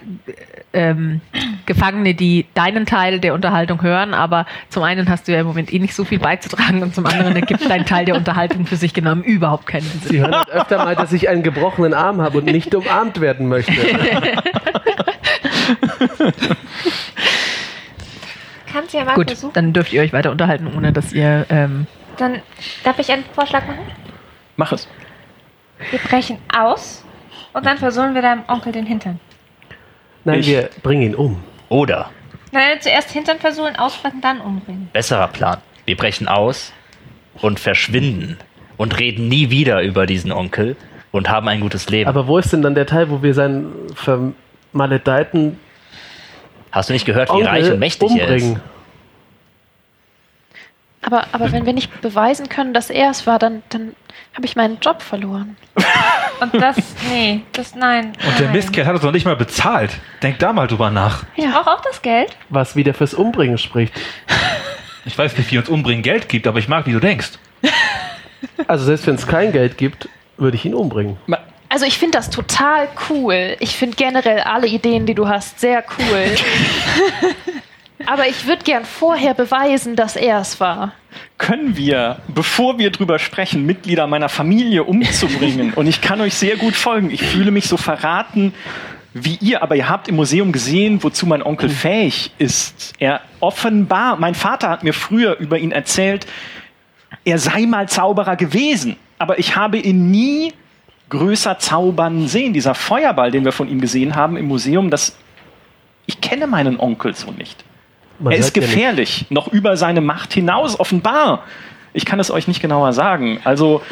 ähm, 0.73 1.21
Gefangene, 1.65 2.15
die 2.15 2.47
deinen 2.55 2.87
Teil 2.87 3.19
der 3.19 3.35
Unterhaltung 3.35 3.83
hören, 3.83 4.15
aber 4.15 4.47
zum 4.69 4.85
einen 4.85 5.09
hast 5.09 5.27
du 5.27 5.33
ja 5.33 5.41
im 5.41 5.47
Moment 5.47 5.73
eh 5.73 5.81
nicht 5.81 5.95
so 5.95 6.05
viel 6.05 6.21
beizutragen 6.21 6.81
und 6.83 6.95
zum 6.95 7.07
anderen 7.07 7.35
ergibt 7.35 7.69
dein 7.69 7.85
Teil 7.87 8.05
der 8.05 8.15
Unterhaltung 8.15 8.67
für 8.67 8.77
sich 8.77 8.95
genommen 8.95 9.25
überhaupt 9.25 9.67
keinen 9.67 9.83
Sinn. 9.83 10.01
Sie 10.03 10.21
hören 10.21 10.37
halt 10.37 10.51
öfter 10.51 10.79
mal, 10.79 10.95
dass 10.95 11.13
ich 11.13 11.29
einen 11.29 11.43
gebrochenen 11.43 11.93
Arm 11.93 12.21
habe 12.21 12.39
und 12.39 12.45
nicht 12.45 12.73
umarmt 12.73 13.21
werden 13.21 13.49
möchte. 13.49 13.73
Kannst 18.77 18.93
ja 18.93 19.05
mal 19.05 19.15
Gut, 19.15 19.31
versuchen. 19.31 19.55
dann 19.55 19.73
dürft 19.73 19.93
ihr 19.95 20.03
euch 20.03 20.13
weiter 20.13 20.31
unterhalten, 20.31 20.69
ohne 20.77 20.93
dass 20.93 21.13
ihr 21.15 21.47
ähm, 21.49 21.87
Dann 22.19 22.43
darf 22.85 22.99
ich 22.99 23.11
einen 23.11 23.25
Vorschlag 23.35 23.67
machen? 23.67 23.87
Mach 24.57 24.73
es. 24.73 24.89
Wir 25.91 25.99
brechen 25.99 26.39
aus 26.57 27.05
und 27.53 27.67
dann 27.67 27.77
versohlen 27.79 28.15
wir 28.15 28.23
deinem 28.23 28.45
Onkel 28.49 28.73
den 28.73 28.87
Hintern. 28.87 29.21
Nein, 30.25 30.41
Ich- 30.41 30.47
wir 30.47 30.71
bringen 30.83 31.03
ihn 31.03 31.15
um. 31.15 31.43
Oder, 31.69 32.11
Nein, 32.53 32.79
zuerst 32.81 33.11
Hintern 33.11 33.39
versohlen, 33.39 33.77
ausbrechen, 33.77 34.21
dann 34.21 34.41
umbringen. 34.41 34.89
besserer 34.93 35.29
Plan, 35.29 35.59
wir 35.85 35.97
brechen 35.97 36.29
aus 36.29 36.73
und 37.43 37.59
verschwinden 37.61 38.39
und 38.77 38.99
reden 38.99 39.29
nie 39.29 39.51
wieder 39.51 39.83
über 39.83 40.07
diesen 40.07 40.31
Onkel 40.33 40.77
und 41.11 41.29
haben 41.29 41.49
ein 41.49 41.61
gutes 41.61 41.91
Leben. 41.91 42.09
Aber 42.09 42.27
wo 42.29 42.39
ist 42.39 42.53
denn 42.53 42.63
dann 42.63 42.75
der 42.75 42.87
Teil, 42.87 43.11
wo 43.11 43.23
wir 43.23 43.35
seinen 43.35 43.73
vermaledeiten 44.73 45.59
Hast 46.73 46.89
du 46.89 46.93
nicht 46.93 47.05
gehört, 47.07 47.29
wie 47.31 47.35
Onkel 47.35 47.47
reich 47.49 47.71
und 47.71 47.79
mächtig 47.79 48.11
er 48.17 48.29
ist? 48.29 48.43
umbringen. 48.45 48.61
Aber, 51.03 51.27
aber 51.33 51.53
wenn 51.53 51.67
wir 51.67 51.73
nicht 51.73 52.01
beweisen 52.01 52.49
können, 52.49 52.75
dass 52.75 52.91
er 52.91 53.11
es 53.11 53.27
war, 53.27 53.39
dann, 53.39 53.63
dann 53.69 53.95
habe 54.35 54.45
ich 54.45 54.57
meinen 54.57 54.79
Job 54.81 55.03
verloren. 55.03 55.57
Und 56.41 56.55
das, 56.55 56.77
nee, 57.09 57.43
das 57.53 57.75
nein. 57.75 58.13
Und 58.27 58.39
der 58.39 58.47
nein. 58.47 58.57
Mistkerl 58.57 58.87
hat 58.87 58.95
uns 58.95 59.03
noch 59.03 59.13
nicht 59.13 59.25
mal 59.25 59.37
bezahlt. 59.37 59.93
Denk 60.23 60.39
da 60.39 60.53
mal 60.53 60.67
drüber 60.67 60.91
nach. 60.91 61.25
Ich 61.37 61.45
brauche 61.45 61.71
auch 61.71 61.81
das 61.83 62.03
Geld. 62.03 62.37
Was 62.49 62.77
wieder 62.77 62.93
fürs 62.93 63.15
Umbringen 63.15 63.59
spricht. 63.59 63.95
Ich 65.05 65.17
weiß 65.17 65.39
nicht, 65.39 65.51
wie 65.53 65.59
uns 65.59 65.69
umbringen 65.69 66.03
Geld 66.03 66.29
gibt, 66.29 66.47
aber 66.47 66.59
ich 66.59 66.69
mag, 66.69 66.87
wie 66.87 66.93
du 66.93 67.01
denkst. 67.01 67.33
Also 68.67 68.85
selbst 68.85 69.07
wenn 69.07 69.15
es 69.15 69.27
kein 69.27 69.53
Geld 69.53 69.79
gibt, 69.79 70.09
würde 70.37 70.57
ich 70.57 70.65
ihn 70.65 70.75
umbringen. 70.75 71.17
Also 71.69 71.87
ich 71.87 71.99
finde 71.99 72.19
das 72.19 72.31
total 72.31 72.89
cool. 73.09 73.57
Ich 73.61 73.77
finde 73.77 73.97
generell 73.97 74.41
alle 74.41 74.67
Ideen, 74.67 75.07
die 75.07 75.15
du 75.15 75.29
hast, 75.29 75.61
sehr 75.61 75.85
cool. 75.99 76.35
Aber 78.07 78.29
ich 78.29 78.47
würde 78.47 78.63
gern 78.63 78.85
vorher 78.85 79.35
beweisen, 79.35 79.97
dass 79.97 80.17
er 80.17 80.41
es 80.41 80.61
war. 80.61 80.93
Können 81.39 81.77
wir, 81.77 82.19
bevor 82.29 82.79
wir 82.79 82.91
drüber 82.91 83.19
sprechen, 83.19 83.67
Mitglieder 83.67 84.07
meiner 84.07 84.29
Familie 84.29 84.85
umzubringen? 84.85 85.73
Und 85.77 85.87
ich 85.87 86.01
kann 86.01 86.21
euch 86.21 86.35
sehr 86.35 86.57
gut 86.57 86.75
folgen. 86.75 87.11
Ich 87.11 87.23
fühle 87.23 87.51
mich 87.51 87.69
so 87.69 87.77
verraten 87.77 88.55
wie 89.19 89.39
ihr, 89.41 89.63
aber 89.63 89.77
ihr 89.77 89.89
habt 89.89 90.09
im 90.09 90.17
Museum 90.17 90.53
gesehen, 90.53 91.03
wozu 91.03 91.27
mein 91.27 91.43
Onkel 91.43 91.71
fähig 91.71 92.33
ist. 92.39 92.93
Er 92.99 93.23
offenbar, 93.41 94.17
mein 94.17 94.35
Vater 94.35 94.69
hat 94.69 94.85
mir 94.85 94.93
früher 94.93 95.39
über 95.39 95.59
ihn 95.59 95.73
erzählt, 95.73 96.27
er 97.25 97.39
sei 97.39 97.65
mal 97.65 97.89
Zauberer 97.89 98.37
gewesen, 98.37 98.97
aber 99.19 99.39
ich 99.39 99.57
habe 99.57 99.79
ihn 99.79 100.11
nie 100.11 100.53
größer 101.09 101.59
zaubern 101.59 102.29
sehen. 102.29 102.53
Dieser 102.53 102.75
Feuerball, 102.75 103.31
den 103.31 103.45
wir 103.45 103.53
von 103.53 103.69
ihm 103.69 103.81
gesehen 103.81 104.17
haben 104.17 104.37
im 104.37 104.49
Museum, 104.49 104.91
das 104.91 105.17
ich 106.05 106.21
kenne 106.21 106.47
meinen 106.47 106.79
Onkel 106.79 107.15
so 107.15 107.31
nicht. 107.31 107.65
Man 108.19 108.33
er 108.33 108.39
ist 108.39 108.47
hört 108.47 108.57
ja 108.57 108.63
gefährlich, 108.63 109.27
noch 109.31 109.49
über 109.49 109.77
seine 109.77 110.01
Macht 110.01 110.33
hinaus, 110.33 110.79
offenbar. 110.79 111.45
Ich 111.93 112.05
kann 112.05 112.21
es 112.21 112.31
euch 112.31 112.49
nicht 112.49 112.61
genauer 112.61 112.93
sagen. 112.93 113.41
Also 113.45 113.83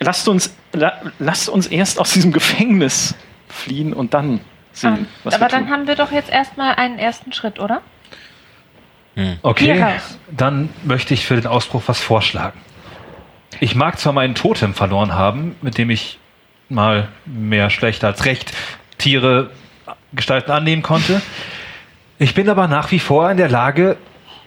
lasst 0.00 0.28
uns, 0.28 0.54
la, 0.72 0.94
lasst 1.18 1.48
uns 1.48 1.66
erst 1.66 1.98
aus 2.00 2.12
diesem 2.12 2.32
Gefängnis 2.32 3.14
fliehen 3.48 3.92
und 3.92 4.14
dann 4.14 4.40
sehen, 4.72 5.06
was 5.24 5.34
Ah, 5.34 5.36
Aber 5.36 5.46
wir 5.46 5.48
dann 5.50 5.64
tun. 5.64 5.72
haben 5.72 5.86
wir 5.86 5.94
doch 5.94 6.12
jetzt 6.12 6.30
erstmal 6.30 6.74
einen 6.76 6.98
ersten 6.98 7.32
Schritt, 7.32 7.58
oder? 7.60 7.82
Okay, 9.42 9.74
Hier 9.74 9.84
raus. 9.84 10.18
dann 10.30 10.70
möchte 10.84 11.12
ich 11.12 11.26
für 11.26 11.34
den 11.36 11.46
Ausbruch 11.46 11.82
was 11.86 12.00
vorschlagen. 12.00 12.58
Ich 13.60 13.74
mag 13.74 13.98
zwar 13.98 14.14
meinen 14.14 14.34
Totem 14.34 14.72
verloren 14.72 15.12
haben, 15.14 15.54
mit 15.60 15.76
dem 15.76 15.90
ich 15.90 16.18
mal 16.70 17.08
mehr 17.26 17.68
schlecht 17.68 18.04
als 18.04 18.24
recht 18.24 18.52
Tiere 18.96 19.50
Gestalten 20.14 20.50
annehmen 20.50 20.82
konnte. 20.82 21.20
Ich 22.22 22.34
bin 22.34 22.48
aber 22.48 22.68
nach 22.68 22.92
wie 22.92 23.00
vor 23.00 23.28
in 23.32 23.36
der 23.36 23.48
Lage, 23.48 23.96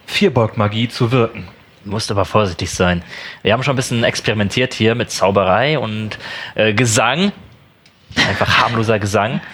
Vierbeugmagie 0.06 0.88
zu 0.88 1.12
wirken. 1.12 1.46
Musst 1.84 2.10
aber 2.10 2.24
vorsichtig 2.24 2.72
sein. 2.72 3.04
Wir 3.44 3.52
haben 3.52 3.64
schon 3.64 3.74
ein 3.74 3.76
bisschen 3.76 4.04
experimentiert 4.06 4.74
hier 4.74 4.96
mit 4.96 5.12
Zauberei 5.12 5.78
und 5.78 6.18
äh, 6.56 6.74
Gesang. 6.74 7.34
Einfach 8.16 8.60
harmloser 8.62 9.00
Gesang. 9.00 9.42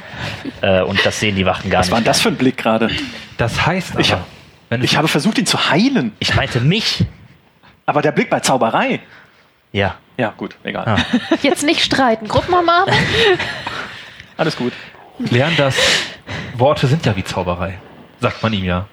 Äh, 0.62 0.82
und 0.84 1.04
das 1.04 1.20
sehen 1.20 1.36
die 1.36 1.48
Wachen 1.48 1.72
gar 1.72 1.80
Was 1.80 1.90
war 1.90 1.96
denn 1.98 2.04
nicht. 2.04 2.10
das 2.10 2.22
für 2.22 2.28
ein 2.30 2.36
Blick 2.36 2.56
gerade? 2.58 2.92
Das 3.38 3.66
heißt 3.66 3.94
aber, 3.94 4.02
Ich 4.02 4.12
hab- 4.12 4.24
Ich 4.84 4.96
habe 4.96 5.08
versucht, 5.08 5.40
ihn 5.40 5.48
zu 5.48 5.72
heilen, 5.72 6.12
Ich 6.20 6.36
meinte 6.36 6.60
mich. 6.60 7.04
aber 7.88 8.04
der 8.04 8.12
Blick 8.12 8.30
bei 8.30 8.40
Zauberei. 8.42 9.00
Ja. 9.72 9.96
Ja, 10.20 10.32
gut, 10.38 10.56
egal. 10.64 10.86
Ah. 10.88 10.98
Jetzt 11.42 11.64
nicht 11.64 11.82
streiten. 11.84 12.28
Gruppenmama? 12.28 12.86
Alles 14.38 14.56
gut. 14.56 14.74
lernen, 15.18 15.58
dass 15.58 15.76
Worte 16.54 16.86
sind 16.86 17.04
ja 17.08 17.16
wie 17.16 17.24
Zauberei, 17.24 17.80
sagt 18.22 18.42
man 18.44 18.54
ihm 18.54 18.64
ja. 18.64 18.88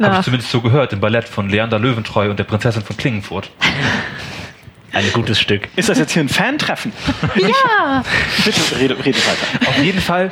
Habe 0.00 0.16
ich 0.18 0.22
zumindest 0.22 0.52
so 0.52 0.60
gehört 0.60 0.92
im 0.92 1.00
Ballett 1.00 1.28
von 1.28 1.48
Leander 1.48 1.78
Löwentreu 1.80 2.30
und 2.30 2.38
der 2.38 2.44
Prinzessin 2.44 2.82
von 2.84 2.96
Klingenfurt. 2.96 3.50
Ein 4.92 5.12
gutes 5.12 5.40
Stück. 5.40 5.68
Ist 5.76 5.88
das 5.88 5.98
jetzt 5.98 6.12
hier 6.12 6.22
ein 6.22 6.28
Fan-Treffen? 6.30 6.92
ja! 7.36 8.02
Bitte 8.44 8.60
rede, 8.78 8.96
rede 9.04 9.18
weiter. 9.18 9.68
Auf 9.68 9.78
jeden 9.82 10.00
Fall 10.00 10.30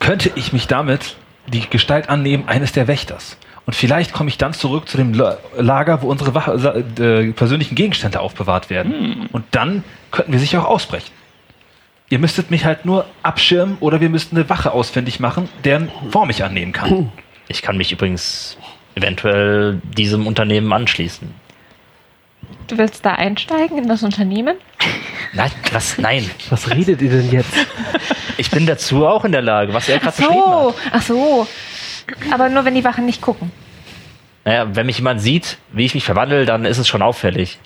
könnte 0.00 0.32
ich 0.34 0.52
mich 0.52 0.66
damit 0.66 1.16
die 1.46 1.60
Gestalt 1.68 2.08
annehmen 2.08 2.48
eines 2.48 2.72
der 2.72 2.88
Wächters. 2.88 3.36
Und 3.66 3.74
vielleicht 3.74 4.12
komme 4.12 4.30
ich 4.30 4.38
dann 4.38 4.52
zurück 4.52 4.88
zu 4.88 4.96
dem 4.96 5.14
La- 5.14 5.38
Lager, 5.56 6.02
wo 6.02 6.08
unsere 6.08 6.34
Wache, 6.34 6.52
äh, 6.98 7.32
persönlichen 7.32 7.76
Gegenstände 7.76 8.18
aufbewahrt 8.20 8.68
werden. 8.68 9.28
Und 9.32 9.44
dann 9.52 9.84
könnten 10.10 10.32
wir 10.32 10.40
sicher 10.40 10.62
auch 10.66 10.70
ausbrechen. 10.70 11.12
Ihr 12.10 12.18
müsstet 12.18 12.50
mich 12.50 12.64
halt 12.64 12.84
nur 12.84 13.06
abschirmen 13.22 13.76
oder 13.78 14.00
wir 14.00 14.08
müssten 14.08 14.36
eine 14.36 14.48
Wache 14.48 14.72
ausfindig 14.72 15.20
machen, 15.20 15.48
deren 15.64 15.90
Form 16.10 16.28
ich 16.28 16.42
annehmen 16.42 16.72
kann. 16.72 17.12
Ich 17.46 17.62
kann 17.62 17.76
mich 17.76 17.92
übrigens 17.92 18.58
eventuell 18.96 19.80
diesem 19.96 20.26
Unternehmen 20.26 20.72
anschließen. 20.72 21.32
Du 22.66 22.78
willst 22.78 23.06
da 23.06 23.14
einsteigen 23.14 23.78
in 23.78 23.88
das 23.88 24.02
Unternehmen? 24.02 24.56
Nein, 25.34 25.52
was? 25.70 25.98
Nein. 25.98 26.28
Was 26.50 26.68
redet 26.70 27.00
ihr 27.00 27.10
denn 27.10 27.30
jetzt? 27.30 27.54
Ich 28.38 28.50
bin 28.50 28.66
dazu 28.66 29.06
auch 29.06 29.24
in 29.24 29.30
der 29.30 29.42
Lage, 29.42 29.72
was 29.72 29.88
er 29.88 30.00
gerade 30.00 30.16
beschrieben 30.16 30.34
so, 30.34 30.68
hat. 30.68 30.92
ach 30.92 31.02
so. 31.02 31.46
Aber 32.32 32.48
nur 32.48 32.64
wenn 32.64 32.74
die 32.74 32.82
Wachen 32.82 33.06
nicht 33.06 33.20
gucken. 33.22 33.52
Naja, 34.44 34.74
wenn 34.74 34.86
mich 34.86 34.96
jemand 34.98 35.20
sieht, 35.20 35.58
wie 35.72 35.84
ich 35.84 35.94
mich 35.94 36.04
verwandle, 36.04 36.44
dann 36.44 36.64
ist 36.64 36.78
es 36.78 36.88
schon 36.88 37.02
auffällig. 37.02 37.58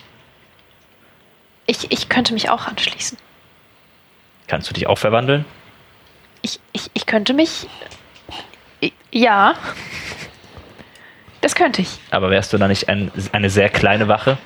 Ich, 1.66 1.90
ich 1.90 2.10
könnte 2.10 2.34
mich 2.34 2.50
auch 2.50 2.66
anschließen. 2.66 3.16
Kannst 4.46 4.68
du 4.68 4.74
dich 4.74 4.86
auch 4.86 4.98
verwandeln? 4.98 5.44
Ich, 6.42 6.60
ich, 6.72 6.90
ich 6.92 7.06
könnte 7.06 7.32
mich. 7.32 7.66
Ja. 9.10 9.54
Das 11.40 11.54
könnte 11.54 11.82
ich. 11.82 11.98
Aber 12.10 12.30
wärst 12.30 12.52
du 12.52 12.58
da 12.58 12.68
nicht 12.68 12.88
ein, 12.88 13.10
eine 13.32 13.50
sehr 13.50 13.68
kleine 13.68 14.08
Wache? 14.08 14.38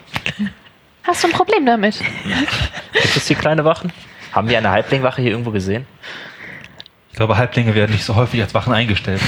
Hast 1.04 1.24
du 1.24 1.28
ein 1.28 1.32
Problem 1.32 1.64
damit? 1.64 2.00
Gibt 2.92 3.16
es 3.16 3.26
hier 3.26 3.36
kleine 3.36 3.64
Wachen? 3.64 3.92
Haben 4.32 4.48
wir 4.48 4.58
eine 4.58 4.70
Halblingwache 4.70 5.22
hier 5.22 5.30
irgendwo 5.30 5.50
gesehen? 5.50 5.86
Ich 7.10 7.16
glaube, 7.16 7.36
Halblinge 7.36 7.74
werden 7.74 7.92
nicht 7.92 8.04
so 8.04 8.14
häufig 8.14 8.40
als 8.42 8.54
Wachen 8.54 8.72
eingestellt. 8.72 9.20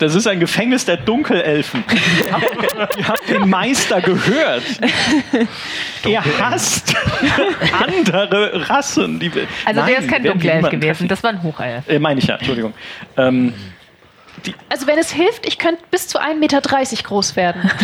Das 0.00 0.14
ist 0.14 0.26
ein 0.26 0.40
Gefängnis 0.40 0.86
der 0.86 0.96
Dunkelelfen. 0.96 1.84
Ihr 2.26 2.32
habt, 2.32 2.96
ihr 2.96 3.08
habt 3.08 3.28
den 3.28 3.48
Meister 3.48 4.00
gehört. 4.00 4.62
Er 6.02 6.24
hasst 6.38 6.94
andere 7.72 8.66
Rassen. 8.70 9.20
Die, 9.20 9.30
Also 9.66 9.80
Nein, 9.80 9.90
der 9.90 9.98
ist 9.98 10.08
kein 10.08 10.24
Dunkelelf 10.24 10.70
gewesen, 10.70 10.80
treffen. 10.80 11.08
das 11.08 11.22
war 11.22 11.30
ein 11.30 11.42
Hochelf. 11.42 11.86
Äh, 11.86 11.98
meine 11.98 12.18
ich 12.18 12.26
ja, 12.26 12.36
Entschuldigung. 12.36 12.72
Ähm, 13.18 13.52
Also, 14.70 14.86
wenn 14.86 14.98
es 14.98 15.12
hilft, 15.12 15.46
ich 15.46 15.58
könnte 15.58 15.82
bis 15.90 16.08
zu 16.08 16.18
1,30 16.18 16.34
Meter 16.38 16.62
groß 17.02 17.36
werden. 17.36 17.70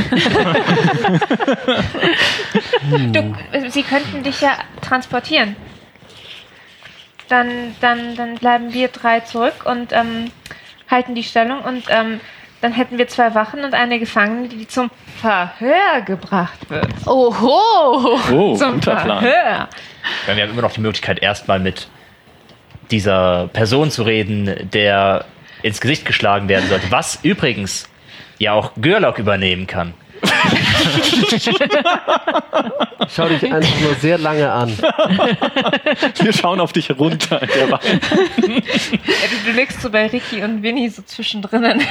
Du, 3.13 3.35
sie 3.69 3.83
könnten 3.83 4.23
dich 4.23 4.41
ja 4.41 4.57
transportieren. 4.81 5.57
Dann, 7.29 7.75
dann, 7.81 8.15
dann 8.17 8.37
bleiben 8.37 8.73
wir 8.73 8.89
drei 8.89 9.21
zurück 9.21 9.67
und 9.67 9.93
ähm, 9.93 10.31
halten 10.91 11.15
die 11.15 11.23
Stellung 11.23 11.61
und 11.61 11.85
ähm, 11.89 12.21
dann 12.61 12.73
hätten 12.73 12.99
wir 12.99 13.07
zwei 13.09 13.35
Wachen 13.35 13.65
und 13.65 13.75
eine 13.75 13.99
Gefangene, 13.99 14.49
die 14.49 14.67
zum 14.67 14.91
Verhör 15.21 16.01
gebracht 16.05 16.71
wird. 16.71 16.89
Oho! 17.07 18.19
oh, 18.33 18.57
Zum 18.57 18.75
guter 18.75 18.97
Plan. 18.97 19.21
Verhör. 19.21 19.69
Weil 20.27 20.37
wir 20.37 20.43
haben 20.45 20.53
immer 20.53 20.63
noch 20.63 20.73
die 20.73 20.81
Möglichkeit, 20.81 21.23
erstmal 21.23 21.61
mit 21.61 21.89
dieser 22.91 23.49
Person 23.53 23.91
zu 23.91 24.05
reden, 24.05 24.71
der 24.73 25.25
ins 25.63 25.81
Gesicht 25.81 26.07
geschlagen 26.07 26.49
werden 26.49 26.69
sollte. 26.69 26.91
Was 26.91 27.21
übrigens 27.23 27.89
ja 28.39 28.53
auch 28.53 28.73
Görlok 28.81 29.19
übernehmen 29.19 29.67
kann. 29.67 29.95
Ich 33.07 33.15
schau 33.15 33.29
dich 33.29 33.53
einfach 33.53 33.81
nur 33.81 33.95
sehr 33.95 34.19
lange 34.19 34.51
an. 34.51 34.69
Wir 36.21 36.33
schauen 36.33 36.61
auf 36.61 36.73
dich 36.73 36.91
runter. 36.91 37.41
Der 37.41 37.67
du, 37.67 37.79
du 39.47 39.53
liegst 39.55 39.81
so 39.81 39.91
bei 39.91 40.07
Ricky 40.07 40.43
und 40.43 40.63
Winnie 40.63 40.89
so 40.89 41.03
zwischendrin. 41.03 41.83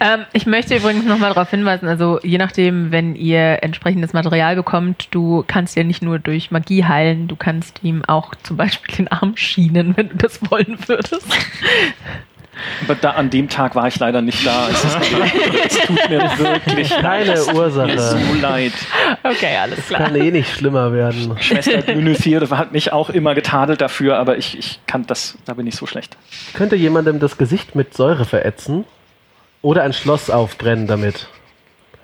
Ähm, 0.00 0.26
ich 0.32 0.46
möchte 0.46 0.76
übrigens 0.76 1.04
nochmal 1.04 1.32
darauf 1.32 1.50
hinweisen, 1.50 1.88
also 1.88 2.18
je 2.22 2.36
nachdem, 2.36 2.90
wenn 2.90 3.14
ihr 3.14 3.62
entsprechendes 3.62 4.12
Material 4.12 4.56
bekommt, 4.56 5.08
du 5.12 5.44
kannst 5.46 5.76
ja 5.76 5.84
nicht 5.84 6.02
nur 6.02 6.18
durch 6.18 6.50
Magie 6.50 6.84
heilen, 6.84 7.28
du 7.28 7.36
kannst 7.36 7.80
ihm 7.82 8.04
auch 8.04 8.34
zum 8.42 8.56
Beispiel 8.56 8.96
den 8.96 9.08
Arm 9.08 9.36
schienen, 9.36 9.96
wenn 9.96 10.08
du 10.10 10.16
das 10.16 10.40
wollen 10.50 10.76
würdest. 10.86 11.26
Aber 12.84 12.94
da, 12.94 13.10
an 13.12 13.30
dem 13.30 13.48
Tag 13.48 13.74
war 13.74 13.88
ich 13.88 13.98
leider 13.98 14.22
nicht 14.22 14.46
da. 14.46 14.68
Es, 14.68 14.82
tut 14.82 16.10
mir 16.10 16.20
wirklich 16.38 16.90
Keine 16.90 17.24
leid. 17.24 17.38
Es 17.38 17.46
tut 17.46 17.54
mir 17.54 17.60
Ursache. 17.60 17.98
so 17.98 18.16
leid. 18.40 18.72
Okay, 19.22 19.56
alles 19.60 19.86
klar. 19.86 20.02
Kann 20.02 20.16
eh 20.16 20.30
nicht 20.30 20.52
schlimmer 20.52 20.92
werden. 20.92 21.36
Schwester 21.40 21.82
Günethir 21.94 22.48
hat 22.50 22.72
mich 22.72 22.92
auch 22.92 23.10
immer 23.10 23.34
getadelt 23.34 23.80
dafür, 23.80 24.18
aber 24.18 24.36
ich, 24.38 24.58
ich 24.58 24.80
kann 24.86 25.06
das, 25.06 25.36
da 25.44 25.54
bin 25.54 25.66
ich 25.66 25.76
so 25.76 25.86
schlecht. 25.86 26.16
Könnte 26.54 26.76
jemandem 26.76 27.20
das 27.20 27.38
Gesicht 27.38 27.74
mit 27.74 27.94
Säure 27.94 28.24
verätzen? 28.24 28.84
Oder 29.62 29.82
ein 29.82 29.92
Schloss 29.92 30.28
aufbrennen 30.28 30.86
damit? 30.86 31.28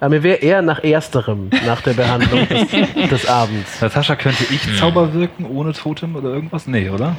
Aber 0.00 0.10
mir 0.10 0.22
wäre 0.22 0.38
eher 0.38 0.62
nach 0.62 0.82
ersterem, 0.82 1.50
nach 1.66 1.82
der 1.82 1.92
Behandlung 1.92 2.48
des, 2.48 2.70
des 3.10 3.28
Abends. 3.28 3.80
Natascha, 3.82 4.16
könnte 4.16 4.44
ich 4.50 4.78
Zauber 4.78 5.12
wirken 5.12 5.44
ohne 5.44 5.74
Totem 5.74 6.16
oder 6.16 6.30
irgendwas? 6.30 6.66
Nee, 6.66 6.88
oder? 6.88 7.16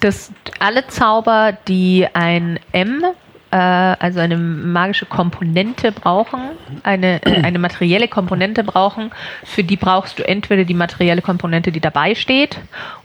Das, 0.00 0.32
alle 0.58 0.86
Zauber, 0.86 1.56
die 1.68 2.06
ein 2.14 2.58
M 2.72 3.04
äh, 3.52 3.56
also 3.56 4.18
eine 4.18 4.36
magische 4.36 5.06
Komponente 5.06 5.92
brauchen, 5.92 6.40
eine, 6.82 7.24
äh, 7.24 7.42
eine 7.42 7.58
materielle 7.58 8.08
Komponente 8.08 8.64
brauchen. 8.64 9.10
Für 9.44 9.62
die 9.62 9.76
brauchst 9.76 10.18
du 10.18 10.26
entweder 10.26 10.64
die 10.64 10.74
materielle 10.74 11.22
Komponente, 11.22 11.70
die 11.70 11.80
dabei 11.80 12.14
steht, 12.14 12.58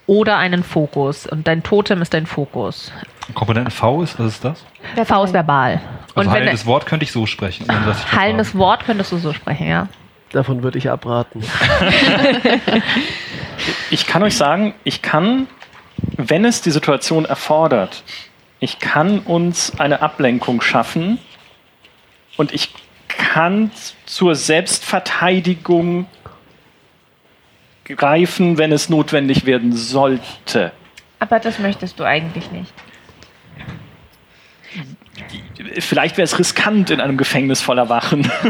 oder 0.08 0.38
einen 0.38 0.64
Fokus. 0.64 1.28
Und 1.28 1.48
dein 1.48 1.64
Totem 1.64 2.02
ist 2.02 2.14
dein 2.14 2.26
Fokus. 2.26 2.92
Komponenten 3.34 3.72
V 3.72 4.02
ist, 4.02 4.18
was 4.20 4.28
ist 4.34 4.46
das? 4.46 4.66
V 5.06 5.24
ist 5.26 5.34
verbal. 5.34 5.74
Also 5.74 5.82
Und 6.16 6.26
wenn 6.26 6.32
heilendes 6.32 6.66
Wort 6.66 6.86
könnte 6.86 7.04
ich 7.04 7.12
so 7.12 7.26
sprechen. 7.26 7.68
ich 7.70 8.12
heilendes 8.14 8.58
Wort 8.58 8.86
könntest 8.86 9.12
du 9.12 9.18
so 9.18 9.34
sprechen, 9.34 9.68
ja. 9.68 9.88
Davon 10.32 10.64
würde 10.64 10.78
ich 10.78 10.90
abraten. 10.90 11.44
Ich 13.90 14.06
kann 14.06 14.24
euch 14.24 14.38
sagen, 14.38 14.74
ich 14.84 15.02
kann, 15.02 15.48
wenn 16.16 16.46
es 16.46 16.62
die 16.62 16.72
Situation 16.72 17.26
erfordert, 17.26 18.04
ich 18.60 18.80
kann 18.80 19.20
uns 19.20 19.80
eine 19.80 20.02
Ablenkung 20.02 20.62
schaffen 20.62 21.20
und 22.38 22.54
ich 22.54 22.74
kann 23.08 23.72
zur 24.06 24.36
Selbstverteidigung 24.36 26.08
greifen, 27.86 28.58
wenn 28.58 28.72
es 28.72 28.90
notwendig 28.90 29.46
werden 29.46 29.74
sollte. 29.74 30.72
Aber 31.20 31.40
das 31.40 31.60
möchtest 31.60 32.00
du 32.00 32.04
eigentlich 32.04 32.52
nicht. 32.52 32.74
Vielleicht 35.80 36.18
wäre 36.18 36.26
es 36.26 36.38
riskant 36.40 36.90
in 36.90 37.02
einem 37.02 37.18
Gefängnis 37.18 37.62
voller 37.62 37.90
Wachen. 37.90 38.30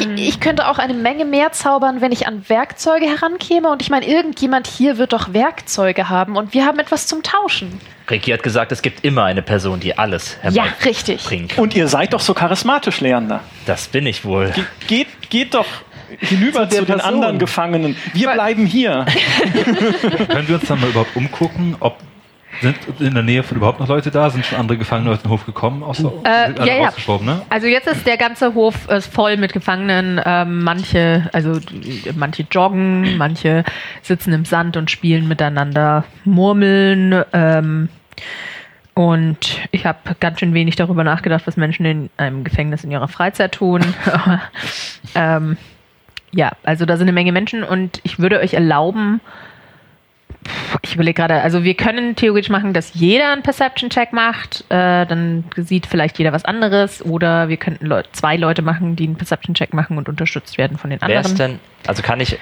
Ich, 0.00 0.28
ich 0.28 0.40
könnte 0.40 0.68
auch 0.68 0.78
eine 0.78 0.94
Menge 0.94 1.24
mehr 1.24 1.52
zaubern, 1.52 2.00
wenn 2.00 2.12
ich 2.12 2.26
an 2.26 2.44
Werkzeuge 2.48 3.06
herankäme. 3.06 3.68
Und 3.70 3.80
ich 3.82 3.90
meine, 3.90 4.06
irgendjemand 4.06 4.66
hier 4.66 4.98
wird 4.98 5.12
doch 5.12 5.32
Werkzeuge 5.32 6.08
haben 6.08 6.36
und 6.36 6.52
wir 6.54 6.66
haben 6.66 6.78
etwas 6.78 7.06
zum 7.06 7.22
Tauschen. 7.22 7.80
Ricky 8.10 8.30
hat 8.30 8.42
gesagt, 8.42 8.72
es 8.72 8.82
gibt 8.82 9.04
immer 9.04 9.24
eine 9.24 9.42
Person, 9.42 9.80
die 9.80 9.96
alles 9.96 10.36
Ja, 10.50 10.64
richtig. 10.84 11.26
Und 11.56 11.74
ihr 11.74 11.88
seid 11.88 12.12
doch 12.12 12.20
so 12.20 12.34
charismatisch, 12.34 13.00
Leander. 13.00 13.40
Das 13.66 13.88
bin 13.88 14.06
ich 14.06 14.24
wohl. 14.24 14.50
Ge 14.50 14.64
geht, 14.86 15.30
geht 15.30 15.54
doch 15.54 15.66
hinüber 16.18 16.68
Zu 16.68 16.76
zu, 16.78 16.84
den 16.84 16.86
Person. 16.86 17.14
anderen 17.14 17.38
Gefangenen. 17.38 17.96
Wir 18.12 18.30
bleiben 18.30 18.66
hier. 18.66 19.04
Können 20.28 20.48
wir 20.48 20.56
uns 20.56 20.66
dann 20.68 20.80
mal 20.80 20.90
überhaupt 20.90 21.16
umgucken, 21.16 21.76
ob 21.80 21.98
sind 22.60 22.76
in 23.00 23.14
der 23.14 23.22
Nähe 23.22 23.42
von 23.42 23.56
überhaupt 23.56 23.80
noch 23.80 23.88
Leute 23.88 24.10
da? 24.10 24.30
Sind 24.30 24.44
schon 24.44 24.58
andere 24.58 24.78
Gefangene 24.78 25.10
aus 25.10 25.22
dem 25.22 25.30
Hof 25.30 25.46
gekommen? 25.46 25.82
Außer, 25.82 26.12
Äh, 26.24 26.52
ja, 26.66 26.90
ja. 27.06 27.18
ne? 27.20 27.42
Also 27.48 27.66
jetzt 27.66 27.86
ist 27.88 28.06
der 28.06 28.16
ganze 28.16 28.54
Hof 28.54 28.88
ist 28.88 29.12
voll 29.12 29.36
mit 29.36 29.52
Gefangenen. 29.52 30.20
Ähm, 30.24 30.62
manche, 30.62 31.28
also 31.32 31.60
manche 32.16 32.44
joggen, 32.50 33.16
manche 33.16 33.64
sitzen 34.02 34.32
im 34.32 34.44
Sand 34.44 34.76
und 34.76 34.90
spielen 34.90 35.28
miteinander, 35.28 36.04
murmeln. 36.24 37.24
Ähm, 37.32 37.88
und 38.94 39.60
ich 39.70 39.86
habe 39.86 39.98
ganz 40.18 40.40
schön 40.40 40.54
wenig 40.54 40.74
darüber 40.74 41.04
nachgedacht, 41.04 41.46
was 41.46 41.56
Menschen 41.56 41.86
in 41.86 42.10
einem 42.16 42.42
Gefängnis 42.42 42.82
in 42.82 42.90
ihrer 42.90 43.08
Freizeit 43.08 43.52
tun. 43.52 43.82
Ähm, 45.14 45.56
ja, 46.32 46.52
also 46.62 46.84
da 46.84 46.96
sind 46.96 47.06
eine 47.06 47.14
Menge 47.14 47.32
Menschen 47.32 47.64
und 47.64 48.00
ich 48.02 48.18
würde 48.18 48.40
euch 48.40 48.54
erlauben, 48.54 49.20
ich 50.82 50.94
überlege 50.94 51.14
gerade, 51.14 51.40
also 51.42 51.64
wir 51.64 51.74
können 51.74 52.16
theoretisch 52.16 52.50
machen, 52.50 52.72
dass 52.72 52.94
jeder 52.94 53.32
einen 53.32 53.42
Perception-Check 53.42 54.12
macht, 54.12 54.64
äh, 54.68 55.06
dann 55.06 55.44
sieht 55.56 55.86
vielleicht 55.86 56.18
jeder 56.18 56.32
was 56.32 56.44
anderes 56.44 57.04
oder 57.04 57.48
wir 57.48 57.56
könnten 57.56 57.86
Leu 57.86 58.02
zwei 58.12 58.36
Leute 58.36 58.62
machen, 58.62 58.96
die 58.96 59.04
einen 59.04 59.16
Perception-Check 59.16 59.74
machen 59.74 59.98
und 59.98 60.08
unterstützt 60.08 60.58
werden 60.58 60.78
von 60.78 60.90
den 60.90 61.00
Wer 61.00 61.18
anderen. 61.18 61.26
ist 61.26 61.38
denn, 61.38 61.60
also 61.86 62.02
kann 62.02 62.20
ich 62.20 62.38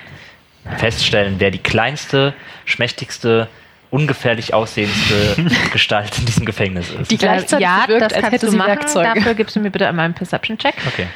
feststellen, 0.79 1.37
wer 1.39 1.51
die 1.51 1.59
kleinste, 1.59 2.35
schmächtigste, 2.65 3.49
ungefährlich 3.91 4.53
aussehendste 4.53 5.37
Gestalt 5.73 6.19
in 6.19 6.27
diesem 6.27 6.45
Gefängnis 6.45 6.91
ist? 6.91 7.11
Die 7.11 7.19
gleichzeitig 7.19 7.65
ja, 7.65 7.85
wirkt, 7.87 8.03
das 8.03 8.13
als 8.13 8.23
kannst 8.23 8.35
hätte 8.35 8.47
du 8.47 8.53
sie 8.53 8.59
machen. 8.59 8.69
Werkzeuge. 8.69 9.13
Dafür 9.15 9.35
gibst 9.35 9.57
du 9.57 9.61
mir 9.61 9.71
bitte 9.71 9.89
einmal 9.89 10.07
einen 10.07 10.15
Perception-Check. 10.15 10.75
Okay. 10.87 11.07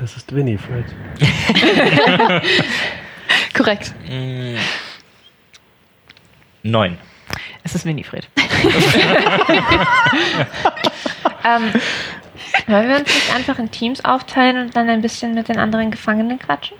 Das 0.00 0.16
ist 0.16 0.34
Winifred. 0.34 0.84
Korrekt. 3.54 3.92
Mm. 4.08 4.56
Neun. 6.62 6.98
Es 7.64 7.74
ist 7.74 7.84
Winifred. 7.84 8.28
Ähm, 11.42 11.72
wollen 12.66 12.88
wir 12.88 12.96
uns 12.96 13.06
nicht 13.14 13.34
einfach 13.34 13.58
in 13.58 13.70
Teams 13.70 14.04
aufteilen 14.04 14.58
und 14.58 14.76
dann 14.76 14.88
ein 14.88 15.00
bisschen 15.00 15.34
mit 15.34 15.48
den 15.48 15.58
anderen 15.58 15.90
Gefangenen 15.90 16.38
quatschen? 16.38 16.76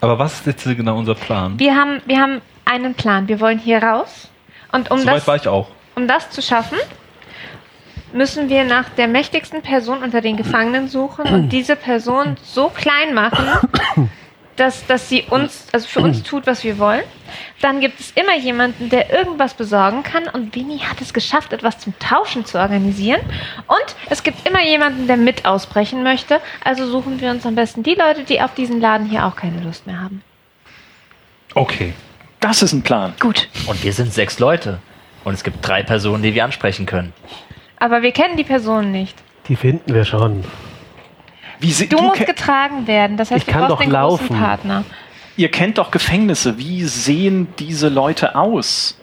Aber 0.00 0.18
was 0.18 0.34
ist 0.40 0.46
jetzt 0.46 0.64
genau 0.64 0.96
unser 0.96 1.14
Plan? 1.14 1.58
Wir 1.58 1.74
haben, 1.74 2.00
wir 2.06 2.18
haben 2.20 2.40
einen 2.64 2.94
Plan. 2.94 3.28
Wir 3.28 3.40
wollen 3.40 3.58
hier 3.58 3.82
raus. 3.82 4.28
Und 4.72 4.90
um 4.90 5.00
Soweit 5.00 5.16
das, 5.16 5.26
war 5.26 5.36
ich 5.36 5.48
auch. 5.48 5.68
um 5.96 6.08
das 6.08 6.30
zu 6.30 6.40
schaffen, 6.40 6.78
müssen 8.12 8.48
wir 8.48 8.64
nach 8.64 8.88
der 8.90 9.08
mächtigsten 9.08 9.60
Person 9.62 10.02
unter 10.02 10.20
den 10.20 10.36
Gefangenen 10.36 10.88
suchen 10.88 11.26
und 11.26 11.48
diese 11.50 11.76
Person 11.76 12.36
so 12.42 12.68
klein 12.70 13.12
machen, 13.12 13.46
dass, 14.56 14.86
dass 14.86 15.08
sie 15.08 15.22
uns, 15.22 15.66
also 15.72 15.86
für 15.86 16.00
uns 16.00 16.22
tut, 16.22 16.46
was 16.46 16.64
wir 16.64 16.78
wollen. 16.78 17.02
Dann 17.60 17.80
gibt 17.80 18.00
es 18.00 18.12
immer 18.12 18.36
jemanden, 18.36 18.88
der 18.88 19.12
irgendwas 19.12 19.54
besorgen 19.54 20.02
kann 20.02 20.28
und 20.28 20.54
Winnie 20.54 20.80
hat 20.80 21.00
es 21.00 21.12
geschafft, 21.12 21.52
etwas 21.52 21.78
zum 21.78 21.98
Tauschen 21.98 22.44
zu 22.44 22.58
organisieren. 22.58 23.20
Und 23.66 23.96
es 24.10 24.22
gibt 24.22 24.46
immer 24.48 24.62
jemanden, 24.62 25.06
der 25.06 25.16
mit 25.16 25.44
ausbrechen 25.46 26.02
möchte. 26.02 26.40
Also 26.62 26.86
suchen 26.86 27.20
wir 27.20 27.30
uns 27.30 27.44
am 27.46 27.54
besten 27.54 27.82
die 27.82 27.94
Leute, 27.94 28.24
die 28.24 28.40
auf 28.40 28.54
diesen 28.54 28.80
Laden 28.80 29.08
hier 29.08 29.26
auch 29.26 29.36
keine 29.36 29.60
Lust 29.60 29.86
mehr 29.86 30.00
haben. 30.00 30.22
Okay. 31.54 31.94
Das 32.40 32.62
ist 32.62 32.74
ein 32.74 32.82
Plan. 32.82 33.14
Gut. 33.20 33.48
Und 33.66 33.82
wir 33.82 33.92
sind 33.94 34.12
sechs 34.12 34.38
Leute. 34.38 34.78
Und 35.24 35.32
es 35.32 35.44
gibt 35.44 35.66
drei 35.66 35.82
Personen, 35.82 36.22
die 36.22 36.34
wir 36.34 36.44
ansprechen 36.44 36.84
können. 36.84 37.14
Aber 37.78 38.02
wir 38.02 38.12
kennen 38.12 38.36
die 38.36 38.44
Personen 38.44 38.92
nicht. 38.92 39.16
Die 39.48 39.56
finden 39.56 39.94
wir 39.94 40.04
schon. 40.04 40.44
Wie 41.60 41.72
sie, 41.72 41.88
Du, 41.88 41.96
du 41.96 42.02
musst 42.04 42.26
getragen 42.26 42.86
werden. 42.86 43.16
Das 43.16 43.30
heißt, 43.30 43.38
Ich 43.40 43.46
du 43.46 43.52
kann 43.52 43.62
brauchst 43.62 43.72
doch 43.72 43.80
den 43.80 43.90
großen 43.90 44.28
laufen. 44.28 44.38
Partner. 44.38 44.84
ihr 45.36 45.50
kennt 45.50 45.78
doch 45.78 45.90
Gefängnisse. 45.90 46.58
Wie 46.58 46.84
sehen 46.84 47.48
diese 47.58 47.88
Leute 47.88 48.34
aus? 48.36 48.98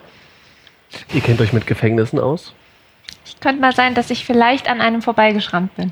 Ihr 1.14 1.22
kennt 1.22 1.40
euch 1.42 1.54
mit 1.54 1.68
Gefängnissen 1.68 2.20
aus? 2.20 2.54
Könnte 3.40 3.62
mal 3.62 3.74
sein, 3.74 3.96
dass 3.96 4.10
ich 4.12 4.26
vielleicht 4.26 4.70
an 4.70 4.82
einem 4.82 5.02
vorbeigeschrammt 5.02 5.74
bin. 5.76 5.92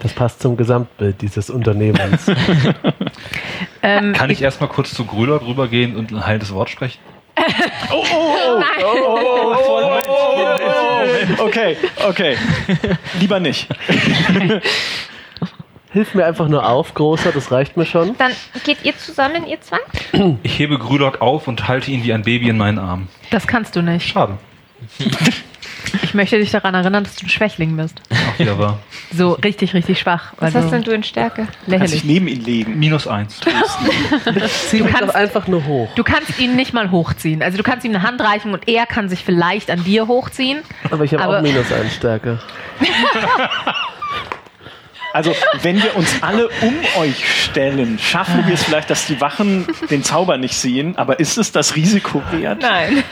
Das 0.00 0.12
passt 0.14 0.40
zum 0.40 0.56
Gesamtbild 0.56 1.20
dieses 1.20 1.50
Unternehmens. 1.50 2.26
Ähm, 3.82 4.12
Kann 4.12 4.28
ich 4.28 4.42
erstmal 4.42 4.68
kurz 4.68 4.92
zu 4.92 5.06
Grüler 5.06 5.40
rübergehen 5.40 5.96
und 5.96 6.12
ein 6.12 6.26
heiles 6.26 6.52
Wort 6.52 6.68
sprechen? 6.68 6.98
Okay, 11.38 11.76
okay. 12.08 12.36
Lieber 13.20 13.40
nicht. 13.40 13.68
Hilf 15.92 16.14
mir 16.14 16.24
einfach 16.26 16.48
nur 16.48 16.68
auf, 16.68 16.94
Großer, 16.94 17.32
das 17.32 17.50
reicht 17.50 17.76
mir 17.76 17.84
schon. 17.86 18.16
Dann 18.16 18.32
geht 18.64 18.84
ihr 18.84 18.96
zusammen, 18.96 19.46
ihr 19.46 19.58
zwei? 19.60 19.78
Ich 20.42 20.58
hebe 20.58 20.78
Grülock 20.78 21.20
auf 21.20 21.48
und 21.48 21.66
halte 21.66 21.90
ihn 21.90 22.04
wie 22.04 22.12
ein 22.12 22.22
Baby 22.22 22.48
in 22.48 22.58
meinen 22.58 22.78
Armen. 22.78 23.08
das 23.30 23.46
kannst 23.46 23.74
du 23.74 23.82
nicht. 23.82 24.08
Schade. 24.08 24.38
Ich 26.02 26.14
möchte 26.14 26.38
dich 26.38 26.50
daran 26.50 26.74
erinnern, 26.74 27.04
dass 27.04 27.16
du 27.16 27.26
ein 27.26 27.28
Schwächling 27.28 27.76
bist. 27.76 28.00
Auch 28.10 28.38
wieder 28.38 28.58
wahr. 28.58 28.78
So 29.12 29.32
richtig, 29.32 29.74
richtig 29.74 29.98
schwach. 30.00 30.32
Was 30.38 30.54
Also 30.54 30.58
hast 30.66 30.72
denn 30.72 30.82
du 30.82 30.90
in 30.92 31.02
Stärke? 31.02 31.42
Kannst 31.46 31.58
dich 31.62 31.68
lächerlich. 31.68 32.04
neben 32.04 32.28
ihn 32.28 32.44
legen. 32.44 32.78
Minus 32.78 33.06
eins. 33.06 33.40
Zieh 34.68 34.82
mich 34.82 34.92
kannst- 34.92 35.08
doch 35.10 35.14
einfach 35.14 35.46
nur 35.48 35.64
hoch. 35.66 35.88
Du 35.94 36.04
kannst 36.04 36.38
ihn 36.38 36.56
nicht 36.56 36.72
mal 36.72 36.90
hochziehen. 36.90 37.42
Also 37.42 37.56
du 37.58 37.62
kannst 37.62 37.84
ihm 37.84 37.92
eine 37.94 38.02
Hand 38.02 38.20
reichen 38.20 38.52
und 38.52 38.68
er 38.68 38.86
kann 38.86 39.08
sich 39.08 39.24
vielleicht 39.24 39.70
an 39.70 39.84
dir 39.84 40.06
hochziehen. 40.08 40.60
Aber 40.90 41.04
ich 41.04 41.12
habe 41.14 41.38
auch 41.38 41.42
minus 41.42 41.72
eine 41.72 41.90
Stärke. 41.90 42.38
Also, 45.12 45.34
wenn 45.62 45.82
wir 45.82 45.96
uns 45.96 46.22
alle 46.22 46.48
um 46.62 46.74
euch 46.98 47.44
stellen, 47.44 47.98
schaffen 47.98 48.46
wir 48.46 48.54
es 48.54 48.62
vielleicht, 48.64 48.90
dass 48.90 49.06
die 49.06 49.20
Wachen 49.20 49.66
den 49.90 50.02
Zauber 50.04 50.36
nicht 50.36 50.54
sehen. 50.54 50.96
Aber 50.96 51.18
ist 51.18 51.36
es 51.36 51.52
das 51.52 51.74
Risiko 51.76 52.22
wert? 52.30 52.62
Nein. 52.62 53.02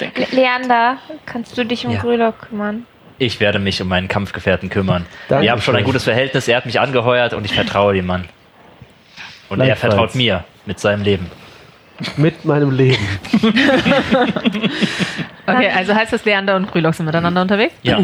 Le 0.00 0.10
Leander, 0.30 0.98
kannst 1.26 1.56
du 1.58 1.64
dich 1.64 1.84
um 1.86 1.92
Ja. 1.92 2.00
Grülock 2.00 2.48
kümmern? 2.48 2.86
Ich 3.18 3.40
werde 3.40 3.58
mich 3.58 3.82
um 3.82 3.88
meinen 3.88 4.08
Kampfgefährten 4.08 4.70
kümmern. 4.70 5.04
Dankeschön. 5.28 5.42
Wir 5.42 5.50
haben 5.52 5.60
schon 5.60 5.76
ein 5.76 5.84
gutes 5.84 6.04
Verhältnis. 6.04 6.48
Er 6.48 6.56
hat 6.56 6.66
mich 6.66 6.80
angeheuert 6.80 7.34
und 7.34 7.44
ich 7.44 7.52
vertraue 7.52 7.94
dem 7.94 8.06
Mann. 8.06 8.24
Und 9.48 9.60
er 9.60 9.76
vertraut 9.76 10.14
mir 10.14 10.44
mit 10.66 10.78
seinem 10.80 11.02
Leben. 11.02 11.30
Mit 12.16 12.44
meinem 12.46 12.70
Leben. 12.70 13.06
Okay, 15.46 15.70
also 15.74 15.94
heißt 15.94 16.12
das, 16.12 16.24
Leander 16.24 16.56
und 16.56 16.70
Grülock 16.70 16.94
sind 16.94 17.06
miteinander 17.06 17.42
unterwegs? 17.42 17.74
Ja. 17.82 18.00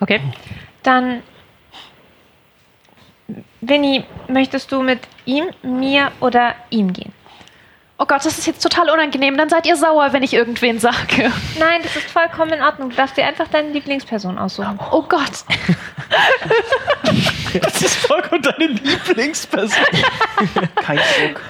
Okay. 0.00 0.20
Dann, 0.82 1.22
Winnie, 3.60 4.04
möchtest 4.28 4.70
du 4.72 4.82
mit 4.82 5.00
ihm, 5.24 5.46
mir 5.62 6.10
oder 6.20 6.54
ihm 6.70 6.92
gehen? 6.92 7.12
Oh 7.98 8.04
Gott, 8.04 8.24
das 8.24 8.36
ist 8.36 8.46
jetzt 8.48 8.60
total 8.60 8.90
unangenehm. 8.90 9.36
Dann 9.36 9.48
seid 9.48 9.64
ihr 9.64 9.76
sauer, 9.76 10.12
wenn 10.12 10.24
ich 10.24 10.34
irgendwen 10.34 10.80
sage. 10.80 11.30
Nein, 11.60 11.80
das 11.84 11.94
ist 11.94 12.10
vollkommen 12.10 12.52
in 12.52 12.60
Ordnung. 12.62 12.90
Du 12.90 12.96
darfst 12.96 13.16
dir 13.16 13.24
einfach 13.24 13.46
deine 13.46 13.68
Lieblingsperson 13.70 14.38
aussuchen. 14.38 14.80
Oh 14.90 15.02
Gott. 15.08 15.30
Das 17.62 17.82
ist 17.82 17.94
vollkommen 18.06 18.42
deine 18.42 18.72
Lieblingsperson. 18.72 19.84
Kein 20.82 20.96
Druck. 20.96 21.40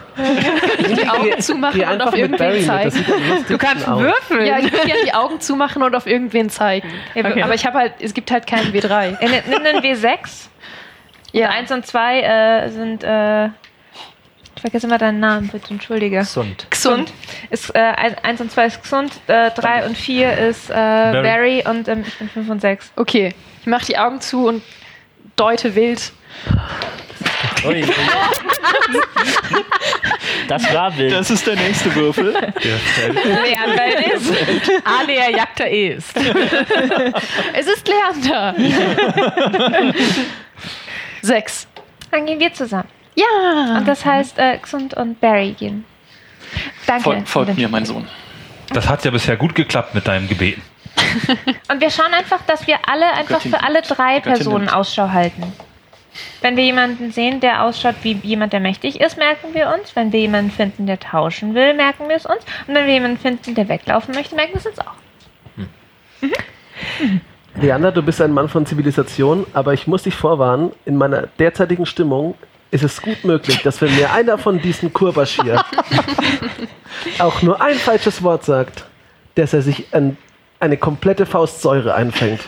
Die 0.99 1.09
Augen 1.09 1.41
zumachen 1.41 1.81
Geh 1.81 1.87
und 1.87 2.03
auf 2.03 2.15
irgendwen 2.15 2.65
zeigen. 2.65 3.05
Du 3.49 3.57
kannst 3.57 3.89
aus. 3.89 4.01
würfeln. 4.01 4.47
Ja, 4.47 4.59
ich 4.59 4.71
würde 4.73 4.87
gerne 4.87 5.05
die 5.05 5.15
Augen 5.15 5.41
zumachen 5.41 5.83
und 5.83 5.95
auf 5.95 6.07
irgendwen 6.07 6.51
zeigen. 6.51 6.89
Okay. 7.15 7.43
Aber 7.43 7.55
ich 7.55 7.65
habe 7.65 7.79
halt, 7.79 7.95
es 8.01 8.13
gibt 8.13 8.31
halt 8.31 8.47
keinen 8.47 8.73
W3. 8.75 9.19
Äh, 9.21 9.29
Nimm 9.29 9.43
nimm 9.49 9.65
einen 9.65 9.83
W6. 9.83 10.49
Ja. 11.33 11.49
Eins 11.51 11.71
und 11.71 11.87
zwei 11.87 12.21
äh, 12.21 12.69
sind. 12.71 13.03
Äh, 13.05 13.47
ich 14.55 14.61
vergesse 14.61 14.87
immer 14.87 14.99
deinen 14.99 15.19
Namen, 15.19 15.49
bitte, 15.49 15.71
entschuldige. 15.73 16.19
Gesund. 16.19 16.67
Gesund. 16.71 17.13
Ist, 17.51 17.75
äh, 17.75 17.79
ein- 17.81 18.17
eins 18.23 18.41
und 18.41 18.53
zwei 18.53 18.67
ist 18.67 18.81
gesund, 18.83 19.13
äh, 19.27 19.51
drei 19.51 19.85
und 19.87 19.97
vier 19.97 20.37
ist 20.39 20.71
äh, 20.71 20.75
Barry. 20.75 21.65
und 21.69 21.89
ähm, 21.89 22.05
ich 22.07 22.17
bin 22.19 22.29
fünf 22.29 22.49
und 22.49 22.61
sechs. 22.61 22.93
Okay, 22.95 23.35
ich 23.61 23.67
mache 23.67 23.87
die 23.87 23.99
Augen 23.99 24.21
zu 24.21 24.47
und 24.47 24.63
deute 25.35 25.75
wild. 25.75 26.13
Ui. 27.67 27.85
Das 30.49 30.73
war 30.75 30.97
wild. 30.97 31.13
Das 31.13 31.31
ist 31.31 31.47
der 31.47 31.57
nächste 31.57 31.93
Würfel. 31.95 32.33
Leanwald 32.33 34.15
ist. 34.15 34.33
Alea 34.85 35.31
jagta 35.31 35.65
ist. 35.65 36.15
Es 37.55 37.67
ist 37.67 37.89
Leander. 37.89 38.55
Sechs. 41.23 41.67
Dann 42.11 42.27
gehen 42.27 42.39
wir 42.39 42.53
zusammen. 42.53 42.89
Ja. 43.15 43.79
Und 43.79 43.89
das 43.89 44.05
heißt, 44.05 44.39
äh, 44.39 44.59
gesund 44.59 44.95
und 44.95 45.21
Barry 45.21 45.53
gehen. 45.53 45.85
Danke. 46.87 47.03
Fol 47.03 47.23
folgt 47.25 47.57
mir, 47.57 47.69
mein 47.69 47.87
Sohn. 47.87 48.07
Das 48.73 48.89
hat 48.89 49.05
ja 49.05 49.11
bisher 49.11 49.37
gut 49.37 49.55
geklappt 49.55 49.95
mit 49.95 50.07
deinem 50.07 50.29
Gebeten. 50.29 50.63
Und 51.71 51.81
wir 51.81 51.91
schauen 51.91 52.13
einfach, 52.13 52.41
dass 52.47 52.67
wir 52.67 52.79
alle 52.87 53.07
einfach 53.13 53.37
Göttin 53.37 53.51
für 53.53 53.63
alle 53.63 53.83
drei 53.83 54.17
Göttin 54.17 54.33
Personen 54.33 54.65
nimmt. 54.65 54.75
Ausschau 54.75 55.11
halten. 55.11 55.53
Wenn 56.43 56.57
wir 56.57 56.65
jemanden 56.65 57.13
sehen, 57.13 57.41
der 57.41 57.63
ausschaut 57.63 57.97
wie 58.03 58.13
jemand, 58.23 58.53
der 58.53 58.61
mächtig 58.61 59.01
ist, 59.01 59.17
merken 59.17 59.55
wir 59.55 59.73
uns. 59.75 59.97
Wenn 59.97 60.13
wir 60.13 60.21
jemanden 60.21 60.51
finden, 60.51 60.87
der 60.87 61.01
tauschen 61.01 61.55
will, 61.55 61.75
merken 61.75 62.09
wir 62.09 62.17
es 62.17 62.27
uns. 62.27 62.45
Und 62.67 62.75
wenn 62.75 62.87
wir 62.87 62.93
jemanden 62.93 63.19
finden, 63.19 63.55
der 63.55 63.69
weglaufen 63.69 64.15
möchte, 64.15 64.35
merken 64.35 64.53
wir 64.53 64.61
es 64.61 64.67
uns 64.67 64.79
auch. 64.79 64.95
Leander, 67.61 67.93
du 67.93 68.03
bist 68.03 68.21
ein 68.21 68.33
Mann 68.33 68.49
von 68.49 68.67
Zivilisation, 68.67 69.47
aber 69.53 69.75
ich 69.75 69.87
muss 69.87 70.05
dich 70.05 70.15
vorwarnen, 70.15 70.73
in 70.85 70.97
meiner 70.97 71.29
derzeitigen 71.39 71.87
Stimmung 71.87 72.35
ist 72.71 72.83
es 72.83 73.03
gut 73.03 73.25
möglich, 73.25 73.63
dass 73.63 73.81
wenn 73.83 73.95
mir 73.95 74.13
einer 74.13 74.39
von 74.39 74.61
diesen 74.61 74.93
Kurbashir 74.93 75.63
auch 77.19 77.43
nur 77.43 77.61
ein 77.61 77.75
falsches 77.75 78.23
Wort 78.23 78.45
sagt, 78.45 78.87
dass 79.35 79.53
er 79.53 79.61
sich 79.61 79.87
an 79.93 80.17
eine 80.59 80.77
komplette 80.77 81.27
Faust 81.27 81.61
Säure 81.61 81.95
einfängt. 81.95 82.41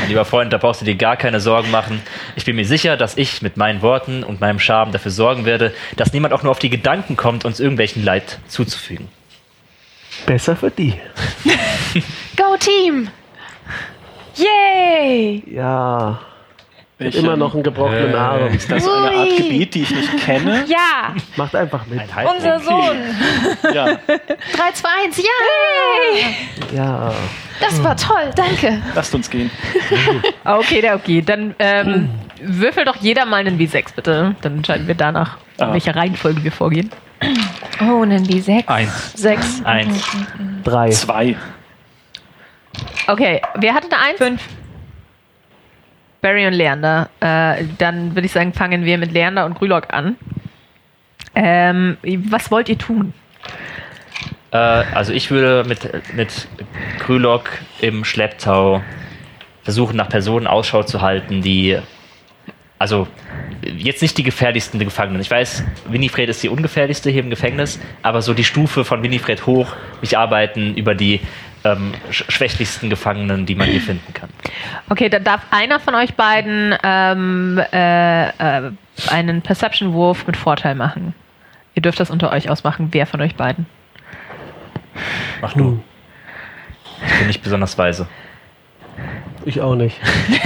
Mein 0.00 0.08
lieber 0.08 0.24
Freund, 0.24 0.52
da 0.52 0.58
brauchst 0.58 0.80
du 0.80 0.84
dir 0.84 0.94
gar 0.94 1.16
keine 1.16 1.40
Sorgen 1.40 1.70
machen. 1.70 2.00
Ich 2.36 2.44
bin 2.44 2.54
mir 2.56 2.64
sicher, 2.64 2.96
dass 2.96 3.16
ich 3.16 3.42
mit 3.42 3.56
meinen 3.56 3.82
Worten 3.82 4.22
und 4.22 4.40
meinem 4.40 4.60
Charme 4.60 4.92
dafür 4.92 5.10
sorgen 5.10 5.44
werde, 5.44 5.74
dass 5.96 6.12
niemand 6.12 6.32
auch 6.32 6.44
nur 6.44 6.52
auf 6.52 6.60
die 6.60 6.70
Gedanken 6.70 7.16
kommt, 7.16 7.44
uns 7.44 7.58
irgendwelchen 7.58 8.04
Leid 8.04 8.38
zuzufügen. 8.46 9.08
Besser 10.26 10.56
für 10.56 10.70
die. 10.70 10.94
Go 12.36 12.56
Team. 12.58 13.08
Yay! 14.36 15.42
Ja. 15.50 16.18
Ich 16.98 17.14
immer 17.16 17.36
noch 17.36 17.52
einen 17.52 17.62
gebrochenen 17.62 18.12
äh, 18.12 18.16
Arm. 18.16 18.54
Ist 18.54 18.70
das 18.70 18.88
eine 18.88 19.18
Art 19.18 19.36
Gebiet, 19.36 19.74
die 19.74 19.82
ich 19.82 19.90
nicht 19.90 20.16
kenne? 20.24 20.64
Ja, 20.68 21.14
Macht 21.36 21.54
einfach 21.54 21.84
mit. 21.86 22.00
Ein 22.16 22.26
unser 22.26 22.58
Sohn. 22.60 22.96
Ja. 23.74 23.84
3, 23.84 23.98
2, 24.72 24.88
1, 25.04 25.18
ja! 25.18 25.24
Ja. 26.74 27.12
Das 27.60 27.82
war 27.84 27.96
toll, 27.96 28.30
danke. 28.34 28.80
Lasst 28.94 29.14
uns 29.14 29.28
gehen. 29.28 29.50
Okay, 30.44 30.90
okay. 30.94 31.20
Dann 31.22 31.54
ähm, 31.58 32.08
würfel 32.40 32.84
doch 32.86 32.96
jeder 32.96 33.26
mal 33.26 33.36
einen 33.40 33.58
W6, 33.58 33.94
bitte. 33.94 34.34
Dann 34.40 34.56
entscheiden 34.58 34.86
wir 34.86 34.94
danach, 34.94 35.36
in 35.58 35.64
Ah. 35.64 35.72
welcher 35.74 35.94
Reihenfolge 35.96 36.42
wir 36.44 36.52
vorgehen. 36.52 36.90
Oh, 37.80 38.02
einen 38.02 38.26
W6. 38.26 38.66
Eins. 38.68 39.12
6. 39.16 39.64
Eins. 39.64 40.16
Drei. 40.64 40.90
Zwei. 40.90 41.36
Okay, 43.06 43.40
wer 43.56 43.74
hatte 43.74 43.86
eine 43.90 44.02
Eins? 44.02 44.18
Fünf. 44.18 44.42
Barry 46.20 46.46
und 46.46 46.54
Leander. 46.54 47.08
Äh, 47.20 47.64
dann 47.78 48.14
würde 48.14 48.26
ich 48.26 48.32
sagen, 48.32 48.52
fangen 48.52 48.84
wir 48.84 48.98
mit 48.98 49.12
Leander 49.12 49.46
und 49.46 49.54
Grülock 49.54 49.92
an. 49.92 50.16
Ähm, 51.34 51.98
was 52.30 52.50
wollt 52.50 52.68
ihr 52.68 52.78
tun? 52.78 53.12
Äh, 54.50 54.56
also 54.56 55.12
ich 55.12 55.30
würde 55.30 55.68
mit, 55.68 55.88
mit 56.14 56.48
Krülok 56.98 57.44
im 57.80 58.04
Schlepptau 58.04 58.82
versuchen, 59.62 59.96
nach 59.96 60.08
Personen 60.08 60.46
Ausschau 60.46 60.82
zu 60.82 61.00
halten, 61.02 61.42
die 61.42 61.78
also 62.78 63.06
jetzt 63.62 64.02
nicht 64.02 64.18
die 64.18 64.22
gefährlichsten 64.22 64.78
Gefangenen. 64.78 65.20
Ich 65.20 65.30
weiß, 65.30 65.64
Winifred 65.88 66.28
ist 66.28 66.42
die 66.42 66.48
ungefährlichste 66.48 67.10
hier 67.10 67.22
im 67.22 67.30
Gefängnis, 67.30 67.80
aber 68.02 68.22
so 68.22 68.34
die 68.34 68.44
Stufe 68.44 68.84
von 68.84 69.02
Winifred 69.02 69.46
hoch, 69.46 69.74
mich 70.00 70.16
arbeiten 70.16 70.74
über 70.74 70.94
die 70.94 71.20
ähm, 71.72 71.94
sch 72.10 72.24
schwächlichsten 72.28 72.90
Gefangenen, 72.90 73.46
die 73.46 73.54
man 73.54 73.68
hier 73.68 73.80
finden 73.80 74.12
kann. 74.14 74.28
Okay, 74.88 75.08
dann 75.08 75.24
darf 75.24 75.40
einer 75.50 75.80
von 75.80 75.94
euch 75.94 76.14
beiden 76.14 76.74
ähm, 76.82 77.60
äh, 77.72 78.28
äh, 78.28 78.70
einen 79.10 79.42
Perception-Wurf 79.42 80.26
mit 80.26 80.36
Vorteil 80.36 80.74
machen. 80.74 81.14
Ihr 81.74 81.82
dürft 81.82 82.00
das 82.00 82.10
unter 82.10 82.32
euch 82.32 82.48
ausmachen, 82.48 82.88
wer 82.92 83.06
von 83.06 83.20
euch 83.20 83.34
beiden. 83.34 83.66
Mach 85.42 85.52
du. 85.52 85.82
Ich 87.06 87.18
bin 87.18 87.26
nicht 87.26 87.42
besonders 87.42 87.76
weise. 87.76 88.08
Ich 89.44 89.60
auch 89.60 89.74
nicht. 89.74 90.00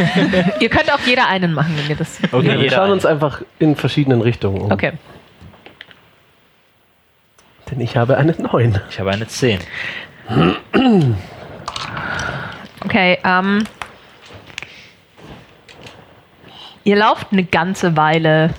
ihr 0.60 0.68
könnt 0.68 0.92
auch 0.92 0.98
jeder 1.06 1.28
einen 1.28 1.54
machen, 1.54 1.74
wenn 1.76 1.88
ihr 1.88 1.96
das. 1.96 2.18
Okay, 2.32 2.48
Ja, 2.48 2.60
wir 2.60 2.70
schauen 2.70 2.90
uns 2.90 3.06
einfach 3.06 3.42
in 3.58 3.76
verschiedenen 3.76 4.20
Richtungen 4.20 4.60
um. 4.60 4.72
Okay. 4.72 4.92
Denn 7.70 7.80
ich 7.80 7.96
habe 7.96 8.16
eine 8.16 8.32
9. 8.32 8.80
Ich 8.90 8.98
habe 8.98 9.10
eine 9.10 9.26
10. 9.26 9.60
Okay, 12.84 13.18
ähm. 13.24 13.64
Ihr 16.84 16.96
lauft 16.96 17.28
eine 17.32 17.44
ganze 17.44 17.96
Weile 17.96 18.54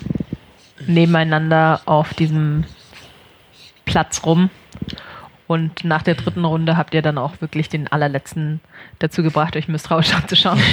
nebeneinander 0.85 1.81
auf 1.85 2.13
diesem 2.13 2.65
Platz 3.85 4.23
rum. 4.25 4.49
Und 5.47 5.83
nach 5.83 6.01
der 6.01 6.15
dritten 6.15 6.45
Runde 6.45 6.77
habt 6.77 6.93
ihr 6.93 7.01
dann 7.01 7.17
auch 7.17 7.41
wirklich 7.41 7.67
den 7.67 7.89
allerletzten 7.89 8.61
dazu 8.99 9.21
gebracht, 9.21 9.57
euch 9.57 9.67
misstrauisch 9.67 10.13
anzuschauen. 10.13 10.59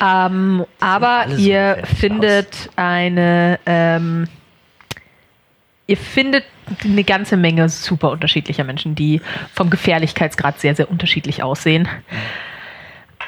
ähm, 0.00 0.64
aber 0.80 1.26
so 1.28 1.36
ihr 1.36 1.82
findet 1.98 2.70
eine, 2.76 3.58
ähm, 3.66 4.26
ihr 5.86 5.98
findet 5.98 6.44
eine 6.84 7.04
ganze 7.04 7.36
Menge 7.36 7.68
super 7.68 8.10
unterschiedlicher 8.10 8.64
Menschen, 8.64 8.94
die 8.94 9.20
vom 9.54 9.70
Gefährlichkeitsgrad 9.70 10.60
sehr, 10.60 10.74
sehr 10.74 10.90
unterschiedlich 10.90 11.42
aussehen. 11.42 11.88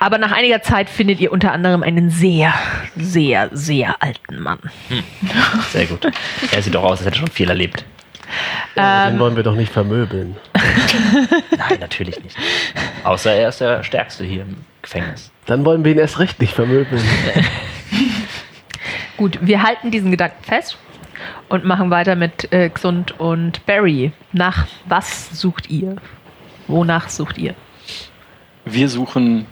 Aber 0.01 0.19
nach 0.19 0.33
einiger 0.33 0.61
Zeit 0.61 0.91
findet 0.91 1.21
ihr 1.21 1.33
unter 1.33 1.53
anderem 1.53 1.83
einen 1.83 2.11
sehr, 2.11 2.53
sehr, 2.97 3.49
sehr 3.53 4.03
alten 4.03 4.41
Mann. 4.41 4.59
Sehr 5.71 5.87
gut. 5.87 6.07
Er 6.51 6.63
sieht 6.63 6.75
doch 6.75 6.83
aus, 6.83 6.99
als 6.99 7.07
hätte 7.07 7.17
er 7.17 7.21
schon 7.21 7.31
viel 7.31 7.49
erlebt. 7.49 7.85
Ja, 8.75 9.07
Ähm, 9.07 9.15
den 9.15 9.21
wollen 9.21 9.37
wir 9.37 9.45
doch 9.45 9.55
nicht 9.55 9.73
vermöbeln. 9.73 10.37
Nein, 11.57 11.79
natürlich 11.81 12.21
nicht. 12.23 12.37
Außer 13.05 13.33
er 13.33 13.49
ist 13.51 13.61
der 13.61 13.85
Stärkste 13.85 14.25
hier 14.25 14.43
im 14.43 14.57
Gefängnis. 14.83 15.31
Dann 15.47 15.65
wollen 15.65 15.85
wir 15.85 15.93
ihn 15.93 15.99
erst 15.99 16.19
recht 16.19 16.41
nicht 16.41 16.55
vermöbeln. 16.55 17.03
Gut, 19.17 19.39
wir 19.41 19.63
halten 19.63 19.91
diesen 19.91 20.11
Gedanken 20.11 20.43
fest 20.43 20.77
und 21.49 21.65
machen 21.65 21.91
weiter 21.91 22.17
mit 22.17 22.53
äh, 22.53 22.69
Xund 22.69 23.19
und 23.21 23.65
Barry. 23.67 24.13
Nach 24.33 24.67
was 24.87 25.31
sucht 25.39 25.71
ihr? 25.71 25.97
Wonach 26.67 27.09
sucht 27.09 27.39
ihr? 27.39 27.55
Wir 28.65 28.89
suchen 28.89 29.47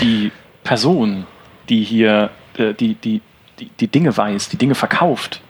die 0.00 0.30
Person, 0.64 1.26
die 1.68 1.82
hier 1.82 2.30
äh, 2.56 2.74
die, 2.74 2.94
die, 2.94 3.20
die, 3.58 3.70
die 3.80 3.88
Dinge 3.88 4.16
weiß, 4.16 4.48
die 4.50 4.58
Dinge 4.58 4.74
verkauft, 4.74 5.40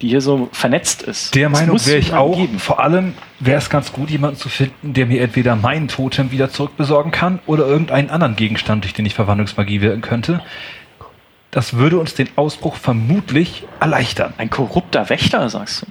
die 0.00 0.08
hier 0.08 0.20
so 0.20 0.48
vernetzt 0.52 1.02
ist. 1.02 1.34
Der 1.34 1.48
Es 1.48 1.52
Meinung 1.52 1.72
muss 1.74 1.86
wäre 1.86 1.98
ich 1.98 2.12
auch. 2.12 2.36
geben. 2.36 2.58
Vor 2.58 2.80
allem 2.80 3.14
wäre 3.40 3.58
es 3.58 3.70
ganz 3.70 3.92
gut, 3.92 4.10
jemanden 4.10 4.36
zu 4.36 4.48
finden, 4.48 4.92
der 4.94 5.06
mir 5.06 5.20
entweder 5.20 5.56
meinen 5.56 5.88
Totem 5.88 6.30
wieder 6.30 6.50
zurückbesorgen 6.50 7.10
kann 7.12 7.40
oder 7.46 7.66
irgendeinen 7.66 8.10
anderen 8.10 8.36
Gegenstand, 8.36 8.84
durch 8.84 8.94
den 8.94 9.06
ich 9.06 9.14
Verwandlungsmagie 9.14 9.80
wirken 9.80 10.00
könnte. 10.00 10.40
Das 11.52 11.74
würde 11.74 11.98
uns 11.98 12.14
den 12.14 12.28
Ausbruch 12.36 12.76
vermutlich 12.76 13.64
erleichtern. 13.78 14.32
Ein 14.38 14.48
korrupter 14.48 15.10
Wächter, 15.10 15.48
sagst 15.50 15.82
du. 15.82 15.86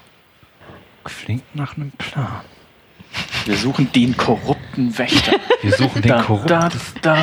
Klingt 1.04 1.56
nach 1.56 1.78
einem 1.78 1.92
Plan. 1.92 2.42
Wir 3.46 3.56
suchen 3.56 3.92
den 3.92 4.18
korrupten 4.18 4.98
Wächter. 4.98 5.34
Wir 5.62 5.72
suchen 5.72 6.02
den 6.02 6.10
da, 6.10 6.24
Korrupt. 6.24 6.50
da, 6.50 6.70
da. 7.02 7.18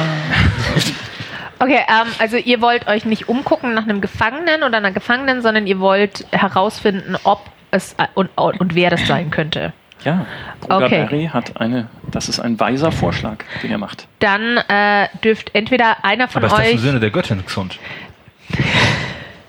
Okay, 1.58 1.80
ähm, 1.88 2.06
also 2.18 2.36
ihr 2.36 2.60
wollt 2.60 2.86
euch 2.86 3.04
nicht 3.04 3.28
umgucken 3.28 3.74
nach 3.74 3.82
einem 3.82 4.00
Gefangenen 4.00 4.62
oder 4.62 4.76
einer 4.76 4.92
Gefangenen, 4.92 5.42
sondern 5.42 5.66
ihr 5.66 5.80
wollt 5.80 6.24
herausfinden, 6.30 7.16
ob 7.24 7.40
es 7.72 7.96
und, 8.14 8.30
und 8.36 8.74
wer 8.76 8.90
das 8.90 9.06
sein 9.06 9.30
könnte. 9.30 9.72
Ja, 10.04 10.26
Bruder 10.60 10.86
Okay. 10.86 11.02
Barry 11.04 11.30
hat 11.32 11.60
eine, 11.60 11.88
das 12.12 12.28
ist 12.28 12.38
ein 12.38 12.60
weiser 12.60 12.92
Vorschlag, 12.92 13.38
den 13.64 13.72
er 13.72 13.78
macht. 13.78 14.06
Dann 14.20 14.58
äh, 14.68 15.08
dürft 15.24 15.52
entweder 15.56 16.04
einer 16.04 16.28
von 16.28 16.44
Aber 16.44 16.52
ist 16.52 16.58
das 16.58 16.68
im 16.68 16.76
euch, 16.76 16.80
Sinne 16.82 17.00
der 17.00 17.10
Göttin 17.10 17.44
gesund? 17.44 17.78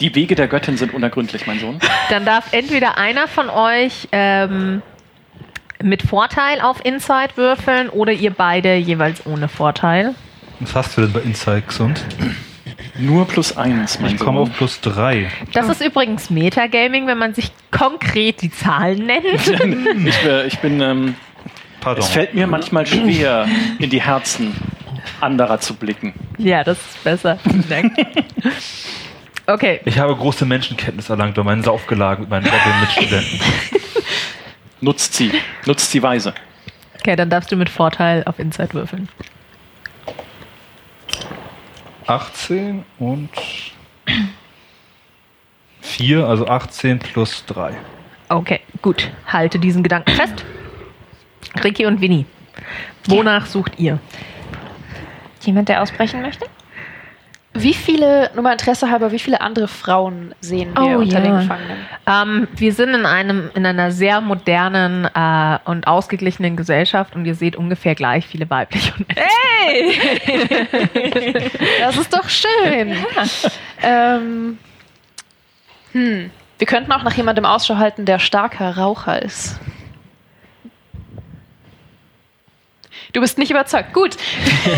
Die 0.02 0.16
Wege 0.16 0.36
der 0.36 0.48
Göttin 0.48 0.78
sind 0.78 0.94
unergründlich, 0.94 1.46
mein 1.46 1.60
Sohn. 1.60 1.80
dann 2.10 2.26
darf 2.26 2.54
entweder 2.54 2.98
einer 2.98 3.28
von 3.28 3.50
euch 3.50 4.08
ähm, 4.12 4.82
mit 5.84 6.04
Vorteil 6.04 6.62
auf 6.62 6.84
Insight 6.86 7.36
würfeln 7.38 7.90
oder 7.90 8.14
ihr 8.14 8.32
beide 8.32 8.76
jeweils 8.76 9.26
ohne 9.26 9.48
Vorteil. 9.48 10.16
Was 10.62 10.76
hast 10.76 10.98
du 10.98 11.02
denn 11.02 11.12
bei 11.14 11.22
Inside 11.22 11.64
gesund? 11.68 12.02
Nur 12.98 13.28
plus 13.28 13.56
eins, 13.56 14.00
mein 14.00 14.16
Ich 14.16 14.20
komme 14.20 14.40
auf 14.40 14.52
plus 14.54 14.82
drei. 14.82 15.30
Das 15.54 15.70
ist 15.70 15.82
übrigens 15.82 16.30
Metagaming, 16.30 17.08
wenn 17.08 17.18
man 17.18 17.34
sich 17.34 17.52
konkret 17.72 18.42
die 18.42 18.52
Zahlen 18.52 19.06
nennt. 19.06 19.26
Ich, 20.06 20.26
äh, 20.26 20.48
ich 20.48 20.60
bin, 20.60 20.82
ähm, 20.82 21.16
Pardon. 21.82 22.04
es 22.04 22.10
fällt 22.10 22.34
mir 22.34 22.48
manchmal 22.48 22.86
schwer, 22.86 23.48
in 23.80 23.90
die 23.90 24.02
Herzen 24.02 24.54
anderer 25.22 25.60
zu 25.60 25.76
blicken. 25.76 26.14
ja, 26.38 26.64
das 26.64 26.78
ist 26.80 27.04
besser. 27.04 27.38
Okay, 29.48 29.82
Ich 29.86 29.98
habe 29.98 30.16
große 30.16 30.46
Menschenkenntnis 30.46 31.10
erlangt 31.10 31.34
bei 31.34 31.42
meinen 31.42 31.64
Saufgelagen 31.64 32.22
mit 32.22 32.30
meinen 32.30 32.44
Goblin-Mitstudenten. 32.46 33.40
Nutzt 34.82 35.16
sie. 35.16 35.32
Nutzt 35.66 35.90
sie 35.90 36.04
weise. 36.04 36.36
okay, 37.00 37.16
dann 37.16 37.32
darfst 37.32 37.52
du 37.52 37.56
mit 37.56 37.68
Vorteil 37.68 38.24
auf 38.26 38.38
Insight 38.38 38.76
würfeln. 38.76 39.10
18 42.06 42.86
und 43.00 43.30
4, 45.82 46.26
also 46.28 46.48
18 46.48 47.00
plus 47.00 47.44
3. 47.48 47.76
Okay, 48.30 48.60
gut. 48.84 49.10
Halte 49.28 49.58
diesen 49.58 49.82
Gedanken 49.82 50.12
fest. 50.12 50.46
Ricky 51.64 51.88
und 51.88 52.02
Winnie. 52.02 52.26
Wonach 53.08 53.48
sucht 53.48 53.80
ihr? 53.80 54.00
Jemand, 55.42 55.70
der 55.70 55.82
ausbrechen 55.82 56.22
möchte? 56.22 56.46
Wie 57.54 57.74
viele, 57.74 58.30
nur 58.36 58.44
mal 58.44 58.52
Interesse 58.52 58.92
halber, 58.92 59.12
wie 59.12 59.18
viele 59.18 59.42
andere 59.42 59.68
Frauen 59.68 60.36
sehen 60.40 60.72
wir 60.76 60.82
Oh, 60.84 61.00
unter 61.00 61.18
ja. 61.20 61.26
den 61.26 61.40
Gefangenen? 61.40 61.78
Ähm, 62.06 62.48
wir 62.56 62.74
sind 62.74 62.94
in 62.94 63.06
einem 63.08 63.50
in 63.56 63.66
einer 63.66 63.92
sehr 63.92 64.22
modernen 64.22 65.06
äh, 65.06 65.58
und 65.66 65.88
ausgeglichenen 65.88 66.56
Gesellschaft 66.56 67.16
und 67.16 67.26
ihr 67.26 67.34
seht 67.34 67.56
ungefähr 67.56 67.96
gleich 67.96 68.28
viele 68.28 68.48
weibliche 68.50 68.94
und 68.94 69.08
männliche. 69.74 71.52
Das 71.80 71.98
ist 71.98 72.14
doch 72.14 72.30
schön. 72.30 72.96
ähm, 73.82 74.60
hm. 75.94 76.30
Wir 76.60 76.68
könnten 76.68 76.92
auch 76.92 77.04
nach 77.04 77.14
jemandem 77.16 77.46
Ausschau 77.46 77.78
halten, 77.78 78.06
der 78.06 78.20
starker 78.20 78.78
Raucher 78.78 79.22
ist. 79.24 79.60
Du 83.14 83.22
bist 83.22 83.38
nicht 83.38 83.50
überzeugt. 83.52 83.94
Gut. 83.94 84.16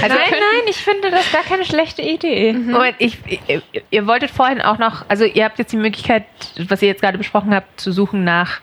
Also 0.01 0.15
nein, 0.15 0.29
nein, 0.31 0.61
ich 0.69 0.77
finde 0.77 1.11
das 1.11 1.31
gar 1.31 1.43
keine 1.43 1.65
schlechte 1.65 2.01
Idee. 2.01 2.53
Moment, 2.53 2.95
ich, 2.99 3.17
ihr, 3.47 3.61
ihr 3.89 4.07
wolltet 4.07 4.31
vorhin 4.31 4.61
auch 4.61 4.77
noch, 4.77 5.03
also 5.09 5.25
ihr 5.25 5.43
habt 5.43 5.59
jetzt 5.59 5.71
die 5.73 5.77
Möglichkeit, 5.77 6.23
was 6.69 6.81
ihr 6.81 6.87
jetzt 6.87 7.01
gerade 7.01 7.17
besprochen 7.17 7.53
habt, 7.53 7.79
zu 7.79 7.91
suchen 7.91 8.23
nach 8.23 8.61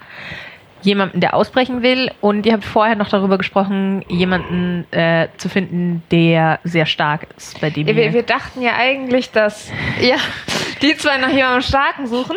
jemandem, 0.83 1.21
der 1.21 1.35
ausbrechen 1.35 1.83
will 1.83 2.11
und 2.21 2.47
ihr 2.47 2.53
habt 2.55 2.65
vorher 2.65 2.95
noch 2.97 3.09
darüber 3.09 3.37
gesprochen, 3.37 4.05
jemanden 4.09 4.87
äh, 4.93 5.29
zu 5.37 5.49
finden, 5.49 6.03
der 6.13 6.61
sehr 6.65 6.87
stark 6.87 7.27
ist, 7.37 7.61
bei 7.61 7.69
dem 7.71 7.87
Wir, 7.87 7.95
ihr... 7.95 8.13
wir 8.13 8.23
dachten 8.23 8.63
ja 8.63 8.75
eigentlich, 8.77 9.31
dass 9.33 9.71
Ja, 10.01 10.17
die 10.81 10.97
zwei 10.97 11.19
nach 11.19 11.31
jemandem 11.33 11.63
Starken 11.63 12.07
suchen. 12.07 12.37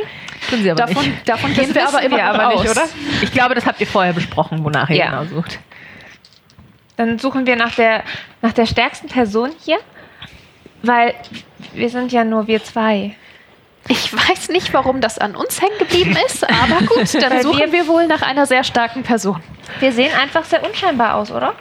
tun 0.50 0.64
sie 0.64 0.72
aber 0.72 0.86
davon, 0.86 1.06
nicht. 1.06 1.30
davon 1.30 1.54
gehen 1.54 1.74
wir 1.74 1.88
aber 1.88 2.02
immer 2.04 2.18
wir 2.18 2.24
noch 2.26 2.34
aber 2.34 2.48
nicht, 2.62 2.70
aus. 2.70 2.78
oder? 2.78 2.86
Ich 3.22 3.32
glaube, 3.32 3.54
das 3.56 3.66
habt 3.66 3.80
ihr 3.80 3.88
vorher 3.88 4.14
besprochen, 4.14 4.64
wonach 4.64 4.90
ihr 4.90 4.98
Ja. 4.98 5.10
genau 5.22 5.26
sucht. 5.26 5.60
Dann 6.98 7.20
suchen 7.20 7.46
wir 7.46 7.56
nach 7.56 7.76
der, 7.76 8.04
nach 8.42 8.54
der 8.54 8.66
stärksten 8.66 9.08
Person 9.08 9.52
hier, 9.64 9.78
weil 10.84 11.14
wir 11.74 11.90
sind 11.90 12.12
ja 12.12 12.24
nur 12.24 12.48
wir 12.48 12.64
zwei. 12.64 13.16
Ich 13.88 14.14
weiß 14.16 14.50
nicht, 14.50 14.74
warum 14.74 15.02
das 15.02 15.18
an 15.18 15.36
uns 15.36 15.62
hängen 15.62 15.78
geblieben 15.80 16.16
ist, 16.28 16.44
aber 16.48 16.86
gut, 16.86 17.14
dann 17.22 17.32
Weil 17.32 17.42
suchen 17.44 17.60
wir- 17.60 17.72
wir 17.72 17.88
wohl 17.88 18.08
nach 18.08 18.22
einer 18.22 18.46
sehr 18.46 18.64
starken 18.64 19.04
Person. 19.04 19.42
Wir 19.80 19.92
sehen 19.92 20.12
einfach 20.22 20.44
sehr 20.46 20.64
unscheinbar 20.64 21.16
aus, 21.16 21.32
oder? 21.32 21.56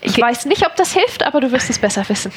Ich 0.00 0.20
weiß 0.20 0.46
nicht, 0.46 0.64
ob 0.64 0.76
das 0.76 0.92
hilft, 0.92 1.24
aber 1.24 1.40
du 1.40 1.50
wirst 1.50 1.70
es 1.70 1.78
besser 1.78 2.08
wissen. 2.08 2.32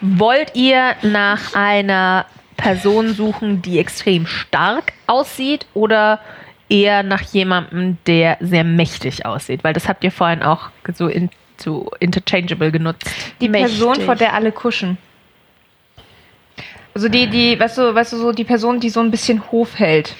Wollt 0.00 0.54
ihr 0.54 0.96
nach 1.02 1.54
einer 1.54 2.26
Person 2.58 3.14
suchen, 3.14 3.62
die 3.62 3.78
extrem 3.78 4.26
stark 4.26 4.92
aussieht 5.06 5.66
oder 5.72 6.20
eher 6.68 7.02
nach 7.02 7.22
jemandem, 7.22 7.98
der 8.06 8.36
sehr 8.40 8.64
mächtig 8.64 9.26
aussieht? 9.26 9.64
Weil 9.64 9.72
das 9.74 9.88
habt 9.88 10.04
ihr 10.04 10.10
vorhin 10.12 10.42
auch 10.42 10.70
so, 10.94 11.08
in, 11.08 11.30
so 11.56 11.90
interchangeable 12.00 12.70
genutzt. 12.72 13.10
Die 13.40 13.48
Mächtig. 13.48 13.78
Person, 13.78 14.00
vor 14.04 14.16
der 14.16 14.34
alle 14.34 14.52
kuschen. 14.52 14.98
Also 16.94 17.08
die, 17.08 17.26
die, 17.26 17.58
weißt 17.58 17.78
du, 17.78 17.94
weißt 17.94 18.12
du, 18.12 18.16
so 18.18 18.32
die 18.32 18.44
Person, 18.44 18.78
die 18.80 18.88
so 18.88 19.00
ein 19.00 19.10
bisschen 19.10 19.42
Hof 19.50 19.78
hält. 19.78 20.14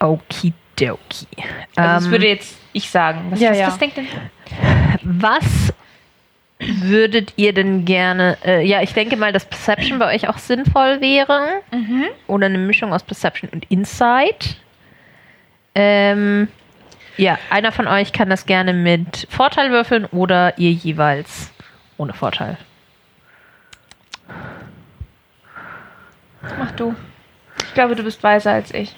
Okidoki. 0.00 1.26
Also 1.76 1.94
das 1.94 2.04
Ähm, 2.06 2.10
würde 2.10 2.28
jetzt 2.28 2.58
ich 2.72 2.90
sagen. 2.90 3.26
Was, 3.30 3.40
Ja, 3.40 3.50
was, 3.50 3.58
ja. 3.58 3.66
was 3.68 3.78
denkt 3.78 3.96
denn? 3.96 4.08
Was 5.02 5.72
würdet 6.58 7.32
ihr 7.36 7.52
denn 7.52 7.84
gerne, 7.84 8.38
äh, 8.44 8.66
ja, 8.66 8.80
ich 8.82 8.92
denke 8.94 9.16
mal, 9.16 9.32
dass 9.32 9.44
Perception 9.44 9.98
bei 9.98 10.14
euch 10.14 10.28
auch 10.28 10.38
sinnvoll 10.38 11.00
wäre. 11.00 11.60
Oder 12.26 12.46
eine 12.46 12.58
Mischung 12.58 12.92
aus 12.92 13.02
Perception 13.02 13.50
und 13.52 13.64
Insight. 13.70 14.56
Ähm, 15.74 16.48
ja, 17.16 17.38
einer 17.50 17.72
von 17.72 17.86
euch 17.86 18.12
kann 18.12 18.28
das 18.30 18.46
gerne 18.46 18.72
mit 18.72 19.26
Vorteil 19.30 19.70
würfeln 19.70 20.04
oder 20.06 20.58
ihr 20.58 20.72
jeweils 20.72 21.52
ohne 21.96 22.12
Vorteil. 22.12 22.56
Mach 26.58 26.72
du. 26.72 26.94
Ich 27.66 27.74
glaube, 27.74 27.96
du 27.96 28.02
bist 28.02 28.22
weiser 28.22 28.52
als 28.52 28.72
ich. 28.74 28.94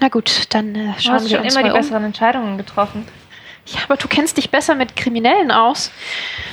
Na 0.00 0.08
gut, 0.08 0.52
dann 0.54 0.74
äh, 0.74 0.92
Du 0.96 1.00
schauen 1.02 1.14
hast 1.14 1.24
wir 1.30 1.36
schon 1.36 1.44
uns 1.44 1.54
immer 1.54 1.62
die 1.64 1.70
mal 1.70 1.74
um. 1.76 1.80
besseren 1.80 2.04
Entscheidungen 2.04 2.58
getroffen. 2.58 3.06
Ja, 3.66 3.80
aber 3.84 3.96
du 3.96 4.08
kennst 4.08 4.36
dich 4.36 4.50
besser 4.50 4.74
mit 4.74 4.94
Kriminellen 4.96 5.50
aus. 5.50 5.90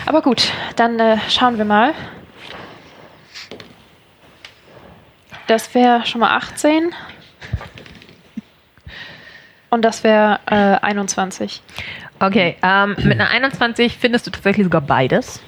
Aber 0.06 0.22
gut, 0.22 0.52
dann 0.78 1.00
äh, 1.00 1.18
schauen 1.30 1.58
wir 1.58 1.66
mal. 1.66 1.94
Das 5.48 5.74
wäre 5.76 6.06
schon 6.06 6.22
mal 6.22 6.36
18. 6.38 6.94
Und 9.72 9.84
das 9.84 10.04
wäre 10.04 10.40
äh, 10.48 10.86
21. 10.86 11.64
Okay, 12.20 12.58
ähm, 12.62 12.96
mit 12.98 13.20
einer 13.20 13.30
21 13.30 13.98
findest 13.98 14.28
du 14.28 14.32
tatsächlich 14.32 14.66
sogar 14.66 14.82
beides. 14.82 15.42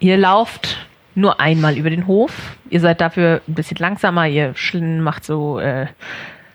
Ihr 0.00 0.16
lauft 0.16 0.78
nur 1.14 1.38
einmal 1.38 1.76
über 1.76 1.90
den 1.90 2.06
Hof. 2.06 2.56
Ihr 2.70 2.80
seid 2.80 3.00
dafür 3.00 3.42
ein 3.46 3.54
bisschen 3.54 3.76
langsamer. 3.76 4.26
Ihr 4.26 4.54
macht 5.00 5.24
so 5.24 5.60
äh, 5.60 5.86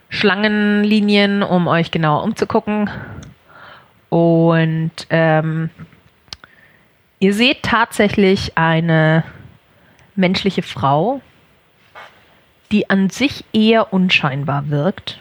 Schlangenlinien, 0.09 1.43
um 1.43 1.67
euch 1.67 1.91
genauer 1.91 2.23
umzugucken. 2.23 2.89
Und 4.09 4.91
ähm, 5.11 5.69
ihr 7.19 7.33
seht 7.33 7.61
tatsächlich 7.63 8.57
eine 8.57 9.23
menschliche 10.15 10.63
Frau, 10.63 11.21
die 12.71 12.89
an 12.89 13.11
sich 13.11 13.45
eher 13.53 13.93
unscheinbar 13.93 14.69
wirkt. 14.69 15.19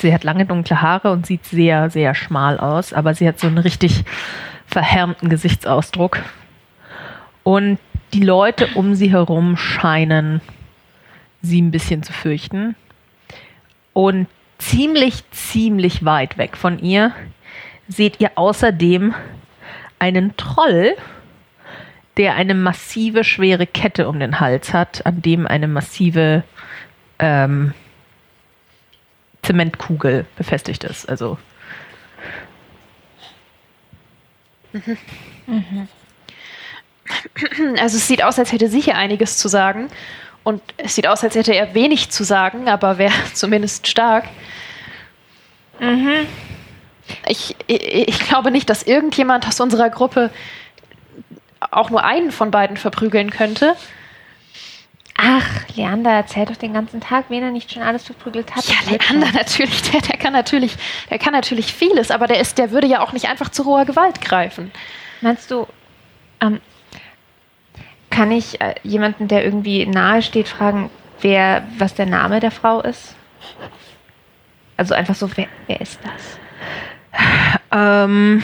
Sie 0.00 0.12
hat 0.12 0.24
lange 0.24 0.46
dunkle 0.46 0.80
Haare 0.80 1.12
und 1.12 1.26
sieht 1.26 1.44
sehr, 1.44 1.90
sehr 1.90 2.14
schmal 2.14 2.58
aus, 2.58 2.92
aber 2.92 3.14
sie 3.14 3.26
hat 3.26 3.38
so 3.38 3.46
einen 3.46 3.58
richtig 3.58 4.04
verhärmten 4.66 5.28
Gesichtsausdruck. 5.28 6.22
Und 7.42 7.78
die 8.12 8.22
Leute 8.22 8.68
um 8.74 8.94
sie 8.94 9.10
herum 9.10 9.56
scheinen 9.56 10.40
sie 11.40 11.60
ein 11.60 11.70
bisschen 11.70 12.02
zu 12.02 12.12
fürchten. 12.12 12.76
Und 13.92 14.28
ziemlich, 14.58 15.28
ziemlich 15.30 16.04
weit 16.04 16.38
weg 16.38 16.56
von 16.56 16.78
ihr 16.78 17.12
seht 17.88 18.20
ihr 18.20 18.32
außerdem 18.36 19.14
einen 19.98 20.36
Troll, 20.36 20.94
der 22.16 22.34
eine 22.34 22.54
massive, 22.54 23.24
schwere 23.24 23.66
Kette 23.66 24.08
um 24.08 24.20
den 24.20 24.40
Hals 24.40 24.72
hat, 24.72 25.04
an 25.06 25.22
dem 25.22 25.46
eine 25.46 25.68
massive 25.68 26.44
ähm, 27.18 27.74
Zementkugel 29.42 30.26
befestigt 30.36 30.84
ist. 30.84 31.08
Also 31.08 31.38
Also 37.78 37.96
es 37.96 38.06
sieht 38.08 38.22
aus, 38.22 38.38
als 38.38 38.52
hätte 38.52 38.68
sie 38.68 38.80
hier 38.80 38.96
einiges 38.96 39.36
zu 39.36 39.48
sagen. 39.48 39.88
Und 40.44 40.62
es 40.76 40.94
sieht 40.94 41.06
aus, 41.06 41.22
als 41.22 41.34
hätte 41.34 41.54
er 41.54 41.74
wenig 41.74 42.10
zu 42.10 42.24
sagen, 42.24 42.68
aber 42.68 42.98
wäre 42.98 43.12
zumindest 43.34 43.86
stark. 43.86 44.24
Ich, 47.26 47.56
ich, 47.66 48.08
ich 48.08 48.20
glaube 48.20 48.50
nicht, 48.50 48.70
dass 48.70 48.82
irgendjemand 48.82 49.46
aus 49.46 49.60
unserer 49.60 49.90
Gruppe 49.90 50.30
auch 51.70 51.90
nur 51.90 52.04
einen 52.04 52.32
von 52.32 52.50
beiden 52.50 52.76
verprügeln 52.76 53.30
könnte. 53.30 53.76
Ach, 55.24 55.68
Leander 55.76 56.10
erzählt 56.10 56.50
doch 56.50 56.56
den 56.56 56.72
ganzen 56.72 57.00
Tag, 57.00 57.26
wen 57.28 57.44
er 57.44 57.52
nicht 57.52 57.72
schon 57.72 57.84
alles 57.84 58.02
verprügelt 58.02 58.56
hat. 58.56 58.64
Ja, 58.64 58.74
Leander 58.90 59.30
natürlich, 59.32 59.82
der, 59.90 60.00
der 60.00 60.16
kann 60.16 60.32
natürlich, 60.32 60.74
der 61.10 61.18
kann 61.20 61.32
natürlich 61.32 61.72
vieles, 61.72 62.10
aber 62.10 62.26
der 62.26 62.40
ist, 62.40 62.58
der 62.58 62.72
würde 62.72 62.88
ja 62.88 63.00
auch 63.00 63.12
nicht 63.12 63.28
einfach 63.28 63.48
zu 63.48 63.62
roher 63.62 63.84
Gewalt 63.84 64.20
greifen. 64.20 64.72
Meinst 65.20 65.48
du, 65.52 65.68
ähm, 66.40 66.60
kann 68.10 68.32
ich 68.32 68.60
äh, 68.60 68.74
jemanden, 68.82 69.28
der 69.28 69.44
irgendwie 69.44 69.86
nahe 69.86 70.22
steht, 70.22 70.48
fragen, 70.48 70.90
wer, 71.20 71.68
was 71.78 71.94
der 71.94 72.06
Name 72.06 72.40
der 72.40 72.50
Frau 72.50 72.80
ist? 72.80 73.14
Also 74.76 74.94
einfach 74.94 75.14
so, 75.14 75.30
wer, 75.36 75.46
wer 75.68 75.80
ist 75.80 76.00
das? 76.02 76.38
Ähm. 77.70 78.42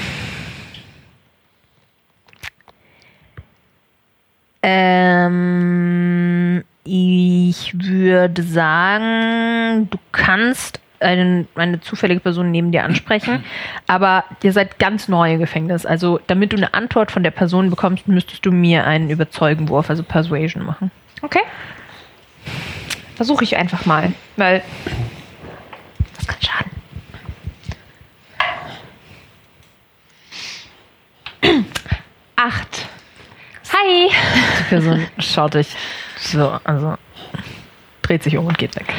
Ähm, 4.62 6.64
ich 6.85 7.74
würde 7.78 8.43
sagen, 8.43 9.89
du 9.90 9.98
kannst 10.10 10.80
einen, 11.01 11.47
eine 11.55 11.80
zufällige 11.80 12.20
Person 12.20 12.51
neben 12.51 12.72
dir 12.72 12.85
ansprechen, 12.85 13.44
aber 13.86 14.24
ihr 14.43 14.52
seid 14.52 14.78
ganz 14.78 15.09
neu 15.09 15.35
im 15.35 15.39
Gefängnis. 15.39 15.86
Also, 15.86 16.20
damit 16.26 16.52
du 16.52 16.56
eine 16.56 16.74
Antwort 16.74 17.12
von 17.12 17.22
der 17.22 17.30
Person 17.30 17.70
bekommst, 17.70 18.09
müsstest 18.09 18.44
du 18.47 18.52
mir 18.52 18.86
einen 18.86 19.10
Überzeugenwurf, 19.10 19.90
also 19.90 20.02
Persuasion 20.02 20.64
machen. 20.64 20.90
Okay. 21.22 21.43
Versuche 23.16 23.44
ich 23.44 23.56
einfach 23.56 23.86
mal, 23.86 24.12
weil. 24.36 24.62
Was 26.16 26.26
kann 26.26 26.39
schaden? 26.40 26.70
Acht. 32.36 32.89
Hi. 33.73 34.09
Die 34.61 34.65
Person 34.69 35.07
schaut 35.19 35.55
dich 35.55 35.69
so, 36.16 36.59
also 36.65 36.95
dreht 38.03 38.23
sich 38.23 38.36
um 38.36 38.47
und 38.47 38.59
geht 38.59 38.77
weg. 38.77 38.93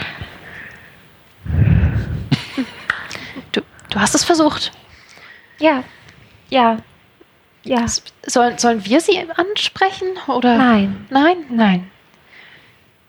Du, 3.51 3.61
du 3.89 3.99
hast 3.99 4.15
es 4.15 4.23
versucht. 4.23 4.71
Ja. 5.59 5.83
Ja. 6.49 6.77
Ja. 7.63 7.85
Sollen, 8.25 8.57
sollen 8.57 8.85
wir 8.85 9.01
sie 9.01 9.19
ansprechen 9.35 10.07
oder? 10.27 10.57
Nein. 10.57 11.07
Nein? 11.09 11.37
Nein. 11.49 11.91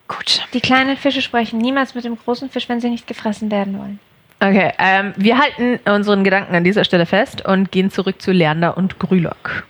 Gut. 0.08 0.42
Die 0.54 0.60
kleinen 0.60 0.96
Fische 0.96 1.22
sprechen 1.22 1.58
niemals 1.58 1.94
mit 1.94 2.04
dem 2.04 2.16
großen 2.16 2.50
Fisch, 2.50 2.68
wenn 2.68 2.80
sie 2.80 2.90
nicht 2.90 3.06
gefressen 3.06 3.50
werden 3.50 3.78
wollen. 3.78 4.00
Okay, 4.42 4.72
ähm, 4.78 5.12
wir 5.16 5.38
halten 5.38 5.78
unseren 5.88 6.24
Gedanken 6.24 6.54
an 6.54 6.64
dieser 6.64 6.84
Stelle 6.84 7.04
fest 7.04 7.44
und 7.44 7.70
gehen 7.70 7.90
zurück 7.90 8.20
zu 8.22 8.32
Leander 8.32 8.76
und 8.76 8.98
Grülock. 8.98 9.64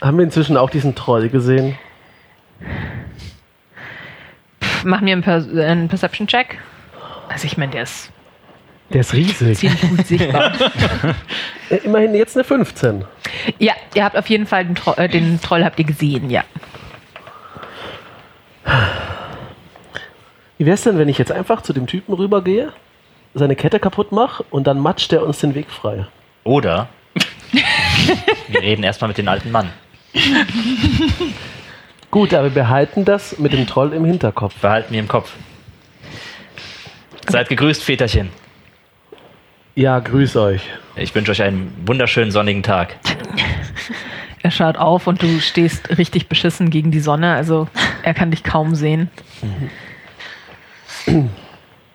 Haben 0.00 0.18
wir 0.18 0.24
inzwischen 0.24 0.56
auch 0.56 0.70
diesen 0.70 0.94
Troll 0.94 1.28
gesehen? 1.28 1.78
Pff, 4.62 4.84
Mach 4.84 5.00
mir 5.00 5.12
einen, 5.12 5.22
per 5.22 5.38
äh, 5.54 5.64
einen 5.64 5.88
Perception-Check. 5.88 6.58
Also 7.28 7.46
ich 7.46 7.56
meine, 7.56 7.72
der 7.72 7.82
ist 7.82 8.10
Der 8.90 9.00
ist 9.00 9.12
riesig. 9.14 9.58
ziemlich 9.58 9.80
gut 9.82 10.06
sichtbar. 10.06 10.52
Äh, 11.68 11.78
Immerhin 11.78 12.14
jetzt 12.14 12.36
eine 12.36 12.44
15. 12.44 13.04
ja, 13.58 13.72
ihr 13.94 14.04
habt 14.04 14.16
auf 14.16 14.28
jeden 14.28 14.46
Fall 14.46 14.64
den, 14.66 14.76
Tro 14.76 14.92
äh, 14.92 15.08
den 15.08 15.40
Troll 15.40 15.64
habt 15.64 15.80
ihr 15.80 15.84
gesehen, 15.84 16.30
ja. 16.30 16.44
Wie 20.58 20.64
wär's 20.66 20.82
denn, 20.82 20.96
wenn 20.98 21.08
ich 21.08 21.18
jetzt 21.18 21.32
einfach 21.32 21.62
zu 21.62 21.72
dem 21.72 21.88
Typen 21.88 22.14
rübergehe, 22.14 22.72
seine 23.34 23.56
Kette 23.56 23.80
kaputt 23.80 24.12
mache 24.12 24.44
und 24.50 24.68
dann 24.68 24.78
matscht 24.78 25.12
er 25.12 25.24
uns 25.26 25.40
den 25.40 25.56
Weg 25.56 25.68
frei? 25.70 26.06
Oder 26.44 26.88
wir 28.48 28.60
reden 28.62 28.84
erstmal 28.84 29.08
mit 29.08 29.18
dem 29.18 29.26
alten 29.26 29.50
Mann. 29.50 29.70
Gut, 32.10 32.32
aber 32.32 32.44
wir 32.44 32.62
behalten 32.62 33.04
das 33.04 33.38
mit 33.38 33.52
dem 33.52 33.66
Troll 33.66 33.92
im 33.92 34.04
Hinterkopf. 34.04 34.54
Behalten 34.56 34.92
wir 34.92 35.00
im 35.00 35.08
Kopf. 35.08 35.32
Seid 37.28 37.48
gegrüßt, 37.48 37.82
Väterchen. 37.82 38.30
Ja, 39.74 39.98
grüß 39.98 40.36
euch. 40.36 40.62
Ich 40.94 41.14
wünsche 41.14 41.32
euch 41.32 41.42
einen 41.42 41.74
wunderschönen 41.84 42.30
sonnigen 42.30 42.62
Tag. 42.62 42.96
Er 44.42 44.52
schaut 44.52 44.76
auf 44.76 45.08
und 45.08 45.22
du 45.22 45.40
stehst 45.40 45.98
richtig 45.98 46.28
beschissen 46.28 46.70
gegen 46.70 46.92
die 46.92 47.00
Sonne, 47.00 47.34
also 47.34 47.66
er 48.04 48.14
kann 48.14 48.30
dich 48.30 48.44
kaum 48.44 48.76
sehen. 48.76 49.10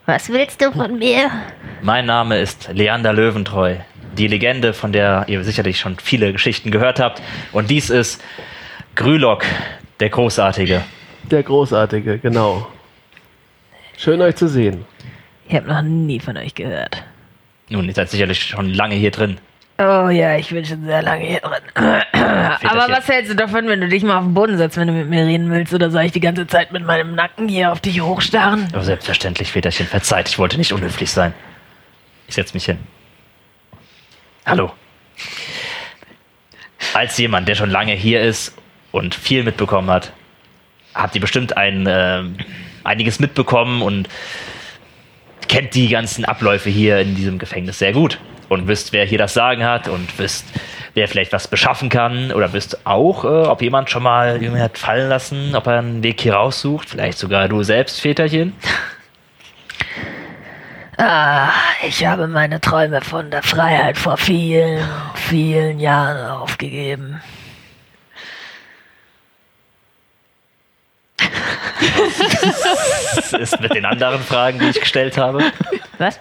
Was 0.06 0.28
willst 0.28 0.62
du 0.62 0.70
von 0.74 1.00
mir? 1.00 1.32
Mein 1.82 2.08
Name 2.08 2.40
ist 2.40 2.70
Leander 2.74 3.14
Löwentreu, 3.14 3.78
die 4.18 4.28
Legende, 4.28 4.74
von 4.74 4.92
der 4.92 5.26
ihr 5.28 5.44
sicherlich 5.44 5.80
schon 5.80 5.98
viele 6.00 6.32
Geschichten 6.32 6.72
gehört 6.72 7.00
habt. 7.00 7.22
Und 7.52 7.70
dies 7.70 7.90
ist 7.90 8.22
Grülock, 8.96 9.46
der 10.00 10.10
Großartige. 10.10 10.82
Der 11.24 11.44
Großartige, 11.44 12.20
genau. 12.20 12.68
Schön 13.98 14.22
euch 14.22 14.36
zu 14.36 14.48
sehen. 14.48 14.86
Ich 15.48 15.56
habe 15.56 15.68
noch 15.68 15.82
nie 15.82 16.20
von 16.20 16.38
euch 16.38 16.56
gehört. 16.56 17.04
Nun, 17.70 17.86
ihr 17.86 17.94
seid 17.94 18.10
sicherlich 18.10 18.42
schon 18.42 18.74
lange 18.74 18.96
hier 18.96 19.12
drin. 19.12 19.38
Oh 19.78 20.10
ja, 20.10 20.36
ich 20.36 20.50
bin 20.50 20.64
schon 20.64 20.86
sehr 20.86 21.02
lange 21.02 21.26
hier 21.26 21.40
drin. 21.40 22.04
Aber 22.14 22.90
was 22.90 23.08
hältst 23.08 23.32
du 23.32 23.36
davon, 23.36 23.68
wenn 23.68 23.82
du 23.82 23.88
dich 23.88 24.04
mal 24.04 24.18
auf 24.18 24.24
den 24.24 24.34
Boden 24.34 24.58
setzt, 24.58 24.78
wenn 24.78 24.88
du 24.88 24.94
mit 24.94 25.10
mir 25.10 25.26
reden 25.26 25.50
willst? 25.50 25.74
Oder 25.74 25.90
soll 25.90 26.04
ich 26.04 26.12
die 26.12 26.20
ganze 26.20 26.46
Zeit 26.46 26.72
mit 26.72 26.86
meinem 26.86 27.16
Nacken 27.16 27.48
hier 27.48 27.72
auf 27.72 27.80
dich 27.80 28.02
hochstarren? 28.02 28.68
Aber 28.74 28.84
selbstverständlich, 28.84 29.52
Väterchen, 29.52 29.88
verzeiht, 29.88 30.30
ich 30.30 30.38
wollte 30.38 30.58
nicht 30.58 30.74
unhöflich 30.74 31.10
sein. 31.12 31.34
Ich 32.28 32.36
setze 32.36 32.54
mich 32.54 32.66
hin. 32.66 32.78
Hallo. 34.46 34.72
Als 36.94 37.18
jemand, 37.18 37.48
der 37.48 37.56
schon 37.56 37.70
lange 37.70 37.94
hier 37.94 38.22
ist 38.22 38.58
und 38.92 39.14
viel 39.14 39.44
mitbekommen 39.44 39.90
hat, 39.90 40.14
habt 40.96 41.14
ihr 41.14 41.22
bestimmt 41.22 41.56
ein, 41.58 41.86
ähm, 41.88 42.38
einiges 42.84 43.20
mitbekommen 43.20 43.84
und 43.84 44.10
kennt 45.48 45.76
die 45.76 45.90
ganzen 45.90 46.26
Abläufe 46.26 46.70
hier 46.72 47.00
in 47.00 47.16
diesem 47.16 47.38
Gefängnis 47.38 47.78
sehr 47.78 47.94
gut 47.94 48.20
und 48.50 48.68
wisst, 48.68 48.94
wer 48.94 49.06
hier 49.06 49.20
das 49.20 49.36
Sagen 49.36 49.64
hat 49.64 49.88
und 49.88 50.18
wisst, 50.18 50.46
wer 50.96 51.08
vielleicht 51.08 51.34
was 51.34 51.48
beschaffen 51.48 51.90
kann 51.90 52.32
oder 52.32 52.52
wisst 52.52 52.86
auch, 52.86 53.24
äh, 53.24 53.28
ob 53.28 53.62
jemand 53.62 53.92
schon 53.92 54.04
mal 54.04 54.42
irgendwie 54.42 54.62
hat 54.62 54.80
fallen 54.80 55.08
lassen, 55.08 55.56
ob 55.56 55.68
er 55.68 55.78
einen 55.80 56.02
Weg 56.02 56.20
hier 56.20 56.34
raussucht, 56.34 56.90
vielleicht 56.90 57.20
sogar 57.20 57.48
du 57.48 57.62
selbst, 57.62 58.02
Väterchen. 58.02 58.54
Ah, 61.04 61.50
ich 61.82 62.06
habe 62.06 62.28
meine 62.28 62.62
Träume 62.62 63.02
von 63.02 63.32
der 63.32 63.42
Freiheit 63.42 63.98
vor 63.98 64.18
vielen, 64.18 64.88
vielen 65.16 65.80
Jahren 65.80 66.30
aufgegeben. 66.30 67.20
Was 73.16 73.34
ist 73.34 73.60
mit 73.60 73.74
den 73.74 73.86
anderen 73.86 74.22
Fragen, 74.22 74.60
die 74.60 74.68
ich 74.68 74.80
gestellt 74.80 75.18
habe? 75.18 75.52
Was? 75.98 76.20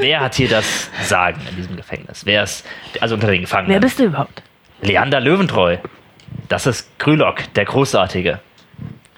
Wer 0.00 0.20
hat 0.20 0.36
hier 0.36 0.48
das 0.48 0.88
Sagen 1.02 1.40
in 1.50 1.56
diesem 1.56 1.76
Gefängnis? 1.76 2.24
Wer 2.24 2.44
ist, 2.44 2.64
also 3.00 3.16
unter 3.16 3.26
den 3.26 3.34
Wer 3.34 3.40
Gefangenen? 3.40 3.80
bist 3.80 3.98
du 3.98 4.04
überhaupt? 4.04 4.40
Leander 4.82 5.18
Löwentreu. 5.18 5.78
Das 6.48 6.68
ist 6.68 6.96
Krülock, 7.00 7.52
der 7.54 7.64
Großartige. 7.64 8.38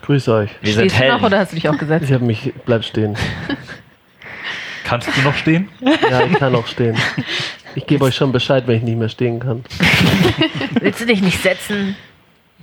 Grüß 0.03 0.29
euch. 0.29 0.51
Wir 0.61 0.75
sind 0.75 0.91
Stehst 0.91 1.03
du 1.03 1.09
noch 1.09 1.23
oder 1.23 1.39
hast 1.39 1.53
du 1.53 1.57
dich 1.57 1.69
auch 1.69 1.79
gesetzt? 1.79 2.05
Ich 2.09 2.13
habe 2.13 2.25
mich, 2.25 2.53
bleib 2.67 2.85
stehen. 2.85 3.17
Kannst 4.85 5.09
du 5.17 5.21
noch 5.23 5.35
stehen? 5.35 5.69
Ja, 5.81 6.27
ich 6.27 6.35
kann 6.35 6.55
auch 6.55 6.67
stehen. 6.67 6.97
Ich 7.75 7.87
gebe 7.87 8.05
euch 8.05 8.15
schon 8.15 8.33
Bescheid, 8.33 8.67
wenn 8.67 8.77
ich 8.77 8.83
nicht 8.83 8.99
mehr 8.99 9.09
stehen 9.09 9.41
kann. 9.41 9.65
Willst 10.81 11.01
du 11.01 11.07
dich 11.07 11.23
nicht 11.23 11.41
setzen? 11.43 11.97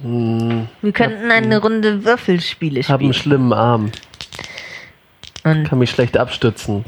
Wir 0.01 0.91
könnten 0.93 1.31
eine 1.31 1.59
Runde 1.59 2.05
Würfelspiele 2.05 2.79
Ich 2.79 2.89
habe 2.89 3.03
einen 3.03 3.13
spielen. 3.13 3.23
schlimmen 3.23 3.53
Arm. 3.53 3.91
Und 5.43 5.63
Kann 5.67 5.79
mich 5.79 5.89
schlecht 5.89 6.17
abstützen. 6.17 6.85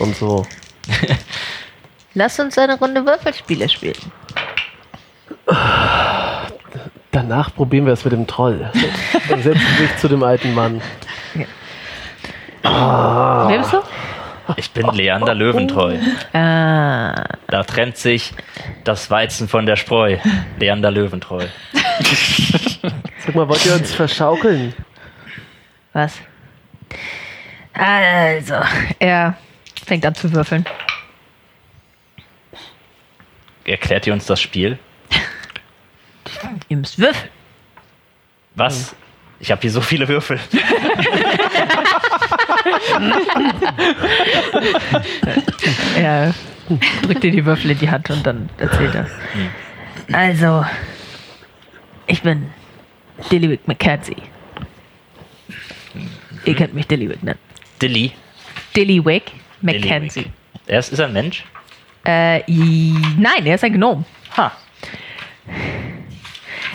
Und 0.00 0.16
so. 0.16 0.44
lass 2.14 2.40
uns 2.40 2.58
eine 2.58 2.78
Runde 2.78 3.06
Würfelspiele 3.06 3.68
spielen. 3.68 3.94
Danach 7.14 7.54
probieren 7.54 7.86
wir 7.86 7.92
es 7.92 8.04
mit 8.04 8.12
dem 8.12 8.26
Troll. 8.26 8.70
Dann 9.28 9.40
setze 9.40 9.56
ich 9.74 9.80
mich 9.80 9.96
zu 9.98 10.08
dem 10.08 10.24
alten 10.24 10.52
Mann. 10.52 10.82
Wer 12.62 13.58
bist 13.58 13.72
du? 13.72 13.78
Ich 14.56 14.70
bin 14.72 14.86
Leander 14.88 15.32
Löwentreu. 15.32 15.96
Ah, 16.32 17.24
Da 17.46 17.62
trennt 17.62 17.96
sich 17.96 18.32
das 18.82 19.10
Weizen 19.12 19.46
von 19.48 19.64
der 19.64 19.76
Spreu. 19.76 20.18
Leander 20.58 20.90
Löwentreu. 20.90 21.46
Sag 23.24 23.34
mal, 23.36 23.48
wollt 23.48 23.64
ihr 23.64 23.74
uns 23.74 23.94
verschaukeln? 23.94 24.74
was? 25.92 26.18
Also, 27.74 28.54
er 28.98 29.36
fängt 29.86 30.04
an 30.04 30.16
zu 30.16 30.32
würfeln. 30.32 30.64
Erklärt 33.64 34.06
ihr 34.08 34.12
uns 34.12 34.26
das 34.26 34.40
Spiel? 34.40 34.78
Ihr 36.68 36.76
müsst 36.76 36.98
würfeln. 36.98 37.30
Was? 38.54 38.94
Ich 39.40 39.50
habe 39.50 39.60
hier 39.60 39.70
so 39.70 39.80
viele 39.80 40.08
Würfel. 40.08 40.38
Er 45.96 46.34
drückt 47.02 47.22
dir 47.22 47.30
die 47.30 47.44
Würfel 47.44 47.70
in 47.72 47.78
die 47.78 47.90
Hand 47.90 48.08
und 48.10 48.26
dann 48.26 48.48
erzählt 48.58 48.94
er. 48.94 49.06
Also, 50.12 50.64
ich 52.06 52.22
bin 52.22 52.50
Dillywick 53.30 53.66
Mackenzie. 53.66 54.16
Ihr 56.44 56.54
könnt 56.54 56.74
mich 56.74 56.86
Dillywick 56.86 57.22
nennen. 57.22 57.38
Dilly. 57.80 58.12
Dillywick 58.76 59.32
Dillywick. 59.60 59.82
Mackenzie. 59.90 60.26
Er 60.66 60.78
ist, 60.78 60.92
ist 60.92 60.98
er 60.98 61.06
ein 61.06 61.12
Mensch? 61.12 61.44
Äh, 62.04 62.38
nein, 63.18 63.46
er 63.46 63.54
ist 63.54 63.64
ein 63.64 63.72
Gnom. 63.72 64.04
Ha. 64.36 64.52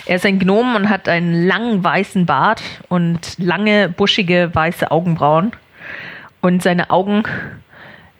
Er 0.09 0.15
ist 0.15 0.25
ein 0.25 0.39
Gnom 0.39 0.75
und 0.75 0.89
hat 0.89 1.07
einen 1.07 1.45
langen 1.45 1.83
weißen 1.83 2.25
Bart 2.25 2.63
und 2.87 3.37
lange, 3.37 3.89
buschige, 3.89 4.49
weiße 4.51 4.89
Augenbrauen. 4.89 5.51
Und 6.41 6.63
seine 6.63 6.89
Augen, 6.89 7.21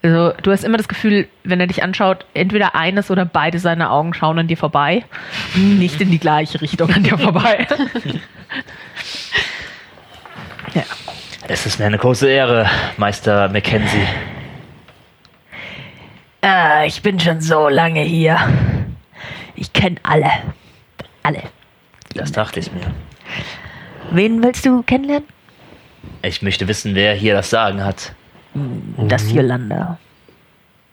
also 0.03 0.31
du 0.43 0.51
hast 0.51 0.63
immer 0.63 0.77
das 0.77 0.87
Gefühl, 0.87 1.27
wenn 1.43 1.59
er 1.59 1.65
dich 1.65 1.81
anschaut, 1.81 2.27
entweder 2.35 2.75
eines 2.75 3.09
oder 3.09 3.25
beide 3.25 3.57
seiner 3.57 3.91
Augen 3.91 4.13
schauen 4.13 4.37
an 4.37 4.45
dir 4.45 4.55
vorbei. 4.55 5.03
Nicht 5.55 5.99
in 5.99 6.11
die 6.11 6.19
gleiche 6.19 6.61
Richtung 6.61 6.93
an 6.93 7.01
dir 7.01 7.17
vorbei. 7.17 7.65
ja. 10.75 10.83
Es 11.47 11.65
ist 11.65 11.79
mir 11.79 11.87
eine 11.87 11.97
große 11.97 12.29
Ehre, 12.29 12.69
Meister 12.97 13.49
Mackenzie. 13.49 14.05
Ah, 16.41 16.83
ich 16.85 17.01
bin 17.01 17.19
schon 17.19 17.41
so 17.41 17.67
lange 17.67 18.01
hier. 18.01 18.37
Ich 19.55 19.73
kenne 19.73 19.95
alle. 20.03 20.29
Alle. 21.23 21.41
Das 22.15 22.31
dachte 22.31 22.59
ich 22.59 22.71
mir. 22.71 22.81
Wen 24.11 24.41
willst 24.43 24.65
du 24.65 24.81
kennenlernen? 24.83 25.27
Ich 26.21 26.41
möchte 26.41 26.67
wissen, 26.67 26.95
wer 26.95 27.13
hier 27.13 27.33
das 27.35 27.49
Sagen 27.49 27.83
hat. 27.83 28.13
Das 28.97 29.31
Yolanda. 29.31 29.97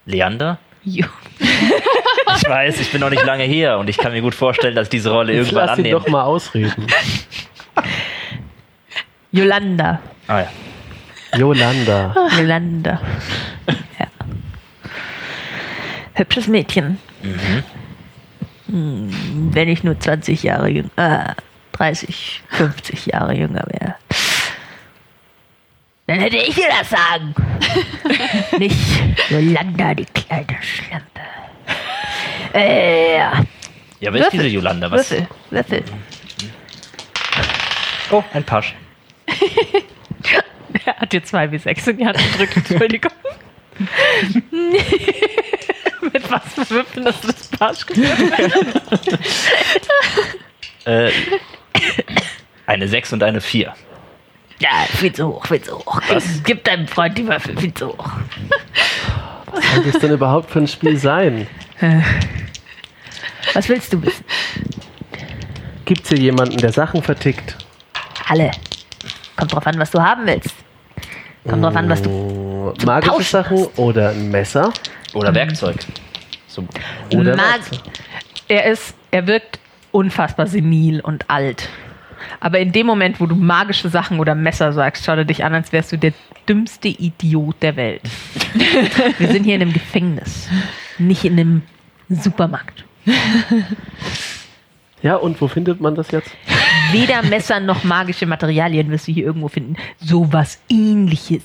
Leander? 0.07 0.59
Jo. 0.85 1.07
Ich 2.39 2.47
weiß, 2.51 2.81
ich 2.81 2.93
bin 2.93 3.01
noch 3.01 3.09
nicht 3.09 3.25
lange 3.25 3.45
hier 3.45 3.79
und 3.79 3.89
ich 3.89 3.97
kann 3.97 4.13
mir 4.13 4.21
gut 4.21 4.35
vorstellen, 4.35 4.75
dass 4.75 4.87
ich 4.87 4.91
diese 4.91 5.11
Rolle 5.11 5.33
Jetzt 5.33 5.47
irgendwann 5.47 5.67
lass 5.69 5.79
ihn 5.79 5.85
annehme. 5.87 6.01
doch 6.01 6.09
mal 6.09 6.23
ausreden. 6.25 6.87
Yolanda. 9.33 10.01
Ah 10.27 10.41
ja. 10.41 10.49
Yolanda. 11.39 12.15
Yolanda. 12.39 13.01
Ja. 13.99 14.07
Hübsches 16.15 16.49
Mädchen. 16.49 16.99
Hm, 18.69 19.11
wenn 19.57 19.71
ich 19.71 19.83
nur 19.83 19.99
20 19.99 20.43
Jahre 20.43 20.69
jünger, 20.69 20.91
äh, 20.97 21.35
30, 21.73 22.43
50 22.51 23.07
Jahre 23.07 23.35
jünger 23.35 23.65
wäre. 23.69 23.95
Dann 26.07 26.21
hätte 26.21 26.37
ich 26.37 26.55
dir 26.55 26.69
das 26.79 26.91
sagen. 26.91 27.35
Nicht 28.59 28.77
Yolanda, 29.31 29.95
die 29.95 30.05
kleine 30.05 30.59
Schlampe. 30.61 31.21
Äh, 32.53 33.17
ja. 33.17 33.33
Ja, 33.99 34.13
wer 34.13 34.21
ist 34.21 34.33
diese 34.33 34.47
Yolanda? 34.47 34.91
Was? 34.91 35.11
Würfel, 35.11 35.27
Würfel. 35.51 35.83
Oh, 38.11 38.23
ein 38.35 38.45
Pasch. 38.45 38.75
Er 40.85 40.97
hat 40.99 41.13
dir 41.13 41.25
zwei 41.25 41.51
wie 41.51 41.59
sechs 41.59 41.87
in 41.89 41.97
die 41.97 42.07
Hand 42.07 42.19
gedrückt, 42.19 42.57
Entschuldigung. 42.71 43.11
Mit 46.17 46.31
was 46.31 46.71
Würfeln 46.71 47.07
hast 47.07 47.25
du 47.25 47.29
das 47.59 47.87
gewürfelt? 47.87 48.83
Äh, 50.87 51.11
eine 52.67 52.89
6 52.89 53.13
und 53.13 53.23
eine 53.23 53.41
4. 53.41 53.75
Ja, 54.61 54.71
viel 54.97 55.13
zu 55.13 55.27
hoch, 55.27 55.47
viel 55.47 55.61
zu 55.61 55.77
hoch. 55.77 56.01
Was? 56.09 56.43
Gib 56.43 56.65
deinem 56.65 56.87
Freund 56.89 57.19
die 57.19 57.27
Würfel, 57.27 57.59
viel 57.59 57.75
zu 57.75 57.89
hoch. 57.89 58.13
Was 59.53 59.75
soll 59.75 59.85
das 59.85 60.01
denn 60.01 60.13
überhaupt 60.13 60.51
für 60.51 60.61
ein 60.61 60.69
Spiel 60.69 60.97
sein? 60.97 61.47
Was 63.53 63.69
willst 63.69 63.93
du 63.93 64.03
wissen? 64.03 64.25
Gibt 65.85 66.05
es 66.05 66.09
hier 66.09 66.19
jemanden, 66.19 66.57
der 66.57 66.73
Sachen 66.73 67.03
vertickt? 67.03 67.57
Alle. 68.29 68.53
Kommt 69.37 69.53
drauf 69.53 69.67
an, 69.67 69.79
was 69.79 69.91
du 69.91 70.01
haben 70.01 70.27
willst. 70.27 70.55
Kommt 71.47 71.63
drauf 71.63 71.77
an, 71.77 71.89
was 71.91 72.01
du. 72.01 72.73
Zum 72.79 72.87
Magische 72.87 73.23
Sachen 73.23 73.59
hast. 73.59 73.79
oder 73.79 74.11
ein 74.11 74.31
Messer? 74.31 74.73
Oder 75.13 75.35
Werkzeug. 75.35 75.77
So, 76.57 76.67
Oder 77.19 77.37
Mag? 77.37 77.61
Er 78.49 78.65
ist, 78.65 78.95
er 79.11 79.27
wirkt 79.27 79.59
unfassbar 79.93 80.47
senil 80.47 81.01
und 81.01 81.29
alt. 81.29 81.69
Aber 82.41 82.59
in 82.59 82.73
dem 82.73 82.87
Moment, 82.87 83.21
wo 83.21 83.27
du 83.27 83.35
magische 83.35 83.89
Sachen 83.91 84.19
oder 84.21 84.35
Messer 84.35 84.73
sagst, 84.73 85.05
schaut 85.05 85.19
er 85.19 85.25
dich 85.25 85.45
an, 85.45 85.55
als 85.55 85.73
wärst 85.73 85.93
du 85.93 85.99
der 85.99 86.13
dümmste 86.49 86.89
Idiot 86.89 87.57
der 87.61 87.77
Welt. 87.77 88.03
Wir 89.19 89.29
sind 89.29 89.45
hier 89.45 89.57
in 89.57 89.63
einem 89.63 89.73
Gefängnis, 89.73 90.49
nicht 90.99 91.25
in 91.25 91.33
einem 91.35 91.63
Supermarkt. 92.09 92.85
Ja, 95.03 95.17
und 95.17 95.41
wo 95.41 95.49
findet 95.49 95.81
man 95.81 95.95
das 95.95 96.11
jetzt? 96.11 96.31
Weder 96.93 97.23
Messer 97.23 97.61
noch 97.61 97.85
magische 97.85 98.27
Materialien 98.27 98.91
wirst 98.91 99.09
du 99.09 99.13
hier 99.13 99.25
irgendwo 99.25 99.49
finden. 99.49 99.77
Sowas 99.99 100.61
ähnliches 100.69 101.43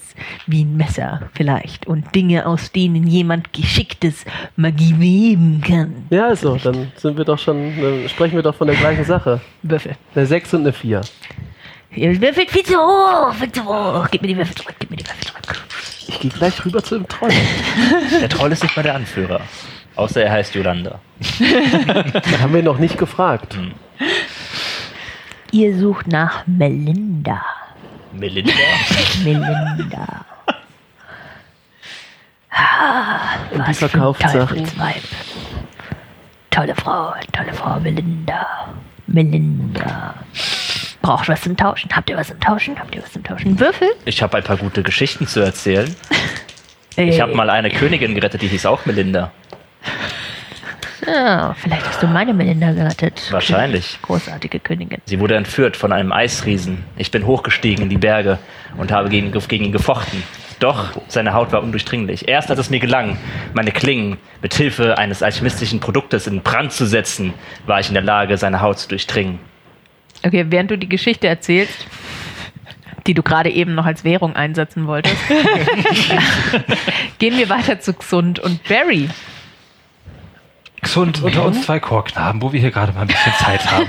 wie 0.47 0.63
ein 0.63 0.77
Messer 0.77 1.29
vielleicht. 1.33 1.87
Und 1.87 2.13
Dinge, 2.15 2.45
aus 2.45 2.71
denen 2.71 3.07
jemand 3.07 3.53
geschicktes 3.53 4.25
Magie 4.55 4.95
weben 4.99 5.61
kann. 5.65 6.07
Ja, 6.09 6.27
also, 6.27 6.57
dann 6.57 6.91
sind 6.95 7.17
wir 7.17 7.25
doch 7.25 7.39
schon, 7.39 7.73
dann 7.81 8.09
sprechen 8.09 8.35
wir 8.35 8.43
doch 8.43 8.55
von 8.55 8.67
der 8.67 8.75
gleichen 8.75 9.05
Sache. 9.05 9.41
Würfel. 9.63 9.95
Eine 10.15 10.25
6 10.25 10.53
und 10.55 10.61
eine 10.61 10.73
4. 10.73 11.01
Ihr 11.95 12.21
würfelt 12.21 12.49
viel 12.49 12.63
zu 12.63 12.75
hoch, 12.75 13.33
viel 13.33 13.51
zu 13.51 13.65
hoch. 13.65 14.07
Gib 14.11 14.21
mir 14.21 14.29
die 14.29 14.37
Würfel 14.37 14.55
zurück, 14.55 14.75
gib 14.79 14.89
mir 14.89 14.97
die 14.97 15.05
Würfel 15.05 15.25
zurück. 15.25 15.41
Ich 16.07 16.19
gehe 16.19 16.31
gleich 16.31 16.65
rüber 16.65 16.83
zu 16.83 16.95
dem 16.95 17.07
Troll. 17.07 17.31
der 18.21 18.29
Troll 18.29 18.51
ist 18.51 18.63
nicht 18.63 18.75
mal 18.75 18.83
der 18.83 18.95
Anführer. 18.95 19.41
Außer 19.95 20.23
er 20.23 20.31
heißt 20.31 20.55
Yolanda. 20.55 20.99
Da 21.39 22.39
haben 22.41 22.53
wir 22.53 22.63
noch 22.63 22.79
nicht 22.79 22.97
gefragt. 22.97 23.57
Ihr 25.51 25.77
sucht 25.77 26.07
nach 26.07 26.47
Melinda. 26.47 27.41
Melinda? 28.13 28.51
Melinda. 29.23 30.25
Und 33.51 33.67
die 33.67 33.73
verkauft 33.73 34.21
Sachen. 34.21 34.47
Teufelsweib. 34.47 35.01
Tolle 36.49 36.75
Frau, 36.75 37.13
tolle 37.31 37.53
Frau, 37.53 37.79
Melinda. 37.79 38.69
Melinda. 39.07 40.15
Braucht 41.01 41.27
was 41.27 41.41
zum 41.41 41.57
Tauschen? 41.57 41.89
Habt 41.93 42.09
ihr 42.09 42.17
was 42.17 42.27
zum 42.27 42.39
Tauschen? 42.39 42.79
Habt 42.79 42.95
ihr 42.95 43.03
was 43.03 43.11
zum 43.11 43.23
Tauschen? 43.23 43.59
Würfel? 43.59 43.89
Ich 44.05 44.21
habe 44.21 44.37
ein 44.37 44.43
paar 44.43 44.57
gute 44.57 44.83
Geschichten 44.83 45.27
zu 45.27 45.41
erzählen. 45.41 45.93
Ich 46.95 47.19
habe 47.19 47.33
mal 47.35 47.49
eine 47.49 47.69
Königin 47.71 48.15
gerettet, 48.15 48.41
die 48.41 48.47
hieß 48.47 48.65
auch 48.65 48.85
Melinda. 48.85 49.31
Vielleicht 51.01 51.87
hast 51.87 52.03
du 52.03 52.07
meine 52.07 52.33
Melinda 52.33 52.71
gerettet. 52.73 53.27
Wahrscheinlich. 53.31 53.99
Großartige 54.03 54.59
Königin. 54.59 54.99
Sie 55.05 55.19
wurde 55.19 55.35
entführt 55.35 55.75
von 55.75 55.91
einem 55.91 56.11
Eisriesen. 56.11 56.83
Ich 56.95 57.11
bin 57.11 57.25
hochgestiegen 57.25 57.83
in 57.83 57.89
die 57.89 57.97
Berge 57.97 58.37
und 58.77 58.91
habe 58.91 59.09
gegen, 59.09 59.31
gegen 59.31 59.65
ihn 59.65 59.71
gefochten. 59.71 60.23
Doch 60.59 60.91
seine 61.07 61.33
Haut 61.33 61.51
war 61.51 61.63
undurchdringlich. 61.63 62.27
Erst 62.27 62.51
als 62.51 62.59
es 62.59 62.69
mir 62.69 62.79
gelang, 62.79 63.17
meine 63.53 63.71
Klingen 63.71 64.17
mit 64.43 64.53
Hilfe 64.53 64.99
eines 64.99 65.23
alchemistischen 65.23 65.79
Produktes 65.79 66.27
in 66.27 66.41
Brand 66.41 66.71
zu 66.71 66.85
setzen, 66.85 67.33
war 67.65 67.79
ich 67.79 67.87
in 67.87 67.95
der 67.95 68.03
Lage, 68.03 68.37
seine 68.37 68.61
Haut 68.61 68.77
zu 68.77 68.87
durchdringen. 68.87 69.39
Okay, 70.23 70.45
während 70.49 70.69
du 70.69 70.77
die 70.77 70.89
Geschichte 70.89 71.27
erzählst, 71.27 71.87
die 73.07 73.15
du 73.15 73.23
gerade 73.23 73.49
eben 73.49 73.73
noch 73.73 73.87
als 73.87 74.03
Währung 74.03 74.35
einsetzen 74.35 74.85
wolltest, 74.85 75.17
gehen 77.17 77.37
wir 77.39 77.49
weiter 77.49 77.79
zu 77.79 77.93
Xund 77.93 78.39
und 78.39 78.63
Barry. 78.65 79.09
Gesund 80.81 81.21
unter 81.21 81.45
uns 81.45 81.63
zwei 81.63 81.79
Chorknaben, 81.79 82.41
wo 82.41 82.53
wir 82.53 82.59
hier 82.59 82.71
gerade 82.71 82.91
mal 82.93 83.01
ein 83.01 83.07
bisschen 83.07 83.33
Zeit 83.33 83.71
haben. 83.71 83.87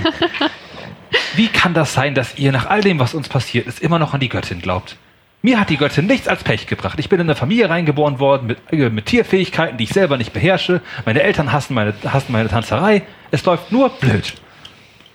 Wie 1.35 1.48
kann 1.48 1.74
das 1.74 1.94
sein, 1.94 2.14
dass 2.14 2.39
ihr 2.39 2.52
nach 2.52 2.66
all 2.69 2.82
dem, 2.82 2.98
was 2.98 3.14
uns 3.14 3.28
passiert 3.28 3.66
ist, 3.66 3.81
immer 3.81 3.98
noch 3.98 4.14
an 4.14 4.20
die 4.20 4.28
Göttin 4.28 4.60
glaubt? 4.60 4.97
Mir 5.44 5.59
hat 5.59 5.70
die 5.70 5.77
Göttin 5.77 6.06
nichts 6.06 6.28
als 6.28 6.44
Pech 6.44 6.69
gebracht. 6.69 6.98
Ich 7.01 7.09
bin 7.09 7.19
in 7.19 7.27
eine 7.27 7.35
Familie 7.35 7.69
reingeboren 7.69 8.20
worden 8.20 8.47
mit, 8.47 8.59
äh, 8.70 8.90
mit 8.90 9.06
Tierfähigkeiten, 9.06 9.77
die 9.77 9.85
ich 9.85 9.90
selber 9.90 10.16
nicht 10.16 10.32
beherrsche. 10.32 10.81
Meine 11.05 11.23
Eltern 11.23 11.52
hassen 11.52 11.74
meine, 11.74 11.94
hassen 12.06 12.31
meine 12.31 12.48
Tanzerei. 12.48 13.02
Es 13.32 13.44
läuft 13.44 13.73
nur 13.73 13.89
blöd. 13.89 14.35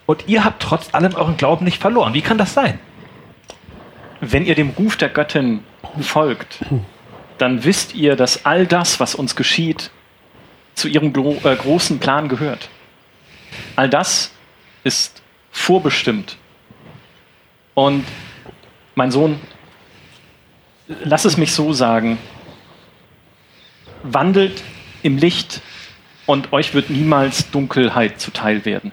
Und 0.05 0.27
ihr 0.27 0.43
habt 0.43 0.61
trotz 0.61 0.93
allem 0.93 1.15
euren 1.15 1.37
Glauben 1.37 1.63
nicht 1.63 1.79
verloren. 1.79 2.13
Wie 2.13 2.21
kann 2.21 2.37
das 2.37 2.53
sein? 2.53 2.79
Wenn 4.19 4.45
ihr 4.45 4.55
dem 4.55 4.71
Ruf 4.71 4.97
der 4.97 5.09
Göttin 5.09 5.63
folgt, 6.01 6.59
dann 7.37 7.63
wisst 7.63 7.95
ihr, 7.95 8.15
dass 8.15 8.45
all 8.45 8.65
das, 8.65 8.99
was 8.99 9.15
uns 9.15 9.35
geschieht, 9.35 9.91
zu 10.77 10.87
ihrem 10.87 11.11
gro 11.11 11.37
äh, 11.43 11.55
großen 11.55 11.99
Plan 11.99 12.29
gehört. 12.29 12.69
All 13.75 13.89
das 13.89 14.31
ist 14.83 15.23
vorbestimmt. 15.51 16.37
Und 17.73 18.05
mein 18.93 19.09
Sohn, 19.09 19.39
lass 20.87 21.25
es 21.25 21.35
mich 21.37 21.51
so 21.51 21.73
sagen, 21.73 22.19
wandelt 24.03 24.63
im 25.01 25.17
Licht 25.17 25.61
und 26.27 26.53
euch 26.53 26.75
wird 26.75 26.91
niemals 26.91 27.49
Dunkelheit 27.49 28.21
zuteil 28.21 28.63
werden. 28.63 28.91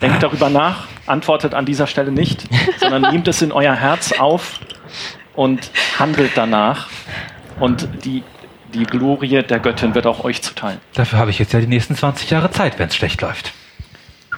Denkt 0.00 0.22
darüber 0.22 0.48
nach, 0.48 0.86
antwortet 1.06 1.54
an 1.54 1.66
dieser 1.66 1.88
Stelle 1.88 2.12
nicht, 2.12 2.44
sondern 2.78 3.12
nehmt 3.12 3.26
es 3.26 3.42
in 3.42 3.50
euer 3.50 3.74
Herz 3.74 4.12
auf 4.12 4.60
und 5.34 5.72
handelt 5.98 6.32
danach. 6.36 6.88
Und 7.58 7.88
die, 8.04 8.22
die 8.74 8.84
Glorie 8.84 9.42
der 9.42 9.58
Göttin 9.58 9.94
wird 9.94 10.06
auch 10.06 10.24
euch 10.24 10.42
zuteil. 10.42 10.78
Dafür 10.94 11.18
habe 11.18 11.30
ich 11.30 11.38
jetzt 11.38 11.52
ja 11.52 11.60
die 11.60 11.66
nächsten 11.66 11.94
20 11.94 12.30
Jahre 12.30 12.50
Zeit, 12.50 12.78
wenn 12.78 12.88
es 12.88 12.96
schlecht 12.96 13.20
läuft. 13.20 13.52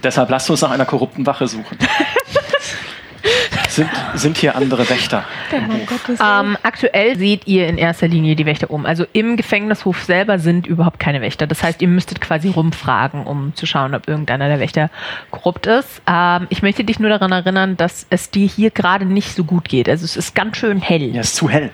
Deshalb 0.02 0.30
lasst 0.30 0.50
uns 0.50 0.62
nach 0.62 0.70
einer 0.70 0.84
korrupten 0.84 1.26
Wache 1.26 1.46
suchen. 1.46 1.78
sind, 3.68 3.88
sind 4.14 4.36
hier 4.36 4.56
andere 4.56 4.88
Wächter? 4.88 5.24
Ähm, 5.52 6.56
aktuell 6.62 7.16
seht 7.16 7.46
ihr 7.46 7.68
in 7.68 7.78
erster 7.78 8.08
Linie 8.08 8.36
die 8.36 8.46
Wächter 8.46 8.70
um. 8.70 8.86
Also 8.86 9.06
im 9.12 9.36
Gefängnishof 9.36 10.02
selber 10.02 10.38
sind 10.38 10.66
überhaupt 10.66 10.98
keine 10.98 11.20
Wächter. 11.20 11.46
Das 11.46 11.62
heißt, 11.62 11.82
ihr 11.82 11.88
müsstet 11.88 12.20
quasi 12.20 12.48
rumfragen, 12.48 13.24
um 13.24 13.54
zu 13.54 13.66
schauen, 13.66 13.94
ob 13.94 14.08
irgendeiner 14.08 14.48
der 14.48 14.60
Wächter 14.60 14.90
korrupt 15.30 15.66
ist. 15.66 16.02
Ähm, 16.06 16.46
ich 16.50 16.62
möchte 16.62 16.84
dich 16.84 16.98
nur 16.98 17.10
daran 17.10 17.32
erinnern, 17.32 17.76
dass 17.76 18.06
es 18.10 18.30
dir 18.30 18.46
hier 18.46 18.70
gerade 18.70 19.04
nicht 19.04 19.34
so 19.34 19.44
gut 19.44 19.68
geht. 19.68 19.88
Also 19.88 20.04
es 20.04 20.16
ist 20.16 20.34
ganz 20.34 20.56
schön 20.56 20.80
hell. 20.80 21.14
Ja, 21.14 21.20
es 21.20 21.28
ist 21.28 21.36
zu 21.36 21.48
hell. 21.48 21.70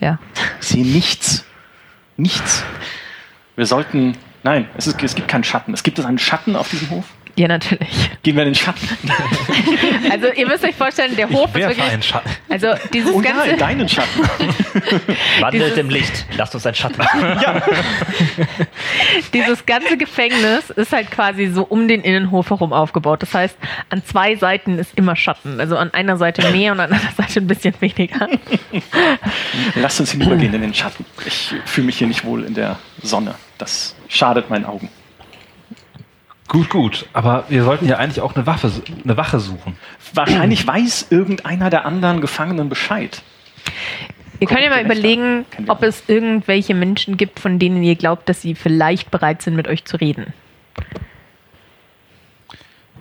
Ja. 0.00 0.18
Ich 0.60 0.68
sehe 0.68 0.86
nichts. 0.86 1.47
Nichts. 2.18 2.64
Wir 3.56 3.64
sollten. 3.64 4.18
Nein, 4.42 4.68
es, 4.76 4.86
ist, 4.86 5.02
es 5.02 5.14
gibt 5.14 5.28
keinen 5.28 5.44
Schatten. 5.44 5.72
Es 5.72 5.82
gibt 5.82 5.98
es 5.98 6.04
einen 6.04 6.18
Schatten 6.18 6.56
auf 6.56 6.68
diesem 6.68 6.90
Hof? 6.90 7.04
Ja, 7.38 7.46
natürlich. 7.46 7.88
Gehen 8.22 8.34
wir 8.36 8.42
in 8.42 8.48
den 8.50 8.54
Schatten. 8.54 8.88
Also 10.10 10.28
ihr 10.32 10.46
müsst 10.46 10.64
euch 10.64 10.74
vorstellen, 10.74 11.14
der 11.16 11.28
Hof 11.28 11.46
ist 11.46 11.54
Wer 11.54 11.70
für 11.70 11.76
wirklich. 11.76 11.92
einen 11.92 12.02
Schatten? 12.02 12.30
Also 12.48 12.68
dieses 12.92 13.12
Oh 13.12 13.20
ja, 13.20 13.32
ganze. 13.32 13.50
in 13.50 13.58
deinen 13.58 13.88
Schatten. 13.88 14.20
Wandelt 15.40 15.64
Dieses- 15.64 15.78
im 15.78 15.90
Licht. 15.90 16.26
Lasst 16.36 16.54
uns 16.54 16.64
einen 16.66 16.74
Schatten 16.74 16.96
machen. 16.98 17.36
Dieses 19.34 19.66
ganze 19.66 19.96
Gefängnis 19.96 20.70
ist 20.70 20.92
halt 20.92 21.10
quasi 21.10 21.46
so 21.48 21.62
um 21.64 21.88
den 21.88 22.00
Innenhof 22.02 22.50
herum 22.50 22.72
aufgebaut. 22.72 23.22
Das 23.22 23.34
heißt, 23.34 23.56
an 23.90 24.02
zwei 24.04 24.36
Seiten 24.36 24.78
ist 24.78 24.92
immer 24.96 25.14
Schatten. 25.16 25.60
Also 25.60 25.76
an 25.76 25.92
einer 25.92 26.16
Seite 26.16 26.50
mehr 26.50 26.72
und 26.72 26.80
an 26.80 26.92
einer 26.92 27.12
Seite 27.16 27.40
ein 27.40 27.46
bisschen 27.46 27.74
weniger. 27.80 28.28
Lasst 29.74 30.00
uns 30.00 30.12
hinübergehen 30.12 30.54
in 30.54 30.62
den 30.62 30.74
Schatten. 30.74 31.04
Ich 31.26 31.54
fühle 31.66 31.86
mich 31.86 31.98
hier 31.98 32.06
nicht 32.08 32.24
wohl 32.24 32.44
in 32.44 32.54
der 32.54 32.78
Sonne. 33.02 33.34
Das 33.58 33.94
schadet 34.08 34.50
meinen 34.50 34.64
Augen. 34.64 34.88
Gut, 36.48 36.70
gut. 36.70 37.06
Aber 37.12 37.44
wir 37.48 37.62
sollten 37.62 37.86
ja 37.86 37.96
eigentlich 37.98 38.20
auch 38.22 38.34
eine 38.34 38.46
Waffe, 38.46 38.72
eine 39.04 39.16
Wache 39.16 39.38
suchen. 39.38 39.76
Wahrscheinlich 40.14 40.66
weiß 40.66 41.08
irgendeiner 41.10 41.68
der 41.68 41.84
anderen 41.84 42.20
Gefangenen 42.22 42.68
Bescheid. 42.70 43.22
Ihr 44.40 44.46
könnt 44.46 44.60
ja 44.60 44.70
mal 44.70 44.82
überlegen, 44.84 45.44
ob 45.66 45.82
es 45.82 46.04
irgendwelche 46.06 46.74
Menschen 46.74 47.16
gibt, 47.16 47.38
von 47.40 47.58
denen 47.58 47.82
ihr 47.82 47.96
glaubt, 47.96 48.28
dass 48.28 48.40
sie 48.40 48.54
vielleicht 48.54 49.10
bereit 49.10 49.42
sind, 49.42 49.56
mit 49.56 49.68
euch 49.68 49.84
zu 49.84 49.96
reden. 49.96 50.32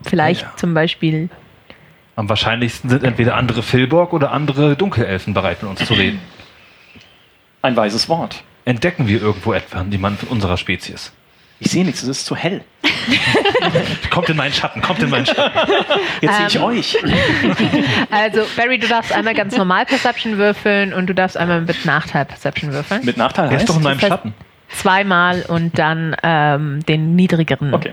Vielleicht 0.03 0.41
Ja. 0.41 0.53
zum 0.55 0.73
Beispiel. 0.73 1.29
Am 2.15 2.27
wahrscheinlichsten 2.29 2.89
sind 2.89 3.03
entweder 3.03 3.35
andere 3.35 3.61
Filborg 3.61 4.13
oder 4.13 4.31
andere 4.31 4.75
Dunkelelfen 4.75 5.33
bereit, 5.33 5.61
mit 5.61 5.69
uns 5.71 5.85
zu 5.85 5.93
reden. 5.93 6.19
Ein 7.61 7.75
weises 7.75 8.09
Wort. 8.09 8.43
Entdecken 8.65 9.07
wir 9.07 9.21
irgendwo 9.21 9.53
etwa 9.53 9.83
jemanden 9.83 10.19
von 10.19 10.29
unserer 10.29 10.57
Spezies? 10.57 11.13
Ich 11.59 11.71
sehe 11.71 11.83
nichts, 11.83 12.03
es 12.03 12.09
ist 12.09 12.25
zu 12.25 12.35
hell. 12.35 12.63
Kommt 14.11 14.29
in 14.29 14.37
meinen 14.37 14.53
Schatten, 14.53 14.81
kommt 14.81 15.01
in 15.01 15.09
meinen 15.09 15.25
Schatten. 15.25 15.59
Jetzt 16.21 16.37
sehe 16.37 16.47
ich 16.47 16.55
Ähm. 16.55 16.63
euch. 16.63 16.97
Also, 18.11 18.41
Barry, 18.55 18.77
du 18.77 18.87
darfst 18.87 19.11
einmal 19.11 19.33
ganz 19.33 19.55
normal 19.57 19.85
Perception 19.85 20.37
würfeln 20.37 20.93
und 20.93 21.07
du 21.07 21.15
darfst 21.15 21.35
einmal 21.37 21.61
mit 21.61 21.85
Nachteil 21.85 22.25
Perception 22.25 22.71
würfeln. 22.73 23.03
Mit 23.05 23.17
Nachteil 23.17 23.45
Er 23.45 23.51
ist 23.53 23.59
heißt? 23.61 23.69
doch 23.69 23.77
in 23.77 23.83
meinem 23.83 23.99
Schatten. 23.99 24.33
Zweimal 24.69 25.43
und 25.47 25.79
dann 25.79 26.15
ähm, 26.23 26.85
den 26.85 27.15
niedrigeren, 27.15 27.73
Okay. 27.73 27.91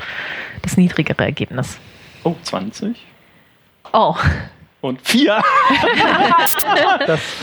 das 0.62 0.76
niedrigere 0.76 1.24
Ergebnis. 1.24 1.78
Oh, 2.24 2.34
20. 2.42 2.96
Oh, 3.92 4.16
Und 4.80 5.00
4. 5.06 5.40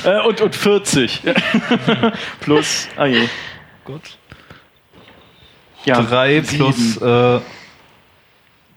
äh, 0.04 0.20
und, 0.28 0.42
und 0.42 0.56
40. 0.56 1.22
Plus, 2.42 2.90
ah 2.98 3.06
je. 3.06 3.28
Gut. 3.86 4.18
Ja, 5.86 6.02
Drei 6.02 6.42
sieben. 6.42 6.58
plus 6.58 6.98
äh, 7.02 7.40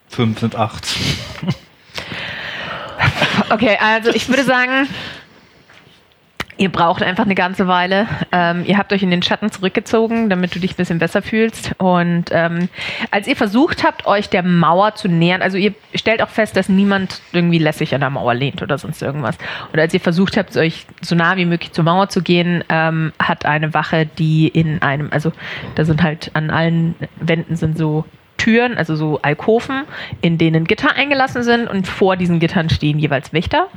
fünf 0.08 0.40
sind 0.40 0.56
acht. 0.56 0.86
okay, 3.50 3.76
also 3.80 4.10
ich 4.10 4.28
würde 4.28 4.44
sagen, 4.44 4.88
ihr 6.56 6.70
braucht 6.70 7.02
einfach 7.02 7.24
eine 7.24 7.34
ganze 7.34 7.66
Weile. 7.66 8.06
Ähm, 8.32 8.64
ihr 8.66 8.78
habt 8.78 8.92
euch 8.92 9.02
in 9.02 9.10
den 9.10 9.22
Schatten 9.22 9.50
zurückgezogen, 9.50 10.30
damit 10.30 10.54
du 10.54 10.60
dich 10.60 10.72
ein 10.72 10.76
bisschen 10.76 10.98
besser 10.98 11.22
fühlst. 11.22 11.72
Und 11.78 12.26
ähm, 12.30 12.68
als 13.10 13.26
ihr 13.26 13.36
versucht 13.36 13.84
habt, 13.84 14.06
euch 14.06 14.28
der 14.28 14.42
Mauer 14.42 14.94
zu 14.94 15.08
nähern, 15.08 15.42
also 15.42 15.56
ihr 15.56 15.74
stellt 15.94 16.22
auch 16.22 16.28
fest, 16.28 16.56
dass 16.56 16.68
niemand 16.68 17.20
irgendwie 17.32 17.58
lässig 17.58 17.94
an 17.94 18.00
der 18.00 18.10
Mauer 18.10 18.34
lehnt 18.34 18.62
oder 18.62 18.78
sonst 18.78 19.02
irgendwas. 19.02 19.36
Und 19.72 19.78
als 19.78 19.92
ihr 19.94 20.00
versucht 20.00 20.36
habt, 20.36 20.56
euch 20.56 20.86
so 21.00 21.14
nah 21.14 21.36
wie 21.36 21.46
möglich 21.46 21.72
zur 21.72 21.84
Mauer 21.84 22.08
zu 22.08 22.22
gehen, 22.22 22.62
ähm, 22.68 23.12
hat 23.18 23.46
eine 23.46 23.74
Wache, 23.74 24.06
die 24.06 24.48
in 24.48 24.82
einem, 24.82 25.08
also 25.10 25.32
da 25.74 25.84
sind 25.84 26.02
halt 26.02 26.30
an 26.34 26.50
allen 26.50 26.94
Wänden 27.16 27.56
sind 27.56 27.76
so 27.76 28.04
Türen, 28.36 28.76
also 28.76 28.94
so 28.94 29.20
Alkoven, 29.22 29.84
in 30.20 30.38
denen 30.38 30.64
Gitter 30.64 30.94
eingelassen 30.94 31.42
sind 31.42 31.68
und 31.68 31.86
vor 31.88 32.16
diesen 32.16 32.40
Gittern 32.40 32.68
stehen 32.68 32.98
jeweils 32.98 33.32
Wächter. 33.32 33.68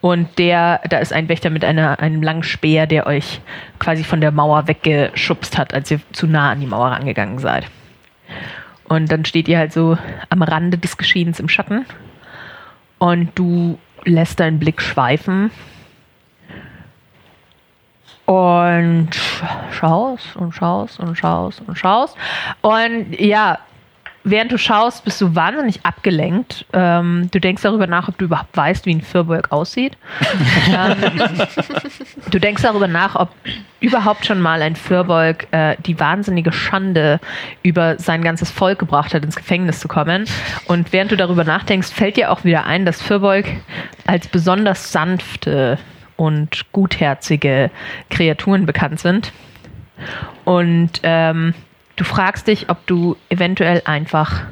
Und 0.00 0.38
der, 0.38 0.80
da 0.88 0.98
ist 0.98 1.12
ein 1.12 1.28
Wächter 1.28 1.50
mit 1.50 1.64
einer, 1.64 1.98
einem 2.00 2.22
langen 2.22 2.42
Speer, 2.42 2.86
der 2.86 3.06
euch 3.06 3.40
quasi 3.78 4.04
von 4.04 4.20
der 4.20 4.30
Mauer 4.30 4.68
weggeschubst 4.68 5.58
hat, 5.58 5.74
als 5.74 5.90
ihr 5.90 6.00
zu 6.12 6.26
nah 6.26 6.50
an 6.50 6.60
die 6.60 6.66
Mauer 6.66 6.88
rangegangen 6.88 7.38
seid. 7.38 7.66
Und 8.84 9.10
dann 9.10 9.24
steht 9.24 9.48
ihr 9.48 9.58
halt 9.58 9.72
so 9.72 9.98
am 10.28 10.42
Rande 10.42 10.78
des 10.78 10.96
Geschehens 10.96 11.40
im 11.40 11.48
Schatten. 11.48 11.86
Und 12.98 13.30
du 13.34 13.78
lässt 14.04 14.40
deinen 14.40 14.58
Blick 14.58 14.80
schweifen. 14.80 15.50
Und 18.26 19.10
schaust 19.70 20.36
und 20.36 20.52
schaust 20.52 20.98
und 20.98 21.16
schaust 21.16 21.62
und 21.66 21.78
schaust. 21.78 22.16
Und 22.60 23.20
ja, 23.20 23.58
während 24.26 24.50
du 24.50 24.58
schaust, 24.58 25.04
bist 25.04 25.20
du 25.20 25.34
wahnsinnig 25.34 25.86
abgelenkt. 25.86 26.66
Ähm, 26.72 27.28
du 27.30 27.40
denkst 27.40 27.62
darüber 27.62 27.86
nach, 27.86 28.08
ob 28.08 28.18
du 28.18 28.24
überhaupt 28.24 28.56
weißt, 28.56 28.84
wie 28.84 28.94
ein 28.94 29.00
Firbolg 29.00 29.52
aussieht. 29.52 29.96
ähm, 30.68 30.96
du 32.30 32.38
denkst 32.40 32.62
darüber 32.62 32.88
nach, 32.88 33.14
ob 33.14 33.30
überhaupt 33.80 34.26
schon 34.26 34.40
mal 34.40 34.62
ein 34.62 34.74
Firbolg 34.74 35.46
äh, 35.52 35.76
die 35.86 35.98
wahnsinnige 36.00 36.52
Schande 36.52 37.20
über 37.62 37.98
sein 37.98 38.22
ganzes 38.22 38.50
Volk 38.50 38.80
gebracht 38.80 39.14
hat, 39.14 39.24
ins 39.24 39.36
Gefängnis 39.36 39.78
zu 39.78 39.86
kommen. 39.86 40.24
Und 40.66 40.92
während 40.92 41.12
du 41.12 41.16
darüber 41.16 41.44
nachdenkst, 41.44 41.90
fällt 41.90 42.16
dir 42.16 42.32
auch 42.32 42.42
wieder 42.42 42.66
ein, 42.66 42.84
dass 42.84 43.00
Firbolg 43.00 43.46
als 44.06 44.26
besonders 44.26 44.90
sanfte 44.90 45.78
und 46.16 46.64
gutherzige 46.72 47.70
Kreaturen 48.10 48.66
bekannt 48.66 48.98
sind. 48.98 49.32
Und 50.44 51.00
ähm, 51.04 51.54
du 51.96 52.04
fragst 52.04 52.46
dich, 52.46 52.68
ob 52.70 52.86
du 52.86 53.16
eventuell 53.28 53.82
einfach 53.84 54.42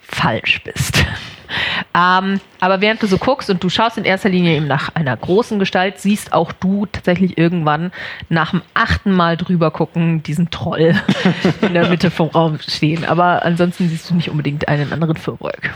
falsch 0.00 0.62
bist. 0.64 1.04
ähm, 1.94 2.40
aber 2.60 2.80
während 2.80 3.02
du 3.02 3.06
so 3.06 3.18
guckst 3.18 3.50
und 3.50 3.62
du 3.62 3.68
schaust 3.68 3.98
in 3.98 4.04
erster 4.04 4.28
Linie 4.28 4.56
eben 4.56 4.66
nach 4.66 4.94
einer 4.94 5.16
großen 5.16 5.58
Gestalt, 5.58 5.98
siehst 5.98 6.32
auch 6.32 6.52
du 6.52 6.86
tatsächlich 6.86 7.36
irgendwann 7.38 7.92
nach 8.28 8.52
dem 8.52 8.62
achten 8.74 9.12
Mal 9.12 9.36
drüber 9.36 9.70
gucken 9.70 10.22
diesen 10.22 10.50
Troll 10.50 10.94
in 11.60 11.74
der 11.74 11.88
Mitte 11.88 12.10
vom 12.10 12.28
Raum 12.28 12.58
stehen. 12.60 13.04
Aber 13.04 13.44
ansonsten 13.44 13.88
siehst 13.88 14.08
du 14.10 14.14
nicht 14.14 14.30
unbedingt 14.30 14.68
einen 14.68 14.92
anderen 14.92 15.16
Firbolg. 15.16 15.74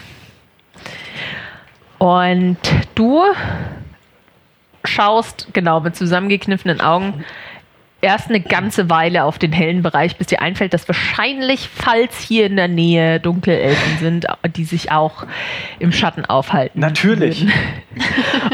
Und 1.98 2.56
du 2.94 3.22
schaust 4.84 5.48
genau 5.52 5.80
mit 5.80 5.94
zusammengekniffenen 5.94 6.80
Augen 6.80 7.24
erst 8.00 8.28
eine 8.28 8.40
ganze 8.40 8.88
Weile 8.90 9.24
auf 9.24 9.38
den 9.38 9.52
hellen 9.52 9.82
Bereich, 9.82 10.16
bis 10.16 10.28
dir 10.28 10.42
einfällt, 10.42 10.72
dass 10.72 10.88
wahrscheinlich, 10.88 11.68
falls 11.72 12.18
hier 12.20 12.46
in 12.46 12.56
der 12.56 12.68
Nähe 12.68 13.20
Dunkelelfen 13.20 13.98
sind, 13.98 14.26
die 14.56 14.64
sich 14.64 14.90
auch 14.90 15.26
im 15.78 15.92
Schatten 15.92 16.24
aufhalten. 16.24 16.80
Natürlich. 16.80 17.42
würden. 17.42 17.52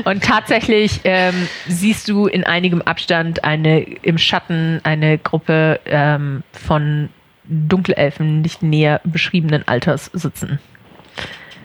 Und 0.05 0.25
tatsächlich 0.25 1.01
ähm, 1.05 1.49
siehst 1.67 2.09
du 2.09 2.27
in 2.27 2.45
einigem 2.45 2.83
Abstand 2.83 3.45
eine 3.45 3.81
im 3.81 4.19
Schatten 4.19 4.81
eine 4.85 5.19
Gruppe 5.19 5.81
ähm, 5.87 6.43
von 6.53 7.09
Dunkelelfen 7.45 8.41
nicht 8.41 8.63
näher 8.63 9.01
beschriebenen 9.05 9.67
Alters 9.69 10.11
sitzen. 10.13 10.59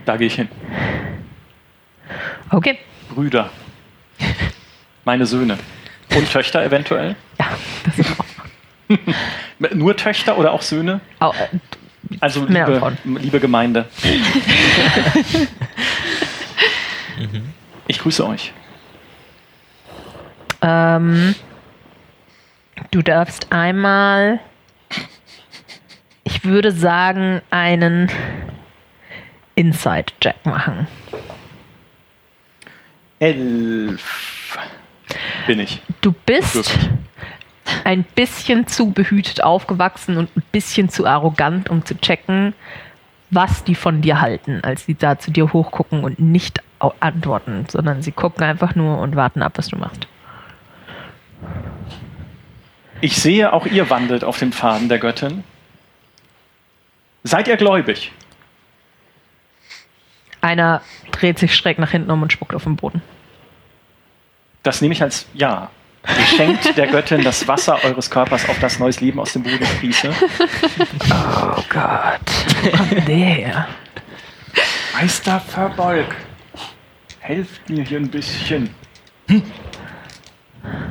Da 0.06 0.18
gehe 0.18 0.28
ich 0.28 0.36
hin. 0.36 0.48
Okay. 2.49 2.78
Brüder. 3.14 3.49
Meine 5.06 5.26
Söhne. 5.26 5.58
Und 6.16 6.32
Töchter 6.32 6.64
eventuell? 6.64 7.16
Ja, 7.40 7.46
das 7.86 8.00
ist 8.00 8.20
auch. 8.20 8.26
Nur 9.74 9.96
Töchter 9.96 10.38
oder 10.38 10.52
auch 10.52 10.62
Söhne? 10.62 11.00
Au- 11.20 11.32
äh, 11.34 11.48
Also 12.20 12.42
liebe, 12.46 12.74
davon. 12.74 12.98
liebe 13.06 13.40
Gemeinde. 13.40 13.86
Ich 17.88 18.00
grüße 18.00 18.26
euch. 18.26 18.54
Ähm, 20.62 21.36
du 22.92 23.02
darfst 23.02 23.52
einmal, 23.52 24.40
ich 26.24 26.44
würde 26.46 26.72
sagen, 26.72 27.42
einen 27.52 28.10
Inside-Check 29.56 30.46
machen. 30.46 30.88
Elf 33.20 34.58
bin 35.48 35.60
ich. 35.60 35.82
Du 36.02 36.14
bist 36.26 36.78
ein 37.84 38.04
bisschen 38.04 38.68
zu 38.68 38.92
behütet 38.92 39.44
aufgewachsen 39.44 40.18
und 40.18 40.36
ein 40.36 40.44
bisschen 40.52 40.90
zu 40.90 41.06
arrogant, 41.06 41.70
um 41.70 41.86
zu 41.86 42.00
checken, 42.00 42.54
was 43.30 43.64
die 43.64 43.76
von 43.76 44.02
dir 44.02 44.20
halten, 44.22 44.62
als 44.64 44.86
sie 44.86 44.96
da 44.96 45.18
zu 45.18 45.32
dir 45.32 45.54
hochgucken 45.54 46.04
und 46.04 46.20
nicht 46.20 46.62
antworten, 47.00 47.66
sondern 47.70 48.02
sie 48.02 48.12
gucken 48.12 48.44
einfach 48.44 48.76
nur 48.76 49.00
und 49.00 49.16
warten 49.16 49.42
ab, 49.42 49.54
was 49.56 49.70
du 49.70 49.78
machst. 49.78 50.08
Ich 53.00 53.16
sehe, 53.16 53.54
auch 53.54 53.66
ihr 53.66 53.90
wandelt 53.90 54.24
auf 54.24 54.38
dem 54.38 54.52
Faden 54.52 54.90
der 54.90 55.00
Göttin. 55.00 55.44
Seid 57.24 57.48
ihr 57.48 57.58
gläubig? 57.58 58.12
Einer 60.42 60.82
dreht 61.12 61.40
sich 61.40 61.56
schräg 61.56 61.80
nach 61.80 61.92
hinten 61.92 62.12
um 62.12 62.22
und 62.22 62.34
spuckt 62.34 62.56
auf 62.56 62.64
den 62.64 62.76
Boden. 62.76 63.02
Das 64.64 64.82
nehme 64.82 64.94
ich 64.94 65.02
als 65.02 65.26
Ja. 65.34 65.70
Ihr 66.08 66.26
schenkt 66.26 66.78
der 66.78 66.88
Göttin 66.88 67.24
das 67.24 67.48
Wasser 67.48 67.84
eures 67.84 68.10
Körpers, 68.10 68.50
auf 68.50 68.58
das 68.60 68.80
neues 68.80 69.02
Leben 69.02 69.20
aus 69.20 69.34
dem 69.34 69.44
Boden 69.44 69.64
sprieße. 69.66 70.12
Oh 71.12 71.62
Gott, 71.70 73.06
der 73.08 73.16
her? 73.16 73.68
Meister 74.94 75.40
Verbolg, 75.40 76.16
helft 77.20 77.70
mir 77.70 77.84
hier 77.84 78.00
ein 78.00 78.10
bisschen. 78.10 78.74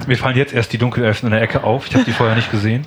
Mir 0.06 0.16
fallen 0.16 0.36
jetzt 0.36 0.52
erst 0.52 0.72
die 0.72 0.78
Dunkelelfen 0.78 1.26
in 1.26 1.32
der 1.32 1.42
Ecke 1.42 1.64
auf. 1.64 1.88
Ich 1.88 1.94
habe 1.94 2.04
die 2.04 2.12
vorher 2.12 2.36
nicht 2.36 2.52
gesehen. 2.52 2.86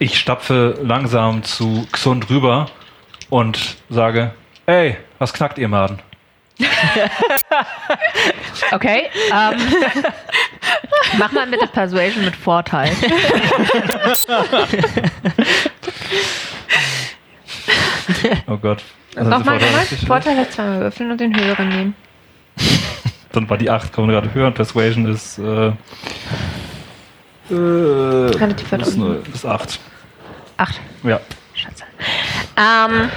Ich 0.00 0.18
stapfe 0.18 0.78
langsam 0.82 1.44
zu 1.44 1.86
Xund 1.92 2.28
rüber 2.30 2.68
und 3.30 3.76
sage, 3.88 4.34
ey, 4.66 4.96
was 5.18 5.32
knackt 5.32 5.58
ihr 5.58 5.68
Maden? 5.68 6.00
Okay, 8.72 9.10
ähm, 9.30 9.58
mach 11.18 11.30
mal 11.32 11.46
bitte 11.46 11.66
Persuasion 11.66 12.24
mit 12.24 12.34
Vorteil. 12.36 12.90
Oh 18.46 18.56
Gott. 18.56 18.82
Also 19.16 19.30
Nochmal, 19.30 19.58
nochmal. 19.58 19.84
Vorteil 20.06 20.36
hat 20.38 20.52
zweimal 20.52 20.80
würfeln 20.80 21.10
und 21.10 21.20
den 21.20 21.38
höheren 21.38 21.68
nehmen. 21.68 21.94
Dann 23.32 23.48
war 23.48 23.58
die 23.58 23.70
8, 23.70 23.92
kann 23.92 24.06
man 24.06 24.14
gerade 24.14 24.32
hören. 24.34 24.52
Persuasion 24.54 25.06
ist, 25.06 25.38
äh, 25.38 25.68
äh, 27.50 27.52
Relativ 28.36 28.72
weit 28.72 28.82
ist, 28.82 28.96
unten. 28.96 29.32
ist 29.32 29.46
8. 29.46 29.80
Acht. 30.58 30.80
Ja. 31.02 31.20
Scheiße. 31.54 31.84
Ähm, 32.56 33.10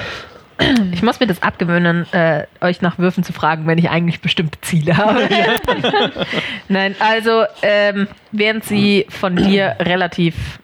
ich 0.94 1.03
muss 1.03 1.19
mir 1.19 1.27
das 1.27 1.41
abgewöhnen, 1.41 2.11
äh, 2.14 2.45
euch 2.61 2.82
nach 2.82 2.98
Würfen 2.98 3.23
zu 3.23 3.34
fragen, 3.34 3.68
wenn 3.68 3.77
ich 3.77 3.90
eigentlich 3.90 4.22
bestimmte 4.22 4.60
Ziele 4.61 4.95
habe. 4.95 5.27
Nein, 6.69 6.95
also 6.99 7.44
ähm, 7.61 8.07
während 8.32 8.64
sie 8.64 9.06
von 9.10 9.36
dir 9.36 9.76
relativ, 9.80 10.60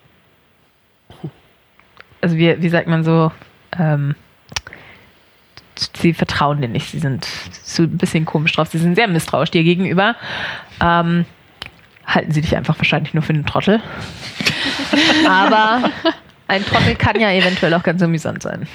also 2.22 2.38
wie, 2.38 2.61
wie 2.61 2.69
sagt 2.69 2.88
man 2.88 3.03
so, 3.03 3.31
ähm, 3.77 4.15
sie 5.95 6.13
vertrauen 6.13 6.61
dir 6.61 6.69
nicht, 6.69 6.91
sie 6.91 6.99
sind 6.99 7.26
so 7.63 7.84
ein 7.84 7.97
bisschen 7.97 8.26
komisch 8.26 8.53
drauf, 8.53 8.69
sie 8.69 8.77
sind 8.77 8.95
sehr 8.95 9.07
misstrauisch 9.07 9.51
dir 9.51 9.63
gegenüber. 9.63 10.15
Ähm, 10.80 11.26
halten 12.05 12.31
sie 12.31 12.41
dich 12.41 12.55
einfach 12.55 12.77
wahrscheinlich 12.77 13.13
nur 13.13 13.23
für 13.23 13.34
einen 13.34 13.45
Trottel. 13.45 13.81
Aber 15.27 15.89
ein 16.47 16.65
Trottel 16.65 16.95
kann 16.95 17.19
ja 17.19 17.31
eventuell 17.31 17.73
auch 17.73 17.84
ganz 17.84 18.01
amüsant 18.01 18.41
sein. 18.41 18.68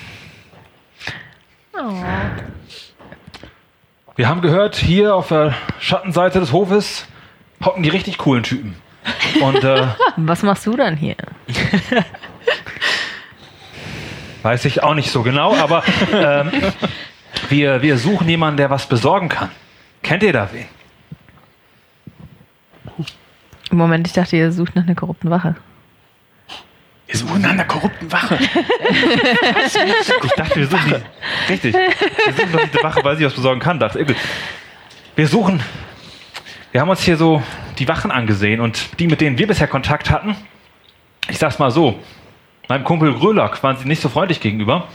Wir 4.16 4.28
haben 4.28 4.40
gehört, 4.40 4.76
hier 4.76 5.14
auf 5.14 5.28
der 5.28 5.54
Schattenseite 5.78 6.40
des 6.40 6.52
Hofes 6.52 7.06
hocken 7.62 7.82
die 7.82 7.90
richtig 7.90 8.18
coolen 8.18 8.42
Typen. 8.42 8.76
Und 9.42 9.62
äh, 9.62 9.88
Was 10.16 10.42
machst 10.42 10.66
du 10.66 10.76
dann 10.76 10.96
hier? 10.96 11.16
weiß 14.42 14.64
ich 14.64 14.82
auch 14.82 14.94
nicht 14.94 15.10
so 15.10 15.22
genau, 15.22 15.54
aber 15.56 15.82
ähm, 16.12 16.50
wir, 17.48 17.82
wir 17.82 17.98
suchen 17.98 18.28
jemanden, 18.28 18.56
der 18.56 18.70
was 18.70 18.86
besorgen 18.86 19.28
kann. 19.28 19.50
Kennt 20.02 20.22
ihr 20.22 20.32
da 20.32 20.48
wen? 20.52 20.66
Im 23.70 23.78
Moment, 23.78 24.06
ich 24.06 24.12
dachte, 24.12 24.36
ihr 24.36 24.52
sucht 24.52 24.76
nach 24.76 24.84
einer 24.84 24.94
korrupten 24.94 25.30
Wache. 25.30 25.56
Wir 27.16 27.26
suchen 27.26 27.40
nach 27.40 27.50
einer 27.50 27.64
korrupten 27.64 28.12
Wache. 28.12 28.38
Ich 30.22 30.32
dachte, 30.32 30.56
wir 30.56 30.66
suchen 30.66 30.94
die. 30.94 31.52
Richtig. 31.52 31.74
Wir 31.74 32.32
suchen 32.34 32.52
doch 32.52 32.60
diese 32.60 32.82
Wache, 32.82 33.04
weil 33.04 33.16
sie 33.16 33.24
was 33.24 33.32
besorgen 33.32 33.58
kann. 33.58 33.78
Dachte 33.78 34.00
ich. 34.00 34.16
Wir 35.14 35.26
suchen. 35.26 35.62
Wir 36.72 36.82
haben 36.82 36.90
uns 36.90 37.00
hier 37.00 37.16
so 37.16 37.42
die 37.78 37.88
Wachen 37.88 38.10
angesehen 38.10 38.60
und 38.60 39.00
die, 39.00 39.06
mit 39.06 39.22
denen 39.22 39.38
wir 39.38 39.46
bisher 39.46 39.66
Kontakt 39.66 40.10
hatten, 40.10 40.36
ich 41.28 41.38
sag's 41.38 41.58
mal 41.58 41.70
so, 41.70 41.98
meinem 42.68 42.84
Kumpel 42.84 43.14
Grölock 43.14 43.62
waren 43.62 43.78
sie 43.78 43.88
nicht 43.88 44.02
so 44.02 44.10
freundlich 44.10 44.40
gegenüber. 44.40 44.88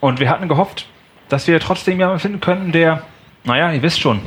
Und 0.00 0.20
wir 0.20 0.30
hatten 0.30 0.48
gehofft, 0.48 0.86
dass 1.28 1.46
wir 1.46 1.60
trotzdem 1.60 1.98
jemanden 1.98 2.20
finden 2.20 2.40
könnten, 2.40 2.72
der, 2.72 3.02
naja, 3.44 3.70
ihr 3.70 3.82
wisst 3.82 4.00
schon, 4.00 4.20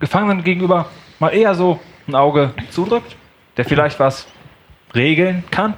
Gefangenen 0.00 0.42
gegenüber 0.42 0.86
mal 1.20 1.28
eher 1.28 1.54
so 1.54 1.78
ein 2.08 2.16
Auge 2.16 2.52
zudrückt, 2.70 3.14
der 3.56 3.64
vielleicht 3.64 4.00
was 4.00 4.26
regeln 4.92 5.44
kann. 5.52 5.74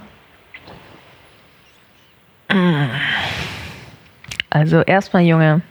Also 4.49 4.81
erstmal, 4.81 5.23
Junge, 5.23 5.61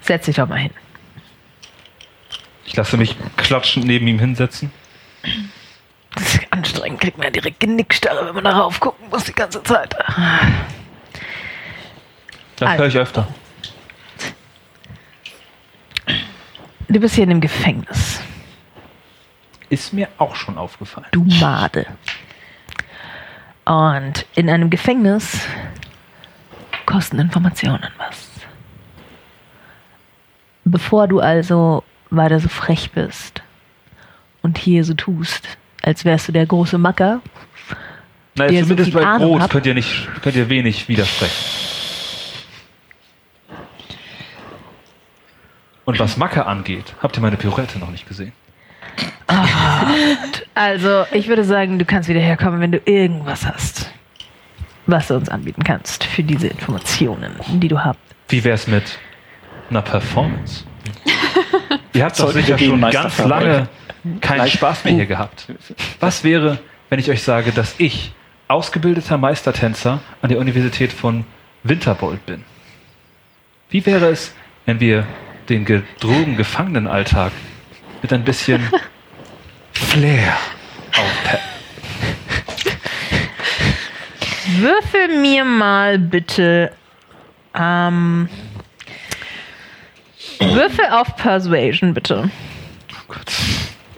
setz 0.00 0.26
dich 0.26 0.36
doch 0.36 0.48
mal 0.48 0.58
hin. 0.58 0.70
Ich 2.66 2.76
lasse 2.76 2.96
mich 2.96 3.16
klatschend 3.36 3.86
neben 3.86 4.06
ihm 4.06 4.18
hinsetzen. 4.18 4.70
Das 6.14 6.34
ist 6.34 6.52
anstrengend, 6.52 7.00
kriegt 7.00 7.18
man 7.18 7.26
ja 7.26 7.30
direkt 7.30 7.60
Genickstarre, 7.60 8.26
wenn 8.26 8.34
man 8.34 8.44
darauf 8.44 8.78
gucken 8.78 9.08
muss 9.10 9.24
die 9.24 9.32
ganze 9.32 9.62
Zeit. 9.62 9.94
Das 12.56 12.68
Also. 12.68 12.78
höre 12.82 12.86
ich 12.88 12.96
öfter. 12.96 13.26
Du 16.88 17.00
bist 17.00 17.14
hier 17.16 17.24
in 17.24 17.30
dem 17.30 17.40
Gefängnis. 17.40 18.20
Ist 19.70 19.92
mir 19.92 20.08
auch 20.18 20.36
schon 20.36 20.56
aufgefallen. 20.58 21.06
Du 21.10 21.24
Made. 21.24 21.86
Und 23.64 24.26
in 24.34 24.50
einem 24.50 24.68
Gefängnis 24.70 25.46
kosten 26.86 27.18
Informationen 27.18 27.88
was. 27.98 28.30
Bevor 30.64 31.08
du 31.08 31.20
also 31.20 31.82
weiter 32.10 32.40
so 32.40 32.48
frech 32.48 32.90
bist 32.92 33.42
und 34.42 34.58
hier 34.58 34.84
so 34.84 34.94
tust, 34.94 35.48
als 35.82 36.04
wärst 36.04 36.28
du 36.28 36.32
der 36.32 36.46
große 36.46 36.78
Macker, 36.78 37.20
Naja, 38.34 38.50
der 38.50 38.60
so 38.60 38.68
zumindest 38.68 38.90
viel 38.90 39.00
bei 39.00 39.06
Ahnung 39.06 39.38
Brot 39.38 39.50
könnt 39.50 39.66
ihr, 39.66 39.74
nicht, 39.74 40.08
könnt 40.22 40.36
ihr 40.36 40.48
wenig 40.48 40.88
widersprechen. 40.88 41.44
Und 45.84 45.98
was 45.98 46.16
Macke 46.16 46.46
angeht, 46.46 46.94
habt 47.02 47.16
ihr 47.16 47.20
meine 47.20 47.36
Pirouette 47.36 47.78
noch 47.78 47.90
nicht 47.90 48.08
gesehen? 48.08 48.32
Also, 50.54 51.04
ich 51.12 51.28
würde 51.28 51.44
sagen, 51.44 51.78
du 51.78 51.84
kannst 51.84 52.08
wieder 52.08 52.20
herkommen, 52.20 52.60
wenn 52.60 52.72
du 52.72 52.80
irgendwas 52.84 53.46
hast, 53.46 53.90
was 54.86 55.08
du 55.08 55.14
uns 55.14 55.28
anbieten 55.28 55.64
kannst 55.64 56.04
für 56.04 56.22
diese 56.22 56.48
Informationen, 56.48 57.34
die 57.54 57.68
du 57.68 57.82
hast. 57.82 57.98
Wie 58.28 58.44
wär's 58.44 58.66
mit 58.66 58.98
einer 59.70 59.82
Performance? 59.82 60.64
ihr 61.92 62.04
habt 62.04 62.20
doch 62.20 62.30
sicher 62.30 62.58
schon 62.58 62.80
Meister 62.80 63.02
ganz 63.02 63.18
lange 63.18 63.68
keinen 64.20 64.48
Spaß 64.48 64.84
mehr 64.84 64.94
hier 64.94 65.06
gehabt. 65.06 65.46
Was 66.00 66.24
wäre, 66.24 66.58
wenn 66.90 66.98
ich 66.98 67.10
euch 67.10 67.22
sage, 67.22 67.52
dass 67.52 67.74
ich 67.78 68.12
ausgebildeter 68.48 69.16
Meistertänzer 69.16 70.00
an 70.20 70.28
der 70.28 70.38
Universität 70.38 70.92
von 70.92 71.24
Winterbold 71.62 72.24
bin? 72.26 72.44
Wie 73.70 73.84
wäre 73.86 74.06
es, 74.08 74.34
wenn 74.66 74.80
wir 74.80 75.06
den 75.48 75.64
gedrogen 75.64 76.36
Gefangenenalltag 76.36 77.32
mit 78.04 78.12
ein 78.12 78.22
bisschen 78.22 78.62
Flair 79.72 80.36
aufpeppen? 80.90 81.48
Würfel 84.58 85.20
mir 85.22 85.42
mal 85.46 85.98
bitte. 85.98 86.70
Ähm, 87.54 88.28
Würfel 90.38 90.84
auf 90.90 91.16
Persuasion, 91.16 91.94
bitte. 91.94 92.30
Oh 92.92 93.04
Gott. 93.08 93.32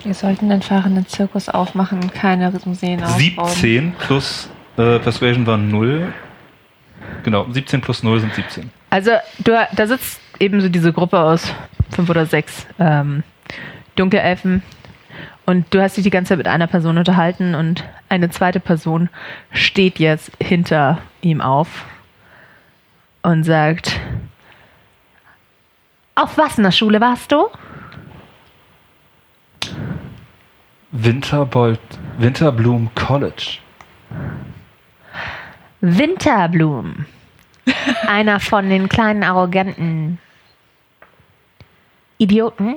Wir 0.04 0.14
sollten 0.14 0.50
den 0.50 0.62
fahrenden 0.62 1.08
Zirkus 1.08 1.48
aufmachen 1.48 2.00
und 2.00 2.14
keine 2.14 2.52
Museen 2.64 3.02
aufbauen. 3.02 3.48
17 3.48 3.92
plus 3.98 4.48
äh, 4.76 5.00
Persuasion 5.00 5.44
war 5.48 5.56
0. 5.56 6.14
Genau, 7.24 7.44
17 7.50 7.80
plus 7.80 8.04
0 8.04 8.20
sind 8.20 8.34
17. 8.36 8.70
Also, 8.90 9.10
du, 9.38 9.66
da 9.74 9.86
sitzt 9.88 10.20
eben 10.38 10.60
so 10.60 10.68
diese 10.68 10.92
Gruppe 10.92 11.18
aus 11.18 11.52
fünf 11.90 12.08
oder 12.08 12.24
sechs 12.24 12.68
ähm, 12.78 13.24
Dunkelelfen. 13.96 14.62
Und 15.44 15.72
du 15.72 15.80
hast 15.80 15.96
dich 15.96 16.04
die 16.04 16.10
ganze 16.10 16.30
Zeit 16.30 16.38
mit 16.38 16.48
einer 16.48 16.66
Person 16.66 16.98
unterhalten 16.98 17.54
und 17.54 17.84
eine 18.08 18.30
zweite 18.30 18.60
Person 18.60 19.08
steht 19.52 19.98
jetzt 19.98 20.32
hinter 20.40 20.98
ihm 21.20 21.40
auf 21.40 21.84
und 23.22 23.44
sagt: 23.44 24.00
Auf 26.14 26.36
was 26.36 26.58
in 26.58 26.64
der 26.64 26.72
Schule 26.72 27.00
warst 27.00 27.32
du? 27.32 27.46
Winterbold, 30.90 31.80
Winterbloom 32.18 32.90
College. 32.94 33.58
Winterblum. 35.80 37.06
einer 38.06 38.40
von 38.40 38.68
den 38.68 38.88
kleinen 38.88 39.22
arroganten 39.22 40.18
Idioten 42.18 42.76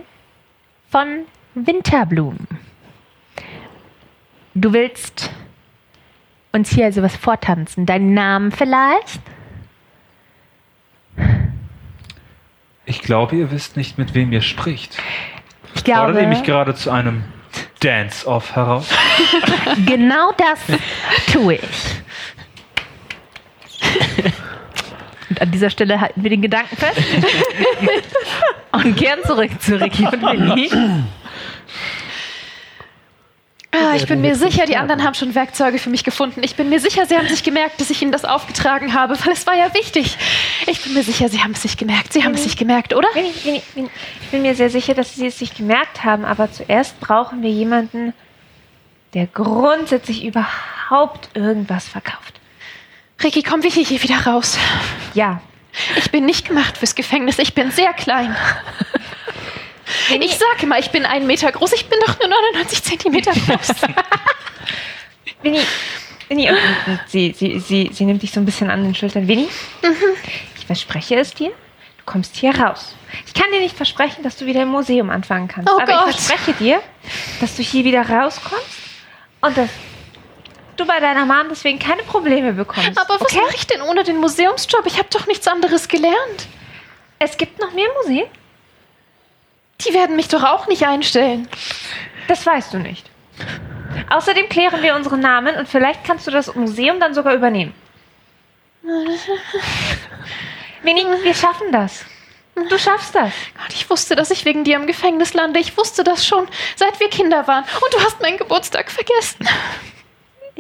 von 0.90 1.26
Winterblumen. 1.56 2.48
Du 4.56 4.74
willst 4.74 5.32
uns 6.52 6.72
hier 6.72 6.86
also 6.86 7.02
was 7.04 7.16
vortanzen. 7.16 7.86
Deinen 7.86 8.14
Namen 8.14 8.52
vielleicht? 8.52 9.22
Ich 12.86 13.02
glaube, 13.02 13.36
ihr 13.36 13.52
wisst 13.52 13.78
nicht, 13.78 13.98
mit 13.98 14.16
wem 14.16 14.32
ihr 14.32 14.42
spricht. 14.42 14.98
Ich 15.76 15.84
Fordert 15.84 16.22
ihr 16.22 16.28
mich 16.28 16.44
glaube, 16.44 16.66
gerade 16.66 16.76
zu 16.76 16.90
einem 16.90 17.24
Dance-Off 17.82 18.56
heraus? 18.56 18.90
genau 19.86 20.34
das 20.34 20.60
tue 21.32 21.56
ich. 21.56 22.02
An 25.40 25.52
dieser 25.52 25.70
Stelle 25.70 26.02
halten 26.02 26.24
wir 26.24 26.30
den 26.30 26.42
Gedanken 26.42 26.76
fest 26.76 27.00
und 28.72 28.96
kehren 28.96 29.20
zurück 29.26 29.52
zu 29.62 29.80
Ricky 29.80 30.06
und 30.06 30.22
Winnie. 30.22 30.70
Ah, 33.72 33.96
ich 33.96 34.08
bin 34.08 34.22
mir 34.22 34.36
sicher, 34.36 34.66
die 34.66 34.78
anderen 34.78 35.04
haben 35.04 35.14
schon 35.14 35.36
Werkzeuge 35.36 35.78
für 35.78 35.92
mich 35.92 36.04
gefunden. 36.04 36.42
Ich 36.44 36.56
bin 36.56 36.70
mir 36.70 36.80
sicher, 36.80 37.06
sie 37.06 37.16
haben 37.16 37.28
sich 37.28 37.44
gemerkt, 37.44 37.80
dass 37.80 37.92
ich 37.92 38.02
ihnen 38.02 38.12
das 38.12 38.26
aufgetragen 38.26 38.96
habe, 38.96 39.16
weil 39.24 39.34
es 39.34 39.46
war 39.46 39.56
ja 39.56 39.72
wichtig. 39.76 40.18
Ich 40.66 40.82
bin 40.84 40.96
mir 40.96 41.04
sicher, 41.04 41.30
sie 41.30 41.44
haben 41.44 41.52
es 41.52 41.62
sich 41.62 41.78
gemerkt. 41.78 42.12
Sie 42.12 42.24
haben 42.24 42.34
es 42.34 42.44
sich 42.44 42.58
gemerkt, 42.58 42.96
oder? 42.96 43.08
Bin 43.14 43.26
ich, 43.26 43.44
bin 43.44 43.56
ich, 43.56 43.64
bin, 43.66 43.90
ich 44.22 44.28
bin 44.30 44.42
mir 44.42 44.56
sehr 44.56 44.72
sicher, 44.72 44.96
dass 44.96 45.14
sie 45.14 45.28
es 45.28 45.38
sich 45.38 45.54
gemerkt 45.56 46.04
haben, 46.04 46.26
aber 46.26 46.52
zuerst 46.52 47.00
brauchen 47.00 47.44
wir 47.44 47.52
jemanden, 47.52 48.14
der 49.14 49.28
grundsätzlich 49.28 50.26
überhaupt 50.26 51.30
irgendwas 51.36 51.88
verkauft. 51.88 52.39
Ricky, 53.24 53.44
komm 53.44 53.64
wir 53.64 53.70
hier 53.70 54.02
wieder 54.02 54.26
raus. 54.26 54.58
Ja. 55.14 55.42
Ich 55.98 56.12
bin 56.12 56.26
nicht 56.26 56.48
gemacht 56.48 56.78
fürs 56.78 56.96
Gefängnis. 56.96 57.38
Ich 57.40 57.54
bin 57.54 57.72
sehr 57.72 57.94
klein. 57.94 58.36
Ich 60.20 60.38
sage 60.38 60.68
mal, 60.68 60.80
ich 60.80 60.92
bin 60.92 61.06
einen 61.06 61.28
Meter 61.28 61.52
groß. 61.52 61.74
Ich 61.74 61.88
bin 61.88 62.00
doch 62.06 62.18
nur 62.20 62.28
99 62.28 62.84
Zentimeter 62.84 63.32
groß. 63.32 63.70
Winnie, 65.42 65.62
Winnie, 66.28 66.50
und 66.50 66.60
sie, 67.08 67.34
sie, 67.36 67.60
sie, 67.60 67.90
sie 67.94 68.06
nimmt 68.06 68.22
dich 68.22 68.32
so 68.32 68.40
ein 68.40 68.46
bisschen 68.46 68.70
an 68.70 68.84
den 68.84 68.94
Schultern. 68.94 69.28
Winnie, 69.28 69.48
ich 70.58 70.66
verspreche 70.66 71.16
es 71.16 71.34
dir, 71.34 71.50
du 71.50 72.04
kommst 72.06 72.36
hier 72.36 72.56
raus. 72.56 72.94
Ich 73.26 73.34
kann 73.34 73.52
dir 73.52 73.60
nicht 73.60 73.76
versprechen, 73.76 74.24
dass 74.24 74.36
du 74.36 74.46
wieder 74.46 74.64
im 74.64 74.70
Museum 74.70 75.10
anfangen 75.10 75.48
kannst. 75.48 75.72
Oh 75.72 75.80
aber 75.80 75.92
Gott. 75.92 76.10
ich 76.10 76.16
verspreche 76.18 76.54
dir, 76.54 76.82
dass 77.40 77.56
du 77.56 77.64
hier 77.64 77.86
wieder 77.86 78.08
rauskommst 78.08 78.80
und 79.42 79.58
dass 79.58 79.70
du 80.80 80.86
bei 80.86 81.00
deiner 81.00 81.26
Mom 81.26 81.48
deswegen 81.50 81.80
keine 81.80 82.04
Probleme 82.04 82.54
bekommst. 82.54 82.98
Aber 83.00 83.16
was 83.16 83.22
okay? 83.22 83.42
mache 83.42 83.56
ich 83.56 83.68
denn 83.68 83.82
ohne 83.82 84.04
den 84.04 84.18
Museumsjob? 84.18 84.86
Ich 84.86 84.98
habe 84.98 85.10
doch 85.12 85.28
nichts 85.28 85.48
anderes 85.48 85.88
gelernt. 85.88 86.48
Es 87.20 87.38
gibt 87.38 87.60
noch 87.60 87.74
mehr 87.74 87.88
Museen. 88.02 88.28
Die 89.82 89.94
werden 89.94 90.16
mich 90.16 90.28
doch 90.28 90.44
auch 90.44 90.68
nicht 90.68 90.86
einstellen. 90.86 91.48
Das 92.28 92.46
weißt 92.46 92.74
du 92.74 92.80
nicht. 92.80 93.10
Außerdem 94.10 94.50
klären 94.50 94.82
wir 94.82 94.96
unsere 94.96 95.18
Namen 95.18 95.56
und 95.56 95.68
vielleicht 95.68 96.04
kannst 96.04 96.28
du 96.28 96.32
das 96.32 96.54
Museum 96.56 97.00
dann 97.00 97.14
sogar 97.14 97.34
übernehmen. 97.34 97.74
Winnie, 100.84 101.06
wir 101.24 101.34
schaffen 101.34 101.72
das. 101.72 102.06
Du 102.56 102.78
schaffst 102.78 103.16
das. 103.16 103.32
Gott, 103.58 103.74
ich 103.74 103.90
wusste, 103.90 104.16
dass 104.16 104.32
ich 104.32 104.44
wegen 104.46 104.64
dir 104.64 104.76
im 104.76 104.88
Gefängnis 104.88 105.34
lande. 105.34 105.60
Ich 105.60 105.78
wusste 105.78 106.04
das 106.04 106.26
schon, 106.26 106.48
seit 106.76 107.00
wir 107.00 107.10
Kinder 107.10 107.48
waren. 107.48 107.64
Und 107.64 107.94
du 107.94 108.00
hast 108.04 108.22
meinen 108.22 108.38
Geburtstag 108.38 108.92
vergessen. 108.92 109.48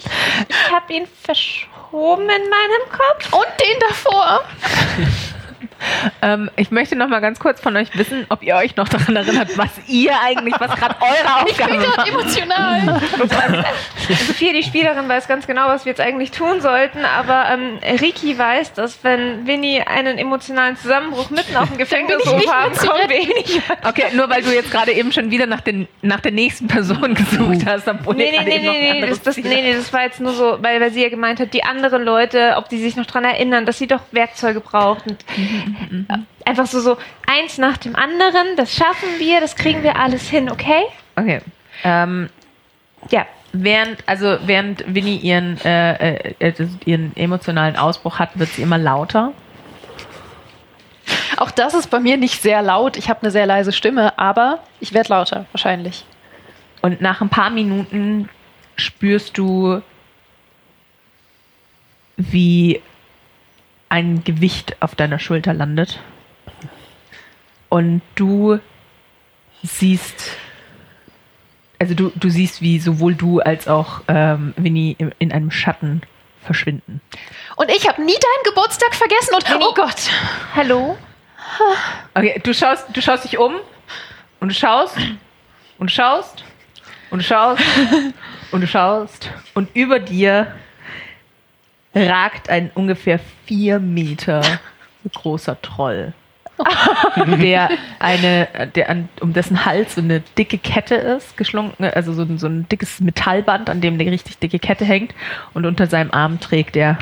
Ich 0.06 0.72
habe 0.72 0.94
ihn 0.94 1.08
verschoben 1.08 2.30
in 2.30 2.50
meinem 2.50 2.90
Kopf. 2.90 3.34
Und 3.34 3.48
den 3.60 3.80
davor. 3.80 4.44
Ähm, 6.22 6.50
ich 6.56 6.72
möchte 6.72 6.96
noch 6.96 7.08
mal 7.08 7.20
ganz 7.20 7.40
kurz 7.40 7.62
von 7.62 7.76
euch 7.76 7.96
wissen, 7.98 8.26
ob 8.30 8.44
ihr 8.44 8.56
euch 8.56 8.76
noch 8.76 8.88
daran 8.88 9.16
erinnert, 9.16 9.58
was 9.58 9.70
ihr 9.88 10.12
eigentlich, 10.22 10.54
was 10.60 10.76
gerade 10.76 10.96
eure 11.02 11.50
Ich 11.50 11.58
bin 11.58 11.66
Aufgabe 11.66 11.88
war. 11.88 11.96
gerade 11.96 12.10
emotional. 12.10 13.02
Sophia, 14.28 14.54
die 14.54 14.64
Spielerin, 14.64 15.08
weiß 15.08 15.28
ganz 15.28 15.48
genau, 15.48 15.68
was 15.68 15.86
wir 15.86 15.92
jetzt 15.92 16.02
eigentlich 16.02 16.32
tun 16.32 16.62
sollten, 16.62 17.06
aber 17.06 17.46
ähm, 17.52 17.80
Riki 18.02 18.38
weiß, 18.38 18.74
dass 18.74 19.04
wenn 19.04 19.46
Winnie 19.48 19.82
einen 19.82 20.18
emotionalen 20.18 20.78
Zusammenbruch 20.78 21.30
mitten 21.30 21.56
auf 21.56 21.70
dem 21.70 21.78
bin 21.78 21.84
ich 21.84 21.90
Gefängnishof 21.90 22.48
haben, 22.52 22.74
zu 22.74 22.88
kommen 22.88 23.10
wir 23.10 23.18
eh 23.18 23.26
nicht 23.28 23.62
Okay, 23.84 24.06
nur 24.14 24.30
weil 24.30 24.42
du 24.42 24.54
jetzt 24.54 24.72
gerade 24.72 24.92
eben 24.92 25.12
schon 25.12 25.32
wieder 25.32 25.46
nach, 25.46 25.62
den, 25.62 25.88
nach 26.02 26.20
der 26.20 26.32
nächsten 26.32 26.68
Person 26.68 27.14
gesucht 27.16 27.66
hast, 27.66 27.88
obwohl 27.88 28.16
Nee, 28.16 28.32
nee, 28.32 28.44
nee, 28.44 28.60
nee, 28.60 29.02
nee, 29.02 29.08
das, 29.08 29.22
das, 29.22 29.38
nee, 29.38 29.44
nee, 29.44 29.74
das 29.74 29.92
war 29.94 30.04
jetzt 30.04 30.20
nur 30.20 30.34
so, 30.34 30.58
weil, 30.62 30.82
weil 30.82 30.92
sie 30.92 31.04
ja 31.04 31.10
gemeint 31.10 31.40
hat, 31.40 31.54
die 31.54 31.64
anderen 31.64 32.04
Leute, 32.04 32.56
ob 32.58 32.70
die 32.70 32.78
sich 32.78 32.96
noch 32.96 33.06
dran 33.06 33.24
erinnern, 33.24 33.66
dass 33.66 33.78
sie 33.78 33.88
doch 33.88 34.02
Werkzeuge 34.12 34.62
Einfach 36.46 36.66
so, 36.68 36.80
so 36.80 36.98
eins 37.28 37.58
nach 37.58 37.78
dem 37.78 37.96
anderen, 37.96 38.56
das 38.58 38.74
schaffen 38.74 39.10
wir, 39.20 39.40
das 39.42 39.56
kriegen 39.56 39.84
wir 39.84 39.98
alles 39.98 40.30
hin, 40.30 40.50
okay? 40.50 40.84
Okay. 41.16 41.42
Ähm, 41.84 42.30
Ja. 43.10 43.26
während, 43.54 44.04
also 44.08 44.38
während 44.46 44.84
Winnie 44.94 45.18
ihren, 45.18 45.60
äh, 45.62 46.18
äh, 46.30 46.34
äh, 46.40 46.68
ihren 46.86 47.16
emotionalen 47.16 47.76
Ausbruch 47.76 48.20
hat, 48.20 48.38
wird 48.38 48.50
sie 48.50 48.62
immer 48.62 48.78
lauter. 48.78 49.34
Auch 51.38 51.52
das 51.52 51.74
ist 51.74 51.90
bei 51.90 52.00
mir 52.00 52.18
nicht 52.18 52.42
sehr 52.42 52.62
laut. 52.62 52.98
Ich 52.98 53.10
habe 53.10 53.22
eine 53.22 53.32
sehr 53.32 53.46
leise 53.46 53.72
Stimme, 53.72 54.18
aber 54.20 54.60
ich 54.80 54.94
werde 54.94 55.10
lauter, 55.10 55.46
wahrscheinlich. 55.54 56.06
Und 56.82 57.02
nach 57.02 57.22
ein 57.22 57.30
paar 57.30 57.50
Minuten 57.50 58.30
spürst 58.76 59.38
du, 59.38 59.82
wie 62.18 62.82
ein 63.90 64.24
Gewicht 64.24 64.78
auf 64.80 64.96
deiner 64.96 65.20
Schulter 65.20 65.54
landet. 65.54 66.00
Und 67.70 68.02
du 68.16 68.60
siehst, 69.64 70.38
also 71.80 71.94
du, 71.94 72.12
du 72.16 72.30
siehst, 72.30 72.62
wie 72.62 72.80
sowohl 72.80 73.16
du 73.16 73.40
als 73.40 73.68
auch 73.68 74.02
ähm, 74.08 74.54
Winnie 74.58 74.96
in, 74.98 75.14
in 75.20 75.32
einem 75.32 75.52
Schatten 75.52 76.02
verschwinden. 76.42 77.02
Und 77.56 77.70
ich 77.70 77.88
habe 77.88 78.02
nie 78.02 78.14
deinen 78.14 78.44
Geburtstag 78.46 78.96
vergessen 78.96 79.36
und 79.36 79.46
oh 79.62 79.74
Gott. 79.74 80.10
Hallo? 80.56 80.98
Okay, 82.14 82.40
du 82.44 82.54
schaust, 82.54 82.86
du 82.94 83.02
schaust 83.02 83.24
dich 83.26 83.38
um 83.38 83.56
und 84.40 84.50
du 84.50 84.56
schaust 84.56 84.98
und 85.78 85.90
du 85.90 85.94
schaust 85.94 86.44
und 87.10 87.20
du 87.20 87.26
schaust 87.26 87.64
und 88.52 88.62
du 88.62 88.68
schaust 88.68 89.30
und 89.54 89.76
über 89.76 90.00
dir 90.00 90.54
ragt 91.94 92.50
ein 92.50 92.72
ungefähr 92.74 93.20
vier 93.46 93.80
Meter 93.80 94.42
großer 95.16 95.62
Troll, 95.62 96.14
der 97.40 97.70
eine, 98.00 98.48
der 98.76 98.90
an, 98.90 99.10
um 99.22 99.32
dessen 99.34 99.66
Hals 99.66 99.96
so 99.96 100.02
eine 100.02 100.22
dicke 100.38 100.58
Kette 100.58 100.96
ist, 100.96 101.38
geschlungen, 101.38 101.72
also 101.80 102.12
so, 102.14 102.24
ein- 102.24 102.38
so 102.38 102.48
ein 102.48 102.68
dickes 102.70 103.00
Metallband, 103.00 103.70
an 103.70 103.80
dem 103.82 103.94
eine 103.94 104.12
richtig 104.12 104.40
dicke 104.40 104.60
Kette 104.60 104.84
hängt. 104.86 105.14
Und 105.54 105.66
unter 105.66 105.88
seinem 105.88 106.12
Arm 106.12 106.40
trägt 106.42 106.76
er 106.76 106.98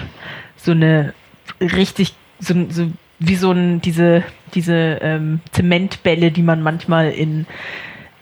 so 0.55 0.71
eine 0.71 1.13
richtig, 1.59 2.13
so, 2.39 2.53
so 2.69 2.91
wie 3.19 3.35
so 3.35 3.51
ein, 3.51 3.81
diese, 3.81 4.23
diese 4.53 4.99
ähm, 5.01 5.39
Zementbälle, 5.51 6.29
die 6.31 6.43
man 6.43 6.61
manchmal 6.61 7.09
in, 7.09 7.47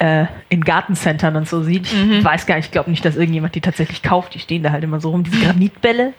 äh, 0.06 0.28
in 0.50 0.64
Gartencentern 0.64 1.36
und 1.36 1.48
so 1.48 1.64
sieht. 1.64 1.92
Ich 1.92 2.24
weiß 2.24 2.46
gar 2.46 2.56
nicht, 2.56 2.66
ich 2.66 2.72
glaube 2.72 2.90
nicht, 2.90 3.04
dass 3.04 3.16
irgendjemand 3.16 3.56
die 3.56 3.62
tatsächlich 3.62 4.04
kauft. 4.04 4.34
Die 4.34 4.40
stehen 4.40 4.64
da 4.64 4.72
halt 4.72 4.84
immer 4.84 5.00
so 5.00 5.10
rum. 5.10 5.24
Diese 5.24 5.44
Granitbälle. 5.44 6.14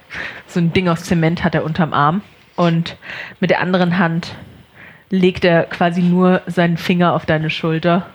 So 0.46 0.60
ein 0.60 0.72
Ding 0.72 0.88
aus 0.88 1.04
Zement 1.04 1.44
hat 1.44 1.54
er 1.54 1.64
unterm 1.64 1.92
Arm. 1.92 2.22
Und 2.56 2.96
mit 3.40 3.50
der 3.50 3.60
anderen 3.60 3.98
Hand 3.98 4.34
legt 5.10 5.44
er 5.44 5.64
quasi 5.64 6.02
nur 6.02 6.42
seinen 6.46 6.76
Finger 6.76 7.14
auf 7.14 7.26
deine 7.26 7.50
Schulter 7.50 8.06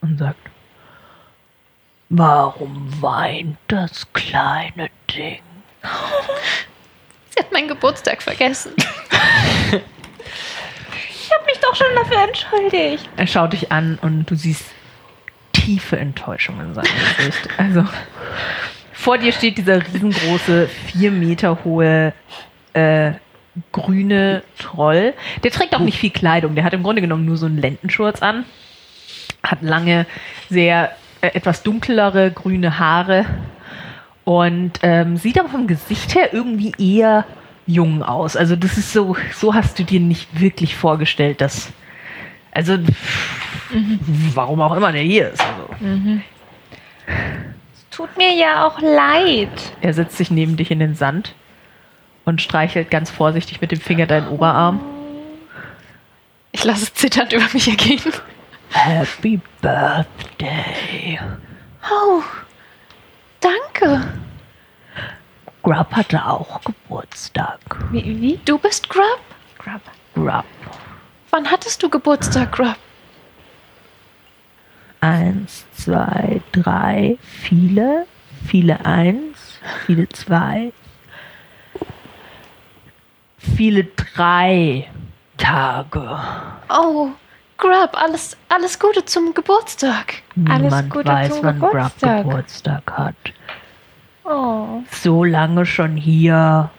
und 0.00 0.18
sagt, 0.18 0.50
Warum 2.12 3.00
weint 3.00 3.56
das 3.68 4.12
kleine 4.12 4.90
Ding? 5.14 5.40
Sie 7.30 7.38
hat 7.38 7.52
meinen 7.52 7.68
Geburtstag 7.68 8.20
vergessen. 8.20 8.72
Ich 11.30 11.36
habe 11.36 11.46
mich 11.46 11.60
doch 11.60 11.76
schon 11.76 11.94
dafür 11.94 12.24
entschuldigt. 12.24 13.08
Er 13.16 13.26
schaut 13.26 13.52
dich 13.52 13.70
an 13.70 13.98
und 14.02 14.28
du 14.28 14.34
siehst 14.34 14.64
tiefe 15.52 15.96
Enttäuschung 15.96 16.60
in 16.60 16.74
seinem 16.74 16.88
Gesicht. 17.16 17.48
Also 17.56 17.84
vor 18.92 19.16
dir 19.16 19.32
steht 19.32 19.56
dieser 19.56 19.80
riesengroße, 19.86 20.66
vier 20.66 21.12
Meter 21.12 21.62
hohe 21.64 22.12
äh, 22.72 23.12
grüne 23.70 24.42
Troll. 24.58 25.14
Der 25.44 25.52
trägt 25.52 25.76
auch 25.76 25.80
nicht 25.80 25.98
viel 25.98 26.10
Kleidung. 26.10 26.56
Der 26.56 26.64
hat 26.64 26.74
im 26.74 26.82
Grunde 26.82 27.00
genommen 27.00 27.26
nur 27.26 27.36
so 27.36 27.46
einen 27.46 27.58
Lendenschurz 27.58 28.22
an. 28.22 28.44
Hat 29.44 29.62
lange, 29.62 30.06
sehr 30.48 30.96
äh, 31.20 31.28
etwas 31.28 31.62
dunklere 31.62 32.32
grüne 32.32 32.80
Haare 32.80 33.24
und 34.24 34.72
ähm, 34.82 35.16
sieht 35.16 35.38
aber 35.38 35.48
vom 35.48 35.68
Gesicht 35.68 36.16
her 36.16 36.34
irgendwie 36.34 36.72
eher 36.78 37.24
jung 37.72 38.02
aus. 38.02 38.36
Also 38.36 38.56
das 38.56 38.78
ist 38.78 38.92
so, 38.92 39.16
so 39.34 39.54
hast 39.54 39.78
du 39.78 39.84
dir 39.84 40.00
nicht 40.00 40.40
wirklich 40.40 40.76
vorgestellt, 40.76 41.40
dass 41.40 41.72
also 42.52 42.78
warum 44.34 44.60
auch 44.60 44.74
immer 44.76 44.92
der 44.92 45.02
hier 45.02 45.30
ist. 45.30 45.40
Also. 45.40 46.20
Tut 47.90 48.16
mir 48.16 48.34
ja 48.34 48.66
auch 48.66 48.80
leid. 48.80 49.72
Er 49.80 49.94
setzt 49.94 50.16
sich 50.16 50.30
neben 50.30 50.56
dich 50.56 50.70
in 50.70 50.78
den 50.78 50.94
Sand 50.94 51.34
und 52.24 52.42
streichelt 52.42 52.90
ganz 52.90 53.10
vorsichtig 53.10 53.60
mit 53.60 53.72
dem 53.72 53.80
Finger 53.80 54.06
deinen 54.06 54.28
Oberarm. 54.28 54.80
Ich 56.52 56.64
lasse 56.64 56.84
es 56.84 56.94
zitternd 56.94 57.32
über 57.32 57.46
mich 57.52 57.68
ergehen. 57.68 58.12
Happy 58.70 59.40
Birthday. 59.60 61.18
Oh, 61.90 62.22
danke. 63.40 64.02
Grub 65.62 65.92
hatte 65.92 66.24
auch 66.24 66.60
Geburtstag. 66.62 67.60
Wie? 67.90 68.20
wie? 68.20 68.40
Du 68.44 68.58
bist 68.58 68.88
Grub? 68.88 69.20
Grub. 69.58 69.82
Grub. 70.14 70.44
Wann 71.30 71.50
hattest 71.50 71.82
du 71.82 71.88
Geburtstag, 71.88 72.52
Grub? 72.52 72.76
Eins, 75.00 75.64
zwei, 75.76 76.40
drei, 76.52 77.18
viele, 77.22 78.06
viele 78.46 78.84
eins, 78.84 79.58
viele 79.86 80.08
zwei, 80.10 80.72
viele 83.38 83.84
drei 83.84 84.90
Tage. 85.38 86.18
Oh, 86.68 87.10
Grub, 87.56 87.90
alles, 87.94 88.36
alles 88.48 88.78
Gute 88.78 89.04
zum 89.04 89.32
Geburtstag. 89.34 90.22
Alles 90.48 90.62
Niemand 90.64 90.90
Gute 90.90 91.08
weiß, 91.08 91.34
zum 91.34 91.44
wann 91.44 91.54
Geburtstag. 91.54 92.22
Grub 92.22 92.30
Geburtstag 92.30 92.92
hat. 92.92 93.14
Oh. 94.30 94.84
So 94.92 95.24
lange 95.24 95.66
schon 95.66 95.96
hier. 95.96 96.70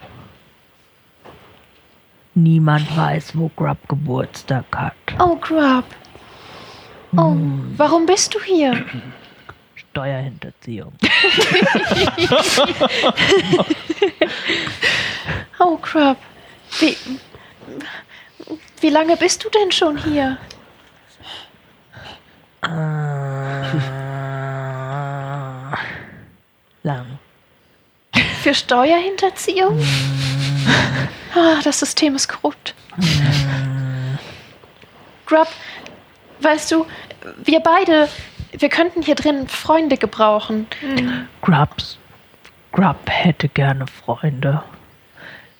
Niemand 2.34 2.95
weiß, 2.95 3.38
wo 3.38 3.52
Grub 3.57 3.78
Geburtstag 3.90 4.64
hat. 4.73 4.94
Oh, 5.19 5.36
Grub. 5.36 5.84
Oh, 7.18 7.36
warum 7.76 8.06
bist 8.06 8.34
du 8.34 8.40
hier? 8.41 8.86
Steuerhinterziehung. 9.76 10.94
Oh, 15.64 15.78
Grub. 15.78 16.18
Wie, 16.80 16.98
wie 18.80 18.90
lange 18.90 19.15
bist 19.15 19.44
du 19.44 19.49
denn 19.49 19.72
schon 19.72 19.95
hier? 19.95 20.40
Ah, 22.61 23.68
lang. 26.82 27.19
Für 28.41 28.53
Steuerhinterziehung? 28.53 29.80
Ah, 31.34 31.61
das 31.63 31.80
System 31.80 32.13
ist 32.15 32.27
korrupt. 32.27 32.76
Grub, 35.26 35.47
weißt 36.41 36.73
du, 36.73 36.85
wir 37.45 37.61
beide, 37.61 38.09
wir 38.51 38.68
könnten 38.68 39.01
hier 39.01 39.15
drin 39.15 39.47
Freunde 39.47 39.95
gebrauchen. 39.95 40.68
Grubs. 41.41 41.97
Grub 42.73 42.97
hätte 43.07 43.47
gerne 43.47 43.85
Freunde. 43.88 44.61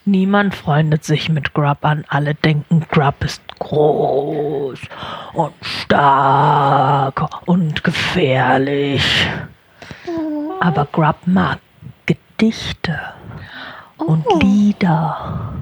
Niemand 0.04 0.54
freundet 0.56 1.06
sich 1.06 1.30
mit 1.30 1.54
Grub 1.54 1.86
an. 1.86 2.04
Alle 2.10 2.36
denken, 2.36 2.86
Grub 2.92 3.24
ist 3.24 3.42
groß 3.60 4.80
und 5.32 5.54
stark 5.62 7.48
und 7.48 7.82
gefährlich. 7.86 9.26
Aber 10.60 10.86
Grub 10.92 11.16
mag 11.26 11.60
Gedichte 12.42 13.00
und 13.98 14.26
Lieder. 14.42 15.54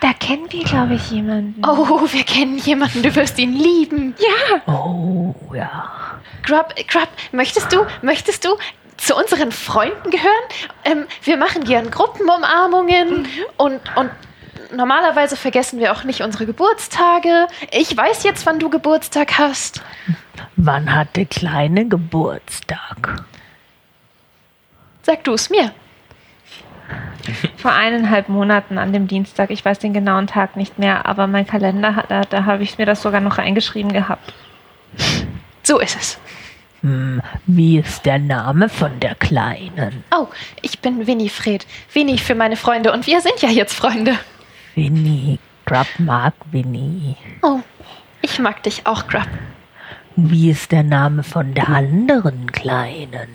Da 0.00 0.12
kennen 0.14 0.50
wir, 0.50 0.64
glaube 0.64 0.94
ich, 0.94 1.12
jemanden. 1.12 1.62
Oh, 1.64 2.00
wir 2.10 2.24
kennen 2.24 2.58
jemanden, 2.58 3.00
du 3.00 3.14
wirst 3.14 3.38
ihn 3.38 3.52
lieben. 3.52 4.12
ja. 4.18 4.60
Oh 4.66 5.36
ja. 5.54 6.18
Grub, 6.42 6.74
Grub, 6.88 7.08
möchtest 7.30 7.72
du, 7.72 7.86
möchtest 8.02 8.44
du 8.44 8.56
zu 8.96 9.14
unseren 9.14 9.52
Freunden 9.52 10.10
gehören? 10.10 10.32
Ähm, 10.84 11.06
wir 11.22 11.36
machen 11.36 11.62
gern 11.62 11.92
Gruppenumarmungen 11.92 13.28
und, 13.56 13.80
und 13.94 14.10
normalerweise 14.74 15.36
vergessen 15.36 15.78
wir 15.78 15.92
auch 15.92 16.02
nicht 16.02 16.22
unsere 16.22 16.44
Geburtstage. 16.44 17.46
Ich 17.70 17.96
weiß 17.96 18.24
jetzt, 18.24 18.46
wann 18.46 18.58
du 18.58 18.68
Geburtstag 18.68 19.38
hast. 19.38 19.80
Wann 20.56 20.92
hat 20.92 21.14
der 21.14 21.26
Kleine 21.26 21.86
Geburtstag? 21.86 23.22
Sag 25.04 25.22
du 25.22 25.34
es 25.34 25.50
mir. 25.50 25.72
Vor 27.56 27.72
eineinhalb 27.72 28.28
Monaten 28.28 28.78
an 28.78 28.92
dem 28.92 29.06
Dienstag. 29.06 29.50
Ich 29.50 29.64
weiß 29.64 29.78
den 29.78 29.92
genauen 29.94 30.26
Tag 30.26 30.56
nicht 30.56 30.78
mehr, 30.78 31.06
aber 31.06 31.26
mein 31.26 31.46
Kalender, 31.46 31.96
hat- 31.96 32.10
da, 32.10 32.22
da 32.22 32.44
habe 32.44 32.62
ich 32.62 32.78
mir 32.78 32.86
das 32.86 33.02
sogar 33.02 33.20
noch 33.20 33.38
reingeschrieben 33.38 33.92
gehabt. 33.92 34.32
So 35.62 35.78
ist 35.80 35.96
es. 35.98 36.18
Hm, 36.82 37.22
wie 37.46 37.78
ist 37.78 38.04
der 38.04 38.18
Name 38.18 38.68
von 38.68 39.00
der 39.00 39.14
Kleinen? 39.14 40.04
Oh, 40.14 40.26
ich 40.60 40.80
bin 40.80 41.06
Winifred. 41.06 41.66
Winnie 41.92 42.18
für 42.18 42.34
meine 42.34 42.56
Freunde 42.56 42.92
und 42.92 43.06
wir 43.06 43.20
sind 43.22 43.40
ja 43.40 43.48
jetzt 43.48 43.74
Freunde. 43.74 44.18
Winnie. 44.74 45.38
Grub 45.64 45.86
mag 45.96 46.34
Winnie. 46.50 47.16
Oh, 47.40 47.60
ich 48.20 48.38
mag 48.38 48.62
dich 48.64 48.86
auch, 48.86 49.06
Grub. 49.08 49.26
Wie 50.16 50.50
ist 50.50 50.70
der 50.72 50.82
Name 50.82 51.22
von 51.22 51.54
der 51.54 51.70
anderen 51.70 52.52
Kleinen? 52.52 53.28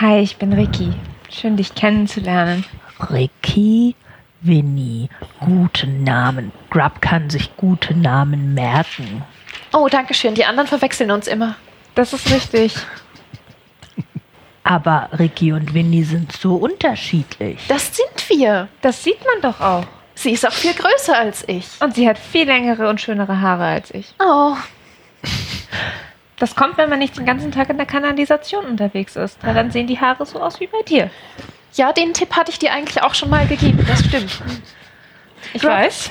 Hi, 0.00 0.18
ich 0.18 0.36
bin 0.36 0.52
Ricky. 0.52 0.92
Schön, 1.34 1.56
dich 1.56 1.74
kennenzulernen. 1.74 2.64
Ricky, 3.10 3.96
Winnie. 4.40 5.08
Gute 5.40 5.88
Namen. 5.88 6.52
Grub 6.70 7.00
kann 7.00 7.28
sich 7.28 7.56
gute 7.56 7.92
Namen 7.92 8.54
merken. 8.54 9.24
Oh, 9.72 9.88
danke 9.90 10.14
schön. 10.14 10.36
Die 10.36 10.44
anderen 10.44 10.68
verwechseln 10.68 11.10
uns 11.10 11.26
immer. 11.26 11.56
Das 11.96 12.12
ist 12.12 12.30
richtig. 12.30 12.76
Aber 14.62 15.08
Ricky 15.18 15.52
und 15.52 15.74
Winnie 15.74 16.04
sind 16.04 16.30
so 16.30 16.54
unterschiedlich. 16.54 17.58
Das 17.66 17.96
sind 17.96 18.28
wir. 18.28 18.68
Das 18.80 19.02
sieht 19.02 19.18
man 19.24 19.42
doch 19.42 19.60
auch. 19.60 19.86
Sie 20.14 20.30
ist 20.30 20.46
auch 20.46 20.52
viel 20.52 20.72
größer 20.72 21.18
als 21.18 21.42
ich. 21.48 21.66
Und 21.80 21.96
sie 21.96 22.08
hat 22.08 22.18
viel 22.18 22.46
längere 22.46 22.88
und 22.88 23.00
schönere 23.00 23.40
Haare 23.40 23.64
als 23.64 23.90
ich. 23.90 24.14
Oh, 24.20 24.56
Das 26.44 26.54
kommt, 26.54 26.76
wenn 26.76 26.90
man 26.90 26.98
nicht 26.98 27.16
den 27.16 27.24
ganzen 27.24 27.52
Tag 27.52 27.70
in 27.70 27.78
der 27.78 27.86
Kanalisation 27.86 28.66
unterwegs 28.66 29.16
ist. 29.16 29.42
Weil 29.42 29.54
dann 29.54 29.70
sehen 29.70 29.86
die 29.86 29.98
Haare 29.98 30.26
so 30.26 30.42
aus 30.42 30.60
wie 30.60 30.66
bei 30.66 30.82
dir. 30.82 31.10
ja, 31.72 31.90
den 31.90 32.12
Tipp 32.12 32.36
hatte 32.36 32.50
ich 32.50 32.58
dir 32.58 32.70
eigentlich 32.70 33.02
auch 33.02 33.14
schon 33.14 33.30
mal 33.30 33.46
gegeben. 33.46 33.82
Das 33.88 34.04
stimmt. 34.04 34.42
Ich 35.54 35.62
Grub. 35.62 35.70
weiß. 35.70 36.10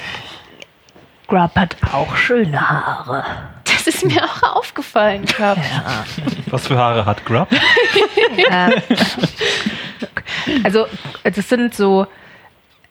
Grub 1.28 1.56
hat 1.56 1.76
auch 1.92 2.16
schöne 2.16 2.60
Haare. 2.68 3.24
Das 3.66 3.86
ist 3.86 4.04
mir 4.06 4.24
auch 4.24 4.56
aufgefallen, 4.56 5.24
Grub. 5.26 5.56
Ja. 5.58 6.04
Was 6.48 6.66
für 6.66 6.80
Haare 6.80 7.06
hat 7.06 7.24
Grub? 7.26 7.48
Also, 10.64 10.88
das 11.24 11.48
sind 11.48 11.76
so. 11.76 12.08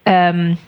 Ähm, 0.06 0.59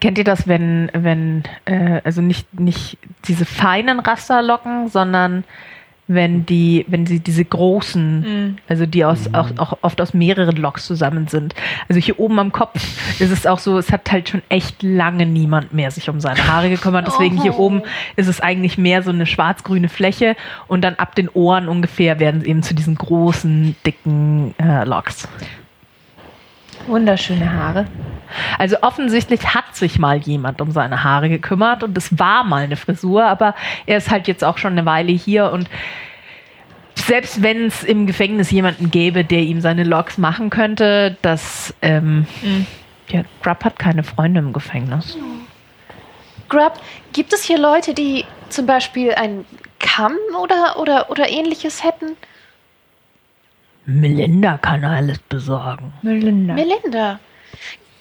kennt 0.00 0.18
ihr 0.18 0.24
das, 0.24 0.48
wenn, 0.48 0.90
wenn, 0.92 1.44
äh, 1.64 2.00
also 2.04 2.20
nicht, 2.22 2.58
nicht 2.58 2.98
diese 3.26 3.44
feinen 3.44 4.00
Rasterlocken, 4.00 4.88
sondern 4.88 5.44
wenn 6.12 6.44
die, 6.44 6.84
wenn 6.88 7.06
sie 7.06 7.20
diese 7.20 7.44
großen, 7.44 8.58
also 8.68 8.84
die 8.84 9.04
aus, 9.04 9.32
auch, 9.32 9.50
auch 9.58 9.78
oft 9.82 10.00
aus 10.00 10.12
mehreren 10.12 10.56
Locks 10.56 10.84
zusammen 10.84 11.28
sind. 11.28 11.54
Also 11.88 12.00
hier 12.00 12.18
oben 12.18 12.40
am 12.40 12.50
Kopf 12.50 12.74
ist 13.20 13.30
es 13.30 13.46
auch 13.46 13.60
so, 13.60 13.78
es 13.78 13.92
hat 13.92 14.10
halt 14.10 14.28
schon 14.28 14.42
echt 14.48 14.82
lange 14.82 15.24
niemand 15.24 15.72
mehr 15.72 15.92
sich 15.92 16.10
um 16.10 16.20
seine 16.20 16.44
Haare 16.48 16.68
gekümmert. 16.68 17.06
Deswegen 17.06 17.40
hier 17.40 17.56
oben 17.56 17.82
ist 18.16 18.26
es 18.26 18.40
eigentlich 18.40 18.76
mehr 18.76 19.04
so 19.04 19.10
eine 19.10 19.24
schwarz-grüne 19.24 19.88
Fläche 19.88 20.34
und 20.66 20.82
dann 20.82 20.96
ab 20.96 21.14
den 21.14 21.28
Ohren 21.28 21.68
ungefähr 21.68 22.18
werden 22.18 22.40
sie 22.40 22.48
eben 22.48 22.64
zu 22.64 22.74
diesen 22.74 22.96
großen, 22.96 23.76
dicken 23.86 24.54
äh, 24.58 24.84
Locks. 24.84 25.28
Wunderschöne 26.86 27.52
Haare. 27.52 27.86
Also 28.58 28.76
offensichtlich 28.82 29.54
hat 29.54 29.74
sich 29.74 29.98
mal 29.98 30.18
jemand 30.18 30.60
um 30.60 30.70
seine 30.70 31.02
Haare 31.02 31.28
gekümmert 31.28 31.82
und 31.82 31.96
es 31.98 32.18
war 32.18 32.44
mal 32.44 32.62
eine 32.62 32.76
Frisur, 32.76 33.24
aber 33.24 33.54
er 33.86 33.98
ist 33.98 34.10
halt 34.10 34.28
jetzt 34.28 34.44
auch 34.44 34.58
schon 34.58 34.72
eine 34.72 34.86
Weile 34.86 35.12
hier 35.12 35.50
und 35.50 35.68
selbst 36.94 37.42
wenn 37.42 37.66
es 37.66 37.82
im 37.82 38.06
Gefängnis 38.06 38.50
jemanden 38.50 38.90
gäbe, 38.90 39.24
der 39.24 39.40
ihm 39.40 39.60
seine 39.60 39.84
Loks 39.84 40.18
machen 40.18 40.50
könnte, 40.50 41.16
das 41.22 41.74
ähm, 41.82 42.26
ja, 43.08 43.22
Grub 43.42 43.64
hat 43.64 43.78
keine 43.78 44.04
Freunde 44.04 44.40
im 44.40 44.52
Gefängnis. 44.52 45.16
Grub, 46.48 46.74
gibt 47.12 47.32
es 47.32 47.44
hier 47.44 47.58
Leute, 47.58 47.94
die 47.94 48.24
zum 48.48 48.66
Beispiel 48.66 49.12
einen 49.14 49.44
Kamm 49.78 50.16
oder, 50.40 50.78
oder, 50.78 51.10
oder 51.10 51.28
ähnliches 51.28 51.82
hätten? 51.82 52.16
Melinda 53.86 54.58
kann 54.58 54.84
alles 54.84 55.18
besorgen. 55.18 55.92
Melinda. 56.02 56.54
Melinda. 56.54 57.20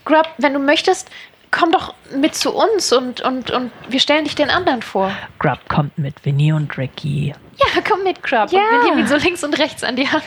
Grub, 0.06 0.28
wenn 0.38 0.54
du 0.54 0.60
möchtest, 0.60 1.10
komm 1.52 1.72
doch 1.72 1.94
mit 2.16 2.36
zu 2.36 2.54
uns 2.54 2.92
und, 2.92 3.22
und, 3.22 3.52
und 3.52 3.72
wir 3.90 4.00
stellen 4.00 4.26
dich 4.26 4.36
den 4.36 4.50
anderen 4.50 4.82
vor. 4.82 5.12
Grub 5.40 5.60
kommt 5.68 5.98
mit 5.98 6.24
Winnie 6.26 6.52
und 6.52 6.78
Ricky. 6.78 7.34
Ja, 7.60 7.82
komm 7.88 8.04
mit, 8.04 8.24
Grub. 8.24 8.52
Ja. 8.52 8.60
Und 8.60 8.72
wir 8.72 8.84
nehmen 8.86 9.00
ihn 9.00 9.08
so 9.08 9.18
links 9.18 9.44
und 9.44 9.58
rechts 9.60 9.84
an 9.84 9.96
die 9.96 10.08
Hand. 10.08 10.24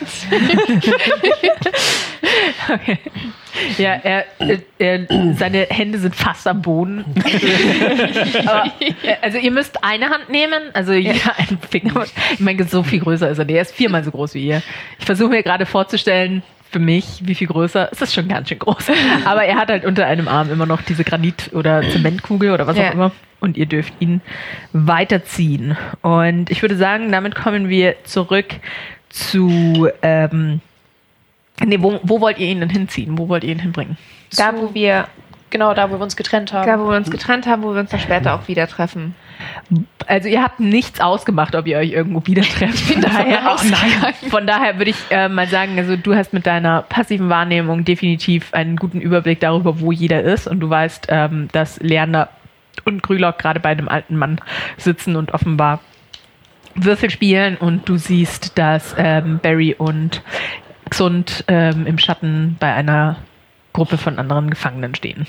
Ja, 3.77 3.93
er, 3.93 4.25
er, 4.39 4.59
er, 4.79 5.07
seine 5.35 5.67
Hände 5.69 5.99
sind 5.99 6.15
fast 6.15 6.47
am 6.47 6.61
Boden. 6.61 7.05
Aber, 8.45 8.65
äh, 8.79 9.15
also 9.21 9.37
ihr 9.37 9.51
müsst 9.51 9.83
eine 9.83 10.09
Hand 10.09 10.29
nehmen, 10.29 10.63
also 10.73 10.93
jeder 10.93 11.37
einen 11.37 11.59
Finger. 11.69 12.05
Ich 12.33 12.39
meine, 12.39 12.63
so 12.63 12.83
viel 12.83 12.99
größer 12.99 13.29
ist 13.29 13.37
er. 13.37 13.47
Er 13.47 13.61
ist 13.61 13.73
viermal 13.73 14.03
so 14.03 14.11
groß 14.11 14.33
wie 14.33 14.47
ihr. 14.47 14.63
Ich 14.97 15.05
versuche 15.05 15.29
mir 15.29 15.43
gerade 15.43 15.65
vorzustellen, 15.65 16.41
für 16.73 16.79
mich, 16.79 17.21
wie 17.23 17.35
viel 17.35 17.47
größer, 17.47 17.89
es 17.91 18.01
ist 18.01 18.13
schon 18.15 18.27
ganz 18.27 18.49
schön 18.49 18.59
groß, 18.59 18.87
aber 19.25 19.43
er 19.45 19.55
hat 19.55 19.69
halt 19.69 19.85
unter 19.85 20.05
einem 20.07 20.27
Arm 20.27 20.51
immer 20.51 20.65
noch 20.65 20.81
diese 20.81 21.03
Granit- 21.03 21.51
oder 21.53 21.81
Zementkugel 21.89 22.51
oder 22.51 22.65
was 22.67 22.75
Ja. 22.77 22.89
auch 22.89 22.93
immer 22.93 23.11
und 23.39 23.55
ihr 23.57 23.67
dürft 23.67 23.93
ihn 23.99 24.21
weiterziehen. 24.73 25.77
Und 26.01 26.49
ich 26.49 26.61
würde 26.61 26.75
sagen, 26.75 27.11
damit 27.11 27.35
kommen 27.35 27.69
wir 27.69 27.95
zurück 28.05 28.55
zu, 29.09 29.89
ähm, 30.01 30.61
nee, 31.63 31.77
wo, 31.79 31.99
wo 32.03 32.19
wollt 32.21 32.39
ihr 32.39 32.47
ihn 32.47 32.59
denn 32.61 32.69
hinziehen? 32.69 33.17
Wo 33.17 33.29
wollt 33.29 33.43
ihr 33.43 33.51
ihn 33.51 33.59
hinbringen? 33.59 33.97
Da, 34.35 34.53
wo 34.55 34.73
wir, 34.73 35.07
Genau 35.51 35.73
da, 35.75 35.91
wo 35.91 35.99
wir 35.99 36.01
uns 36.03 36.15
getrennt 36.15 36.51
haben. 36.53 36.65
da, 36.65 36.79
wo 36.79 36.89
wir 36.89 36.97
uns 36.97 37.11
getrennt 37.11 37.45
haben, 37.45 37.61
wo 37.61 37.73
wir 37.73 37.81
uns 37.81 37.91
dann 37.91 37.99
später 37.99 38.33
auch 38.33 38.47
wieder 38.47 38.67
treffen. 38.67 39.13
Also 40.07 40.27
ihr 40.27 40.43
habt 40.43 40.59
nichts 40.59 40.99
ausgemacht, 40.99 41.55
ob 41.55 41.65
ihr 41.67 41.77
euch 41.77 41.91
irgendwo 41.91 42.25
wieder 42.25 42.43
trefft. 42.43 42.79
Von 42.79 43.01
daher, 43.01 43.57
von 44.29 44.47
daher 44.47 44.77
würde 44.77 44.91
ich 44.91 44.97
äh, 45.09 45.29
mal 45.29 45.47
sagen, 45.47 45.77
also 45.77 45.95
du 45.95 46.15
hast 46.15 46.33
mit 46.33 46.45
deiner 46.45 46.81
passiven 46.81 47.29
Wahrnehmung 47.29 47.85
definitiv 47.85 48.53
einen 48.53 48.75
guten 48.75 48.99
Überblick 48.99 49.39
darüber, 49.39 49.79
wo 49.79 49.91
jeder 49.91 50.21
ist 50.21 50.47
und 50.47 50.59
du 50.59 50.69
weißt, 50.69 51.07
ähm, 51.09 51.47
dass 51.51 51.79
Leander 51.79 52.29
und 52.85 53.03
Grülock 53.03 53.37
gerade 53.37 53.59
bei 53.59 53.69
einem 53.69 53.87
alten 53.87 54.17
Mann 54.17 54.39
sitzen 54.77 55.15
und 55.15 55.33
offenbar 55.33 55.79
Würfel 56.75 57.09
spielen 57.09 57.55
und 57.55 57.87
du 57.87 57.97
siehst, 57.97 58.57
dass 58.57 58.95
ähm, 58.97 59.39
Barry 59.41 59.75
und 59.77 60.21
Xund 60.89 61.45
ähm, 61.47 61.85
im 61.85 61.97
Schatten 61.97 62.57
bei 62.59 62.73
einer 62.73 63.17
Gruppe 63.73 63.97
von 63.97 64.19
anderen 64.19 64.49
Gefangenen 64.49 64.95
stehen. 64.95 65.27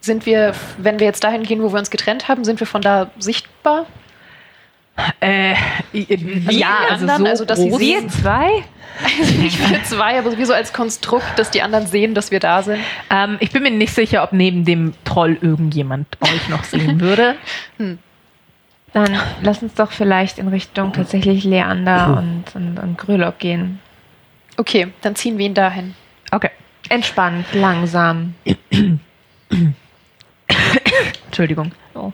Sind 0.00 0.26
wir, 0.26 0.54
wenn 0.78 0.98
wir 1.00 1.06
jetzt 1.06 1.24
dahin 1.24 1.42
gehen, 1.42 1.62
wo 1.62 1.72
wir 1.72 1.78
uns 1.78 1.90
getrennt 1.90 2.28
haben, 2.28 2.44
sind 2.44 2.60
wir 2.60 2.66
von 2.66 2.82
da 2.82 3.10
sichtbar? 3.18 3.86
Äh, 5.20 5.52
ja, 5.52 5.56
die 5.92 6.64
also 6.64 7.04
anderen, 7.06 7.18
so 7.24 7.26
also, 7.26 7.44
dass 7.44 7.58
sie 7.60 7.68
groß. 7.70 7.78
sehen- 7.78 8.10
Zwei? 8.10 8.48
Also 9.20 9.34
nicht 9.40 9.70
wir 9.70 9.84
zwei, 9.84 10.18
aber 10.18 10.32
sowieso 10.32 10.52
als 10.52 10.72
Konstrukt, 10.72 11.24
dass 11.38 11.52
die 11.52 11.62
anderen 11.62 11.86
sehen, 11.86 12.14
dass 12.14 12.32
wir 12.32 12.40
da 12.40 12.64
sind. 12.64 12.80
Ähm, 13.10 13.36
ich 13.38 13.52
bin 13.52 13.62
mir 13.62 13.70
nicht 13.70 13.94
sicher, 13.94 14.24
ob 14.24 14.32
neben 14.32 14.64
dem 14.64 14.92
Troll 15.04 15.38
irgendjemand 15.40 16.08
euch 16.20 16.48
noch 16.48 16.64
sehen 16.64 16.98
würde. 17.00 17.36
Dann 18.92 19.20
lass 19.40 19.62
uns 19.62 19.74
doch 19.74 19.92
vielleicht 19.92 20.38
in 20.38 20.48
Richtung 20.48 20.92
tatsächlich 20.92 21.44
Leander 21.44 22.16
und, 22.18 22.44
und, 22.56 22.78
und 22.80 22.98
Grülock 22.98 23.38
gehen. 23.38 23.78
Okay, 24.56 24.88
dann 25.02 25.14
ziehen 25.14 25.38
wir 25.38 25.46
ihn 25.46 25.54
dahin. 25.54 25.94
Okay. 26.32 26.50
Entspannt, 26.88 27.46
langsam. 27.52 28.34
Entschuldigung. 31.38 31.70
Oh. 31.94 32.12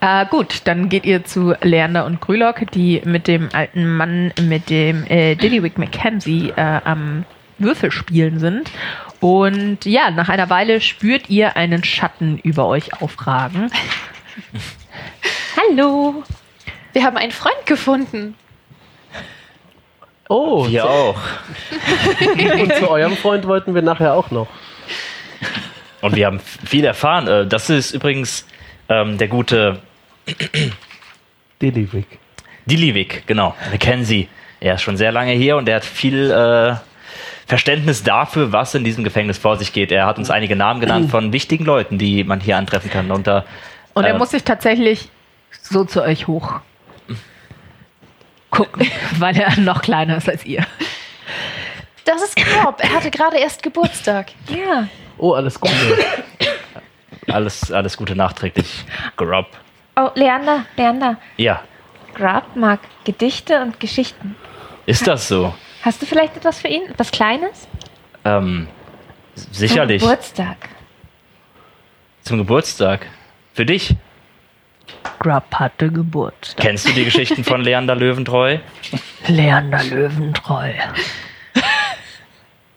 Äh, 0.00 0.26
gut, 0.26 0.60
dann 0.66 0.88
geht 0.88 1.04
ihr 1.04 1.24
zu 1.24 1.54
Leander 1.62 2.04
und 2.06 2.20
Grülock, 2.20 2.70
die 2.70 3.02
mit 3.04 3.26
dem 3.26 3.48
alten 3.52 3.96
Mann, 3.96 4.32
mit 4.40 4.70
dem 4.70 5.04
äh, 5.06 5.34
Dillywick 5.34 5.76
Mackenzie 5.78 6.52
äh, 6.54 6.80
am 6.84 7.24
Würfelspielen 7.58 8.38
sind. 8.38 8.70
Und 9.18 9.84
ja, 9.84 10.12
nach 10.12 10.28
einer 10.28 10.50
Weile 10.50 10.80
spürt 10.80 11.30
ihr 11.30 11.56
einen 11.56 11.82
Schatten 11.82 12.38
über 12.38 12.66
euch 12.66 13.02
aufragen. 13.02 13.68
Hallo. 15.56 16.22
Wir 16.92 17.02
haben 17.02 17.16
einen 17.16 17.32
Freund 17.32 17.66
gefunden. 17.66 18.36
Oh, 20.28 20.68
Wir 20.68 20.88
auch. 20.88 21.18
und 22.60 22.74
zu 22.74 22.88
eurem 22.88 23.16
Freund 23.16 23.48
wollten 23.48 23.74
wir 23.74 23.82
nachher 23.82 24.14
auch 24.14 24.30
noch. 24.30 24.46
Und 26.02 26.16
wir 26.16 26.26
haben 26.26 26.40
viel 26.40 26.84
erfahren. 26.84 27.26
Äh, 27.26 27.46
Das 27.46 27.70
ist 27.70 27.92
übrigens 27.92 28.46
ähm, 28.88 29.18
der 29.18 29.28
gute 29.28 29.80
Delivic. 31.60 32.06
Dilivik, 32.66 33.26
genau. 33.26 33.54
Mackenzie. 33.70 34.28
Er 34.60 34.74
ist 34.74 34.82
schon 34.82 34.96
sehr 34.96 35.12
lange 35.12 35.32
hier 35.32 35.56
und 35.56 35.68
er 35.68 35.76
hat 35.76 35.84
viel 35.84 36.30
äh, 36.30 36.76
Verständnis 37.46 38.02
dafür, 38.02 38.52
was 38.52 38.74
in 38.74 38.82
diesem 38.84 39.04
Gefängnis 39.04 39.38
vor 39.38 39.56
sich 39.56 39.72
geht. 39.72 39.92
Er 39.92 40.06
hat 40.06 40.18
uns 40.18 40.30
einige 40.30 40.56
Namen 40.56 40.80
genannt 40.80 41.10
von 41.10 41.32
wichtigen 41.32 41.64
Leuten, 41.64 41.98
die 41.98 42.24
man 42.24 42.40
hier 42.40 42.56
antreffen 42.56 42.90
kann. 42.90 43.10
Und, 43.10 43.26
da, 43.26 43.44
Und 43.94 44.04
er 44.04 44.14
äh, 44.14 44.18
muss 44.18 44.30
sich 44.30 44.42
tatsächlich 44.42 45.08
so 45.62 45.84
zu 45.84 46.02
euch 46.02 46.26
hoch 46.26 46.60
gucken, 48.50 48.90
weil 49.18 49.36
er 49.38 49.58
noch 49.60 49.82
kleiner 49.82 50.16
ist 50.16 50.28
als 50.28 50.44
ihr. 50.44 50.66
Das 52.04 52.22
ist 52.22 52.36
Bob. 52.62 52.80
Er 52.80 52.94
hatte 52.94 53.10
gerade 53.10 53.38
erst 53.38 53.62
Geburtstag. 53.62 54.32
Ja. 54.48 54.88
Oh, 55.18 55.32
alles 55.32 55.58
Gute. 55.60 55.74
alles, 57.28 57.70
alles 57.72 57.96
Gute 57.96 58.14
nachträglich. 58.14 58.84
Grob. 59.16 59.46
Oh, 59.96 60.10
Leander, 60.14 60.64
Leander. 60.76 61.16
Ja, 61.36 61.62
Grab 62.14 62.56
mag 62.56 62.80
Gedichte 63.04 63.60
und 63.60 63.78
Geschichten. 63.78 64.36
ist 64.86 65.06
das 65.06 65.28
so? 65.28 65.54
Hast 65.82 66.00
du 66.00 66.06
vielleicht 66.06 66.36
etwas 66.36 66.60
für 66.60 66.68
ihn? 66.68 66.82
Etwas 66.88 67.10
Kleines? 67.10 67.68
Ähm, 68.24 68.68
Zum 69.34 69.52
sicherlich. 69.52 70.02
Geburtstag. 70.02 70.56
Zum 72.22 72.38
Geburtstag. 72.38 73.06
Für 73.54 73.64
dich. 73.66 73.94
Grub 75.18 75.44
hatte 75.54 75.90
Geburtstag. 75.90 76.56
Kennst 76.64 76.88
du 76.88 76.92
die 76.92 77.04
Geschichten 77.04 77.44
von 77.44 77.60
Leander 77.62 77.94
Löwentreu? 77.94 78.58
Leander 79.28 79.82
Löwentreu. 79.84 80.72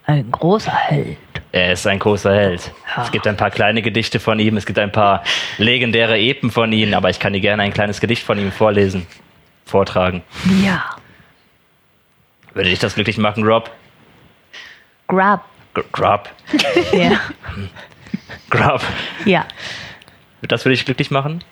Ein 0.06 0.32
großer 0.32 0.76
Held. 0.76 1.18
Er 1.52 1.74
ist 1.74 1.88
ein 1.88 1.98
großer 2.00 2.34
Held. 2.34 2.72
Es 3.02 3.12
gibt 3.12 3.26
ein 3.26 3.36
paar 3.38 3.50
kleine 3.50 3.82
Gedichte 3.82 4.20
von 4.20 4.38
ihm, 4.40 4.56
es 4.58 4.66
gibt 4.68 4.78
ein 4.78 4.92
paar 4.92 5.24
legendäre 5.58 6.18
Epen 6.20 6.52
von 6.52 6.72
ihm, 6.72 6.94
aber 6.94 7.10
ich 7.10 7.20
kann 7.20 7.34
dir 7.34 7.40
gerne 7.40 7.64
ein 7.64 7.74
kleines 7.74 8.00
Gedicht 8.00 8.24
von 8.24 8.38
ihm 8.38 8.52
vorlesen, 8.52 9.08
vortragen. 9.66 10.22
Ja. 10.64 10.86
Würde 12.54 12.70
dich 12.70 12.80
das 12.80 12.94
glücklich 12.96 13.18
machen, 13.18 13.44
Rob? 13.44 13.72
Grub. 15.08 15.42
Gr- 15.74 15.84
Grub. 15.92 16.30
Ja. 16.94 17.20
Grub. 18.50 18.82
ja. 19.26 19.46
Das 20.42 20.64
würde 20.66 20.76
dich 20.76 20.86
glücklich 20.86 21.12
machen? 21.12 21.44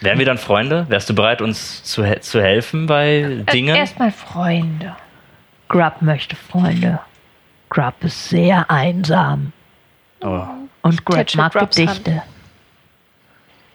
Wären 0.00 0.18
wir 0.18 0.26
dann 0.26 0.36
Freunde? 0.38 0.84
Wärst 0.88 1.08
du 1.08 1.14
bereit, 1.14 1.40
uns 1.40 1.82
zu, 1.84 2.04
he 2.04 2.20
zu 2.20 2.42
helfen 2.42 2.86
bei 2.86 3.42
Dingen? 3.52 3.74
Äh, 3.74 3.78
Erstmal 3.78 4.10
Freunde. 4.12 4.94
Grub 5.68 6.02
möchte 6.02 6.36
Freunde. 6.36 7.00
Grub 7.74 8.04
ist 8.04 8.28
sehr 8.28 8.70
einsam. 8.70 9.52
oh. 10.22 10.46
Und 10.82 11.04
Grub 11.04 11.34
mag 11.34 11.52
Grubs 11.52 11.76
Gedichte. 11.76 12.22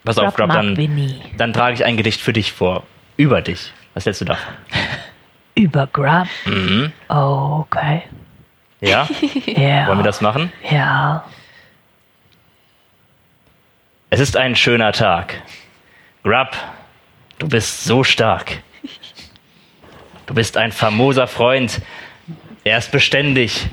Pass 0.05 0.17
auf, 0.17 0.35
Grub, 0.35 0.49
dann, 0.49 0.77
Winnie. 0.77 1.19
dann 1.37 1.51
trage 1.51 1.73
ich 1.73 1.83
ein 1.83 1.97
Gedicht 1.97 2.21
für 2.21 2.31
dich 2.31 2.53
vor. 2.53 2.83
Über 3.17 3.41
dich. 3.41 3.73
Was 3.95 4.05
hältst 4.05 4.21
du 4.21 4.25
davon? 4.25 4.53
Über 5.55 5.87
Grub. 5.87 6.27
Mhm. 6.45 6.93
Oh, 7.09 7.65
okay. 7.65 8.03
Ja? 8.79 9.09
Ja. 9.45 9.87
Wollen 9.87 9.99
wir 9.99 10.03
das 10.03 10.21
machen? 10.21 10.53
Ja. 10.69 11.25
Es 14.09 14.21
ist 14.21 14.37
ein 14.37 14.55
schöner 14.55 14.93
Tag. 14.93 15.41
Grub, 16.23 16.51
du 17.39 17.49
bist 17.49 17.83
so 17.83 18.05
stark. 18.05 18.59
Du 20.25 20.33
bist 20.33 20.55
ein 20.55 20.71
famoser 20.71 21.27
Freund. 21.27 21.81
Er 22.63 22.77
ist 22.77 22.91
beständig. 22.91 23.67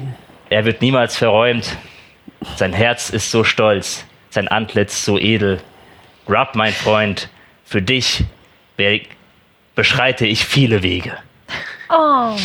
Er 0.50 0.64
wird 0.64 0.80
niemals 0.82 1.16
verräumt. 1.16 1.76
Sein 2.56 2.72
Herz 2.72 3.10
ist 3.10 3.30
so 3.30 3.44
stolz, 3.44 4.04
sein 4.30 4.48
Antlitz 4.48 5.04
so 5.04 5.18
edel. 5.18 5.60
Grub, 6.26 6.54
mein 6.54 6.72
Freund, 6.72 7.28
für 7.64 7.82
dich 7.82 8.24
be- 8.76 9.02
beschreite 9.74 10.26
ich 10.26 10.44
viele 10.44 10.82
Wege. 10.82 11.16
Oh. 11.88 12.36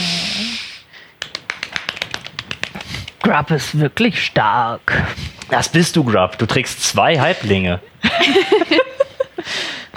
Grub 3.22 3.51
ist 3.51 3.80
wirklich 3.80 4.23
stark. 4.23 5.03
Das 5.49 5.69
bist 5.69 5.95
du, 5.95 6.03
Grub. 6.03 6.38
Du 6.38 6.45
trägst 6.45 6.84
zwei 6.84 7.19
Halblinge 7.19 7.80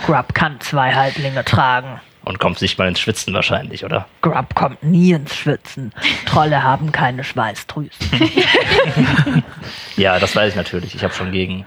Grub 0.07 0.35
kann 0.35 0.61
zwei 0.61 0.93
Halblinge 0.95 1.45
tragen. 1.45 2.01
Und 2.25 2.39
kommst 2.39 2.63
nicht 2.63 2.79
mal 2.79 2.89
ins 2.89 3.01
Schwitzen 3.01 3.35
wahrscheinlich, 3.35 3.85
oder? 3.85 4.07
Grub 4.23 4.55
kommt 4.55 4.83
nie 4.83 5.13
ins 5.13 5.35
Schwitzen. 5.37 5.93
Trolle 6.27 6.63
haben 6.63 6.93
keine 6.93 7.25
Schweißdrüsen. 7.25 8.11
Ja, 9.97 10.19
das 10.19 10.35
weiß 10.35 10.51
ich 10.51 10.57
natürlich. 10.57 10.95
Ich 10.95 11.05
habe 11.05 11.15
schon 11.15 11.31
gegen. 11.31 11.65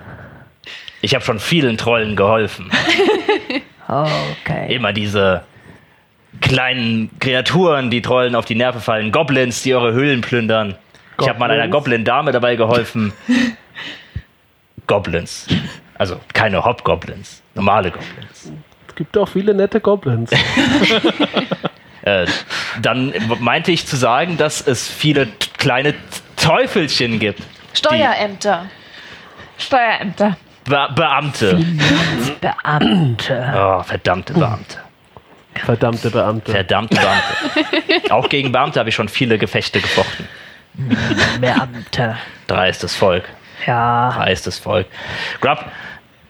Ich 1.01 1.15
habe 1.15 1.23
schon 1.23 1.39
vielen 1.39 1.77
Trollen 1.77 2.15
geholfen. 2.17 2.69
Okay. 3.87 4.73
Immer 4.75 4.91
diese 4.91 5.43
kleinen 6.41 7.09
Kreaturen, 7.19 7.89
die 7.89 8.01
Trollen 8.01 8.35
auf 8.35 8.43
die 8.45 8.55
Nerven 8.55 8.81
fallen. 8.81 9.11
Goblins, 9.13 9.63
die 9.63 9.73
eure 9.73 9.93
Höhlen 9.93 10.19
plündern. 10.21 10.75
Ich 11.21 11.29
habe 11.29 11.39
mal 11.39 11.49
einer 11.49 11.67
Goblin-Dame 11.69 12.31
dabei 12.31 12.57
geholfen. 12.57 13.13
Goblins. 14.87 15.47
Also 15.97 16.19
keine 16.33 16.63
Hobgoblins, 16.63 17.41
normale 17.55 17.91
Goblins. 17.91 18.51
Es 18.97 19.05
gibt 19.05 19.15
auch 19.19 19.29
viele 19.29 19.53
nette 19.53 19.79
Goblins. 19.79 20.31
Äh, 22.03 22.25
dann 22.81 23.13
meinte 23.39 23.73
ich 23.73 23.85
zu 23.85 23.97
sagen, 23.97 24.37
dass 24.37 24.65
es 24.65 24.87
viele 24.87 25.27
kleine 25.57 25.93
Teufelchen 26.37 27.19
gibt. 27.19 27.41
Steuerämter. 27.73 28.67
Steuerämter. 29.57 30.37
Be 30.63 30.87
Beamte. 30.95 31.59
Beamte. 32.39 33.53
Oh, 33.57 33.83
verdammte 33.83 34.33
Beamte. 34.33 34.77
Verdammte 35.55 36.09
Beamte. 36.09 36.51
Verdammte 36.53 36.95
Beamte. 36.95 38.13
Auch 38.13 38.29
gegen 38.29 38.53
Beamte 38.53 38.79
habe 38.79 38.87
ich 38.87 38.95
schon 38.95 39.09
viele 39.09 39.37
Gefechte 39.37 39.81
gefochten. 39.81 40.29
Beamte. 41.41 42.15
Dreistes 42.47 42.95
Volk. 42.95 43.25
Ja, 43.65 44.13
Dreistes 44.13 44.59
Volk. 44.59 44.87
Grub, 45.41 45.65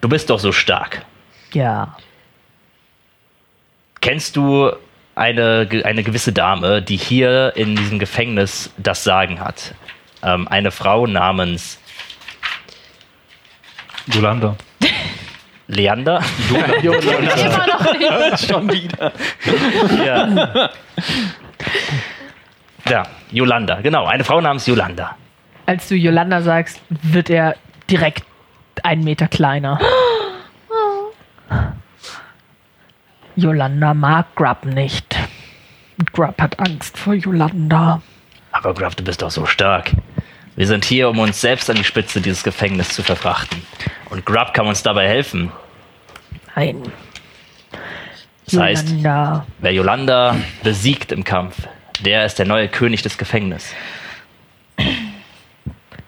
du 0.01 0.09
bist 0.09 0.31
doch 0.31 0.39
so 0.39 0.51
stark. 0.51 1.03
ja. 1.53 1.95
Kennst 4.07 4.37
du 4.37 4.71
eine, 5.15 5.67
eine 5.83 6.01
gewisse 6.01 6.31
Dame, 6.31 6.81
die 6.81 6.95
hier 6.95 7.51
in 7.57 7.75
diesem 7.75 7.99
Gefängnis 7.99 8.71
das 8.77 9.03
Sagen 9.03 9.41
hat? 9.41 9.75
Ähm, 10.23 10.47
eine 10.47 10.71
Frau 10.71 11.07
namens 11.07 11.77
Yolanda. 14.05 14.55
Leander? 15.67 16.23
Schon 18.47 18.71
wieder. 18.71 19.11
ja. 20.05 20.69
ja, 22.87 23.03
Yolanda, 23.31 23.81
genau. 23.81 24.05
Eine 24.05 24.23
Frau 24.23 24.39
namens 24.39 24.67
Yolanda. 24.67 25.17
Als 25.65 25.89
du 25.89 25.95
Yolanda 25.95 26.41
sagst, 26.41 26.79
wird 26.87 27.29
er 27.29 27.57
direkt 27.89 28.23
einen 28.83 29.03
Meter 29.03 29.27
kleiner. 29.27 29.81
Yolanda 33.37 33.93
mag 33.93 34.35
Grub 34.35 34.65
nicht. 34.65 35.15
Grub 36.11 36.41
hat 36.41 36.59
Angst 36.59 36.97
vor 36.97 37.13
Yolanda. 37.13 38.01
Aber 38.51 38.73
Grub, 38.73 38.95
du 38.95 39.03
bist 39.03 39.21
doch 39.21 39.29
so 39.29 39.45
stark. 39.45 39.91
Wir 40.55 40.65
sind 40.65 40.83
hier, 40.83 41.07
um 41.07 41.19
uns 41.19 41.39
selbst 41.39 41.69
an 41.69 41.75
die 41.75 41.83
Spitze 41.83 42.19
dieses 42.19 42.41
Gefängnisses 42.41 42.95
zu 42.95 43.03
verfrachten. 43.03 43.61
Und 44.09 44.25
Grub 44.25 44.55
kann 44.55 44.65
uns 44.65 44.81
dabei 44.81 45.07
helfen. 45.07 45.51
Nein. 46.55 46.81
Das 48.45 48.59
heißt, 48.59 48.89
Yolanda. 48.89 49.45
wer 49.59 49.71
Yolanda 49.71 50.35
besiegt 50.63 51.11
im 51.11 51.23
Kampf, 51.23 51.67
der 51.99 52.25
ist 52.25 52.39
der 52.39 52.47
neue 52.47 52.67
König 52.69 53.03
des 53.03 53.19
Gefängnisses. 53.19 53.71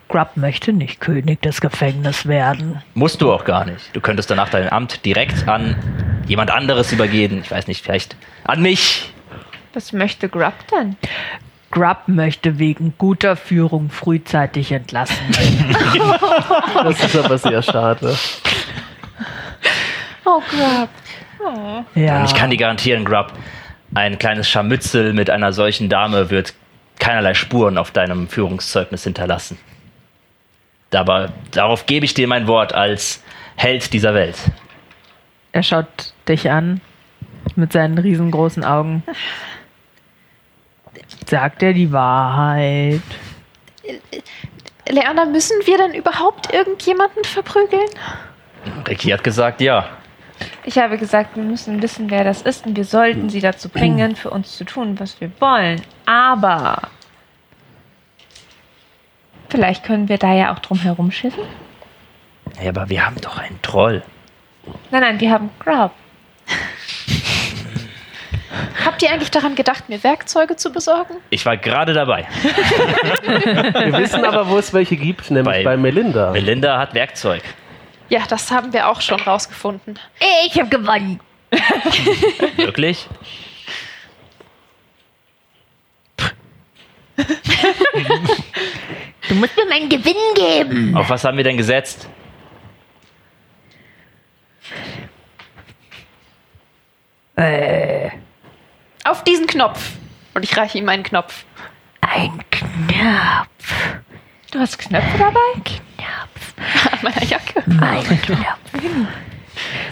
Grub 0.10 0.31
möchte 0.36 0.73
nicht 0.73 0.99
König 0.99 1.41
des 1.44 1.61
Gefängnisses 1.61 2.26
werden. 2.26 2.81
Musst 2.95 3.22
du 3.22 3.31
auch 3.31 3.45
gar 3.45 3.64
nicht. 3.65 3.95
Du 3.95 4.02
könntest 4.02 4.30
danach 4.31 4.49
dein 4.49 4.69
Amt 4.72 5.06
direkt 5.06 5.48
an 5.48 5.76
jemand 6.27 6.49
anderes 6.52 6.91
übergeben. 6.91 7.40
Ich 7.44 7.52
weiß 7.52 7.68
nicht, 7.68 7.84
vielleicht 7.84 8.15
an 8.44 8.61
mich. 8.61 9.14
Was 9.73 9.94
möchte 9.94 10.27
Grub 10.27 10.53
denn? 10.72 10.98
Grub 11.69 12.07
möchte 12.07 12.57
wegen 12.57 12.95
guter 12.98 13.36
Führung 13.36 13.91
frühzeitig 13.91 14.72
entlassen 14.72 15.15
werden. 15.30 15.76
Das 16.84 16.99
ist 17.03 17.15
aber 17.15 17.38
sehr 17.38 17.61
schade. 17.61 18.18
Oh, 20.26 20.41
Grub. 20.49 20.90
ja. 21.94 22.19
Und 22.19 22.26
ich 22.26 22.34
kann 22.34 22.49
dir 22.49 22.57
garantieren, 22.57 23.06
Grub, 23.06 23.34
ein 23.94 24.18
kleines 24.18 24.49
Scharmützel 24.49 25.14
mit 25.14 25.30
einer 25.30 25.53
solchen 25.53 25.88
Dame 25.88 26.31
wird 26.31 26.56
keinerlei 26.98 27.36
Spuren 27.36 27.77
auf 27.77 27.91
deinem 27.91 28.27
Führungszeugnis 28.27 29.03
hinterlassen. 29.03 29.57
Aber 30.94 31.32
darauf 31.52 31.86
gebe 31.86 32.06
ich 32.06 32.14
dir 32.14 32.28
mein 32.28 32.48
Wort 32.48 32.74
als 32.74 33.24
Held 33.56 33.94
dieser 33.94 34.14
Welt. 34.14 34.38
Er 35.52 35.64
schaut 35.64 36.14
dich 36.28 36.49
an 36.49 36.82
mit 37.56 37.74
seinen 37.74 37.98
riesengroßen 37.98 38.64
Augen. 38.64 39.03
Sagt 41.26 41.61
er 41.64 41.74
die 41.74 41.91
Wahrheit? 41.91 43.02
Leander, 44.88 45.26
müssen 45.26 45.57
wir 45.66 45.78
denn 45.78 45.94
überhaupt 45.94 46.53
irgendjemanden 46.53 47.24
verprügeln? 47.24 47.90
Ricky 48.88 49.10
hat 49.10 49.24
gesagt, 49.24 49.61
ja. 49.61 49.88
Ich 50.64 50.78
habe 50.78 50.98
gesagt, 50.98 51.36
wir 51.36 51.44
müssen 51.44 51.82
wissen, 51.82 52.10
wer 52.10 52.24
das 52.24 52.41
ist 52.41 52.66
und 52.66 52.76
wir 52.76 52.86
sollten 52.86 53.30
sie 53.30 53.41
dazu 53.41 53.70
bringen, 53.70 54.16
für 54.16 54.30
uns 54.30 54.57
zu 54.57 54.64
tun, 54.64 54.99
was 54.99 55.20
wir 55.20 55.32
wollen. 55.40 55.82
Aber 56.06 56.82
vielleicht 59.50 59.84
können 59.84 60.08
wir 60.10 60.18
da 60.18 60.34
ja 60.34 60.54
auch 60.54 60.60
drum 60.60 60.80
herum 60.80 61.12
schiffen. 61.12 61.44
Ja, 62.62 62.70
aber 62.70 62.90
wir 62.90 63.06
haben 63.06 63.20
doch 63.22 63.38
einen 63.38 63.62
Troll. 63.62 64.04
Nein, 64.92 65.02
nein, 65.02 65.20
wir 65.20 65.32
haben 65.32 65.50
Grub. 65.60 65.92
Habt 68.86 69.02
ihr 69.04 69.12
eigentlich 69.12 69.30
daran 69.32 69.56
gedacht, 69.56 69.90
mir 69.90 70.04
Werkzeuge 70.04 70.56
zu 70.56 70.72
besorgen? 70.72 71.16
Ich 71.30 71.46
war 71.46 71.56
gerade 71.58 71.94
dabei. 71.94 72.28
Wir 73.24 73.94
wissen 74.00 74.26
aber, 74.26 74.50
wo 74.50 74.58
es 74.58 74.74
welche 74.74 74.98
gibt, 74.98 75.30
nämlich 75.30 75.46
Bei- 75.46 75.64
bei, 75.64 75.78
Melinda. 75.78 76.32
Melinda 76.32 76.80
hat 76.80 76.94
Werkzeug. 76.96 77.44
Ja, 78.10 78.22
das 78.28 78.50
haben 78.52 78.74
wir 78.74 78.88
auch 78.90 79.02
schon 79.02 79.20
rausgefunden. 79.20 80.00
Ich 80.48 80.60
habe 80.60 80.70
gewonnen. 80.70 81.20
Wirklich? 82.58 83.08
Du 89.30 89.35
musst 89.35 89.56
mir 89.56 89.65
meinen 89.68 89.88
Gewinn 89.89 90.15
geben. 90.35 90.97
Auf 90.97 91.10
was 91.10 91.23
haben 91.23 91.38
wir 91.38 91.43
denn 91.43 91.56
gesetzt? 91.57 92.10
Äh, 97.35 98.10
Auf 99.03 99.23
diesen 99.23 99.47
Knopf. 99.47 99.91
Und 100.34 100.43
ich 100.43 100.56
reiche 100.57 100.77
ihm 100.77 100.89
einen 100.89 101.03
Knopf. 101.03 101.45
ein 102.01 102.43
Knopf. 102.51 103.76
Du 104.51 104.60
hast 104.60 104.77
Knöpfe 104.80 105.18
dabei? 105.18 105.39
Knopf. 105.64 106.91
An 106.91 106.99
meiner 107.01 107.23
Jacke. 107.23 107.64
Mein 107.68 108.03
Knopf. 108.03 108.60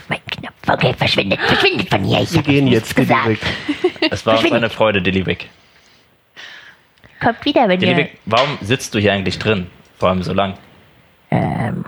Mein 0.08 0.20
Knopf. 0.32 0.54
Okay, 0.70 0.94
verschwindet, 0.98 1.40
verschwindet 1.42 1.90
von 1.90 2.04
hier. 2.04 2.22
Ich 2.22 2.34
Wir 2.34 2.42
gehen 2.42 2.68
jetzt 2.68 2.96
gesagt. 2.96 3.38
Es 4.10 4.26
war 4.26 4.40
uns 4.40 4.52
eine 4.52 4.70
Freude, 4.70 5.02
Dillywick. 5.02 5.50
Kommt 7.22 7.46
wieder, 7.46 7.68
wenn 7.68 7.82
ihr... 7.82 7.88
Dillywick, 7.88 8.20
warum 8.26 8.58
sitzt 8.62 8.94
du 8.94 9.00
hier 9.00 9.14
eigentlich 9.14 9.40
drin? 9.40 9.68
Vor 9.98 10.10
allem 10.10 10.24
so 10.24 10.34
lang. 10.34 10.54
Ähm, 11.32 11.86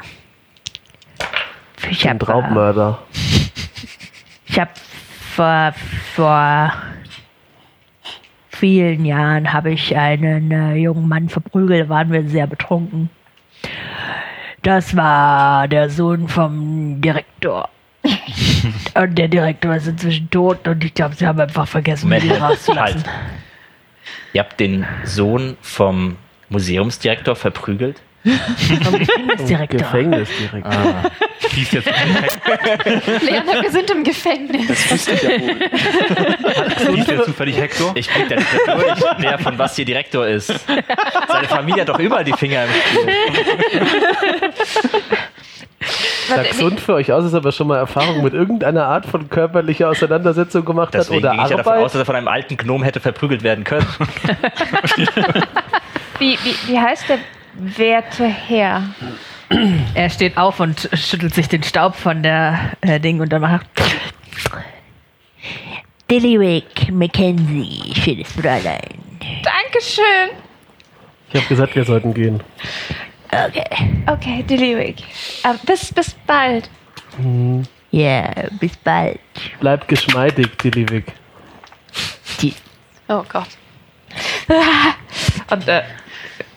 ich 1.89 2.07
Ein 2.07 2.19
habe 2.19 2.27
Raubmörder. 2.27 2.99
ich 4.47 4.59
hab 4.59 4.77
vor, 5.35 5.73
vor 6.15 6.73
vielen 8.49 9.05
Jahren 9.05 9.53
habe 9.53 9.71
ich 9.71 9.95
einen 9.95 10.51
äh, 10.51 10.75
jungen 10.75 11.07
Mann 11.07 11.29
verprügelt, 11.29 11.85
da 11.85 11.89
waren 11.89 12.11
wir 12.11 12.27
sehr 12.27 12.47
betrunken. 12.47 13.09
Das 14.63 14.95
war 14.95 15.67
der 15.67 15.89
Sohn 15.89 16.27
vom 16.27 16.99
Direktor. 16.99 17.69
und 18.95 19.17
der 19.17 19.27
Direktor 19.27 19.75
ist 19.75 19.87
inzwischen 19.87 20.29
tot 20.29 20.67
und 20.67 20.83
ich 20.83 20.93
glaube, 20.93 21.15
sie 21.15 21.25
haben 21.25 21.39
einfach 21.39 21.67
vergessen, 21.67 22.07
Moment, 22.09 22.25
ihn 22.25 22.31
rauszulassen. 22.31 23.03
halt. 23.03 23.09
Ihr 24.33 24.41
habt 24.41 24.59
den 24.59 24.85
Sohn 25.03 25.57
vom 25.61 26.17
Museumsdirektor 26.49 27.35
verprügelt? 27.35 28.01
Vom 28.83 28.99
Gefängnisdirektor. 28.99 29.79
Gefängnisdirektor. 29.79 31.11
Hieß 31.51 31.71
jetzt 31.71 31.87
Leander, 33.23 33.61
wir 33.61 33.71
sind 33.71 33.89
im 33.91 34.03
Gefängnis. 34.03 34.91
Wüsste 34.91 35.13
ich 35.13 35.23
ja 35.23 35.29
wohl. 35.29 36.95
hieß 36.95 37.07
jetzt 37.07 37.25
zufällig 37.25 37.57
Hector? 37.57 37.93
Ich 37.95 38.09
blick 38.09 38.27
da 38.27 38.35
nicht 38.35 38.67
mehr 38.67 38.75
durch, 38.75 39.15
wer 39.19 39.39
von 39.39 39.57
was 39.57 39.75
hier 39.77 39.85
Direktor 39.85 40.27
ist. 40.27 40.53
Seine 41.27 41.47
Familie 41.47 41.81
hat 41.81 41.89
doch 41.89 41.99
überall 41.99 42.25
die 42.25 42.33
Finger 42.33 42.65
im 42.65 42.69
Spiel. 42.71 43.11
Sah 46.27 46.43
gesund 46.43 46.79
für 46.79 46.95
euch 46.95 47.11
aus, 47.11 47.25
ist 47.25 47.33
aber 47.33 47.51
schon 47.51 47.67
mal 47.67 47.77
Erfahrung 47.77 48.23
mit 48.23 48.33
irgendeiner 48.33 48.85
Art 48.85 49.05
von 49.05 49.29
körperlicher 49.29 49.89
Auseinandersetzung 49.89 50.65
gemacht 50.65 50.93
hat 50.93 51.01
Deswegen 51.01 51.19
oder 51.19 51.31
gehe 51.31 51.43
ich 51.43 51.49
ja 51.49 51.57
davon 51.57 51.73
Arbeit. 51.73 51.85
aus, 51.85 51.91
dass 51.93 52.01
er 52.01 52.05
von 52.05 52.15
einem 52.15 52.27
alten 52.27 52.57
Gnom 52.57 52.83
hätte 52.83 52.99
verprügelt 52.99 53.43
werden 53.43 53.63
können. 53.63 53.87
Wie, 56.19 56.37
wie, 56.43 56.55
wie 56.67 56.77
heißt 56.79 57.05
der 57.07 57.17
werte 57.53 58.25
Herr? 58.25 58.83
Er 59.95 60.09
steht 60.09 60.37
auf 60.37 60.59
und 60.59 60.89
schüttelt 60.93 61.33
sich 61.33 61.47
den 61.47 61.63
Staub 61.63 61.95
von 61.95 62.21
der 62.21 62.59
äh, 62.81 62.99
Ding 62.99 63.21
und 63.21 63.31
dann 63.31 63.41
macht 63.41 63.65
Dillywick 66.11 66.91
Mackenzie, 66.91 67.93
schönes 67.95 68.31
Fräulein. 68.33 68.81
Dankeschön. 69.43 70.03
ich 71.29 71.35
habe 71.39 71.47
gesagt, 71.47 71.75
wir 71.75 71.85
sollten 71.85 72.13
gehen. 72.13 72.41
Okay. 73.31 74.03
Okay, 74.07 74.43
Dillywick. 74.43 75.01
Äh, 75.43 75.53
bis, 75.65 75.93
bis 75.93 76.15
bald. 76.25 76.69
Ja, 77.91 78.31
bis 78.59 78.75
bald. 78.77 79.19
Bleib 79.59 79.87
geschmeidig, 79.87 80.57
Delivic. 80.57 81.05
Tschüss. 82.39 82.55
Oh 83.07 83.23
Gott. 83.27 83.49
Und 85.51 85.67
äh, 85.67 85.83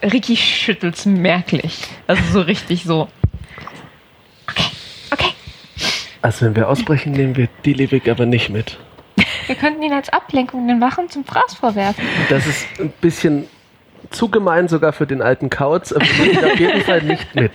Ricky 0.03 0.36
schüttelt's 0.36 1.07
merklich. 1.07 1.78
Also 2.07 2.23
so 2.32 2.40
richtig 2.40 2.85
so. 2.85 3.09
Okay. 5.11 5.31
Also 6.23 6.47
wenn 6.47 6.57
wir 6.57 6.69
ausbrechen, 6.69 7.12
nehmen 7.12 7.36
wir 7.36 7.49
Delivic 7.65 8.09
aber 8.09 8.27
nicht 8.27 8.49
mit. 8.51 8.78
Wir 9.47 9.55
könnten 9.57 9.82
ihn 9.82 9.93
als 9.93 10.09
Ablenkung 10.09 10.69
den 10.69 10.81
Wachen 10.81 11.09
zum 11.11 11.24
Fraß 11.24 11.55
vorwerfen. 11.55 12.05
Das 12.28 12.47
ist 12.47 12.66
ein 12.78 12.93
bisschen 13.01 13.47
zu 14.13 14.29
gemein 14.29 14.69
sogar 14.69 14.93
für 14.93 15.07
den 15.07 15.23
alten 15.23 15.51
Kauz, 15.51 15.93
aber 15.93 16.05
wir 16.05 16.33
ihn 16.33 16.45
auf 16.45 16.59
jeden 16.59 16.81
Fall 16.83 17.03
nicht 17.03 17.35
mit. 17.35 17.53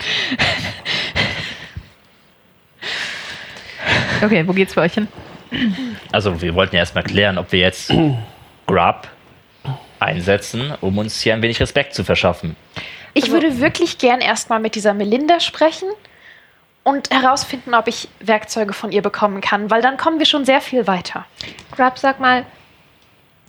Okay, 4.23 4.47
wo 4.47 4.53
geht's 4.53 4.73
für 4.73 4.81
euch 4.81 4.93
hin? 4.93 5.07
Also 6.11 6.41
wir 6.41 6.55
wollten 6.55 6.75
ja 6.75 6.79
erstmal 6.79 7.03
klären, 7.03 7.37
ob 7.37 7.51
wir 7.51 7.59
jetzt 7.59 7.93
Grub 8.65 9.07
einsetzen, 9.99 10.73
um 10.81 10.97
uns 10.97 11.21
hier 11.21 11.33
ein 11.33 11.41
wenig 11.41 11.59
Respekt 11.59 11.93
zu 11.93 12.03
verschaffen. 12.03 12.55
Ich 13.13 13.31
würde 13.31 13.59
wirklich 13.59 13.97
gern 13.97 14.21
erstmal 14.21 14.59
mit 14.59 14.75
dieser 14.75 14.93
Melinda 14.93 15.39
sprechen 15.39 15.89
und 16.83 17.09
herausfinden, 17.09 17.73
ob 17.73 17.87
ich 17.87 18.07
Werkzeuge 18.19 18.73
von 18.73 18.91
ihr 18.91 19.01
bekommen 19.01 19.41
kann, 19.41 19.71
weil 19.71 19.81
dann 19.81 19.97
kommen 19.97 20.19
wir 20.19 20.25
schon 20.25 20.45
sehr 20.45 20.61
viel 20.61 20.87
weiter. 20.87 21.25
Grub, 21.75 21.97
sag 21.97 22.19
mal, 22.19 22.45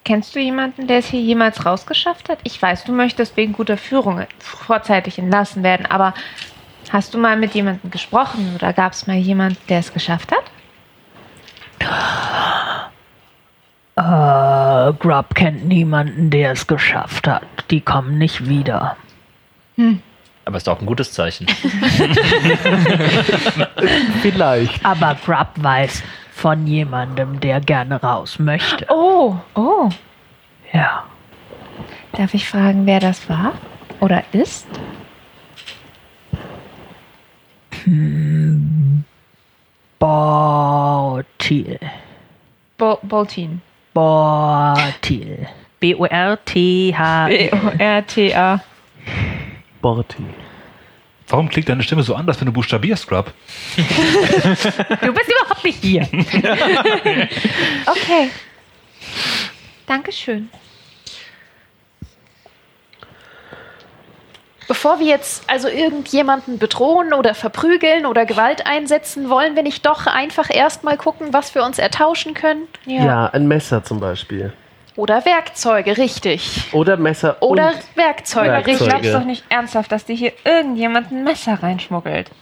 kennst 0.08 0.34
du 0.34 0.40
jemanden, 0.40 0.86
der 0.86 1.00
es 1.00 1.06
hier 1.08 1.20
jemals 1.20 1.66
rausgeschafft 1.66 2.30
hat? 2.30 2.38
Ich 2.42 2.60
weiß, 2.62 2.84
du 2.84 2.92
möchtest 2.92 3.36
wegen 3.36 3.52
guter 3.52 3.76
Führung 3.76 4.22
vorzeitig 4.38 5.18
entlassen 5.18 5.62
werden, 5.62 5.84
aber 5.84 6.14
hast 6.88 7.12
du 7.12 7.18
mal 7.18 7.36
mit 7.36 7.52
jemandem 7.52 7.90
gesprochen 7.90 8.52
oder 8.54 8.72
gab 8.72 8.92
es 8.92 9.06
mal 9.06 9.18
jemanden, 9.18 9.58
der 9.68 9.80
es 9.80 9.92
geschafft 9.92 10.32
hat? 10.32 10.44
Äh, 13.96 14.92
Grub 14.94 15.34
kennt 15.34 15.66
niemanden, 15.66 16.30
der 16.30 16.52
es 16.52 16.66
geschafft 16.66 17.28
hat. 17.28 17.42
Die 17.70 17.82
kommen 17.82 18.16
nicht 18.16 18.48
wieder. 18.48 18.96
Aber 20.46 20.56
ist 20.56 20.70
auch 20.70 20.80
ein 20.80 20.86
gutes 20.86 21.12
Zeichen. 21.12 21.46
Vielleicht. 24.22 24.82
Aber 24.86 25.18
Grub 25.22 25.48
weiß 25.56 26.02
von 26.38 26.66
jemandem, 26.68 27.40
der 27.40 27.60
gerne 27.60 28.00
raus 28.00 28.38
möchte. 28.38 28.86
Oh, 28.88 29.34
oh. 29.54 29.90
Ja. 30.72 31.04
Darf 32.12 32.32
ich 32.32 32.48
fragen, 32.48 32.86
wer 32.86 33.00
das 33.00 33.28
war? 33.28 33.54
Oder 34.00 34.22
ist? 34.32 34.68
Bortil. 39.98 41.80
Bo 42.76 42.98
Boltin. 43.02 43.60
Bortil. 43.92 45.48
B-O-R-T-H. 45.80 47.26
B-O-R-T-A. 47.26 48.60
Borti. 49.80 50.24
Warum 51.28 51.48
klingt 51.48 51.68
deine 51.68 51.82
Stimme 51.82 52.02
so 52.02 52.14
anders, 52.14 52.40
wenn 52.40 52.46
du 52.46 52.52
buchstabierst, 52.52 53.06
Grub? 53.06 53.32
Du 53.76 55.12
bist 55.12 55.30
überhaupt 55.30 55.64
nicht 55.64 55.82
hier. 55.82 56.08
Okay. 57.86 58.30
Dankeschön. 59.86 60.50
Bevor 64.68 64.98
wir 65.00 65.06
jetzt 65.06 65.44
also 65.48 65.68
irgendjemanden 65.68 66.58
bedrohen 66.58 67.14
oder 67.14 67.34
verprügeln 67.34 68.04
oder 68.04 68.26
Gewalt 68.26 68.66
einsetzen, 68.66 69.30
wollen 69.30 69.56
wir 69.56 69.62
nicht 69.62 69.86
doch 69.86 70.06
einfach 70.06 70.54
erstmal 70.54 70.98
gucken, 70.98 71.32
was 71.32 71.54
wir 71.54 71.64
uns 71.64 71.78
ertauschen 71.78 72.34
können? 72.34 72.68
Ja. 72.84 73.26
ein 73.28 73.48
Messer 73.48 73.82
zum 73.82 73.98
Beispiel. 73.98 74.52
Oder 74.98 75.24
Werkzeuge, 75.24 75.96
richtig. 75.96 76.64
Oder 76.72 76.96
Messer 76.96 77.36
Oder 77.40 77.68
und 77.68 77.96
Werkzeuge, 77.96 78.48
Werkzeuge. 78.48 78.72
Ich 78.72 78.78
glaub's 78.78 79.12
doch 79.12 79.24
nicht 79.24 79.44
ernsthaft, 79.48 79.92
dass 79.92 80.04
dir 80.06 80.16
hier 80.16 80.32
irgendjemand 80.44 81.12
ein 81.12 81.22
Messer 81.22 81.62
reinschmuggelt. 81.62 82.32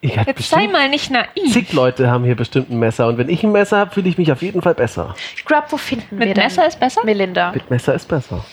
ich 0.00 0.18
hab 0.18 0.26
Jetzt 0.26 0.50
sei 0.50 0.66
mal 0.66 0.88
nicht 0.88 1.12
naiv. 1.12 1.52
zig 1.52 1.72
Leute 1.72 2.10
haben 2.10 2.24
hier 2.24 2.34
bestimmt 2.34 2.70
ein 2.70 2.80
Messer 2.80 3.06
und 3.06 3.18
wenn 3.18 3.28
ich 3.28 3.44
ein 3.44 3.52
Messer 3.52 3.78
habe, 3.78 3.92
fühle 3.94 4.08
ich 4.08 4.18
mich 4.18 4.32
auf 4.32 4.42
jeden 4.42 4.62
Fall 4.62 4.74
besser. 4.74 5.14
Grub, 5.44 5.66
wo 5.68 5.76
finden 5.76 6.18
wir 6.18 6.26
Mit 6.26 6.36
denn 6.36 6.42
Messer 6.42 6.66
ist 6.66 6.80
besser? 6.80 7.04
Melinda? 7.04 7.52
Mit 7.52 7.70
Messer 7.70 7.94
ist 7.94 8.08
besser. 8.08 8.44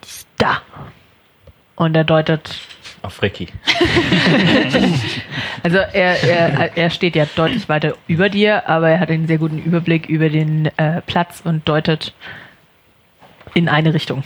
ist 0.03 0.27
Da. 0.37 0.63
Und 1.77 1.95
er 1.95 2.03
deutet. 2.03 2.51
Auf 3.03 3.21
Ricky. 3.23 3.49
Also 5.65 5.77
er, 5.77 6.25
er, 6.25 6.77
er 6.77 6.91
steht 6.91 7.15
ja 7.15 7.25
deutlich 7.37 7.69
weiter 7.69 7.95
über 8.09 8.29
dir, 8.29 8.69
aber 8.69 8.89
er 8.89 8.99
hat 8.99 9.11
einen 9.11 9.29
sehr 9.29 9.39
guten 9.39 9.59
Überblick 9.59 10.09
über 10.09 10.29
den 10.29 10.67
äh, 10.77 11.01
Platz 11.03 11.41
und 11.45 11.69
deutet 11.69 12.15
in 13.55 13.69
eine 13.69 13.95
Richtung. 13.95 14.25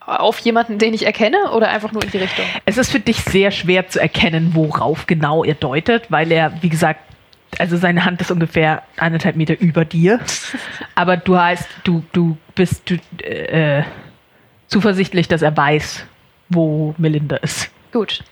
Auf 0.00 0.38
jemanden, 0.38 0.78
den 0.78 0.94
ich 0.94 1.04
erkenne 1.04 1.50
oder 1.52 1.68
einfach 1.68 1.92
nur 1.92 2.02
in 2.02 2.10
die 2.10 2.18
Richtung? 2.18 2.46
Es 2.64 2.78
ist 2.78 2.90
für 2.90 3.00
dich 3.00 3.18
sehr 3.18 3.50
schwer 3.50 3.88
zu 3.88 4.00
erkennen, 4.00 4.52
worauf 4.54 5.06
genau 5.06 5.44
er 5.44 5.54
deutet, 5.54 6.10
weil 6.10 6.32
er, 6.32 6.62
wie 6.62 6.70
gesagt, 6.70 7.00
also 7.58 7.76
seine 7.76 8.04
Hand 8.04 8.20
ist 8.22 8.30
ungefähr 8.30 8.82
eineinhalb 8.96 9.36
Meter 9.36 9.60
über 9.60 9.84
dir. 9.84 10.20
Aber 10.94 11.18
du 11.18 11.38
heißt, 11.38 11.68
du, 11.84 12.02
du 12.12 12.38
bist 12.54 12.88
du, 12.88 12.94
äh, 13.24 13.82
zuversichtlich, 14.68 15.28
dass 15.28 15.42
er 15.42 15.54
weiß, 15.54 16.06
wo 16.48 16.94
Melinda 16.98 17.36
ist. 17.36 17.70
Gut. 17.92 18.22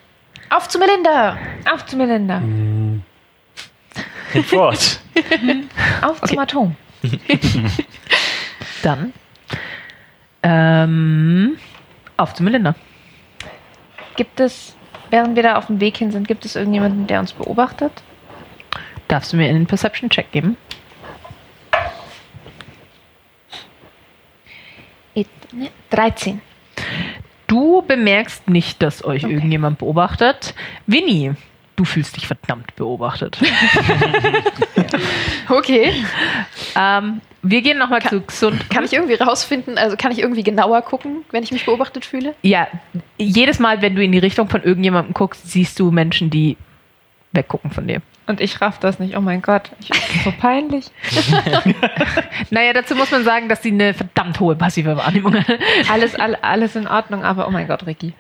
Auf 0.51 0.69
zu 0.69 0.78
Melinda! 0.78 1.36
Auf 1.73 1.86
zu 1.86 1.97
Melinda. 1.97 2.41
Hinfort. 4.32 5.01
Auf 6.03 6.20
zum 6.23 6.39
Atom. 6.39 6.77
Dann 8.82 9.12
ähm, 10.43 11.57
auf 12.19 12.35
zu 12.35 12.43
Melinda. 12.43 12.74
Gibt 14.16 14.41
es, 14.41 14.77
während 15.11 15.36
wir 15.36 15.43
da 15.43 15.57
auf 15.57 15.66
dem 15.66 15.81
Weg 15.81 15.97
hin 15.97 16.11
sind, 16.12 16.28
gibt 16.28 16.45
es 16.45 16.55
irgendjemanden, 16.55 17.07
der 17.07 17.20
uns 17.20 17.32
beobachtet? 17.32 17.93
Darfst 19.09 19.32
du 19.32 19.36
mir 19.39 19.49
einen 19.49 19.66
Perception-Check 19.66 20.31
geben? 20.32 20.57
Et- 25.15 25.28
ne, 25.53 25.70
13. 25.91 26.41
Du 27.47 27.83
bemerkst 27.83 28.49
nicht, 28.49 28.83
dass 28.83 29.05
euch 29.05 29.25
irgendjemand 29.25 29.79
beobachtet. 29.79 30.55
Winnie, 30.87 31.35
du 31.77 31.85
fühlst 31.85 32.16
dich 32.16 32.27
verdammt 32.27 32.75
beobachtet. 32.77 33.39
Okay. 35.49 35.93
ähm, 36.77 37.21
wir 37.43 37.61
gehen 37.61 37.79
nochmal 37.79 38.01
zu 38.03 38.21
gesund. 38.21 38.71
Kann 38.71 38.85
ich 38.85 38.93
irgendwie 38.93 39.15
rausfinden, 39.15 39.77
also 39.77 39.97
kann 39.97 40.12
ich 40.12 40.19
irgendwie 40.21 40.43
genauer 40.43 40.83
gucken, 40.83 41.25
wenn 41.31 41.43
ich 41.43 41.53
mich 41.53 41.66
beobachtet 41.66 42.07
fühle? 42.07 42.35
Ja, 42.43 42.69
jedes 43.19 43.59
Mal, 43.59 43.83
wenn 43.83 43.95
du 43.95 44.03
in 44.03 44.12
die 44.12 44.19
Richtung 44.19 44.49
von 44.49 44.62
irgendjemandem 44.62 45.12
guckst, 45.12 45.51
siehst 45.51 45.79
du 45.79 45.91
Menschen, 45.91 46.31
die 46.31 46.57
weggucken 47.33 47.71
von 47.71 47.87
dir. 47.87 48.01
Und 48.26 48.40
ich 48.40 48.60
raff 48.60 48.78
das 48.78 48.98
nicht. 48.98 49.16
Oh 49.16 49.20
mein 49.20 49.42
Gott. 49.42 49.70
Ich, 49.80 49.90
so 50.24 50.32
peinlich. 50.40 50.86
Naja, 52.51 52.72
dazu 52.72 52.94
muss 52.94 53.10
man 53.10 53.24
sagen, 53.24 53.48
dass 53.48 53.62
sie 53.62 53.70
eine 53.70 53.94
verdammt 53.94 54.38
hohe 54.40 54.55
passive 54.56 54.96
Wahrnehmung 54.96 55.34
hat. 55.34 55.46
Alles, 55.90 56.14
all, 56.14 56.36
alles 56.36 56.76
in 56.76 56.86
Ordnung, 56.86 57.24
aber 57.24 57.48
oh 57.48 57.51
mein 57.51 57.66
Gott, 57.66 57.86
Ricky. 57.86 58.12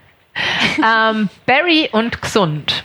ähm, 0.82 1.28
Barry 1.46 1.88
und 1.92 2.20
Gesund. 2.20 2.84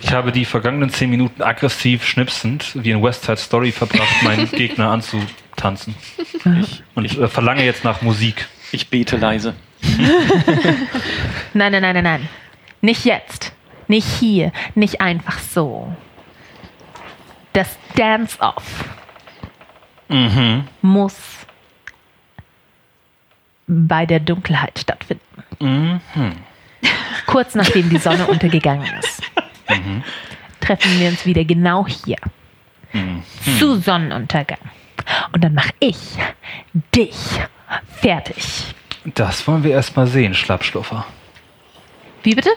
Ich 0.00 0.12
habe 0.12 0.32
die 0.32 0.44
vergangenen 0.44 0.90
zehn 0.90 1.10
Minuten 1.10 1.42
aggressiv 1.42 2.04
schnipsend 2.06 2.72
wie 2.74 2.90
in 2.90 3.02
West 3.02 3.24
Side 3.24 3.36
Story 3.38 3.72
verbracht, 3.72 4.22
meinen 4.22 4.50
Gegner 4.50 4.90
anzutanzen. 4.90 5.94
Und 6.94 7.18
äh, 7.18 7.28
verlange 7.28 7.64
jetzt 7.64 7.84
nach 7.84 8.02
Musik. 8.02 8.46
Ich 8.72 8.88
bete 8.88 9.16
leise. 9.16 9.54
Nein, 11.54 11.72
nein, 11.72 11.82
nein, 11.82 11.94
nein, 11.94 12.04
nein. 12.04 12.28
Nicht 12.80 13.04
jetzt. 13.04 13.53
Nicht 13.88 14.06
hier. 14.06 14.52
Nicht 14.74 15.00
einfach 15.00 15.38
so. 15.38 15.92
Das 17.52 17.76
Dance-Off 17.94 18.84
Mhm. 20.08 20.68
muss 20.82 21.14
bei 23.66 24.04
der 24.04 24.20
Dunkelheit 24.20 24.78
stattfinden. 24.78 25.42
Mhm. 25.60 26.00
Kurz 27.26 27.54
nachdem 27.54 27.88
die 27.88 27.96
Sonne 27.98 28.26
untergegangen 28.26 28.86
ist. 29.00 29.22
Treffen 30.60 31.00
wir 31.00 31.08
uns 31.08 31.24
wieder 31.24 31.44
genau 31.44 31.86
hier. 31.86 32.16
Zu 33.58 33.76
Sonnenuntergang. 33.80 34.58
Und 35.32 35.42
dann 35.42 35.54
mache 35.54 35.72
ich 35.80 35.96
dich 36.94 37.16
fertig. 37.96 38.74
Das 39.04 39.46
wollen 39.48 39.64
wir 39.64 39.70
erst 39.72 39.96
mal 39.96 40.06
sehen, 40.06 40.34
Schlappschluffer. 40.34 41.06
Wie 42.22 42.34
bitte? 42.34 42.50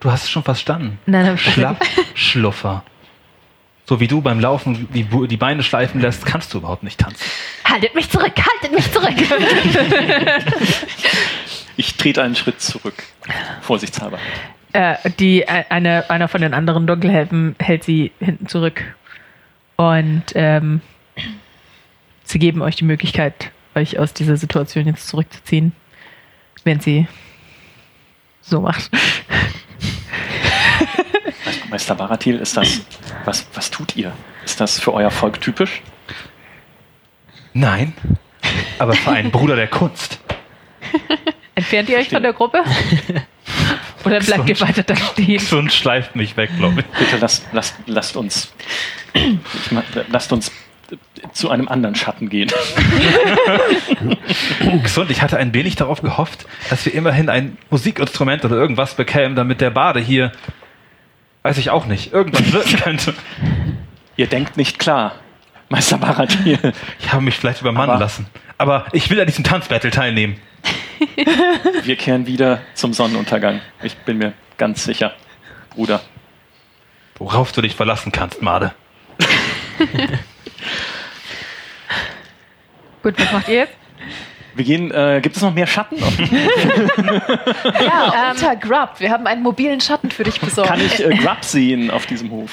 Du 0.00 0.10
hast 0.10 0.24
es 0.24 0.30
schon 0.30 0.42
verstanden. 0.42 0.98
Nein, 1.06 1.26
hab 1.26 1.34
ich 1.34 1.44
nicht. 1.44 1.54
Schlappschluffer. 1.54 2.82
So 3.84 4.00
wie 4.00 4.06
du 4.06 4.22
beim 4.22 4.40
Laufen 4.40 4.88
die, 4.92 5.04
die 5.04 5.36
Beine 5.36 5.62
schleifen 5.62 6.00
lässt, 6.00 6.24
kannst 6.24 6.54
du 6.54 6.58
überhaupt 6.58 6.82
nicht 6.82 6.98
tanzen. 6.98 7.24
Haltet 7.64 7.94
mich 7.94 8.08
zurück, 8.08 8.32
haltet 8.36 8.72
mich 8.74 8.90
zurück. 8.92 9.14
Ich 11.80 11.94
trete 11.94 12.22
einen 12.22 12.36
Schritt 12.36 12.60
zurück. 12.60 13.04
Vorsichtshalber. 13.62 14.18
Äh, 14.74 14.96
die, 15.18 15.40
äh, 15.40 15.64
eine, 15.70 16.10
einer 16.10 16.28
von 16.28 16.42
den 16.42 16.52
anderen 16.52 16.86
Dunkelhelfen 16.86 17.56
hält 17.58 17.84
sie 17.84 18.12
hinten 18.20 18.48
zurück. 18.48 18.82
Und 19.76 20.24
ähm, 20.34 20.82
sie 22.24 22.38
geben 22.38 22.60
euch 22.60 22.76
die 22.76 22.84
Möglichkeit, 22.84 23.50
euch 23.74 23.98
aus 23.98 24.12
dieser 24.12 24.36
Situation 24.36 24.86
jetzt 24.88 25.08
zurückzuziehen, 25.08 25.72
wenn 26.64 26.80
sie 26.80 27.08
so 28.42 28.60
macht. 28.60 28.90
Meister 31.70 31.94
Baratil, 31.94 32.36
ist 32.38 32.56
das. 32.56 32.80
Was, 33.24 33.46
was 33.54 33.70
tut 33.70 33.96
ihr? 33.96 34.12
Ist 34.44 34.60
das 34.60 34.80
für 34.80 34.92
euer 34.92 35.10
Volk 35.10 35.40
typisch? 35.40 35.82
Nein, 37.52 37.94
aber 38.78 38.94
für 38.94 39.10
einen 39.10 39.30
Bruder 39.30 39.56
der 39.56 39.68
Kunst. 39.68 40.20
Entfernt 41.54 41.88
ihr 41.88 41.98
euch 41.98 42.08
von 42.08 42.22
der 42.22 42.32
Gruppe? 42.32 42.62
Oder 44.04 44.20
bleibt 44.20 44.48
ihr 44.48 44.60
weiter 44.60 44.82
da 44.82 44.96
stehen? 44.96 45.42
Und 45.52 45.72
schleift 45.72 46.16
mich 46.16 46.36
weg, 46.36 46.50
glaube 46.56 46.80
ich. 46.80 46.86
Bitte 46.98 47.18
lasst, 47.18 47.46
lasst, 47.52 47.74
lasst 47.86 48.16
uns. 48.16 48.52
Ich 49.12 49.70
mein, 49.70 49.84
lasst 50.08 50.32
uns 50.32 50.50
zu 51.32 51.50
einem 51.50 51.68
anderen 51.68 51.94
Schatten 51.94 52.30
gehen. 52.30 52.50
Gesund, 54.82 55.10
ich 55.10 55.22
hatte 55.22 55.36
ein 55.36 55.52
wenig 55.52 55.76
darauf 55.76 56.02
gehofft, 56.02 56.46
dass 56.70 56.84
wir 56.86 56.94
immerhin 56.94 57.28
ein 57.28 57.58
Musikinstrument 57.68 58.44
oder 58.44 58.56
irgendwas 58.56 58.94
bekämen, 58.94 59.36
damit 59.36 59.60
der 59.60 59.70
Bade 59.70 60.00
hier, 60.00 60.32
weiß 61.42 61.58
ich 61.58 61.70
auch 61.70 61.86
nicht, 61.86 62.12
irgendwas 62.12 62.52
wirken 62.52 62.76
könnte. 62.76 63.14
Ihr 64.16 64.26
denkt 64.26 64.56
nicht 64.56 64.78
klar, 64.78 65.14
Meister 65.68 65.98
Baratil. 65.98 66.72
Ich 66.98 67.12
habe 67.12 67.22
mich 67.22 67.36
vielleicht 67.38 67.60
übermannen 67.60 67.90
Aber- 67.90 68.00
lassen. 68.00 68.26
Aber 68.58 68.84
ich 68.92 69.08
will 69.08 69.18
an 69.20 69.26
diesem 69.26 69.44
Tanzbattle 69.44 69.90
teilnehmen. 69.90 70.36
Wir 71.84 71.96
kehren 71.96 72.26
wieder 72.26 72.60
zum 72.74 72.92
Sonnenuntergang. 72.92 73.62
Ich 73.82 73.96
bin 73.98 74.18
mir 74.18 74.34
ganz 74.58 74.84
sicher, 74.84 75.14
Bruder. 75.70 76.02
Worauf 77.16 77.52
du 77.52 77.62
dich 77.62 77.74
verlassen 77.74 78.12
kannst, 78.12 78.42
Made. 78.42 78.74
Gut, 83.02 83.18
was 83.18 83.32
macht 83.32 83.48
ihr 83.48 83.54
jetzt? 83.54 83.74
Wir 84.54 84.64
gehen, 84.64 84.90
äh, 84.90 85.20
gibt 85.22 85.36
es 85.36 85.42
noch 85.42 85.54
mehr 85.54 85.66
Schatten? 85.66 85.96
Ja, 87.80 88.30
unter 88.30 88.56
Grub. 88.56 88.94
Wir 88.98 89.10
haben 89.10 89.26
einen 89.26 89.42
mobilen 89.42 89.80
Schatten 89.80 90.10
für 90.10 90.24
dich 90.24 90.40
besorgt. 90.40 90.70
Kann 90.70 90.80
ich 90.80 91.04
äh, 91.04 91.14
Grub 91.16 91.42
sehen 91.42 91.90
auf 91.90 92.06
diesem 92.06 92.30
Hof? 92.30 92.50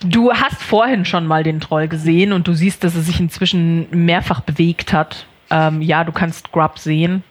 Du 0.00 0.32
hast 0.32 0.62
vorhin 0.62 1.04
schon 1.04 1.26
mal 1.26 1.42
den 1.42 1.60
Troll 1.60 1.88
gesehen 1.88 2.32
und 2.32 2.48
du 2.48 2.52
siehst, 2.52 2.84
dass 2.84 2.94
er 2.94 3.02
sich 3.02 3.20
inzwischen 3.20 3.86
mehrfach 3.90 4.40
bewegt 4.40 4.92
hat. 4.92 5.26
Ähm, 5.50 5.82
ja, 5.82 6.04
du 6.04 6.12
kannst 6.12 6.52
Grub 6.52 6.78
sehen. 6.78 7.22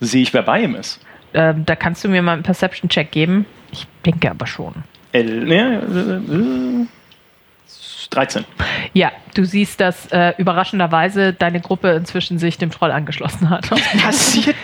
Sehe 0.00 0.22
ich, 0.22 0.32
wer 0.32 0.42
bei 0.42 0.62
ihm 0.62 0.74
ist? 0.74 1.00
Ähm, 1.34 1.64
da 1.66 1.76
kannst 1.76 2.04
du 2.04 2.08
mir 2.08 2.22
mal 2.22 2.34
einen 2.34 2.42
Perception-Check 2.42 3.10
geben. 3.10 3.46
Ich 3.72 3.86
denke 4.06 4.30
aber 4.30 4.46
schon. 4.46 4.74
L, 5.12 5.44
ne, 5.44 5.82
äh, 5.82 6.34
äh, 6.34 6.86
13. 8.10 8.44
Ja, 8.94 9.12
du 9.34 9.44
siehst, 9.44 9.80
dass 9.80 10.06
äh, 10.06 10.32
überraschenderweise 10.38 11.32
deine 11.32 11.60
Gruppe 11.60 11.90
inzwischen 11.90 12.38
sich 12.38 12.58
dem 12.58 12.70
Troll 12.70 12.90
angeschlossen 12.90 13.50
hat. 13.50 13.68
Passiert? 14.02 14.56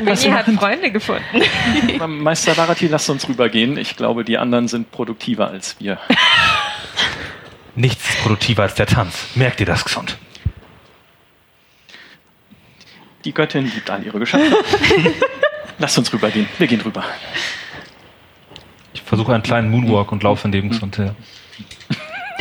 Winnie 0.00 0.32
hat 0.32 0.46
Freunde 0.46 0.90
gefunden. 0.90 1.22
Meister 2.06 2.54
Baratil, 2.54 2.90
lasst 2.90 3.10
uns 3.10 3.28
rübergehen. 3.28 3.76
Ich 3.76 3.96
glaube, 3.96 4.24
die 4.24 4.38
anderen 4.38 4.68
sind 4.68 4.90
produktiver 4.92 5.48
als 5.48 5.76
wir. 5.80 5.98
Nichts 7.74 8.08
ist 8.08 8.22
produktiver 8.22 8.62
als 8.62 8.74
der 8.74 8.86
Tanz. 8.86 9.26
Merkt 9.34 9.58
ihr 9.60 9.66
das, 9.66 9.84
Gesund? 9.84 10.16
Die 13.24 13.32
Göttin 13.32 13.64
liebt 13.64 13.90
all 13.90 14.04
ihre 14.04 14.18
Geschöpfe. 14.18 14.56
lasst 15.78 15.98
uns 15.98 16.12
rübergehen. 16.12 16.46
Wir 16.58 16.66
gehen 16.66 16.80
rüber. 16.82 17.04
Ich 18.92 19.02
versuche 19.02 19.34
einen 19.34 19.42
kleinen 19.42 19.70
Moonwalk 19.70 20.12
und 20.12 20.22
laufe 20.22 20.46
neben 20.48 20.68
Gesund 20.68 20.98
her. 20.98 21.16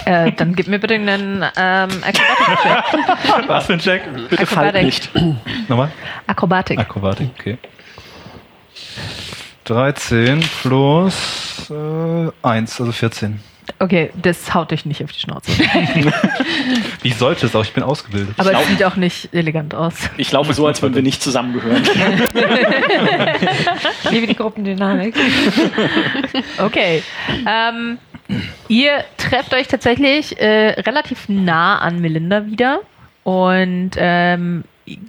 Äh, 0.05 0.31
dann 0.31 0.55
gib 0.55 0.67
mir 0.67 0.79
bitte 0.79 0.95
einen 0.95 1.43
ähm, 1.55 1.89
Akrobatik-Check. 2.03 3.47
Was 3.47 3.65
für 3.65 3.73
ein 3.73 3.79
Check? 3.79 4.03
Bitte 4.29 4.43
Akrobatik. 4.43 4.83
nicht. 4.83 5.09
Nochmal? 5.67 5.91
Akrobatik. 6.27 6.79
Akrobatik, 6.79 7.29
okay. 7.39 7.57
13 9.65 10.41
plus 10.61 11.69
äh, 11.69 12.31
1, 12.41 12.79
also 12.81 12.91
14. 12.91 13.39
Okay, 13.79 14.11
das 14.21 14.53
haut 14.53 14.71
dich 14.71 14.85
nicht 14.85 15.03
auf 15.03 15.11
die 15.11 15.19
Schnauze. 15.19 15.51
Wie 17.01 17.11
sollte 17.11 17.45
es 17.45 17.55
auch? 17.55 17.63
Ich 17.63 17.73
bin 17.73 17.83
ausgebildet. 17.83 18.35
Aber 18.37 18.51
es 18.53 18.67
sieht 18.67 18.83
auch 18.83 18.95
nicht 18.97 19.33
elegant 19.33 19.73
aus. 19.73 19.93
Ich 20.17 20.31
laufe 20.31 20.53
so, 20.53 20.67
als 20.67 20.81
würden 20.81 20.95
wir 20.95 21.01
nicht 21.01 21.21
zusammengehören. 21.21 21.83
Ich 24.03 24.11
liebe 24.11 24.27
die 24.27 24.35
Gruppendynamik. 24.35 25.15
Okay. 26.59 27.01
Ähm, 27.47 27.97
ihr 28.67 29.03
trefft 29.17 29.53
euch 29.53 29.67
tatsächlich 29.67 30.39
äh, 30.39 30.79
relativ 30.81 31.29
nah 31.29 31.79
an 31.79 31.99
Melinda 31.99 32.45
wieder. 32.45 32.81
Und 33.23 33.91
ähm, 33.97 34.63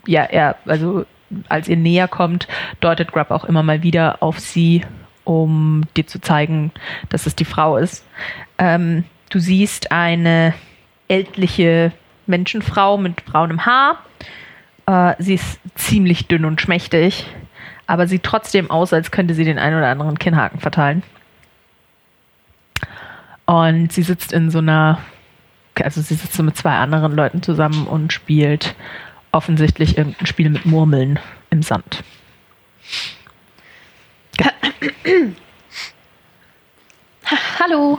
ja, 0.06 0.22
er, 0.22 0.56
also 0.66 1.04
als 1.48 1.68
ihr 1.68 1.76
näher 1.76 2.08
kommt, 2.08 2.48
deutet 2.80 3.12
Grub 3.12 3.30
auch 3.30 3.44
immer 3.44 3.62
mal 3.62 3.82
wieder 3.82 4.22
auf 4.22 4.38
sie, 4.38 4.84
um 5.24 5.82
dir 5.96 6.06
zu 6.06 6.20
zeigen, 6.20 6.72
dass 7.08 7.26
es 7.26 7.34
die 7.34 7.44
Frau 7.44 7.76
ist. 7.76 8.04
Ähm, 8.58 9.04
du 9.30 9.38
siehst 9.38 9.90
eine 9.90 10.54
ältliche 11.08 11.92
Menschenfrau 12.26 12.96
mit 12.98 13.24
braunem 13.24 13.66
Haar. 13.66 13.98
Äh, 14.86 15.14
sie 15.18 15.34
ist 15.34 15.60
ziemlich 15.74 16.28
dünn 16.28 16.44
und 16.44 16.60
schmächtig, 16.60 17.26
aber 17.86 18.06
sieht 18.06 18.22
trotzdem 18.22 18.70
aus, 18.70 18.92
als 18.92 19.10
könnte 19.10 19.34
sie 19.34 19.44
den 19.44 19.58
einen 19.58 19.76
oder 19.76 19.88
anderen 19.88 20.18
Kinnhaken 20.18 20.60
verteilen. 20.60 21.02
Und 23.46 23.92
sie 23.92 24.02
sitzt 24.02 24.32
in 24.32 24.50
so 24.50 24.58
einer, 24.58 25.00
also 25.82 26.00
sie 26.00 26.14
sitzt 26.14 26.34
so 26.34 26.42
mit 26.42 26.56
zwei 26.56 26.76
anderen 26.76 27.12
Leuten 27.14 27.42
zusammen 27.42 27.86
und 27.86 28.12
spielt 28.12 28.74
offensichtlich 29.32 29.98
irgendein 29.98 30.26
Spiel 30.26 30.48
mit 30.48 30.64
Murmeln 30.64 31.18
im 31.50 31.62
Sand. 31.62 32.02
Hallo. 37.58 37.98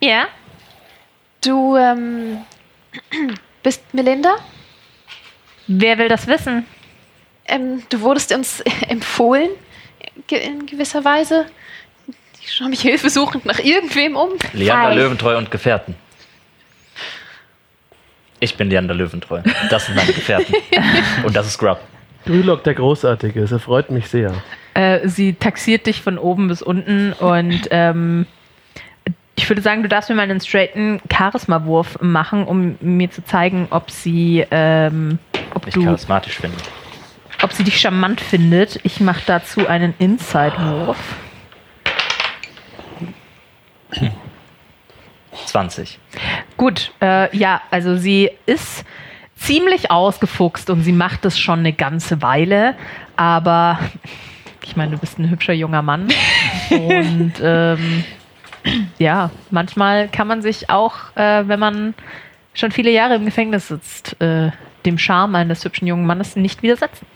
Ja? 0.00 0.28
Du 1.40 1.76
ähm, 1.76 2.38
bist 3.62 3.82
Melinda? 3.92 4.36
Wer 5.66 5.98
will 5.98 6.08
das 6.08 6.26
wissen? 6.26 6.66
Ähm, 7.46 7.82
du 7.88 8.00
wurdest 8.00 8.32
uns 8.32 8.60
empfohlen, 8.88 9.50
in 10.28 10.66
gewisser 10.66 11.04
Weise. 11.04 11.46
Ich 12.40 12.52
schaue 12.52 12.68
mich 12.68 12.80
hilfesuchend 12.80 13.44
nach 13.44 13.58
irgendwem 13.58 14.16
um. 14.16 14.30
Leander 14.52 14.88
Hi. 14.88 14.96
Löwentreu 14.96 15.36
und 15.36 15.50
Gefährten. 15.50 15.94
Ich 18.40 18.56
bin 18.56 18.70
Leander 18.70 18.94
Löwentreu. 18.94 19.42
Das 19.70 19.86
sind 19.86 19.96
meine 19.96 20.12
Gefährten. 20.12 20.54
und 21.24 21.34
das 21.34 21.46
ist 21.46 21.58
Grub. 21.58 21.80
Grülock 22.24 22.62
der 22.64 22.74
Großartige, 22.74 23.40
es 23.40 23.52
erfreut 23.52 23.90
mich 23.90 24.08
sehr. 24.08 24.32
Äh, 24.74 25.08
sie 25.08 25.34
taxiert 25.34 25.86
dich 25.86 26.02
von 26.02 26.18
oben 26.18 26.48
bis 26.48 26.62
unten 26.62 27.12
und 27.14 27.62
ähm, 27.70 28.26
ich 29.34 29.48
würde 29.48 29.62
sagen, 29.62 29.82
du 29.82 29.88
darfst 29.88 30.10
mir 30.10 30.16
mal 30.16 30.22
einen 30.22 30.40
straighten 30.40 31.00
Charisma-Wurf 31.10 32.00
machen, 32.00 32.44
um 32.44 32.76
mir 32.80 33.10
zu 33.10 33.24
zeigen, 33.24 33.68
ob 33.70 33.90
sie, 33.90 34.44
ähm, 34.50 35.18
ob 35.54 35.66
Ich 35.66 35.74
du, 35.74 35.84
charismatisch 35.84 36.36
finde. 36.38 36.56
Ob 37.42 37.52
sie 37.52 37.64
dich 37.64 37.80
charmant 37.80 38.20
findet. 38.20 38.80
Ich 38.84 39.00
mache 39.00 39.22
dazu 39.26 39.66
einen 39.66 39.94
Inside-Wurf. 39.98 40.98
20. 45.46 45.98
Gut, 46.56 46.92
äh, 47.00 47.34
ja, 47.36 47.62
also 47.70 47.96
sie 47.96 48.30
ist 48.46 48.84
ziemlich 49.36 49.90
ausgefuchst 49.90 50.68
und 50.70 50.82
sie 50.82 50.92
macht 50.92 51.24
es 51.24 51.38
schon 51.38 51.60
eine 51.60 51.72
ganze 51.72 52.22
Weile, 52.22 52.74
aber 53.16 53.78
ich 54.64 54.76
meine, 54.76 54.92
du 54.92 54.98
bist 54.98 55.18
ein 55.18 55.30
hübscher 55.30 55.52
junger 55.52 55.82
Mann 55.82 56.08
und 56.70 57.32
ähm, 57.42 58.04
ja, 58.98 59.30
manchmal 59.50 60.08
kann 60.08 60.26
man 60.26 60.42
sich 60.42 60.68
auch, 60.68 61.16
äh, 61.16 61.46
wenn 61.46 61.60
man 61.60 61.94
schon 62.52 62.72
viele 62.72 62.90
Jahre 62.90 63.14
im 63.14 63.24
Gefängnis 63.24 63.68
sitzt, 63.68 64.20
äh, 64.20 64.50
dem 64.84 64.98
Charme 64.98 65.36
eines 65.36 65.64
hübschen 65.64 65.86
jungen 65.86 66.06
Mannes 66.06 66.36
nicht 66.36 66.62
widersetzen. 66.62 67.06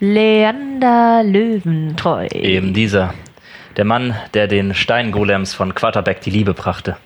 Leander 0.00 1.22
Löwentreu. 1.24 2.26
Eben 2.26 2.74
dieser. 2.74 3.14
Der 3.76 3.84
Mann, 3.84 4.14
der 4.34 4.46
den 4.46 4.74
Steingolems 4.74 5.54
von 5.54 5.74
Quarterback 5.74 6.20
die 6.20 6.30
Liebe 6.30 6.54
brachte. 6.54 6.96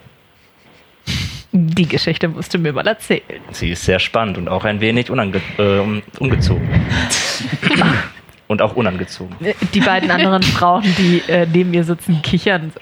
Die 1.52 1.86
Geschichte 1.86 2.28
musst 2.28 2.54
du 2.54 2.58
mir 2.58 2.72
mal 2.72 2.86
erzählen. 2.86 3.40
Sie 3.50 3.70
ist 3.70 3.84
sehr 3.84 3.98
spannend 3.98 4.38
und 4.38 4.48
auch 4.48 4.64
ein 4.64 4.80
wenig 4.80 5.10
unange 5.10 5.40
äh, 5.58 5.80
ungezogen. 6.18 6.68
und 8.46 8.62
auch 8.62 8.76
unangezogen. 8.76 9.34
Die 9.74 9.80
beiden 9.80 10.10
anderen 10.10 10.42
Frauen, 10.42 10.82
die 10.98 11.22
äh, 11.28 11.46
neben 11.52 11.70
mir 11.70 11.84
sitzen, 11.84 12.22
kichern. 12.22 12.72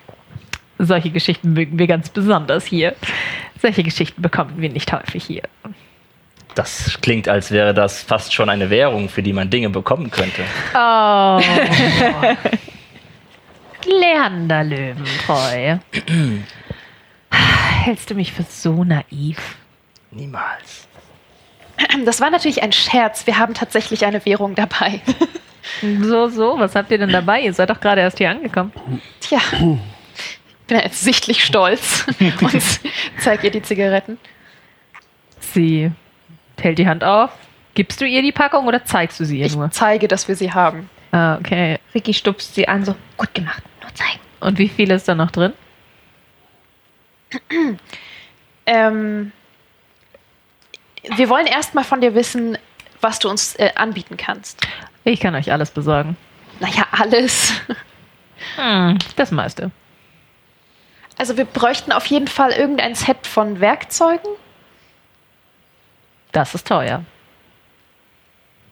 Solche 0.78 1.10
Geschichten 1.10 1.54
mögen 1.54 1.78
wir 1.78 1.86
ganz 1.86 2.08
besonders 2.08 2.64
hier. 2.64 2.94
Solche 3.60 3.82
Geschichten 3.82 4.22
bekommen 4.22 4.54
wir 4.56 4.70
nicht 4.70 4.92
häufig 4.92 5.24
hier. 5.24 5.42
Das 6.54 6.98
klingt, 7.00 7.28
als 7.28 7.50
wäre 7.50 7.72
das 7.74 8.02
fast 8.02 8.34
schon 8.34 8.48
eine 8.48 8.70
Währung, 8.70 9.08
für 9.08 9.22
die 9.22 9.32
man 9.32 9.48
Dinge 9.50 9.70
bekommen 9.70 10.10
könnte. 10.10 10.42
Oh. 10.74 11.40
Leander 13.86 14.64
Löwentreu. 14.64 15.78
Hältst 17.30 18.10
du 18.10 18.14
mich 18.14 18.32
für 18.32 18.42
so 18.42 18.84
naiv? 18.84 19.56
Niemals. 20.10 20.88
Das 22.04 22.20
war 22.20 22.30
natürlich 22.30 22.62
ein 22.62 22.72
Scherz. 22.72 23.26
Wir 23.26 23.38
haben 23.38 23.54
tatsächlich 23.54 24.04
eine 24.04 24.24
Währung 24.24 24.54
dabei. 24.54 25.00
So, 26.00 26.28
so, 26.28 26.58
was 26.58 26.74
habt 26.74 26.90
ihr 26.90 26.98
denn 26.98 27.10
dabei? 27.10 27.40
Ihr 27.42 27.52
seid 27.52 27.70
doch 27.70 27.80
gerade 27.80 28.00
erst 28.00 28.18
hier 28.18 28.30
angekommen. 28.30 28.72
Tja, 29.20 29.38
ich 29.52 30.66
bin 30.66 30.78
jetzt 30.78 31.02
sichtlich 31.02 31.44
stolz 31.44 32.06
und 32.40 32.80
zeige 33.18 33.46
ihr 33.46 33.50
die 33.52 33.62
Zigaretten. 33.62 34.18
Sie 35.40 35.92
hält 36.62 36.78
die 36.78 36.88
Hand 36.88 37.04
auf. 37.04 37.30
Gibst 37.74 38.00
du 38.00 38.04
ihr 38.06 38.22
die 38.22 38.32
Packung 38.32 38.66
oder 38.66 38.84
zeigst 38.84 39.20
du 39.20 39.24
sie 39.24 39.38
ihr 39.40 39.46
Ich 39.46 39.56
nur? 39.56 39.70
zeige, 39.70 40.08
dass 40.08 40.26
wir 40.28 40.34
sie 40.36 40.52
haben. 40.52 40.90
Ah, 41.12 41.36
okay. 41.36 41.78
Ricky 41.94 42.12
stupst 42.12 42.54
sie 42.54 42.66
an, 42.68 42.84
so, 42.84 42.94
gut 43.16 43.32
gemacht, 43.34 43.62
nur 43.82 43.94
zeigen. 43.94 44.18
Und 44.40 44.58
wie 44.58 44.68
viel 44.68 44.90
ist 44.90 45.06
da 45.08 45.14
noch 45.14 45.30
drin? 45.30 45.52
Ähm, 48.70 49.32
wir 51.16 51.28
wollen 51.30 51.46
erstmal 51.46 51.84
von 51.84 52.02
dir 52.02 52.14
wissen, 52.14 52.58
was 53.00 53.18
du 53.18 53.30
uns 53.30 53.54
äh, 53.56 53.70
anbieten 53.76 54.18
kannst. 54.18 54.60
Ich 55.04 55.20
kann 55.20 55.34
euch 55.34 55.50
alles 55.50 55.70
besorgen. 55.70 56.18
Naja, 56.60 56.84
alles. 56.90 57.54
Hm, 58.56 58.98
das 59.16 59.30
meiste. 59.30 59.70
Also 61.16 61.38
wir 61.38 61.46
bräuchten 61.46 61.92
auf 61.92 62.04
jeden 62.06 62.28
Fall 62.28 62.50
irgendein 62.52 62.94
Set 62.94 63.26
von 63.26 63.58
Werkzeugen. 63.60 64.28
Das 66.32 66.54
ist 66.54 66.66
teuer. 66.66 67.04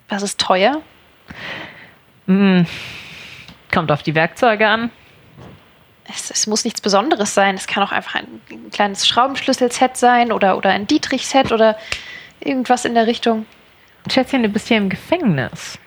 Das 0.09 0.23
ist 0.23 0.39
teuer. 0.39 0.83
Hm. 2.27 2.67
Kommt 3.73 3.91
auf 3.91 4.03
die 4.03 4.15
Werkzeuge 4.15 4.67
an. 4.67 4.91
Es, 6.09 6.31
es 6.31 6.47
muss 6.47 6.65
nichts 6.65 6.81
Besonderes 6.81 7.35
sein. 7.35 7.57
Es 7.57 7.67
kann 7.67 7.83
auch 7.83 7.93
einfach 7.93 8.15
ein, 8.15 8.41
ein 8.51 8.71
kleines 8.71 9.07
Schraubenschlüssel-Set 9.09 9.97
sein 9.97 10.33
oder, 10.33 10.57
oder 10.57 10.71
ein 10.71 10.87
Dietrich-Set 10.87 11.51
oder 11.51 11.77
irgendwas 12.41 12.85
in 12.85 12.95
der 12.95 13.07
Richtung. 13.07 13.47
Schätzchen, 14.09 14.43
du 14.43 14.49
bist 14.49 14.69
hier 14.69 14.77
im 14.77 14.89
Gefängnis. 14.89 15.79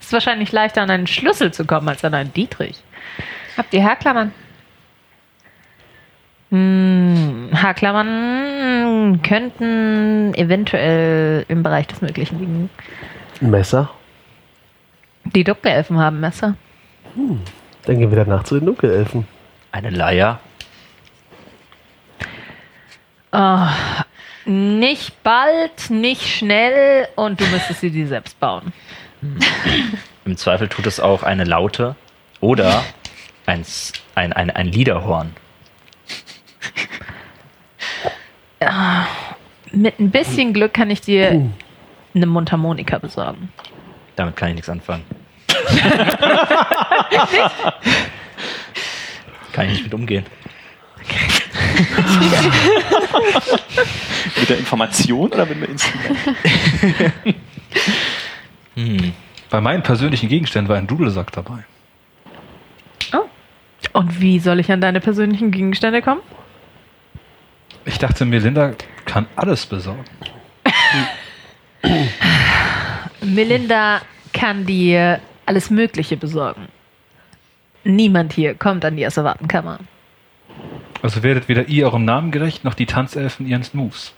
Es 0.00 0.06
ist 0.06 0.12
wahrscheinlich 0.12 0.52
leichter, 0.52 0.82
an 0.82 0.90
einen 0.90 1.06
Schlüssel 1.06 1.52
zu 1.52 1.66
kommen, 1.66 1.88
als 1.88 2.04
an 2.04 2.14
einen 2.14 2.32
Dietrich. 2.32 2.82
Habt 3.56 3.74
ihr 3.74 3.84
Haarklammern? 3.84 4.32
Hm, 6.52 7.48
Haarklammern 7.54 9.22
könnten 9.22 10.34
eventuell 10.34 11.46
im 11.48 11.62
Bereich 11.62 11.86
des 11.86 12.02
Möglichen 12.02 12.38
liegen. 12.38 12.70
Ein 13.40 13.50
Messer. 13.50 13.90
Die 15.24 15.44
Dunkelelfen 15.44 15.98
haben 15.98 16.20
Messer. 16.20 16.56
Dann 17.86 17.98
gehen 17.98 18.10
wir 18.10 18.22
danach 18.22 18.44
zu 18.44 18.56
den 18.56 18.66
Dunkelelfen. 18.66 19.26
Eine 19.70 19.88
Leier. 19.88 20.40
Oh, 23.32 23.66
nicht 24.44 25.22
bald, 25.22 25.88
nicht 25.88 26.28
schnell 26.28 27.08
und 27.16 27.40
du 27.40 27.46
müsstest 27.46 27.80
sie 27.80 27.90
dir 27.90 28.06
selbst 28.06 28.38
bauen. 28.38 28.74
Im 30.26 30.36
Zweifel 30.36 30.68
tut 30.68 30.86
es 30.86 31.00
auch 31.00 31.22
eine 31.22 31.44
Laute 31.44 31.96
oder 32.40 32.84
ein, 33.46 33.64
ein, 34.16 34.34
ein, 34.34 34.50
ein 34.50 34.66
Liederhorn. 34.66 35.34
Mit 39.72 39.98
ein 39.98 40.10
bisschen 40.10 40.52
Glück 40.52 40.74
kann 40.74 40.90
ich 40.90 41.00
dir 41.00 41.50
eine 42.14 42.26
Mundharmonika 42.26 42.98
besorgen. 42.98 43.48
Damit 44.16 44.36
kann 44.36 44.50
ich 44.50 44.56
nichts 44.56 44.68
anfangen. 44.68 45.04
kann 49.52 49.66
ich 49.66 49.72
nicht 49.72 49.84
mit 49.84 49.94
umgehen. 49.94 50.26
Mit 54.38 54.48
der 54.48 54.58
Information 54.58 55.32
oder 55.32 55.44
mit 55.46 55.56
dem 55.56 55.64
Instrument? 55.64 56.18
Hm. 58.74 59.12
Bei 59.50 59.60
meinen 59.60 59.82
persönlichen 59.82 60.30
Gegenständen 60.30 60.70
war 60.70 60.78
ein 60.78 60.86
Dudelsack 60.86 61.30
dabei. 61.32 61.64
Und 63.92 64.20
wie 64.20 64.38
soll 64.38 64.60
ich 64.60 64.72
an 64.72 64.80
deine 64.80 65.00
persönlichen 65.00 65.50
Gegenstände 65.50 66.02
kommen? 66.02 66.22
Ich 67.84 67.98
dachte, 67.98 68.24
Melinda 68.24 68.72
kann 69.12 69.26
alles 69.36 69.66
besorgen. 69.66 70.04
Melinda 73.20 74.00
kann 74.32 74.64
dir 74.64 75.20
alles 75.44 75.68
Mögliche 75.68 76.16
besorgen. 76.16 76.68
Niemand 77.84 78.32
hier 78.32 78.54
kommt 78.54 78.86
an 78.86 78.96
die 78.96 79.04
Asservatenkammer. 79.04 79.80
Also 81.02 81.22
werdet 81.22 81.48
weder 81.48 81.68
ihr 81.68 81.84
eurem 81.86 82.06
Namen 82.06 82.30
gerecht, 82.30 82.64
noch 82.64 82.72
die 82.72 82.86
Tanzelfen 82.86 83.46
ihren 83.46 83.66
Moves. 83.74 84.14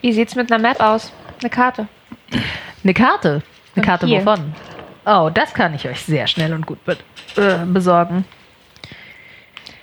Wie 0.00 0.12
sieht's 0.12 0.34
mit 0.34 0.50
einer 0.50 0.60
Map 0.60 0.80
aus? 0.80 1.12
Eine 1.40 1.50
Karte. 1.50 1.86
Eine 2.82 2.94
Karte? 2.94 3.28
Eine 3.28 3.42
Und 3.76 3.82
Karte 3.82 4.06
hier. 4.06 4.26
wovon? 4.26 4.54
Oh, 5.06 5.30
das 5.32 5.54
kann 5.54 5.72
ich 5.74 5.86
euch 5.86 6.00
sehr 6.00 6.26
schnell 6.26 6.52
und 6.52 6.66
gut 6.66 6.84
be 6.84 6.96
äh, 7.36 7.64
besorgen. 7.64 8.24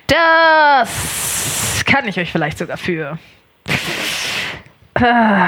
Das 0.07 1.83
kann 1.85 2.09
ich 2.09 2.19
euch 2.19 2.29
vielleicht 2.31 2.57
sogar 2.57 2.75
für. 2.75 3.17
Äh, 4.95 5.47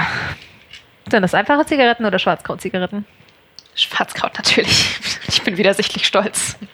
sind 1.10 1.22
das 1.22 1.34
einfache 1.34 1.66
Zigaretten 1.66 2.06
oder 2.06 2.18
Schwarzkraut-Zigaretten? 2.20 3.06
Schwarzkraut 3.76 4.34
natürlich. 4.38 4.98
Ich 5.28 5.42
bin 5.42 5.58
wieder 5.58 5.74
sichtlich 5.74 6.06
stolz, 6.06 6.58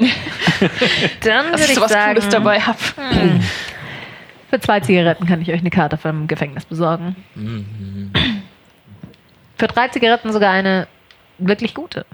Dann 1.24 1.52
dass 1.52 1.62
würde 1.62 1.64
ich 1.64 1.70
ich 1.70 1.76
sowas 1.76 1.92
sagen, 1.92 2.14
Cooles 2.16 2.30
dabei 2.30 2.60
habe. 2.60 2.78
für 4.50 4.60
zwei 4.60 4.80
Zigaretten 4.82 5.26
kann 5.26 5.42
ich 5.42 5.50
euch 5.52 5.60
eine 5.60 5.70
Karte 5.70 5.98
vom 5.98 6.28
Gefängnis 6.28 6.66
besorgen. 6.66 7.16
Für 9.58 9.68
drei 9.68 9.88
Zigaretten 9.88 10.32
sogar 10.34 10.52
eine 10.52 10.88
wirklich 11.38 11.74
gute. 11.74 12.06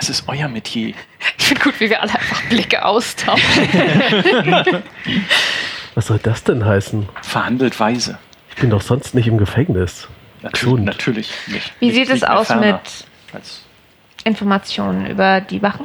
Das 0.00 0.08
ist 0.08 0.24
euer 0.28 0.48
Metier. 0.48 0.94
Ich 1.36 1.44
finde 1.44 1.62
gut, 1.62 1.78
wie 1.78 1.90
wir 1.90 2.00
alle 2.00 2.14
einfach 2.14 2.42
Blicke 2.44 2.82
austauschen. 2.86 3.68
Was 5.94 6.06
soll 6.06 6.18
das 6.22 6.42
denn 6.42 6.64
heißen? 6.64 7.06
Verhandelt 7.20 7.78
weise. 7.78 8.18
Ich 8.48 8.56
bin 8.56 8.70
doch 8.70 8.80
sonst 8.80 9.14
nicht 9.14 9.28
im 9.28 9.36
Gefängnis. 9.36 10.08
Natürlich, 10.40 10.86
natürlich 10.86 11.30
nicht. 11.48 11.74
Wie 11.80 11.86
nicht, 11.86 11.94
sieht 11.96 12.08
es 12.08 12.14
nicht 12.14 12.22
mehr 12.22 12.38
aus 12.38 12.48
mit 12.48 12.80
Informationen 14.24 15.04
über 15.04 15.42
die 15.42 15.60
Wachen? 15.60 15.84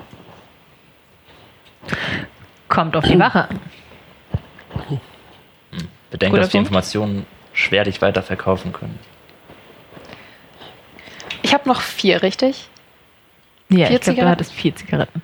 Kommt 2.70 2.96
auf 2.96 3.04
die 3.04 3.20
Wache 3.20 3.50
an. 3.50 3.60
Bedenkt, 6.10 6.32
Guter 6.32 6.44
dass 6.44 6.52
die. 6.52 6.58
Informationen 6.58 7.26
schwer 7.52 7.84
dich 7.84 8.02
weiterverkaufen 8.02 8.72
können. 8.72 8.98
Ich 11.42 11.54
habe 11.54 11.68
noch 11.68 11.82
vier, 11.82 12.24
richtig? 12.24 12.70
Ja, 13.70 13.88
Vier 13.88 13.96
ich 13.96 14.02
glaube, 14.02 14.22
du 14.22 14.30
hattest 14.30 14.54
vier 14.54 14.76
Zigaretten. 14.76 15.22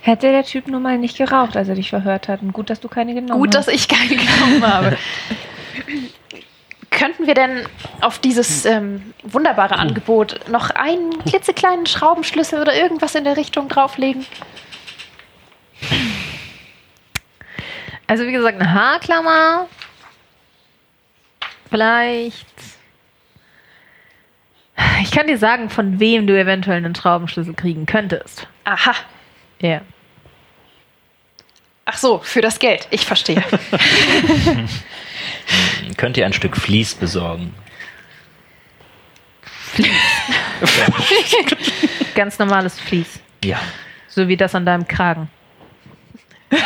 Hätte 0.00 0.30
der 0.30 0.44
Typ 0.44 0.68
nun 0.68 0.82
mal 0.82 0.96
nicht 0.96 1.18
geraucht, 1.18 1.56
als 1.56 1.68
er 1.68 1.74
dich 1.74 1.90
verhört 1.90 2.28
hat. 2.28 2.40
Und 2.40 2.52
gut, 2.52 2.70
dass 2.70 2.80
du 2.80 2.88
keine 2.88 3.14
genommen 3.14 3.40
Gut, 3.40 3.54
dass 3.54 3.66
hast. 3.66 3.74
ich 3.74 3.88
keine 3.88 4.16
genommen 4.16 4.66
habe. 4.66 4.96
Könnten 6.90 7.26
wir 7.26 7.34
denn 7.34 7.66
auf 8.00 8.18
dieses 8.18 8.64
ähm, 8.64 9.12
wunderbare 9.22 9.76
Angebot 9.76 10.48
noch 10.48 10.70
einen 10.70 11.22
klitzekleinen 11.24 11.86
Schraubenschlüssel 11.86 12.60
oder 12.60 12.74
irgendwas 12.74 13.14
in 13.14 13.24
der 13.24 13.36
Richtung 13.36 13.68
drauflegen? 13.68 14.24
Also 18.06 18.26
wie 18.26 18.32
gesagt, 18.32 18.58
eine 18.58 18.72
Haarklammer. 18.72 19.68
Vielleicht. 21.68 22.46
Ich 25.02 25.10
kann 25.10 25.26
dir 25.26 25.38
sagen, 25.38 25.70
von 25.70 26.00
wem 26.00 26.26
du 26.26 26.38
eventuell 26.38 26.78
einen 26.78 26.94
Schraubenschlüssel 26.94 27.54
kriegen 27.54 27.86
könntest. 27.86 28.46
Aha. 28.64 28.94
Ja. 29.60 29.80
Ach 31.84 31.96
so, 31.96 32.18
für 32.18 32.42
das 32.42 32.58
Geld. 32.58 32.86
Ich 32.90 33.06
verstehe. 33.06 33.42
Könnt 35.96 36.16
ihr 36.16 36.26
ein 36.26 36.32
Stück 36.32 36.56
Vlies 36.56 36.94
besorgen? 36.94 37.54
Ganz 42.14 42.38
normales 42.38 42.78
Vlies. 42.78 43.18
Ja. 43.42 43.58
So 44.08 44.28
wie 44.28 44.36
das 44.36 44.54
an 44.54 44.66
deinem 44.66 44.86
Kragen. 44.86 45.28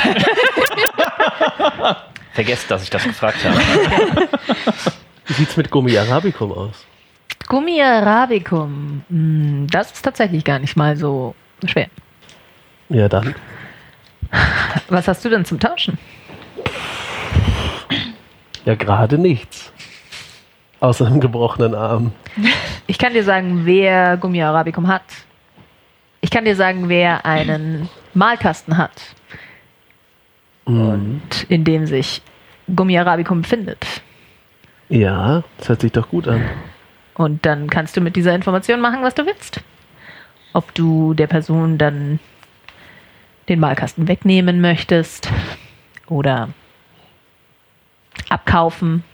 Vergesst, 2.32 2.70
dass 2.70 2.82
ich 2.82 2.90
das 2.90 3.04
gefragt 3.04 3.44
habe. 3.44 4.28
Wie 5.26 5.32
sieht's 5.34 5.56
mit 5.56 5.70
Gummi 5.70 5.96
Arabicum 5.96 6.52
aus? 6.52 6.84
Gummi 7.52 7.82
Arabicum. 7.82 9.02
Hm, 9.10 9.66
Das 9.70 9.92
ist 9.92 10.02
tatsächlich 10.02 10.42
gar 10.42 10.58
nicht 10.58 10.74
mal 10.74 10.96
so 10.96 11.34
schwer. 11.66 11.88
Ja, 12.88 13.10
dann. 13.10 13.34
Was 14.88 15.06
hast 15.06 15.22
du 15.22 15.28
denn 15.28 15.44
zum 15.44 15.60
Tauschen? 15.60 15.98
Ja, 18.64 18.74
gerade 18.74 19.18
nichts. 19.18 19.70
Außer 20.80 21.06
einem 21.06 21.20
gebrochenen 21.20 21.74
Arm. 21.74 22.12
Ich 22.88 22.98
kann 22.98 23.12
dir 23.14 23.22
sagen, 23.24 23.64
wer 23.64 24.16
Gummi 24.16 24.42
Arabicum 24.42 24.88
hat. 24.88 25.02
Ich 26.20 26.30
kann 26.30 26.44
dir 26.44 26.56
sagen, 26.56 26.88
wer 26.88 27.24
einen 27.24 27.88
Malkasten 28.12 28.76
hat, 28.76 28.90
Mhm. 30.66 31.22
in 31.48 31.64
dem 31.64 31.86
sich 31.86 32.22
Gummi 32.74 32.98
Arabicum 32.98 33.42
befindet. 33.42 33.86
Ja, 34.88 35.42
das 35.58 35.68
hört 35.68 35.80
sich 35.82 35.92
doch 35.92 36.08
gut 36.08 36.26
an. 36.28 36.42
Und 37.14 37.44
dann 37.44 37.68
kannst 37.68 37.96
du 37.96 38.00
mit 38.00 38.16
dieser 38.16 38.34
Information 38.34 38.80
machen, 38.80 39.02
was 39.02 39.14
du 39.14 39.26
willst. 39.26 39.60
Ob 40.52 40.74
du 40.74 41.14
der 41.14 41.26
Person 41.26 41.78
dann 41.78 42.20
den 43.48 43.60
Malkasten 43.60 44.08
wegnehmen 44.08 44.60
möchtest 44.60 45.28
oder 46.06 46.48
abkaufen? 48.28 49.04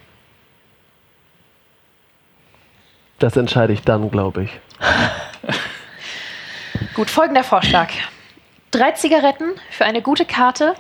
Das 3.19 3.37
entscheide 3.37 3.73
ich 3.73 3.83
dann, 3.83 4.11
glaube 4.11 4.45
ich. 4.45 4.61
Gut, 6.95 7.11
folgender 7.11 7.43
Vorschlag. 7.43 7.89
Drei 8.71 8.93
Zigaretten 8.93 9.55
für 9.71 9.85
eine 9.85 10.03
gute 10.03 10.25
Karte, 10.25 10.75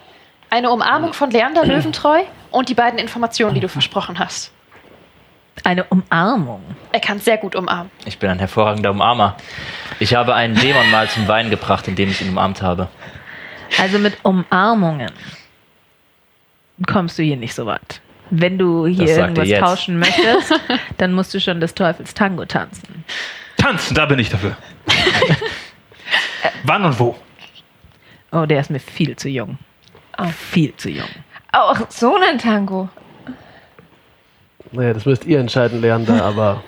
eine 0.50 0.70
Umarmung 0.70 1.14
von 1.14 1.30
Leander 1.30 1.64
Löwentreu 1.64 2.22
und 2.50 2.68
die 2.68 2.74
beiden 2.74 2.98
Informationen, 2.98 3.54
die 3.54 3.60
du 3.60 3.68
versprochen 3.68 4.18
hast. 4.18 4.52
Eine 5.64 5.84
Umarmung. 5.84 6.62
Er 6.92 7.00
kann 7.00 7.18
sehr 7.18 7.36
gut 7.36 7.54
umarmen. 7.54 7.90
Ich 8.04 8.18
bin 8.18 8.30
ein 8.30 8.38
hervorragender 8.38 8.90
Umarmer. 8.90 9.36
Ich 9.98 10.14
habe 10.14 10.34
einen 10.34 10.54
Dämon 10.54 10.90
mal 10.90 11.08
zum 11.08 11.28
Weinen 11.28 11.50
gebracht, 11.50 11.88
indem 11.88 12.10
ich 12.10 12.20
ihn 12.22 12.30
umarmt 12.30 12.62
habe. 12.62 12.88
Also 13.78 13.98
mit 13.98 14.16
Umarmungen 14.22 15.10
kommst 16.86 17.18
du 17.18 17.22
hier 17.22 17.36
nicht 17.36 17.54
so 17.54 17.66
weit. 17.66 18.00
Wenn 18.30 18.58
du 18.58 18.86
hier 18.86 19.08
er 19.08 19.18
irgendwas 19.28 19.48
tauschen 19.58 19.98
möchtest, 19.98 20.54
dann 20.98 21.12
musst 21.12 21.32
du 21.34 21.40
schon 21.40 21.60
des 21.60 21.74
Teufels 21.74 22.14
Tango 22.14 22.44
tanzen. 22.44 23.04
Tanzen, 23.56 23.94
da 23.94 24.06
bin 24.06 24.18
ich 24.18 24.28
dafür. 24.28 24.56
Wann 26.64 26.84
und 26.84 26.98
wo? 26.98 27.16
Oh, 28.32 28.44
der 28.44 28.60
ist 28.60 28.70
mir 28.70 28.80
viel 28.80 29.16
zu 29.16 29.28
jung. 29.28 29.58
Viel 30.50 30.76
zu 30.76 30.90
jung. 30.90 31.08
Auch 31.52 31.78
so 31.88 32.16
ein 32.16 32.38
Tango. 32.38 32.88
Naja, 34.72 34.92
das 34.92 35.06
müsst 35.06 35.24
ihr 35.24 35.40
entscheiden, 35.40 35.80
Leander, 35.80 36.24
aber 36.24 36.62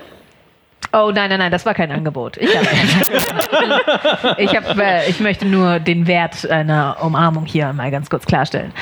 Oh 0.92 1.12
nein, 1.14 1.30
nein, 1.30 1.38
nein, 1.38 1.52
das 1.52 1.64
war 1.66 1.74
kein 1.74 1.92
Angebot. 1.92 2.36
Ich, 2.36 2.50
hab, 2.56 2.64
ich, 4.38 4.56
hab, 4.56 4.76
äh, 4.76 5.08
ich 5.08 5.20
möchte 5.20 5.46
nur 5.46 5.78
den 5.78 6.08
Wert 6.08 6.50
einer 6.50 6.96
Umarmung 7.00 7.46
hier 7.46 7.72
mal 7.72 7.92
ganz 7.92 8.10
kurz 8.10 8.26
klarstellen. 8.26 8.72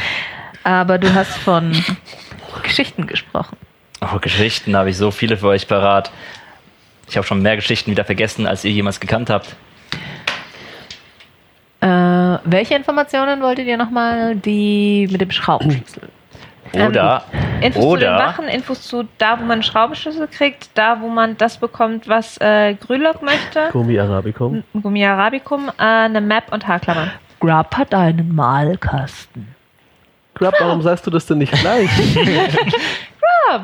Aber 0.65 0.97
du 0.97 1.13
hast 1.13 1.37
von 1.37 1.73
Geschichten 2.63 3.07
gesprochen. 3.07 3.59
Oh, 4.01 4.19
Geschichten 4.21 4.75
habe 4.75 4.89
ich 4.91 4.97
so 4.97 5.11
viele 5.11 5.37
für 5.37 5.49
euch 5.49 5.69
parat. 5.69 6.11
Ich 7.09 7.17
habe 7.17 7.27
schon 7.27 7.43
mehr 7.43 7.57
Geschichten 7.57 7.91
wieder 7.91 8.05
vergessen, 8.05 8.47
als 8.47 8.65
ihr 8.65 8.71
jemals 8.71 9.01
gekannt 9.01 9.29
habt. 9.29 9.55
Äh, 11.81 11.87
welche 12.45 12.75
Informationen 12.75 13.43
wolltet 13.43 13.67
ihr 13.67 13.77
nochmal? 13.77 14.35
Die 14.37 15.09
mit 15.11 15.21
dem 15.21 15.31
Schraubenschlüssel. 15.31 16.09
Oder, 16.73 17.23
Infos 17.61 17.83
zu 17.83 17.97
den 17.97 18.09
oder, 18.09 18.19
Wachen, 18.19 18.49
Infos 18.49 18.83
zu 18.83 19.09
da, 19.19 19.39
wo 19.39 19.43
man 19.43 19.53
einen 19.53 19.63
Schraubenschlüssel 19.63 20.29
kriegt, 20.29 20.71
da, 20.75 21.01
wo 21.01 21.09
man 21.09 21.37
das 21.37 21.59
bekommt, 21.59 22.09
was 22.09 22.39
äh, 22.41 22.75
Grülock 22.75 23.23
möchte, 23.23 23.69
Gummi 23.73 23.99
Arabicum. 23.99 24.63
Gummi 24.81 25.05
Arabicum, 25.05 25.69
äh, 25.79 25.83
eine 25.83 26.21
Map 26.21 26.53
und 26.53 26.67
Haarklammern. 26.67 27.11
Grub 27.41 27.77
hat 27.77 27.95
einen 27.95 28.35
Malkasten. 28.35 29.55
Grub, 30.35 30.55
warum 30.61 30.83
sagst 30.83 31.07
du 31.07 31.11
das 31.11 31.27
denn 31.27 31.39
nicht 31.39 31.53
gleich? 31.53 31.91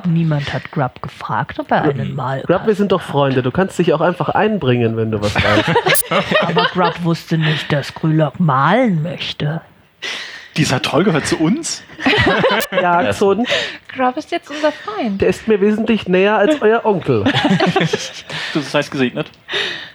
Niemand 0.07 0.50
hat 0.52 0.70
Grub 0.73 1.02
gefragt, 1.02 1.58
ob 1.60 1.70
er 1.70 1.83
einen 1.83 2.08
Grub, 2.08 2.16
Malkasten 2.16 2.66
wir 2.66 2.74
sind 2.74 2.92
doch 2.92 3.02
Freunde. 3.02 3.42
Du 3.42 3.50
kannst 3.50 3.78
dich 3.78 3.92
auch 3.92 4.00
einfach 4.00 4.31
einbringen, 4.31 4.97
wenn 4.97 5.10
du 5.10 5.20
was 5.20 5.34
weißt. 5.34 6.41
Aber 6.41 6.65
Grub 6.73 7.05
wusste 7.05 7.36
nicht, 7.36 7.70
dass 7.70 7.92
Grülock 7.94 8.41
malen 8.41 9.02
möchte. 9.02 9.60
Dieser 10.57 10.81
Troll 10.83 11.05
gehört 11.05 11.26
zu 11.26 11.39
uns? 11.39 11.83
ja, 12.70 12.99
Axon, 12.99 13.44
Grub 13.94 14.16
ist 14.16 14.31
jetzt 14.31 14.50
unser 14.50 14.70
Feind. 14.73 15.20
der 15.20 15.28
ist 15.28 15.49
mir 15.49 15.60
wesentlich 15.60 16.07
näher 16.08 16.36
als 16.36 16.62
euer 16.62 16.84
Onkel. 16.84 17.24
Du 18.52 18.60
seist 18.60 18.91
gesegnet. 18.91 19.31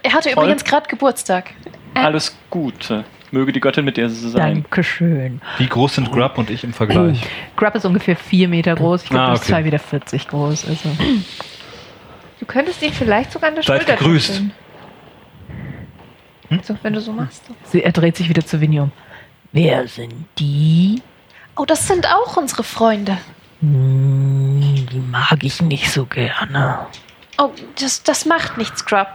Er 0.02 0.12
hatte 0.12 0.30
Toll. 0.30 0.44
übrigens 0.44 0.64
gerade 0.64 0.86
Geburtstag. 0.88 1.50
Alles 1.94 2.36
Gute. 2.50 3.04
Möge 3.30 3.52
die 3.52 3.60
Göttin 3.60 3.84
mit 3.84 3.96
dir 3.96 4.10
sein. 4.10 4.54
Dankeschön. 4.64 5.40
Wie 5.58 5.66
groß 5.68 5.94
sind 5.94 6.10
Grub 6.10 6.36
und 6.36 6.50
ich 6.50 6.64
im 6.64 6.72
Vergleich? 6.72 7.22
Grub 7.56 7.74
ist 7.74 7.84
ungefähr 7.84 8.16
4 8.16 8.48
Meter 8.48 8.74
groß. 8.74 9.04
Ich 9.04 9.08
glaube, 9.08 9.24
Ah, 9.24 9.32
du 9.34 9.38
bist 9.38 9.50
okay. 9.52 9.60
2,40 9.62 9.62
Meter 10.12 10.28
groß. 10.30 10.68
Also. 10.68 10.88
Du 12.40 12.46
könntest 12.46 12.82
ihn 12.82 12.92
vielleicht 12.92 13.32
sogar 13.32 13.48
an 13.50 13.54
der 13.54 13.62
Seid 13.64 13.82
Schulter 13.82 13.96
gegrüßt. 13.96 14.26
tätscheln. 14.28 14.52
So, 16.62 16.76
wenn 16.82 16.92
du 16.92 17.00
so 17.00 17.12
machst. 17.12 17.44
Sie, 17.64 17.82
er 17.84 17.92
dreht 17.92 18.16
sich 18.16 18.28
wieder 18.28 18.44
zu 18.44 18.60
Vinny 18.60 18.80
um. 18.80 18.90
Wer 19.52 19.88
sind 19.88 20.26
die? 20.38 21.02
Oh, 21.56 21.64
das 21.64 21.86
sind 21.88 22.06
auch 22.06 22.36
unsere 22.36 22.62
Freunde. 22.64 23.18
Hm, 23.60 24.86
die 24.92 24.98
mag 25.00 25.42
ich 25.42 25.60
nicht 25.60 25.90
so 25.90 26.06
gerne. 26.06 26.86
Oh, 27.38 27.50
das, 27.78 28.02
das 28.02 28.26
macht 28.26 28.56
nichts, 28.58 28.84
Grub. 28.84 29.08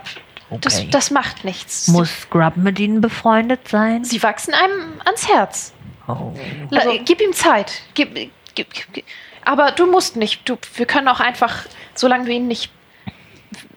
Das, 0.60 0.78
Okay. 0.78 0.88
das 0.92 1.10
macht 1.10 1.44
nichts. 1.44 1.88
Muss 1.88 2.28
Grub 2.30 2.56
mit 2.56 2.78
ihnen 2.78 3.00
befreundet 3.00 3.66
sein? 3.68 4.04
Sie 4.04 4.22
wachsen 4.22 4.54
einem 4.54 5.00
ans 5.04 5.26
Herz. 5.28 5.72
Oh. 6.06 6.32
La, 6.70 6.82
gib 7.04 7.20
ihm 7.20 7.32
Zeit. 7.32 7.82
Gib, 7.94 8.14
gib, 8.14 8.30
gib, 8.54 8.92
gib. 8.92 9.04
Aber 9.44 9.72
du 9.72 9.86
musst 9.90 10.14
nicht. 10.16 10.48
Du, 10.48 10.56
wir 10.74 10.86
können 10.86 11.08
auch 11.08 11.18
einfach, 11.20 11.64
solange 11.94 12.26
du 12.26 12.32
ihnen 12.32 12.46
nicht 12.46 12.70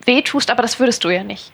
wehtust, 0.05 0.51
aber 0.51 0.61
das 0.61 0.79
würdest 0.79 1.03
du 1.03 1.09
ja 1.09 1.23
nicht. 1.23 1.51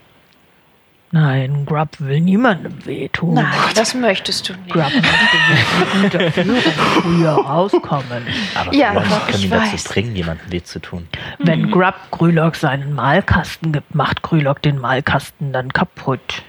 Nein, 1.16 1.66
Grub 1.66 1.88
will 2.00 2.20
niemandem 2.20 2.86
wehtun. 2.86 3.36
Nein, 3.36 3.46
das 3.74 3.94
möchtest 3.94 4.50
du 4.50 4.54
nicht. 4.54 4.70
Grub 4.70 4.92
möchte 4.92 6.12
mit 6.12 6.12
guter 6.12 6.32
Führung 6.34 6.62
früher 7.02 7.32
rauskommen. 7.32 8.28
aber 8.54 8.74
Ja, 8.76 8.92
Gott, 8.94 9.06
können 9.06 9.30
ich 9.30 9.46
ihn 9.46 9.50
dazu 9.50 9.78
bringen, 9.88 10.14
jemandem 10.14 10.52
weh 10.52 10.62
zu 10.62 10.80
tun. 10.80 11.08
Wenn 11.40 11.72
Grub 11.72 11.96
Grülock 12.12 12.58
seinen 12.58 12.94
Malkasten 12.94 13.72
gibt, 13.72 13.96
macht 13.96 14.24
Grülock 14.24 14.62
den 14.62 14.78
Malkasten 14.78 15.54
dann 15.54 15.72
kaputt. 15.72 16.44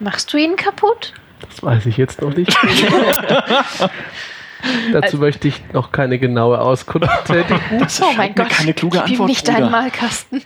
Machst 0.00 0.32
du 0.32 0.38
ihn 0.38 0.56
kaputt? 0.56 1.14
Das 1.48 1.62
weiß 1.62 1.86
ich 1.86 1.96
jetzt 1.96 2.20
noch 2.20 2.34
nicht. 2.34 2.52
Dazu 4.92 5.18
möchte 5.18 5.46
ich 5.46 5.62
noch 5.72 5.92
keine 5.92 6.18
genaue 6.18 6.60
Auskunft 6.60 7.26
tätigen. 7.26 7.60
Oh 7.80 7.88
scheint 7.88 8.16
mein 8.18 8.28
mir 8.30 8.34
Gott. 8.34 8.48
keine 8.50 8.74
kluge 8.74 8.98
Gib 8.98 9.06
ihm 9.06 9.12
Antwort, 9.12 9.28
nicht 9.28 9.44
Bruder. 9.46 9.58
deinen 9.60 9.70
Malkasten. 9.70 10.42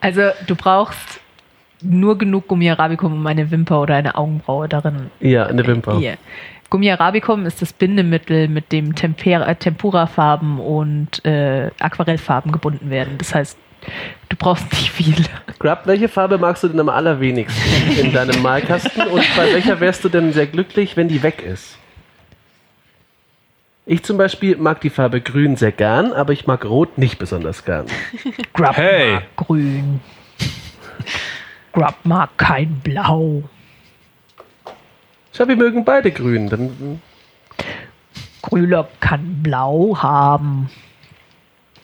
Also, 0.00 0.30
du 0.48 0.56
brauchst 0.56 1.20
nur 1.84 2.18
genug 2.18 2.48
Gummi 2.48 2.70
Arabicum, 2.70 3.12
um 3.12 3.26
eine 3.26 3.50
Wimper 3.50 3.80
oder 3.80 3.94
eine 3.94 4.16
Augenbraue 4.16 4.68
darin. 4.68 5.10
Ja, 5.20 5.46
eine 5.46 5.66
Wimper. 5.66 5.98
Hier. 5.98 6.16
Gummi 6.70 6.90
Arabicum 6.90 7.46
ist 7.46 7.62
das 7.62 7.72
Bindemittel, 7.72 8.48
mit 8.48 8.72
dem 8.72 8.94
Temper 8.94 9.46
äh, 9.46 9.54
Tempura-Farben 9.54 10.58
und 10.58 11.24
äh, 11.24 11.70
Aquarellfarben 11.78 12.50
gebunden 12.50 12.90
werden. 12.90 13.16
Das 13.18 13.34
heißt, 13.34 13.56
du 14.28 14.36
brauchst 14.36 14.70
nicht 14.72 14.90
viel. 14.90 15.14
Grub, 15.58 15.82
welche 15.84 16.08
Farbe 16.08 16.38
magst 16.38 16.64
du 16.64 16.68
denn 16.68 16.80
am 16.80 16.88
allerwenigsten 16.88 17.98
in 17.98 18.12
deinem 18.12 18.42
Malkasten? 18.42 19.06
Und 19.06 19.24
bei 19.36 19.52
welcher 19.52 19.78
wärst 19.78 20.04
du 20.04 20.08
denn 20.08 20.32
sehr 20.32 20.46
glücklich, 20.46 20.96
wenn 20.96 21.08
die 21.08 21.22
weg 21.22 21.42
ist? 21.42 21.78
Ich 23.86 24.02
zum 24.02 24.16
Beispiel 24.16 24.56
mag 24.56 24.80
die 24.80 24.88
Farbe 24.90 25.20
Grün 25.20 25.56
sehr 25.56 25.72
gern, 25.72 26.12
aber 26.12 26.32
ich 26.32 26.46
mag 26.46 26.64
Rot 26.64 26.96
nicht 26.96 27.18
besonders 27.18 27.64
gern. 27.64 27.86
Grub 28.54 28.76
Hey. 28.76 29.14
mag 29.14 29.36
grün. 29.36 30.00
Grub 31.74 31.94
mag 32.04 32.30
kein 32.38 32.80
Blau. 32.80 33.42
Schau, 35.32 35.48
wir 35.48 35.56
mögen 35.56 35.84
beide 35.84 36.12
Grün. 36.12 36.48
Dann, 36.48 37.02
Grülock 38.42 38.88
kann 39.00 39.42
Blau 39.42 39.98
haben. 40.00 40.70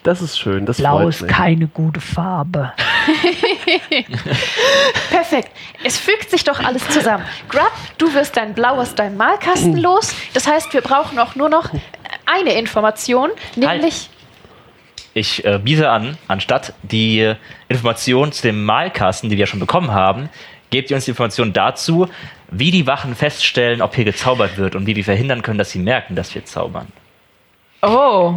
das 0.03 0.21
ist 0.21 0.39
schön. 0.39 0.65
Das 0.65 0.77
Blau 0.77 1.09
ist 1.09 1.27
keine 1.27 1.67
gute 1.67 1.99
Farbe. 1.99 2.71
Perfekt. 5.09 5.51
Es 5.83 5.99
fügt 5.99 6.29
sich 6.29 6.45
doch 6.45 6.63
alles 6.63 6.87
zusammen. 6.87 7.25
Grub, 7.49 7.71
du 7.97 8.13
wirst 8.13 8.37
dein 8.37 8.53
Blau 8.53 8.75
aus 8.75 8.95
deinem 8.95 9.17
Malkasten 9.17 9.75
los. 9.77 10.15
Das 10.33 10.47
heißt, 10.47 10.73
wir 10.73 10.81
brauchen 10.81 11.19
auch 11.19 11.35
nur 11.35 11.49
noch 11.49 11.69
eine 12.25 12.53
Information, 12.53 13.29
nämlich. 13.57 14.09
Ich 15.13 15.43
äh, 15.43 15.59
biete 15.61 15.89
an, 15.89 16.17
anstatt 16.27 16.73
die 16.83 17.19
äh, 17.19 17.35
Information 17.67 18.31
zu 18.31 18.43
dem 18.43 18.63
Malkasten, 18.63 19.29
die 19.29 19.37
wir 19.37 19.45
schon 19.45 19.59
bekommen 19.59 19.91
haben, 19.91 20.29
gebt 20.69 20.89
ihr 20.89 20.95
uns 20.95 21.05
die 21.05 21.11
Information 21.11 21.51
dazu, 21.51 22.07
wie 22.49 22.71
die 22.71 22.87
Wachen 22.87 23.15
feststellen, 23.15 23.81
ob 23.81 23.95
hier 23.95 24.05
gezaubert 24.05 24.57
wird 24.57 24.75
und 24.75 24.87
wie 24.87 24.95
wir 24.95 25.03
verhindern 25.03 25.41
können, 25.41 25.57
dass 25.57 25.71
sie 25.71 25.79
merken, 25.79 26.15
dass 26.15 26.33
wir 26.33 26.45
zaubern. 26.45 26.87
Oh, 27.81 28.35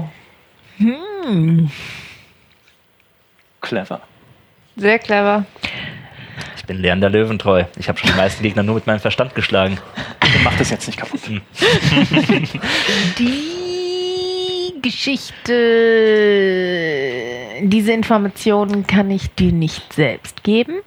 Clever. 3.60 4.00
sehr 4.76 4.98
clever. 4.98 5.44
Ich 6.56 6.64
bin 6.64 6.78
Leander 6.78 7.10
Löwentreu. 7.10 7.64
Ich 7.78 7.88
habe 7.88 7.98
schon 7.98 8.10
die 8.10 8.16
meisten 8.16 8.42
Gegner 8.42 8.62
nur 8.62 8.74
mit 8.76 8.86
meinem 8.86 9.00
Verstand 9.00 9.34
geschlagen. 9.34 9.78
Mach 10.42 10.56
das 10.56 10.70
jetzt 10.70 10.86
nicht 10.86 10.98
kaputt. 10.98 11.20
Die 13.18 13.63
Geschichte, 14.84 15.52
diese 17.62 17.92
Informationen 17.92 18.86
kann 18.86 19.10
ich 19.10 19.34
dir 19.34 19.50
nicht 19.50 19.94
selbst 19.94 20.44
geben. 20.44 20.82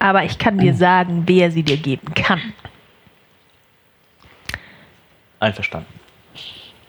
Aber 0.00 0.24
ich 0.24 0.36
kann 0.36 0.58
dir 0.58 0.74
sagen, 0.74 1.22
wer 1.26 1.52
sie 1.52 1.62
dir 1.62 1.76
geben 1.76 2.12
kann. 2.14 2.52
Einverstanden. 5.38 5.92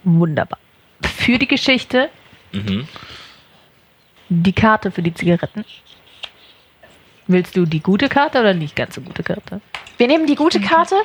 Wunderbar. 0.03 0.57
Für 1.03 1.37
die 1.37 1.47
Geschichte 1.47 2.09
Mhm. 2.53 2.87
die 4.29 4.53
Karte 4.53 4.89
für 4.89 5.03
die 5.03 5.13
Zigaretten. 5.13 5.63
Willst 7.27 7.55
du 7.55 7.65
die 7.65 7.81
gute 7.81 8.09
Karte 8.09 8.39
oder 8.39 8.55
nicht 8.55 8.75
ganz 8.75 8.95
so 8.95 9.01
gute 9.01 9.21
Karte? 9.21 9.61
Wir 9.97 10.07
nehmen 10.07 10.25
die 10.25 10.35
gute 10.35 10.59
Karte 10.59 10.95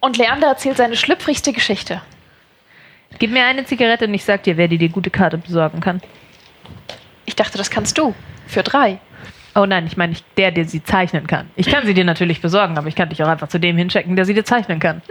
und 0.00 0.16
Leander 0.16 0.46
erzählt 0.48 0.76
seine 0.76 0.96
schlüpfrigste 0.96 1.52
Geschichte. 1.52 2.02
Gib 3.18 3.30
mir 3.30 3.44
eine 3.44 3.64
Zigarette 3.64 4.06
und 4.06 4.14
ich 4.14 4.24
sag 4.24 4.42
dir, 4.42 4.56
wer 4.56 4.68
dir 4.68 4.78
die 4.78 4.88
gute 4.88 5.10
Karte 5.10 5.38
besorgen 5.38 5.80
kann. 5.80 6.00
Ich 7.26 7.36
dachte, 7.36 7.58
das 7.58 7.70
kannst 7.70 7.96
du. 7.98 8.14
Für 8.46 8.62
drei. 8.62 8.98
Oh 9.54 9.66
nein, 9.66 9.86
ich 9.86 9.96
meine 9.96 10.10
nicht 10.10 10.24
der, 10.36 10.50
der 10.50 10.64
sie 10.64 10.82
zeichnen 10.82 11.26
kann. 11.26 11.48
Ich 11.54 11.66
kann 11.70 11.86
sie 11.86 11.94
dir 11.94 12.04
natürlich 12.04 12.40
besorgen, 12.40 12.76
aber 12.76 12.88
ich 12.88 12.96
kann 12.96 13.08
dich 13.08 13.22
auch 13.22 13.28
einfach 13.28 13.48
zu 13.48 13.60
dem 13.60 13.76
hinschicken, 13.76 14.16
der 14.16 14.24
sie 14.24 14.34
dir 14.34 14.44
zeichnen 14.44 14.80
kann. 14.80 15.02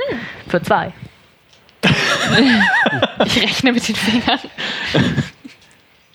Für 0.47 0.61
zwei. 0.61 0.91
Ich 3.25 3.41
rechne 3.41 3.73
mit 3.73 3.87
den 3.87 3.95
Fingern. 3.95 4.39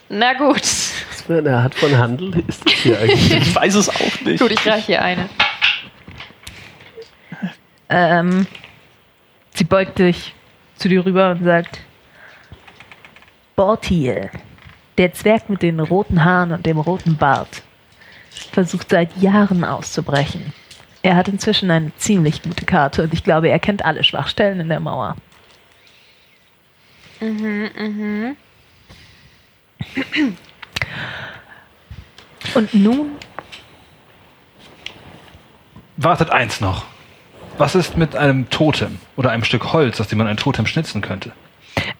Na 0.09 0.33
gut. 0.35 0.63
Was 0.63 1.23
für 1.27 1.39
eine 1.39 1.57
Art 1.57 1.75
von 1.75 1.97
Handel 1.97 2.43
ist 2.47 2.65
das 2.65 2.73
hier 2.73 2.99
eigentlich? 2.99 3.33
Ich 3.49 3.55
weiß 3.55 3.75
es 3.75 3.89
auch 3.91 4.21
nicht. 4.25 4.41
Gut, 4.41 4.51
ich 4.51 4.67
reiche 4.67 4.87
hier 4.87 5.03
eine. 5.03 5.29
Ähm, 7.91 8.47
sie 9.55 9.65
beugt 9.65 9.99
sich 9.99 10.35
zu 10.79 10.89
dir 10.89 11.05
rüber 11.05 11.31
und 11.31 11.45
sagt: 11.45 11.81
Bortiel, 13.57 14.31
der 14.97 15.13
Zwerg 15.13 15.49
mit 15.49 15.63
den 15.63 15.81
roten 15.81 16.25
Haaren 16.25 16.53
und 16.53 16.67
dem 16.67 16.79
roten 16.79 17.17
Bart, 17.17 17.63
versucht 18.53 18.91
seit 18.91 19.17
Jahren 19.17 19.65
auszubrechen. 19.65 20.53
Er 21.03 21.17
hat 21.17 21.29
inzwischen 21.29 21.71
eine 21.71 21.95
ziemlich 21.97 22.43
gute 22.43 22.65
Karte 22.65 23.05
und 23.05 23.15
ich 23.15 23.23
glaube, 23.25 23.49
er 23.49 23.59
kennt 23.59 23.85
alle 23.85 24.03
Schwachstellen 24.03 24.61
in 24.61 24.69
der 24.69 24.81
Mauer. 24.81 25.17
Und 32.55 32.75
nun 32.75 33.13
Wartet 36.01 36.31
eins 36.31 36.61
noch. 36.61 36.85
Was 37.59 37.75
ist 37.75 37.97
mit 37.97 38.15
einem 38.15 38.49
Totem 38.51 38.99
oder 39.17 39.31
einem 39.31 39.43
Stück 39.43 39.73
Holz, 39.73 40.01
aus 40.01 40.07
dem 40.07 40.19
man 40.19 40.29
ein 40.29 40.37
Totem 40.37 40.67
schnitzen 40.67 41.01
könnte? 41.01 41.33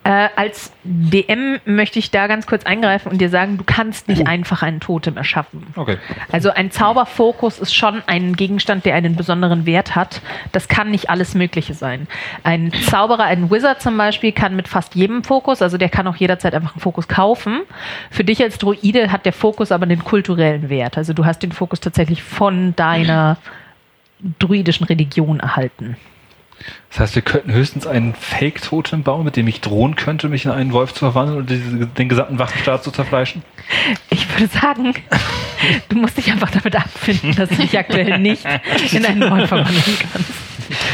Äh, 0.03 0.29
als 0.35 0.71
DM 0.83 1.59
möchte 1.65 1.99
ich 1.99 2.11
da 2.11 2.27
ganz 2.27 2.47
kurz 2.47 2.65
eingreifen 2.65 3.11
und 3.11 3.19
dir 3.19 3.29
sagen, 3.29 3.57
du 3.57 3.63
kannst 3.65 4.07
nicht 4.07 4.27
einfach 4.27 4.63
einen 4.63 4.79
Totem 4.79 5.17
erschaffen. 5.17 5.67
Okay. 5.75 5.97
Also 6.31 6.51
ein 6.51 6.71
Zauberfokus 6.71 7.59
ist 7.59 7.75
schon 7.75 8.01
ein 8.07 8.35
Gegenstand, 8.35 8.85
der 8.85 8.95
einen 8.95 9.15
besonderen 9.15 9.65
Wert 9.65 9.95
hat. 9.95 10.21
Das 10.53 10.69
kann 10.69 10.91
nicht 10.91 11.09
alles 11.09 11.35
Mögliche 11.35 11.73
sein. 11.73 12.07
Ein 12.43 12.71
Zauberer, 12.71 13.25
ein 13.25 13.51
Wizard 13.51 13.81
zum 13.81 13.97
Beispiel, 13.97 14.31
kann 14.31 14.55
mit 14.55 14.67
fast 14.67 14.95
jedem 14.95 15.23
Fokus, 15.23 15.61
also 15.61 15.77
der 15.77 15.89
kann 15.89 16.07
auch 16.07 16.15
jederzeit 16.15 16.53
einfach 16.53 16.75
einen 16.75 16.81
Fokus 16.81 17.07
kaufen. 17.09 17.61
Für 18.09 18.23
dich 18.23 18.41
als 18.41 18.57
Druide 18.57 19.11
hat 19.11 19.25
der 19.25 19.33
Fokus 19.33 19.71
aber 19.71 19.83
einen 19.83 20.03
kulturellen 20.03 20.69
Wert. 20.69 20.97
Also 20.97 21.13
du 21.13 21.25
hast 21.25 21.43
den 21.43 21.51
Fokus 21.51 21.81
tatsächlich 21.81 22.23
von 22.23 22.75
deiner 22.75 23.37
druidischen 24.39 24.85
Religion 24.85 25.39
erhalten. 25.39 25.97
Das 26.89 26.99
heißt, 26.99 27.15
wir 27.15 27.21
könnten 27.21 27.53
höchstens 27.53 27.87
einen 27.87 28.13
Fake-Totem 28.13 29.03
bauen, 29.03 29.23
mit 29.23 29.37
dem 29.37 29.47
ich 29.47 29.61
drohen 29.61 29.95
könnte, 29.95 30.27
mich 30.27 30.43
in 30.43 30.51
einen 30.51 30.73
Wolf 30.73 30.93
zu 30.93 30.99
verwandeln 30.99 31.39
und 31.39 31.49
diese, 31.49 31.87
den 31.87 32.09
gesamten 32.09 32.37
Wachenstaat 32.37 32.83
zu 32.83 32.91
zerfleischen. 32.91 33.43
Ich 34.09 34.27
würde 34.37 34.47
sagen, 34.53 34.93
du 35.87 35.95
musst 35.97 36.17
dich 36.17 36.29
einfach 36.31 36.51
damit 36.51 36.75
abfinden, 36.75 37.33
dass 37.35 37.47
du 37.49 37.55
dich 37.55 37.77
aktuell 37.79 38.19
nicht 38.19 38.43
in 38.91 39.05
einen 39.05 39.29
Wolf 39.31 39.47
verwandeln 39.47 39.97
kannst. 40.11 40.31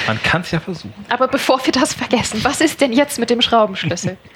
Man 0.08 0.22
kann 0.22 0.42
es 0.42 0.52
ja 0.52 0.60
versuchen. 0.60 0.94
Aber 1.10 1.28
bevor 1.28 1.66
wir 1.66 1.72
das 1.74 1.94
vergessen, 1.96 2.44
was 2.44 2.62
ist 2.62 2.80
denn 2.80 2.94
jetzt 2.94 3.18
mit 3.18 3.30
dem 3.32 3.42
Schraubenschlüssel? 3.42 4.18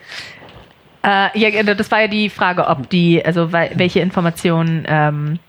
Äh, 1.02 1.30
ja, 1.40 1.50
genau, 1.50 1.76
das 1.76 1.90
war 1.92 2.02
ja 2.02 2.08
die 2.10 2.30
Frage, 2.30 2.68
ob 2.68 2.90
die, 2.90 3.24
also 3.26 3.54
wel- 3.54 3.72
welche 3.76 4.02
Informationen 4.02 4.84
ähm, 4.86 5.40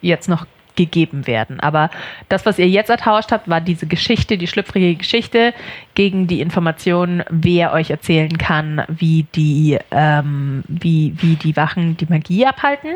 jetzt 0.00 0.28
noch 0.28 0.46
gegeben 0.76 1.26
werden. 1.26 1.60
Aber 1.60 1.90
das, 2.28 2.46
was 2.46 2.58
ihr 2.58 2.68
jetzt 2.68 2.90
ertauscht 2.90 3.32
habt, 3.32 3.48
war 3.48 3.60
diese 3.60 3.86
Geschichte, 3.86 4.38
die 4.38 4.46
schlüpfrige 4.46 4.94
Geschichte, 4.94 5.52
gegen 5.94 6.26
die 6.26 6.40
Information, 6.40 7.22
wer 7.30 7.72
euch 7.72 7.90
erzählen 7.90 8.36
kann, 8.38 8.82
wie 8.88 9.26
die, 9.34 9.78
ähm, 9.90 10.64
wie, 10.68 11.14
wie 11.18 11.36
die 11.36 11.56
Wachen 11.56 11.96
die 11.96 12.06
Magie 12.08 12.46
abhalten. 12.46 12.90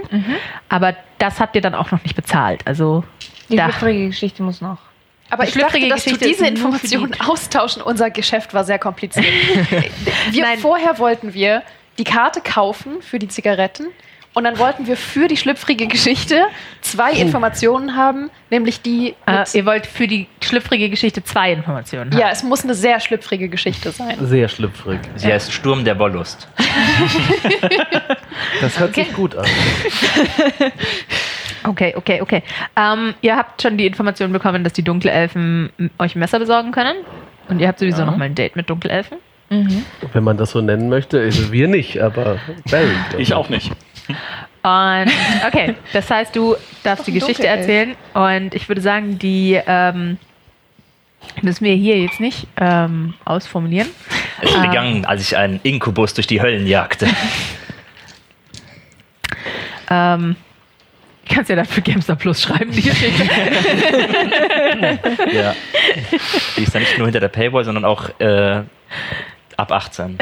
Aber 0.68 0.94
das 1.18 1.40
habt 1.40 1.54
ihr 1.56 1.62
dann 1.62 1.74
auch 1.74 1.90
noch 1.90 2.02
nicht 2.02 2.16
bezahlt. 2.16 2.60
Also 2.66 3.04
Die 3.50 3.56
da, 3.56 3.64
schlüpfrige 3.64 4.06
Geschichte 4.08 4.42
muss 4.42 4.60
noch. 4.60 4.78
Aber 5.28 5.42
Die 5.44 5.48
ich 5.50 5.54
dachte, 5.56 5.80
dass 5.88 6.04
du 6.04 6.10
Geschichte 6.12 6.28
diese 6.28 6.46
ist 6.46 6.62
nur 6.62 6.72
für 6.72 6.86
die- 6.86 6.94
Informationen 6.94 7.16
austauschen. 7.28 7.82
Unser 7.82 8.10
Geschäft 8.10 8.54
war 8.54 8.64
sehr 8.64 8.78
kompliziert. 8.78 9.26
wir 10.30 10.42
Nein. 10.42 10.58
vorher 10.58 10.98
wollten 10.98 11.34
wir 11.34 11.62
die 11.98 12.04
Karte 12.04 12.40
kaufen 12.40 13.02
für 13.02 13.18
die 13.18 13.28
Zigaretten 13.28 13.86
und 14.36 14.44
dann 14.44 14.58
wollten 14.58 14.86
wir 14.86 14.98
für 14.98 15.28
die 15.28 15.38
schlüpfrige 15.38 15.86
Geschichte 15.86 16.42
zwei 16.82 17.12
Informationen 17.12 17.96
haben, 17.96 18.28
nämlich 18.50 18.82
die. 18.82 19.14
äh, 19.24 19.46
ihr 19.54 19.64
wollt 19.64 19.86
für 19.86 20.06
die 20.06 20.26
schlüpfrige 20.44 20.90
Geschichte 20.90 21.24
zwei 21.24 21.52
Informationen 21.52 22.12
haben. 22.12 22.20
ja, 22.20 22.28
es 22.30 22.42
muss 22.42 22.62
eine 22.62 22.74
sehr 22.74 23.00
schlüpfrige 23.00 23.48
Geschichte 23.48 23.92
sein. 23.92 24.18
Sehr 24.26 24.48
schlüpfrig. 24.48 25.00
Sie 25.14 25.32
heißt 25.32 25.50
Sturm 25.50 25.86
der 25.86 25.98
Wollust. 25.98 26.48
Das 28.60 28.78
hört 28.78 28.94
sich 28.94 29.12
gut 29.14 29.34
an. 29.34 29.46
Okay, 31.64 31.94
okay, 31.96 32.20
okay. 32.20 32.42
Ähm, 32.76 33.14
ihr 33.22 33.36
habt 33.36 33.60
schon 33.60 33.76
die 33.76 33.86
Information 33.86 34.32
bekommen, 34.32 34.62
dass 34.62 34.72
die 34.72 34.84
Dunkelelfen 34.84 35.70
euch 35.98 36.14
ein 36.14 36.20
Messer 36.20 36.38
besorgen 36.38 36.70
können. 36.70 36.98
Und 37.48 37.58
ihr 37.58 37.66
habt 37.66 37.80
sowieso 37.80 38.04
noch 38.04 38.16
mal 38.16 38.26
ein 38.26 38.36
Date 38.36 38.54
mit 38.54 38.70
Dunkelelfen. 38.70 39.18
Wenn 39.48 40.22
man 40.22 40.36
das 40.36 40.52
so 40.52 40.60
nennen 40.60 40.88
möchte. 40.88 41.18
Also 41.18 41.50
wir 41.50 41.66
nicht, 41.66 42.00
aber 42.00 42.38
Barry. 42.70 42.92
Ich 43.18 43.34
auch 43.34 43.48
nicht. 43.48 43.72
Und 44.08 45.10
okay, 45.46 45.74
das 45.92 46.10
heißt, 46.10 46.34
du 46.34 46.56
darfst 46.82 47.06
die 47.06 47.12
Geschichte 47.12 47.46
erzählen. 47.46 47.94
Und 48.14 48.54
ich 48.54 48.68
würde 48.68 48.80
sagen, 48.80 49.18
die 49.18 49.60
ähm, 49.66 50.18
müssen 51.42 51.64
wir 51.64 51.74
hier 51.74 51.98
jetzt 52.00 52.20
nicht 52.20 52.46
ähm, 52.56 53.14
ausformulieren. 53.24 53.88
Es 54.40 54.54
Ah. 54.54 54.60
begann, 54.66 55.04
als 55.04 55.22
ich 55.22 55.36
einen 55.36 55.60
Inkubus 55.62 56.14
durch 56.14 56.26
die 56.26 56.40
Höllen 56.42 56.66
jagte. 56.66 57.06
Ähm, 59.90 60.36
ich 61.24 61.30
kann 61.34 61.42
es 61.42 61.48
ja 61.48 61.56
dann 61.56 61.64
für 61.64 61.82
Gamester 61.82 62.14
Plus 62.16 62.42
schreiben, 62.42 62.70
die 62.70 62.82
Geschichte. 62.82 63.24
ja. 65.32 65.54
Die 66.56 66.62
ist 66.62 66.74
dann 66.74 66.82
nicht 66.82 66.98
nur 66.98 67.06
hinter 67.06 67.20
der 67.20 67.28
Paywall, 67.28 67.64
sondern 67.64 67.84
auch 67.84 68.08
äh, 68.20 68.62
ab 69.56 69.72
18. 69.72 70.18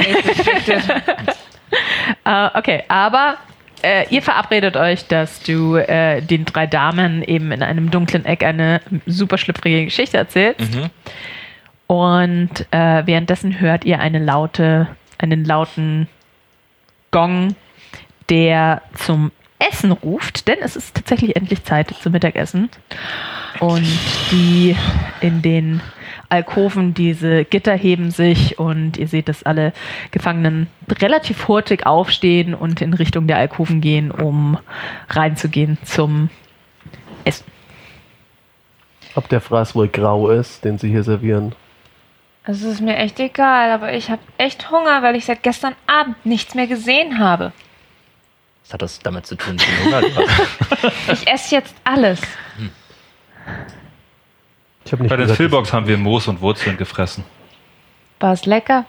Äh, 2.24 2.48
okay, 2.54 2.84
aber 2.88 3.36
äh, 3.84 4.06
ihr 4.10 4.22
verabredet 4.22 4.76
euch, 4.76 5.06
dass 5.06 5.40
du 5.42 5.76
äh, 5.76 6.22
den 6.22 6.44
drei 6.44 6.66
Damen 6.66 7.22
eben 7.22 7.52
in 7.52 7.62
einem 7.62 7.90
dunklen 7.90 8.24
Eck 8.24 8.42
eine 8.42 8.80
super 9.06 9.38
schlüpfrige 9.38 9.84
Geschichte 9.84 10.16
erzählst. 10.16 10.74
Mhm. 10.74 10.90
Und 11.86 12.66
äh, 12.70 13.06
währenddessen 13.06 13.60
hört 13.60 13.84
ihr 13.84 14.00
eine 14.00 14.18
laute, 14.18 14.88
einen 15.18 15.44
lauten 15.44 16.08
Gong, 17.10 17.54
der 18.30 18.82
zum 18.94 19.30
Essen 19.58 19.92
ruft, 19.92 20.48
denn 20.48 20.58
es 20.62 20.76
ist 20.76 20.96
tatsächlich 20.96 21.36
endlich 21.36 21.62
Zeit 21.64 21.94
zum 22.00 22.12
Mittagessen. 22.12 22.70
Und 23.60 23.86
die 24.32 24.74
in 25.20 25.42
den 25.42 25.80
Alkoven, 26.28 26.94
diese 26.94 27.44
Gitter 27.44 27.74
heben 27.74 28.10
sich 28.10 28.58
und 28.58 28.96
ihr 28.96 29.08
seht, 29.08 29.28
dass 29.28 29.42
alle 29.42 29.72
Gefangenen 30.10 30.68
relativ 30.88 31.48
hurtig 31.48 31.86
aufstehen 31.86 32.54
und 32.54 32.80
in 32.80 32.94
Richtung 32.94 33.26
der 33.26 33.38
Alkoven 33.38 33.80
gehen, 33.80 34.10
um 34.10 34.58
reinzugehen 35.08 35.78
zum 35.84 36.30
Essen. 37.24 37.44
Ob 39.14 39.28
der 39.28 39.40
Fraß 39.40 39.74
wohl 39.74 39.88
grau 39.88 40.30
ist, 40.30 40.64
den 40.64 40.78
sie 40.78 40.88
hier 40.88 41.04
servieren. 41.04 41.54
Es 42.46 42.62
ist 42.62 42.80
mir 42.80 42.96
echt 42.96 43.20
egal, 43.20 43.70
aber 43.70 43.94
ich 43.94 44.10
habe 44.10 44.20
echt 44.36 44.70
Hunger, 44.70 45.02
weil 45.02 45.16
ich 45.16 45.24
seit 45.24 45.42
gestern 45.42 45.74
Abend 45.86 46.26
nichts 46.26 46.54
mehr 46.54 46.66
gesehen 46.66 47.18
habe. 47.18 47.52
Was 48.64 48.74
hat 48.74 48.82
das 48.82 48.98
damit 48.98 49.26
zu 49.26 49.36
tun? 49.36 49.56
dass 49.56 49.66
du 49.66 49.84
Hunger 49.84 50.02
hast? 50.82 51.22
Ich 51.22 51.32
esse 51.32 51.54
jetzt 51.54 51.74
alles. 51.84 52.20
Ich 54.84 54.92
habe 54.92 55.02
nicht 55.02 55.10
Bei 55.10 55.16
den 55.16 55.22
gesagt, 55.22 55.38
Philbox 55.38 55.72
haben 55.72 55.86
wir 55.88 55.96
Moos 55.96 56.28
und 56.28 56.40
Wurzeln 56.40 56.76
gefressen. 56.76 57.24
War 58.20 58.32
es 58.32 58.46
lecker? 58.46 58.84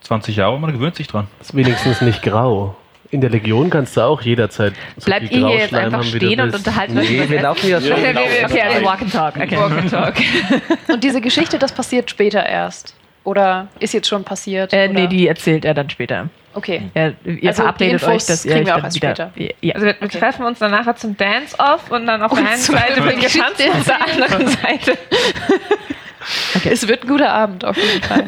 20 0.00 0.36
Jahre, 0.36 0.58
man 0.58 0.72
gewöhnt 0.72 0.96
sich 0.96 1.06
dran. 1.06 1.28
das 1.38 1.48
ist 1.48 1.56
wenigstens 1.56 2.00
nicht 2.00 2.22
grau. 2.22 2.76
In 3.10 3.20
der 3.20 3.30
Legion 3.30 3.70
kannst 3.70 3.96
du 3.96 4.00
auch 4.00 4.20
jederzeit. 4.22 4.74
so 4.96 5.06
Bleibt 5.06 5.30
ihr 5.30 5.46
hier 5.46 5.58
jetzt 5.58 5.74
einfach 5.74 5.98
haben, 5.98 6.04
stehen 6.04 6.40
und 6.40 6.54
unterhalten 6.54 6.98
euch 6.98 7.08
Nee, 7.08 7.28
wir 7.28 7.42
laufen 7.42 7.68
ja 7.68 7.80
schon. 7.80 7.92
Okay, 7.92 8.10
okay, 8.10 8.44
okay, 8.44 8.60
also 8.62 8.84
walk 8.84 9.02
and 9.02 9.12
talk. 9.12 9.36
Okay. 9.36 9.56
Walk 9.56 9.72
and 9.72 9.90
talk. 9.90 10.14
Und 10.88 11.04
diese 11.04 11.20
Geschichte, 11.20 11.58
das 11.58 11.72
passiert 11.72 12.10
später 12.10 12.44
erst. 12.44 12.94
Oder 13.22 13.68
ist 13.78 13.94
jetzt 13.94 14.08
schon 14.08 14.24
passiert? 14.24 14.72
Äh, 14.72 14.88
oder? 14.88 15.00
nee, 15.00 15.06
die 15.06 15.28
erzählt 15.28 15.64
er 15.64 15.74
dann 15.74 15.88
später. 15.90 16.28
Okay. 16.54 16.90
Ja, 16.94 17.12
ihr 17.24 17.48
Also 17.48 17.62
verabredet 17.62 18.00
die 18.00 18.04
Infos 18.04 18.08
euch, 18.08 18.26
dass 18.26 18.44
ihr 18.44 18.52
kriegen 18.52 18.66
euch 18.68 18.74
wir 18.74 18.76
auch 18.76 18.84
erst 18.84 18.96
wieder. 18.96 19.14
später. 19.16 19.32
Ja. 19.60 19.74
Also 19.74 19.86
wir, 19.86 19.96
wir 20.00 20.08
treffen 20.08 20.44
uns 20.46 20.58
dann 20.60 20.70
nachher 20.70 20.96
zum 20.96 21.16
Dance-Off 21.16 21.90
und 21.90 22.06
dann 22.06 22.22
auf 22.22 22.32
der 22.34 22.48
einen 22.48 22.58
Seite 22.60 23.00
Geschichte 23.16 23.38
Getanzt 23.38 23.60
und 23.60 23.70
auf 23.80 23.84
der 23.84 24.02
anderen 24.02 24.48
Seite. 24.48 24.98
Es 26.64 26.88
wird 26.88 27.02
ein 27.04 27.08
guter 27.08 27.30
Abend 27.32 27.64
auf 27.66 27.76
jeden 27.76 28.02
Fall. 28.02 28.24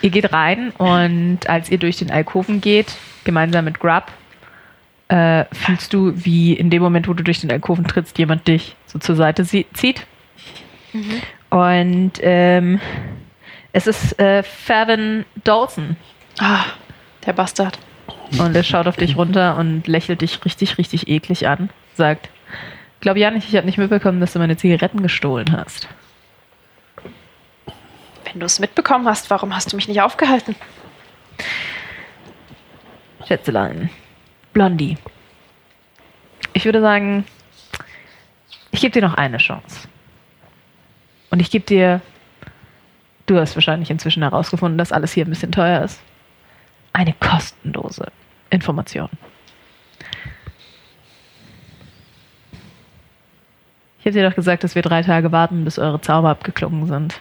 Ihr 0.00 0.08
geht 0.10 0.32
rein 0.32 0.70
und 0.78 1.40
als 1.46 1.70
ihr 1.70 1.76
durch 1.76 1.98
den 1.98 2.10
Alkoven 2.10 2.62
geht, 2.62 2.94
gemeinsam 3.24 3.66
mit 3.66 3.78
Grub, 3.78 4.04
äh, 5.08 5.44
fühlst 5.52 5.92
du, 5.92 6.12
wie 6.16 6.54
in 6.54 6.70
dem 6.70 6.82
Moment, 6.82 7.08
wo 7.08 7.12
du 7.12 7.22
durch 7.22 7.40
den 7.42 7.52
Alkoven 7.52 7.86
trittst, 7.86 8.16
jemand 8.18 8.48
dich 8.48 8.74
so 8.86 8.98
zur 8.98 9.16
Seite 9.16 9.44
zieht. 9.44 10.06
Und 11.50 12.12
ähm, 12.22 12.80
Es 13.72 13.86
ist 13.86 14.18
äh, 14.18 14.42
Fervin 14.42 15.24
Dawson. 15.44 15.96
Ah, 16.38 16.64
der 17.26 17.32
Bastard. 17.32 17.78
Und 18.38 18.56
er 18.56 18.62
schaut 18.62 18.86
auf 18.86 18.96
dich 18.96 19.16
runter 19.16 19.56
und 19.56 19.86
lächelt 19.86 20.22
dich 20.22 20.44
richtig, 20.44 20.78
richtig 20.78 21.08
eklig 21.08 21.46
an. 21.46 21.70
Sagt, 21.94 22.30
glaub 23.00 23.16
ja 23.16 23.30
nicht, 23.30 23.48
ich 23.48 23.56
habe 23.56 23.66
nicht 23.66 23.78
mitbekommen, 23.78 24.20
dass 24.20 24.32
du 24.32 24.38
meine 24.38 24.56
Zigaretten 24.56 25.02
gestohlen 25.02 25.52
hast. 25.52 25.88
Wenn 28.24 28.40
du 28.40 28.46
es 28.46 28.58
mitbekommen 28.58 29.06
hast, 29.06 29.28
warum 29.30 29.54
hast 29.54 29.72
du 29.72 29.76
mich 29.76 29.88
nicht 29.88 30.00
aufgehalten? 30.00 30.56
Schätzelein. 33.26 33.90
Blondie. 34.52 34.96
Ich 36.54 36.64
würde 36.64 36.80
sagen, 36.80 37.24
ich 38.70 38.80
gebe 38.80 38.92
dir 38.92 39.02
noch 39.02 39.14
eine 39.14 39.38
Chance. 39.38 39.88
Und 41.30 41.40
ich 41.40 41.50
gebe 41.50 41.64
dir, 41.64 42.00
du 43.26 43.38
hast 43.38 43.54
wahrscheinlich 43.54 43.90
inzwischen 43.90 44.22
herausgefunden, 44.22 44.78
dass 44.78 44.92
alles 44.92 45.12
hier 45.12 45.24
ein 45.24 45.30
bisschen 45.30 45.52
teuer 45.52 45.82
ist, 45.82 46.00
eine 46.92 47.14
kostenlose 47.14 48.10
Information. 48.50 49.08
Ich 53.98 54.06
hätte 54.06 54.18
dir 54.18 54.28
doch 54.28 54.34
gesagt, 54.34 54.64
dass 54.64 54.74
wir 54.74 54.82
drei 54.82 55.02
Tage 55.02 55.30
warten, 55.30 55.64
bis 55.64 55.78
eure 55.78 56.00
Zauber 56.00 56.30
abgeklungen 56.30 56.86
sind. 56.86 57.20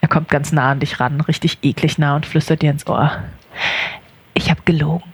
Er 0.00 0.08
kommt 0.08 0.28
ganz 0.28 0.52
nah 0.52 0.70
an 0.70 0.80
dich 0.80 1.00
ran, 1.00 1.20
richtig 1.22 1.58
eklig 1.62 1.98
nah 1.98 2.14
und 2.14 2.24
flüstert 2.24 2.62
dir 2.62 2.70
ins 2.70 2.86
Ohr. 2.86 3.24
Ich 4.34 4.50
habe 4.50 4.60
gelogen. 4.64 5.12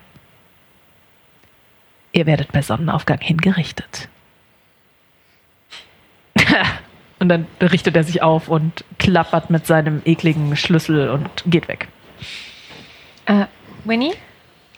Ihr 2.13 2.27
werdet 2.27 2.53
bei 2.53 2.61
Sonnenaufgang 2.61 3.21
hingerichtet. 3.21 4.09
und 7.19 7.29
dann 7.29 7.47
richtet 7.61 7.97
er 7.97 8.05
sich 8.05 8.23
auf 8.23 8.49
und 8.49 8.85
klappert 8.99 9.49
mit 9.49 9.67
seinem 9.67 10.03
ekligen 10.05 10.57
Schlüssel 10.57 11.09
und 11.09 11.31
geht 11.47 11.69
weg. 11.69 11.89
Äh, 13.31 13.47
Winnie? 13.85 14.17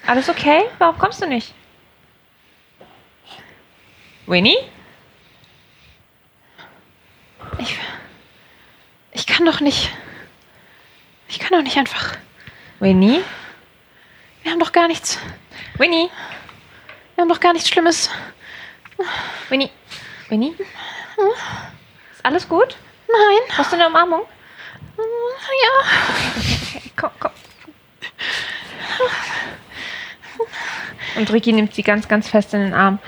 Alles 0.06 0.28
okay? 0.28 0.64
Warum 0.76 0.98
kommst 0.98 1.22
du 1.22 1.26
nicht? 1.26 1.54
Winnie? 4.26 4.58
Ich, 7.56 7.78
ich 9.12 9.26
kann 9.26 9.46
doch 9.46 9.60
nicht. 9.60 9.90
Ich 11.28 11.38
kann 11.38 11.56
doch 11.56 11.62
nicht 11.62 11.78
einfach. 11.78 12.18
Winnie? 12.78 13.24
Wir 14.42 14.52
haben 14.52 14.60
doch 14.60 14.72
gar 14.72 14.86
nichts. 14.86 15.18
Winnie? 15.78 16.10
Wir 17.14 17.22
haben 17.22 17.30
doch 17.30 17.40
gar 17.40 17.54
nichts 17.54 17.70
Schlimmes. 17.70 18.10
Winnie? 19.48 19.70
Winnie? 20.28 20.54
Ist 22.12 22.22
alles 22.22 22.46
gut? 22.46 22.76
Nein. 23.08 23.56
Hast 23.56 23.72
du 23.72 23.76
eine 23.76 23.86
Umarmung? 23.86 24.26
Ja. 24.98 25.88
Okay, 26.36 26.92
komm, 26.96 27.10
komm. 27.18 27.31
Und 31.16 31.32
Ricky 31.32 31.52
nimmt 31.52 31.74
sie 31.74 31.82
ganz, 31.82 32.08
ganz 32.08 32.28
fest 32.28 32.54
in 32.54 32.60
den 32.60 32.74
Arm. 32.74 32.98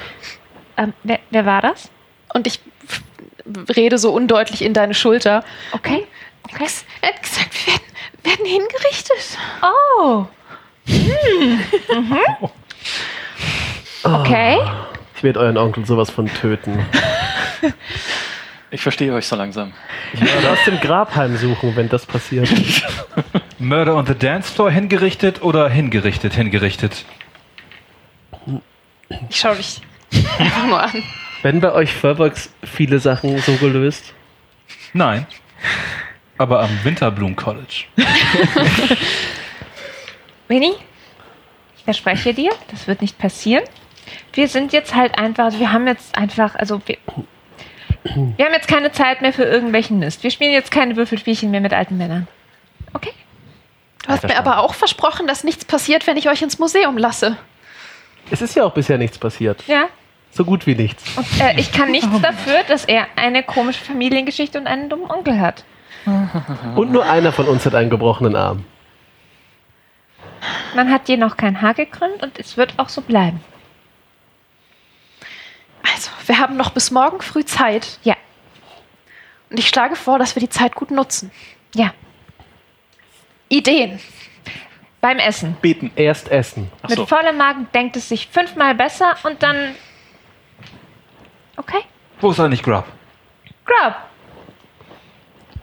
Ähm, 0.77 0.93
wer, 1.03 1.21
wer 1.31 1.47
war 1.47 1.63
das? 1.63 1.91
Und 2.33 2.47
ich 2.47 2.61
rede 3.77 3.99
so 3.99 4.13
undeutlich 4.13 4.63
in 4.63 4.75
deine 4.75 4.95
Schulter. 4.95 5.45
Okay. 5.73 6.07
Okay. 6.53 6.67
Er 7.01 7.09
hat 7.09 7.23
gesagt, 7.23 7.67
wir 7.67 7.73
werden, 7.75 7.85
werden 8.25 8.47
hingerichtet. 8.47 9.39
Oh. 9.63 10.27
Hm. 10.87 11.61
Mhm. 11.91 12.19
Okay. 14.05 14.59
Ich 15.17 15.23
werde 15.23 15.41
euren 15.41 15.57
Onkel 15.57 15.87
sowas 15.87 16.11
von 16.11 16.27
töten. 16.27 16.85
Ich 18.71 18.83
verstehe 18.83 19.15
euch 19.15 19.27
so 19.27 19.35
langsam. 19.35 19.73
Ich 20.13 20.21
werde 20.21 20.51
aus 20.51 20.59
dem 20.67 20.79
Grab 20.81 21.17
heimsuchen, 21.17 21.75
wenn 21.75 21.89
das 21.89 22.05
passiert. 22.05 22.49
Murder 23.59 23.97
on 23.97 24.05
the 24.05 24.15
Dance 24.15 24.53
Floor 24.53 24.71
hingerichtet 24.71 25.43
oder 25.43 25.71
hingerichtet, 25.71 26.35
hingerichtet? 26.35 27.07
Ich 29.29 29.37
schaue 29.37 29.57
dich 29.57 29.81
einfach 30.39 30.67
nur 30.67 30.83
an. 30.83 31.03
Werden 31.43 31.61
bei 31.61 31.73
euch 31.73 31.93
Furbolgs 31.93 32.51
viele 32.63 32.99
Sachen 32.99 33.39
so 33.39 33.55
gelöst? 33.57 34.15
Nein. 34.93 35.27
Aber 36.39 36.63
am 36.63 36.71
Winterbloom 36.85 37.37
College. 37.37 37.85
Winnie, 40.49 40.75
ich 41.77 41.85
verspreche 41.85 42.35
dir, 42.35 42.51
das 42.71 42.87
wird 42.87 43.03
nicht 43.03 43.19
passieren. 43.19 43.65
Wir 44.33 44.49
sind 44.49 44.73
jetzt 44.73 44.95
halt 44.95 45.19
einfach, 45.19 45.45
also 45.45 45.61
wir 45.61 45.73
haben 45.73 45.87
jetzt 45.87 46.17
einfach, 46.17 46.55
also 46.55 46.81
wir, 46.87 46.99
wir 48.05 48.45
haben 48.45 48.53
jetzt 48.53 48.69
keine 48.69 48.93
Zeit 48.93 49.23
mehr 49.23 49.33
für 49.33 49.45
irgendwelchen 49.45 49.99
Mist. 49.99 50.23
Wir 50.23 50.31
spielen 50.31 50.53
jetzt 50.53 50.71
keine 50.71 50.97
Würfelspielchen 50.97 51.51
mehr 51.51 51.61
mit 51.61 51.73
alten 51.73 51.97
Männern. 51.97 52.27
Okay? 52.93 53.13
Du 54.03 54.09
hast 54.09 54.25
mir 54.25 54.37
aber 54.37 54.59
auch 54.59 54.75
versprochen, 54.75 55.27
dass 55.27 55.45
nichts 55.45 55.65
passiert, 55.65 56.07
wenn 56.07 56.17
ich 56.17 56.29
euch 56.29 56.43
ins 56.43 56.59
Museum 56.59 56.99
lasse. 56.99 57.39
Es 58.31 58.43
ist 58.43 58.55
ja 58.55 58.65
auch 58.65 58.73
bisher 58.73 58.99
nichts 58.99 59.19
passiert. 59.19 59.67
Ja. 59.67 59.89
So 60.31 60.45
gut 60.45 60.67
wie 60.67 60.75
nichts. 60.75 61.17
Und 61.17 61.41
äh, 61.41 61.59
ich 61.61 61.71
kann 61.71 61.91
nichts 61.91 62.21
dafür, 62.21 62.65
dass 62.67 62.85
er 62.85 63.07
eine 63.17 63.43
komische 63.43 63.85
Familiengeschichte 63.85 64.59
und 64.59 64.67
einen 64.67 64.89
dummen 64.89 65.11
Onkel 65.11 65.41
hat. 65.41 65.65
Und 66.75 66.93
nur 66.93 67.09
einer 67.09 67.33
von 67.33 67.47
uns 67.47 67.65
hat 67.65 67.75
einen 67.75 67.89
gebrochenen 67.89 68.37
Arm. 68.37 68.65
Man 70.75 70.91
hat 70.91 71.09
dir 71.09 71.17
noch 71.17 71.37
kein 71.37 71.63
Haar 71.63 71.75
gekrümmt 71.75 72.23
und 72.23 72.39
es 72.39 72.57
wird 72.57 72.75
auch 72.79 72.89
so 72.89 73.01
bleiben. 73.01 73.41
Also, 75.95 76.11
wir 76.27 76.39
haben 76.39 76.57
noch 76.57 76.71
bis 76.71 76.91
morgen 76.91 77.21
früh 77.21 77.45
Zeit. 77.45 77.99
Ja. 78.03 78.17
Und 79.51 79.59
ich 79.59 79.69
schlage 79.69 79.97
vor, 79.97 80.19
dass 80.19 80.35
wir 80.35 80.41
die 80.41 80.49
Zeit 80.49 80.75
gut 80.75 80.91
nutzen. 80.91 81.31
Ja. 81.75 81.95
Ideen. 83.49 84.01
Beim 85.05 85.19
Essen. 85.19 85.55
Beten. 85.61 85.91
Erst 85.97 86.31
essen. 86.31 86.71
Mit 86.89 86.93
Achso. 86.93 87.05
vollem 87.05 87.37
Magen 87.37 87.69
denkt 87.75 87.95
es 87.97 88.09
sich 88.09 88.27
fünfmal 88.29 88.75
besser 88.75 89.15
und 89.25 89.43
dann. 89.43 89.75
Okay. 91.59 91.81
Wo 92.23 92.31
ist 92.31 92.41
eigentlich 92.41 92.63
Grub? 92.63 92.87
Grub. 93.67 93.95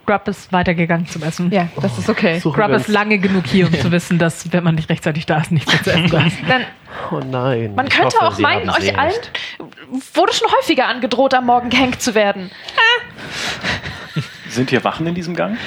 Grub 0.05 0.27
ist 0.27 0.53
weitergegangen 0.53 1.07
zum 1.07 1.23
Essen. 1.23 1.49
Ja, 1.51 1.69
das 1.81 1.97
ist 1.97 2.07
okay. 2.07 2.37
Suchen 2.37 2.59
Grub 2.61 2.69
wir 2.69 2.75
ist 2.75 2.85
uns- 2.87 2.93
lange 2.93 3.17
genug 3.17 3.47
hier, 3.47 3.65
um 3.65 3.73
zu 3.79 3.91
wissen, 3.91 4.19
dass, 4.19 4.53
wenn 4.53 4.63
man 4.63 4.75
nicht 4.75 4.89
rechtzeitig 4.91 5.25
da 5.25 5.39
ist, 5.39 5.51
nichts 5.51 5.73
mehr 5.73 5.81
zu 5.81 5.89
essen 5.89 6.07
da 6.11 6.23
ist. 6.27 6.37
Dann 6.47 6.65
Oh 7.09 7.17
nein. 7.25 7.73
Man 7.73 7.89
könnte 7.89 8.17
hoffe, 8.17 8.27
auch 8.27 8.33
Sie 8.35 8.43
meinen, 8.43 8.69
haben 8.69 8.77
euch 8.77 8.91
Sehnsucht. 8.93 8.99
allen 9.59 10.01
wurde 10.13 10.33
schon 10.33 10.49
häufiger 10.51 10.85
angedroht, 10.87 11.33
am 11.33 11.47
Morgen 11.47 11.71
gehängt 11.71 11.99
zu 11.99 12.13
werden. 12.13 12.51
Sind 14.49 14.69
hier 14.69 14.83
Wachen 14.83 15.07
in 15.07 15.15
diesem 15.15 15.35
Gang? 15.35 15.57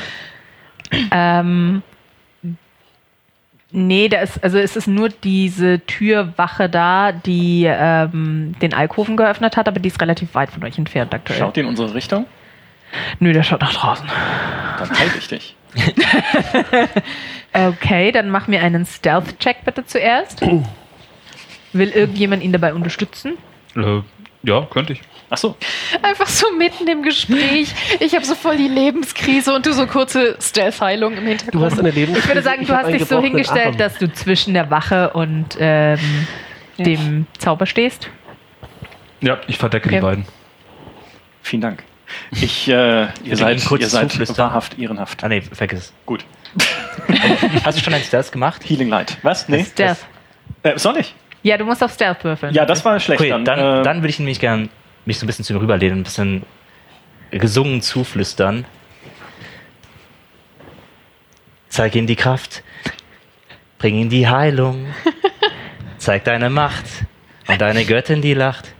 Ähm, 1.10 1.82
nee, 3.74 4.08
da 4.08 4.20
ist, 4.20 4.42
also 4.42 4.58
es 4.58 4.76
ist 4.76 4.86
nur 4.86 5.08
diese 5.08 5.80
Türwache 5.80 6.68
da, 6.68 7.12
die 7.12 7.66
ähm, 7.68 8.54
den 8.62 8.72
Alkoven 8.72 9.16
geöffnet 9.16 9.56
hat, 9.56 9.68
aber 9.68 9.80
die 9.80 9.88
ist 9.88 10.00
relativ 10.00 10.34
weit 10.34 10.50
von 10.50 10.64
euch 10.64 10.78
entfernt 10.78 11.12
aktuell. 11.12 11.38
Schaut 11.38 11.56
ihr 11.56 11.64
in 11.64 11.68
unsere 11.68 11.94
Richtung? 11.94 12.26
Nö, 13.18 13.32
der 13.32 13.42
schaut 13.42 13.60
nach 13.60 13.74
draußen. 13.74 14.06
Dann 14.78 14.90
halte 14.98 15.18
ich 15.18 15.28
dich. 15.28 15.56
Okay, 17.56 18.10
dann 18.10 18.30
mach 18.30 18.48
mir 18.48 18.62
einen 18.62 18.84
Stealth-Check 18.84 19.64
bitte 19.64 19.86
zuerst. 19.86 20.40
Will 21.72 21.88
irgendjemand 21.90 22.42
ihn 22.42 22.50
dabei 22.50 22.74
unterstützen? 22.74 23.38
Äh, 23.76 24.00
ja, 24.42 24.66
könnte 24.68 24.94
ich. 24.94 25.02
Achso. 25.30 25.56
Einfach 26.02 26.26
so 26.26 26.46
mitten 26.52 26.86
im 26.86 27.02
Gespräch. 27.02 27.72
Ich 28.00 28.14
habe 28.14 28.24
so 28.24 28.34
voll 28.34 28.56
die 28.56 28.68
Lebenskrise 28.68 29.54
und 29.54 29.66
du 29.66 29.72
so 29.72 29.86
kurze 29.86 30.36
Stealth-Heilung 30.40 31.16
im 31.16 31.26
Hintergrund. 31.26 31.54
Du 31.54 31.64
hast 31.64 31.78
eine 31.78 31.90
Lebenskrise. 31.90 32.18
Ich 32.20 32.28
würde 32.28 32.42
sagen, 32.42 32.66
du 32.66 32.76
hast 32.76 32.88
dich 32.88 33.04
so 33.06 33.20
hingestellt, 33.20 33.66
Arm. 33.68 33.76
dass 33.78 33.98
du 33.98 34.12
zwischen 34.12 34.54
der 34.54 34.70
Wache 34.70 35.10
und 35.10 35.56
ähm, 35.58 35.98
dem 36.78 37.26
Zauber 37.38 37.66
stehst. 37.66 38.08
Ja, 39.20 39.38
ich 39.46 39.58
verdecke 39.58 39.88
Okay. 39.88 39.96
die 39.96 40.02
beiden. 40.02 40.26
Vielen 41.42 41.62
Dank. 41.62 41.82
Ich, 42.30 42.68
äh, 42.68 43.06
ihr 43.24 43.36
seid, 43.36 43.64
kurz 43.64 43.82
ihr 43.82 43.88
seid 43.88 44.38
wahrhaft 44.38 44.78
ehrenhaft. 44.78 45.24
Ah, 45.24 45.28
nee, 45.28 45.40
vergiss 45.40 45.92
Gut. 46.06 46.24
Hast 47.64 47.78
du 47.78 47.82
schon 47.82 47.94
ein 47.94 48.02
Stealth 48.02 48.30
gemacht? 48.30 48.62
Healing 48.64 48.88
Light. 48.88 49.16
Was? 49.22 49.48
Nee? 49.48 49.64
Stealth. 49.64 49.98
Äh, 50.62 50.78
soll 50.78 50.98
ich? 50.98 51.14
Ja, 51.42 51.56
du 51.58 51.64
musst 51.64 51.82
auf 51.82 51.92
Stealth 51.92 52.22
würfeln. 52.24 52.54
Ja, 52.54 52.64
das 52.64 52.84
war 52.84 52.98
schlecht. 53.00 53.20
Okay, 53.20 53.30
dann, 53.30 53.44
dann, 53.44 53.58
äh, 53.58 53.82
dann 53.82 53.96
würde 53.98 54.08
ich 54.08 54.18
nämlich 54.18 54.38
gern 54.38 54.68
mich 55.06 55.18
so 55.18 55.24
ein 55.24 55.26
bisschen 55.26 55.44
zu 55.44 55.52
ihm 55.52 55.58
rüberlehnen, 55.58 56.00
ein 56.00 56.04
bisschen 56.04 56.42
gesungen 57.30 57.82
zuflüstern. 57.82 58.64
Zeig 61.68 61.96
ihm 61.96 62.06
die 62.06 62.16
Kraft, 62.16 62.62
bring 63.78 63.96
ihm 63.96 64.08
die 64.08 64.28
Heilung, 64.28 64.86
zeig 65.98 66.24
deine 66.24 66.50
Macht 66.50 66.84
und 67.48 67.60
deine 67.60 67.84
Göttin, 67.84 68.22
die 68.22 68.34
lacht. 68.34 68.74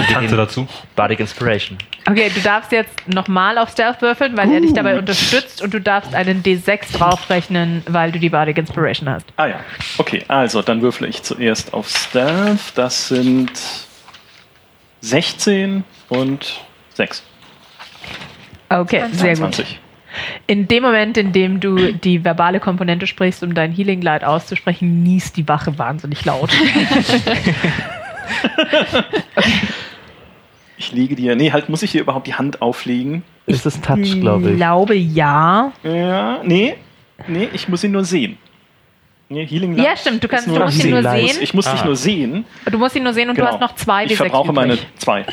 Ich 0.00 0.06
tanze 0.12 0.36
dazu. 0.36 0.66
Bardic 0.96 1.20
Inspiration. 1.20 1.78
Okay, 2.08 2.30
du 2.34 2.40
darfst 2.40 2.72
jetzt 2.72 3.08
nochmal 3.08 3.58
auf 3.58 3.70
Stealth 3.70 4.00
würfeln, 4.02 4.36
weil 4.36 4.50
er 4.50 4.60
dich 4.60 4.72
dabei 4.72 4.98
unterstützt 4.98 5.62
und 5.62 5.74
du 5.74 5.80
darfst 5.80 6.14
einen 6.14 6.42
D6 6.42 6.96
draufrechnen, 6.96 7.82
weil 7.86 8.12
du 8.12 8.18
die 8.18 8.30
Bardic 8.30 8.58
Inspiration 8.58 9.08
hast. 9.08 9.26
Ah 9.36 9.46
ja. 9.46 9.60
Okay, 9.98 10.24
also 10.28 10.62
dann 10.62 10.82
würfle 10.82 11.06
ich 11.06 11.22
zuerst 11.22 11.74
auf 11.74 11.88
Stealth. 11.88 12.72
Das 12.76 13.08
sind 13.08 13.52
16 15.06 15.84
und 16.08 16.60
6. 16.94 17.22
Okay, 18.68 19.04
sehr 19.12 19.36
gut. 19.36 19.54
20. 19.54 19.80
In 20.46 20.66
dem 20.66 20.82
Moment, 20.82 21.16
in 21.16 21.32
dem 21.32 21.60
du 21.60 21.92
die 21.92 22.24
verbale 22.24 22.58
Komponente 22.58 23.06
sprichst, 23.06 23.42
um 23.42 23.54
dein 23.54 23.70
Healing 23.70 24.00
Light 24.02 24.24
auszusprechen, 24.24 25.02
niest 25.02 25.36
die 25.36 25.46
Wache 25.46 25.78
wahnsinnig 25.78 26.24
laut. 26.24 26.50
Ich 30.78 30.92
lege 30.92 31.16
dir. 31.16 31.34
Nee, 31.36 31.52
halt, 31.52 31.68
muss 31.70 31.82
ich 31.82 31.92
dir 31.92 32.02
überhaupt 32.02 32.26
die 32.26 32.34
Hand 32.34 32.60
auflegen? 32.60 33.22
Ist 33.46 33.64
es 33.64 33.80
Touch, 33.80 34.20
glaube 34.20 34.50
ich. 34.50 34.56
glaube 34.56 34.94
ja. 34.94 35.72
Ja, 35.82 36.40
nee. 36.44 36.74
Nee, 37.26 37.48
ich 37.54 37.68
muss 37.68 37.82
ihn 37.82 37.92
nur 37.92 38.04
sehen. 38.04 38.36
Nee, 39.28 39.44
Healing 39.46 39.74
Light 39.76 39.86
Ja, 39.86 39.96
stimmt, 39.96 40.22
du, 40.22 40.28
kannst, 40.28 40.46
du 40.46 40.52
musst 40.56 40.84
ihn 40.84 40.90
nur 40.90 41.02
Light. 41.02 41.28
sehen. 41.30 41.42
Ich 41.42 41.52
muss 41.52 41.64
dich 41.70 41.80
Ah. 41.80 41.84
nur 41.84 41.96
sehen. 41.96 42.44
Du 42.70 42.78
musst 42.78 42.94
ihn 42.94 43.02
nur 43.02 43.12
sehen 43.12 43.28
und 43.28 43.34
Genau. 43.34 43.48
du 43.48 43.52
hast 43.54 43.60
noch 43.60 43.74
zwei 43.74 44.04
Ich 44.04 44.12
D6 44.12 44.16
verbrauche 44.16 44.52
meine 44.52 44.74
übrig. 44.74 44.86
zwei. 44.98 45.26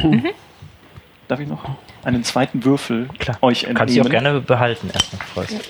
Darf 1.28 1.40
ich 1.40 1.48
noch 1.48 1.64
einen 2.04 2.24
zweiten 2.24 2.66
Würfel 2.66 3.08
Klar. 3.20 3.38
euch 3.42 3.64
entnehmen? 3.66 3.78
Kannst 3.78 3.96
du 3.98 4.02
auch 4.02 4.10
gerne 4.10 4.40
behalten, 4.42 4.90
erstmal, 4.94 5.22
Freust. 5.28 5.70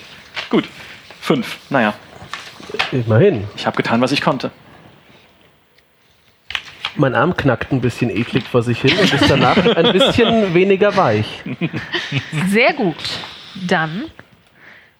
Gut. 0.50 0.66
Fünf. 1.20 1.58
Naja, 1.70 1.94
Immerhin. 2.92 3.46
ich 3.56 3.66
habe 3.66 3.76
getan, 3.78 4.00
was 4.02 4.12
ich 4.12 4.22
konnte. 4.22 4.52
Mein 6.96 7.16
Arm 7.16 7.36
knackt 7.36 7.72
ein 7.72 7.82
bisschen 7.82 8.10
eklig 8.10 8.44
vor 8.48 8.62
sich 8.62 8.80
hin 8.82 8.92
und 9.00 9.12
ist 9.12 9.30
danach 9.30 9.58
ein 9.58 9.92
bisschen 9.94 10.54
weniger 10.54 10.96
weich. 10.96 11.26
Sehr 12.50 12.74
gut. 12.74 12.96
Dann 13.56 14.06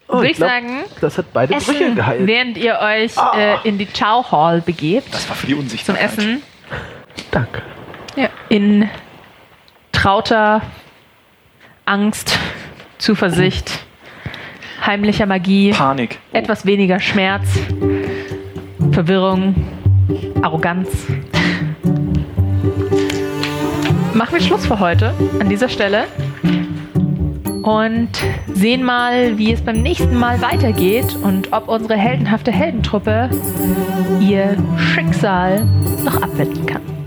Oh, 0.08 0.16
würde 0.16 0.30
ich 0.32 0.38
glaub, 0.38 0.50
sagen, 0.50 0.84
Das 1.02 1.18
hat 1.18 1.26
beide 1.34 1.54
Brüche 1.56 1.72
Essen, 1.72 1.96
geheilt. 1.96 2.28
während 2.28 2.58
ihr 2.58 2.78
euch 2.80 3.14
äh, 3.36 3.68
in 3.68 3.78
die 3.78 3.86
Chow 3.88 4.32
Hall 4.32 4.62
begebt 4.62 5.14
Das 5.14 5.28
war 5.30 5.36
für 5.36 5.48
die 5.48 5.54
zum 5.54 5.62
Unsichtbarkeit. 5.62 6.04
Essen. 6.18 6.42
Danke. 7.32 7.62
in 8.50 8.90
trauter 9.92 10.62
Angst, 11.86 12.38
Zuversicht, 12.98 13.72
heimlicher 14.86 15.26
Magie, 15.26 15.72
Panik. 15.72 16.20
Oh. 16.34 16.38
etwas 16.38 16.66
weniger 16.66 17.00
Schmerz, 17.00 17.48
Verwirrung, 18.92 19.56
Arroganz. 20.42 20.90
Machen 24.14 24.34
wir 24.36 24.42
Schluss 24.42 24.66
für 24.66 24.80
heute 24.80 25.14
an 25.40 25.50
dieser 25.50 25.70
Stelle 25.70 26.06
und 27.64 28.10
sehen 28.54 28.84
mal, 28.84 29.38
wie 29.38 29.52
es 29.54 29.62
beim 29.62 29.82
nächsten 29.82 30.16
Mal 30.16 30.42
weitergeht 30.42 31.16
und 31.24 31.52
ob 31.52 31.68
unsere 31.70 31.96
heldenhafte 31.96 32.52
Heldentruppe 32.52 33.30
ihr 34.20 34.56
Schicksal 34.78 35.66
noch 36.04 36.22
abwenden 36.22 36.66
kann. 36.66 37.03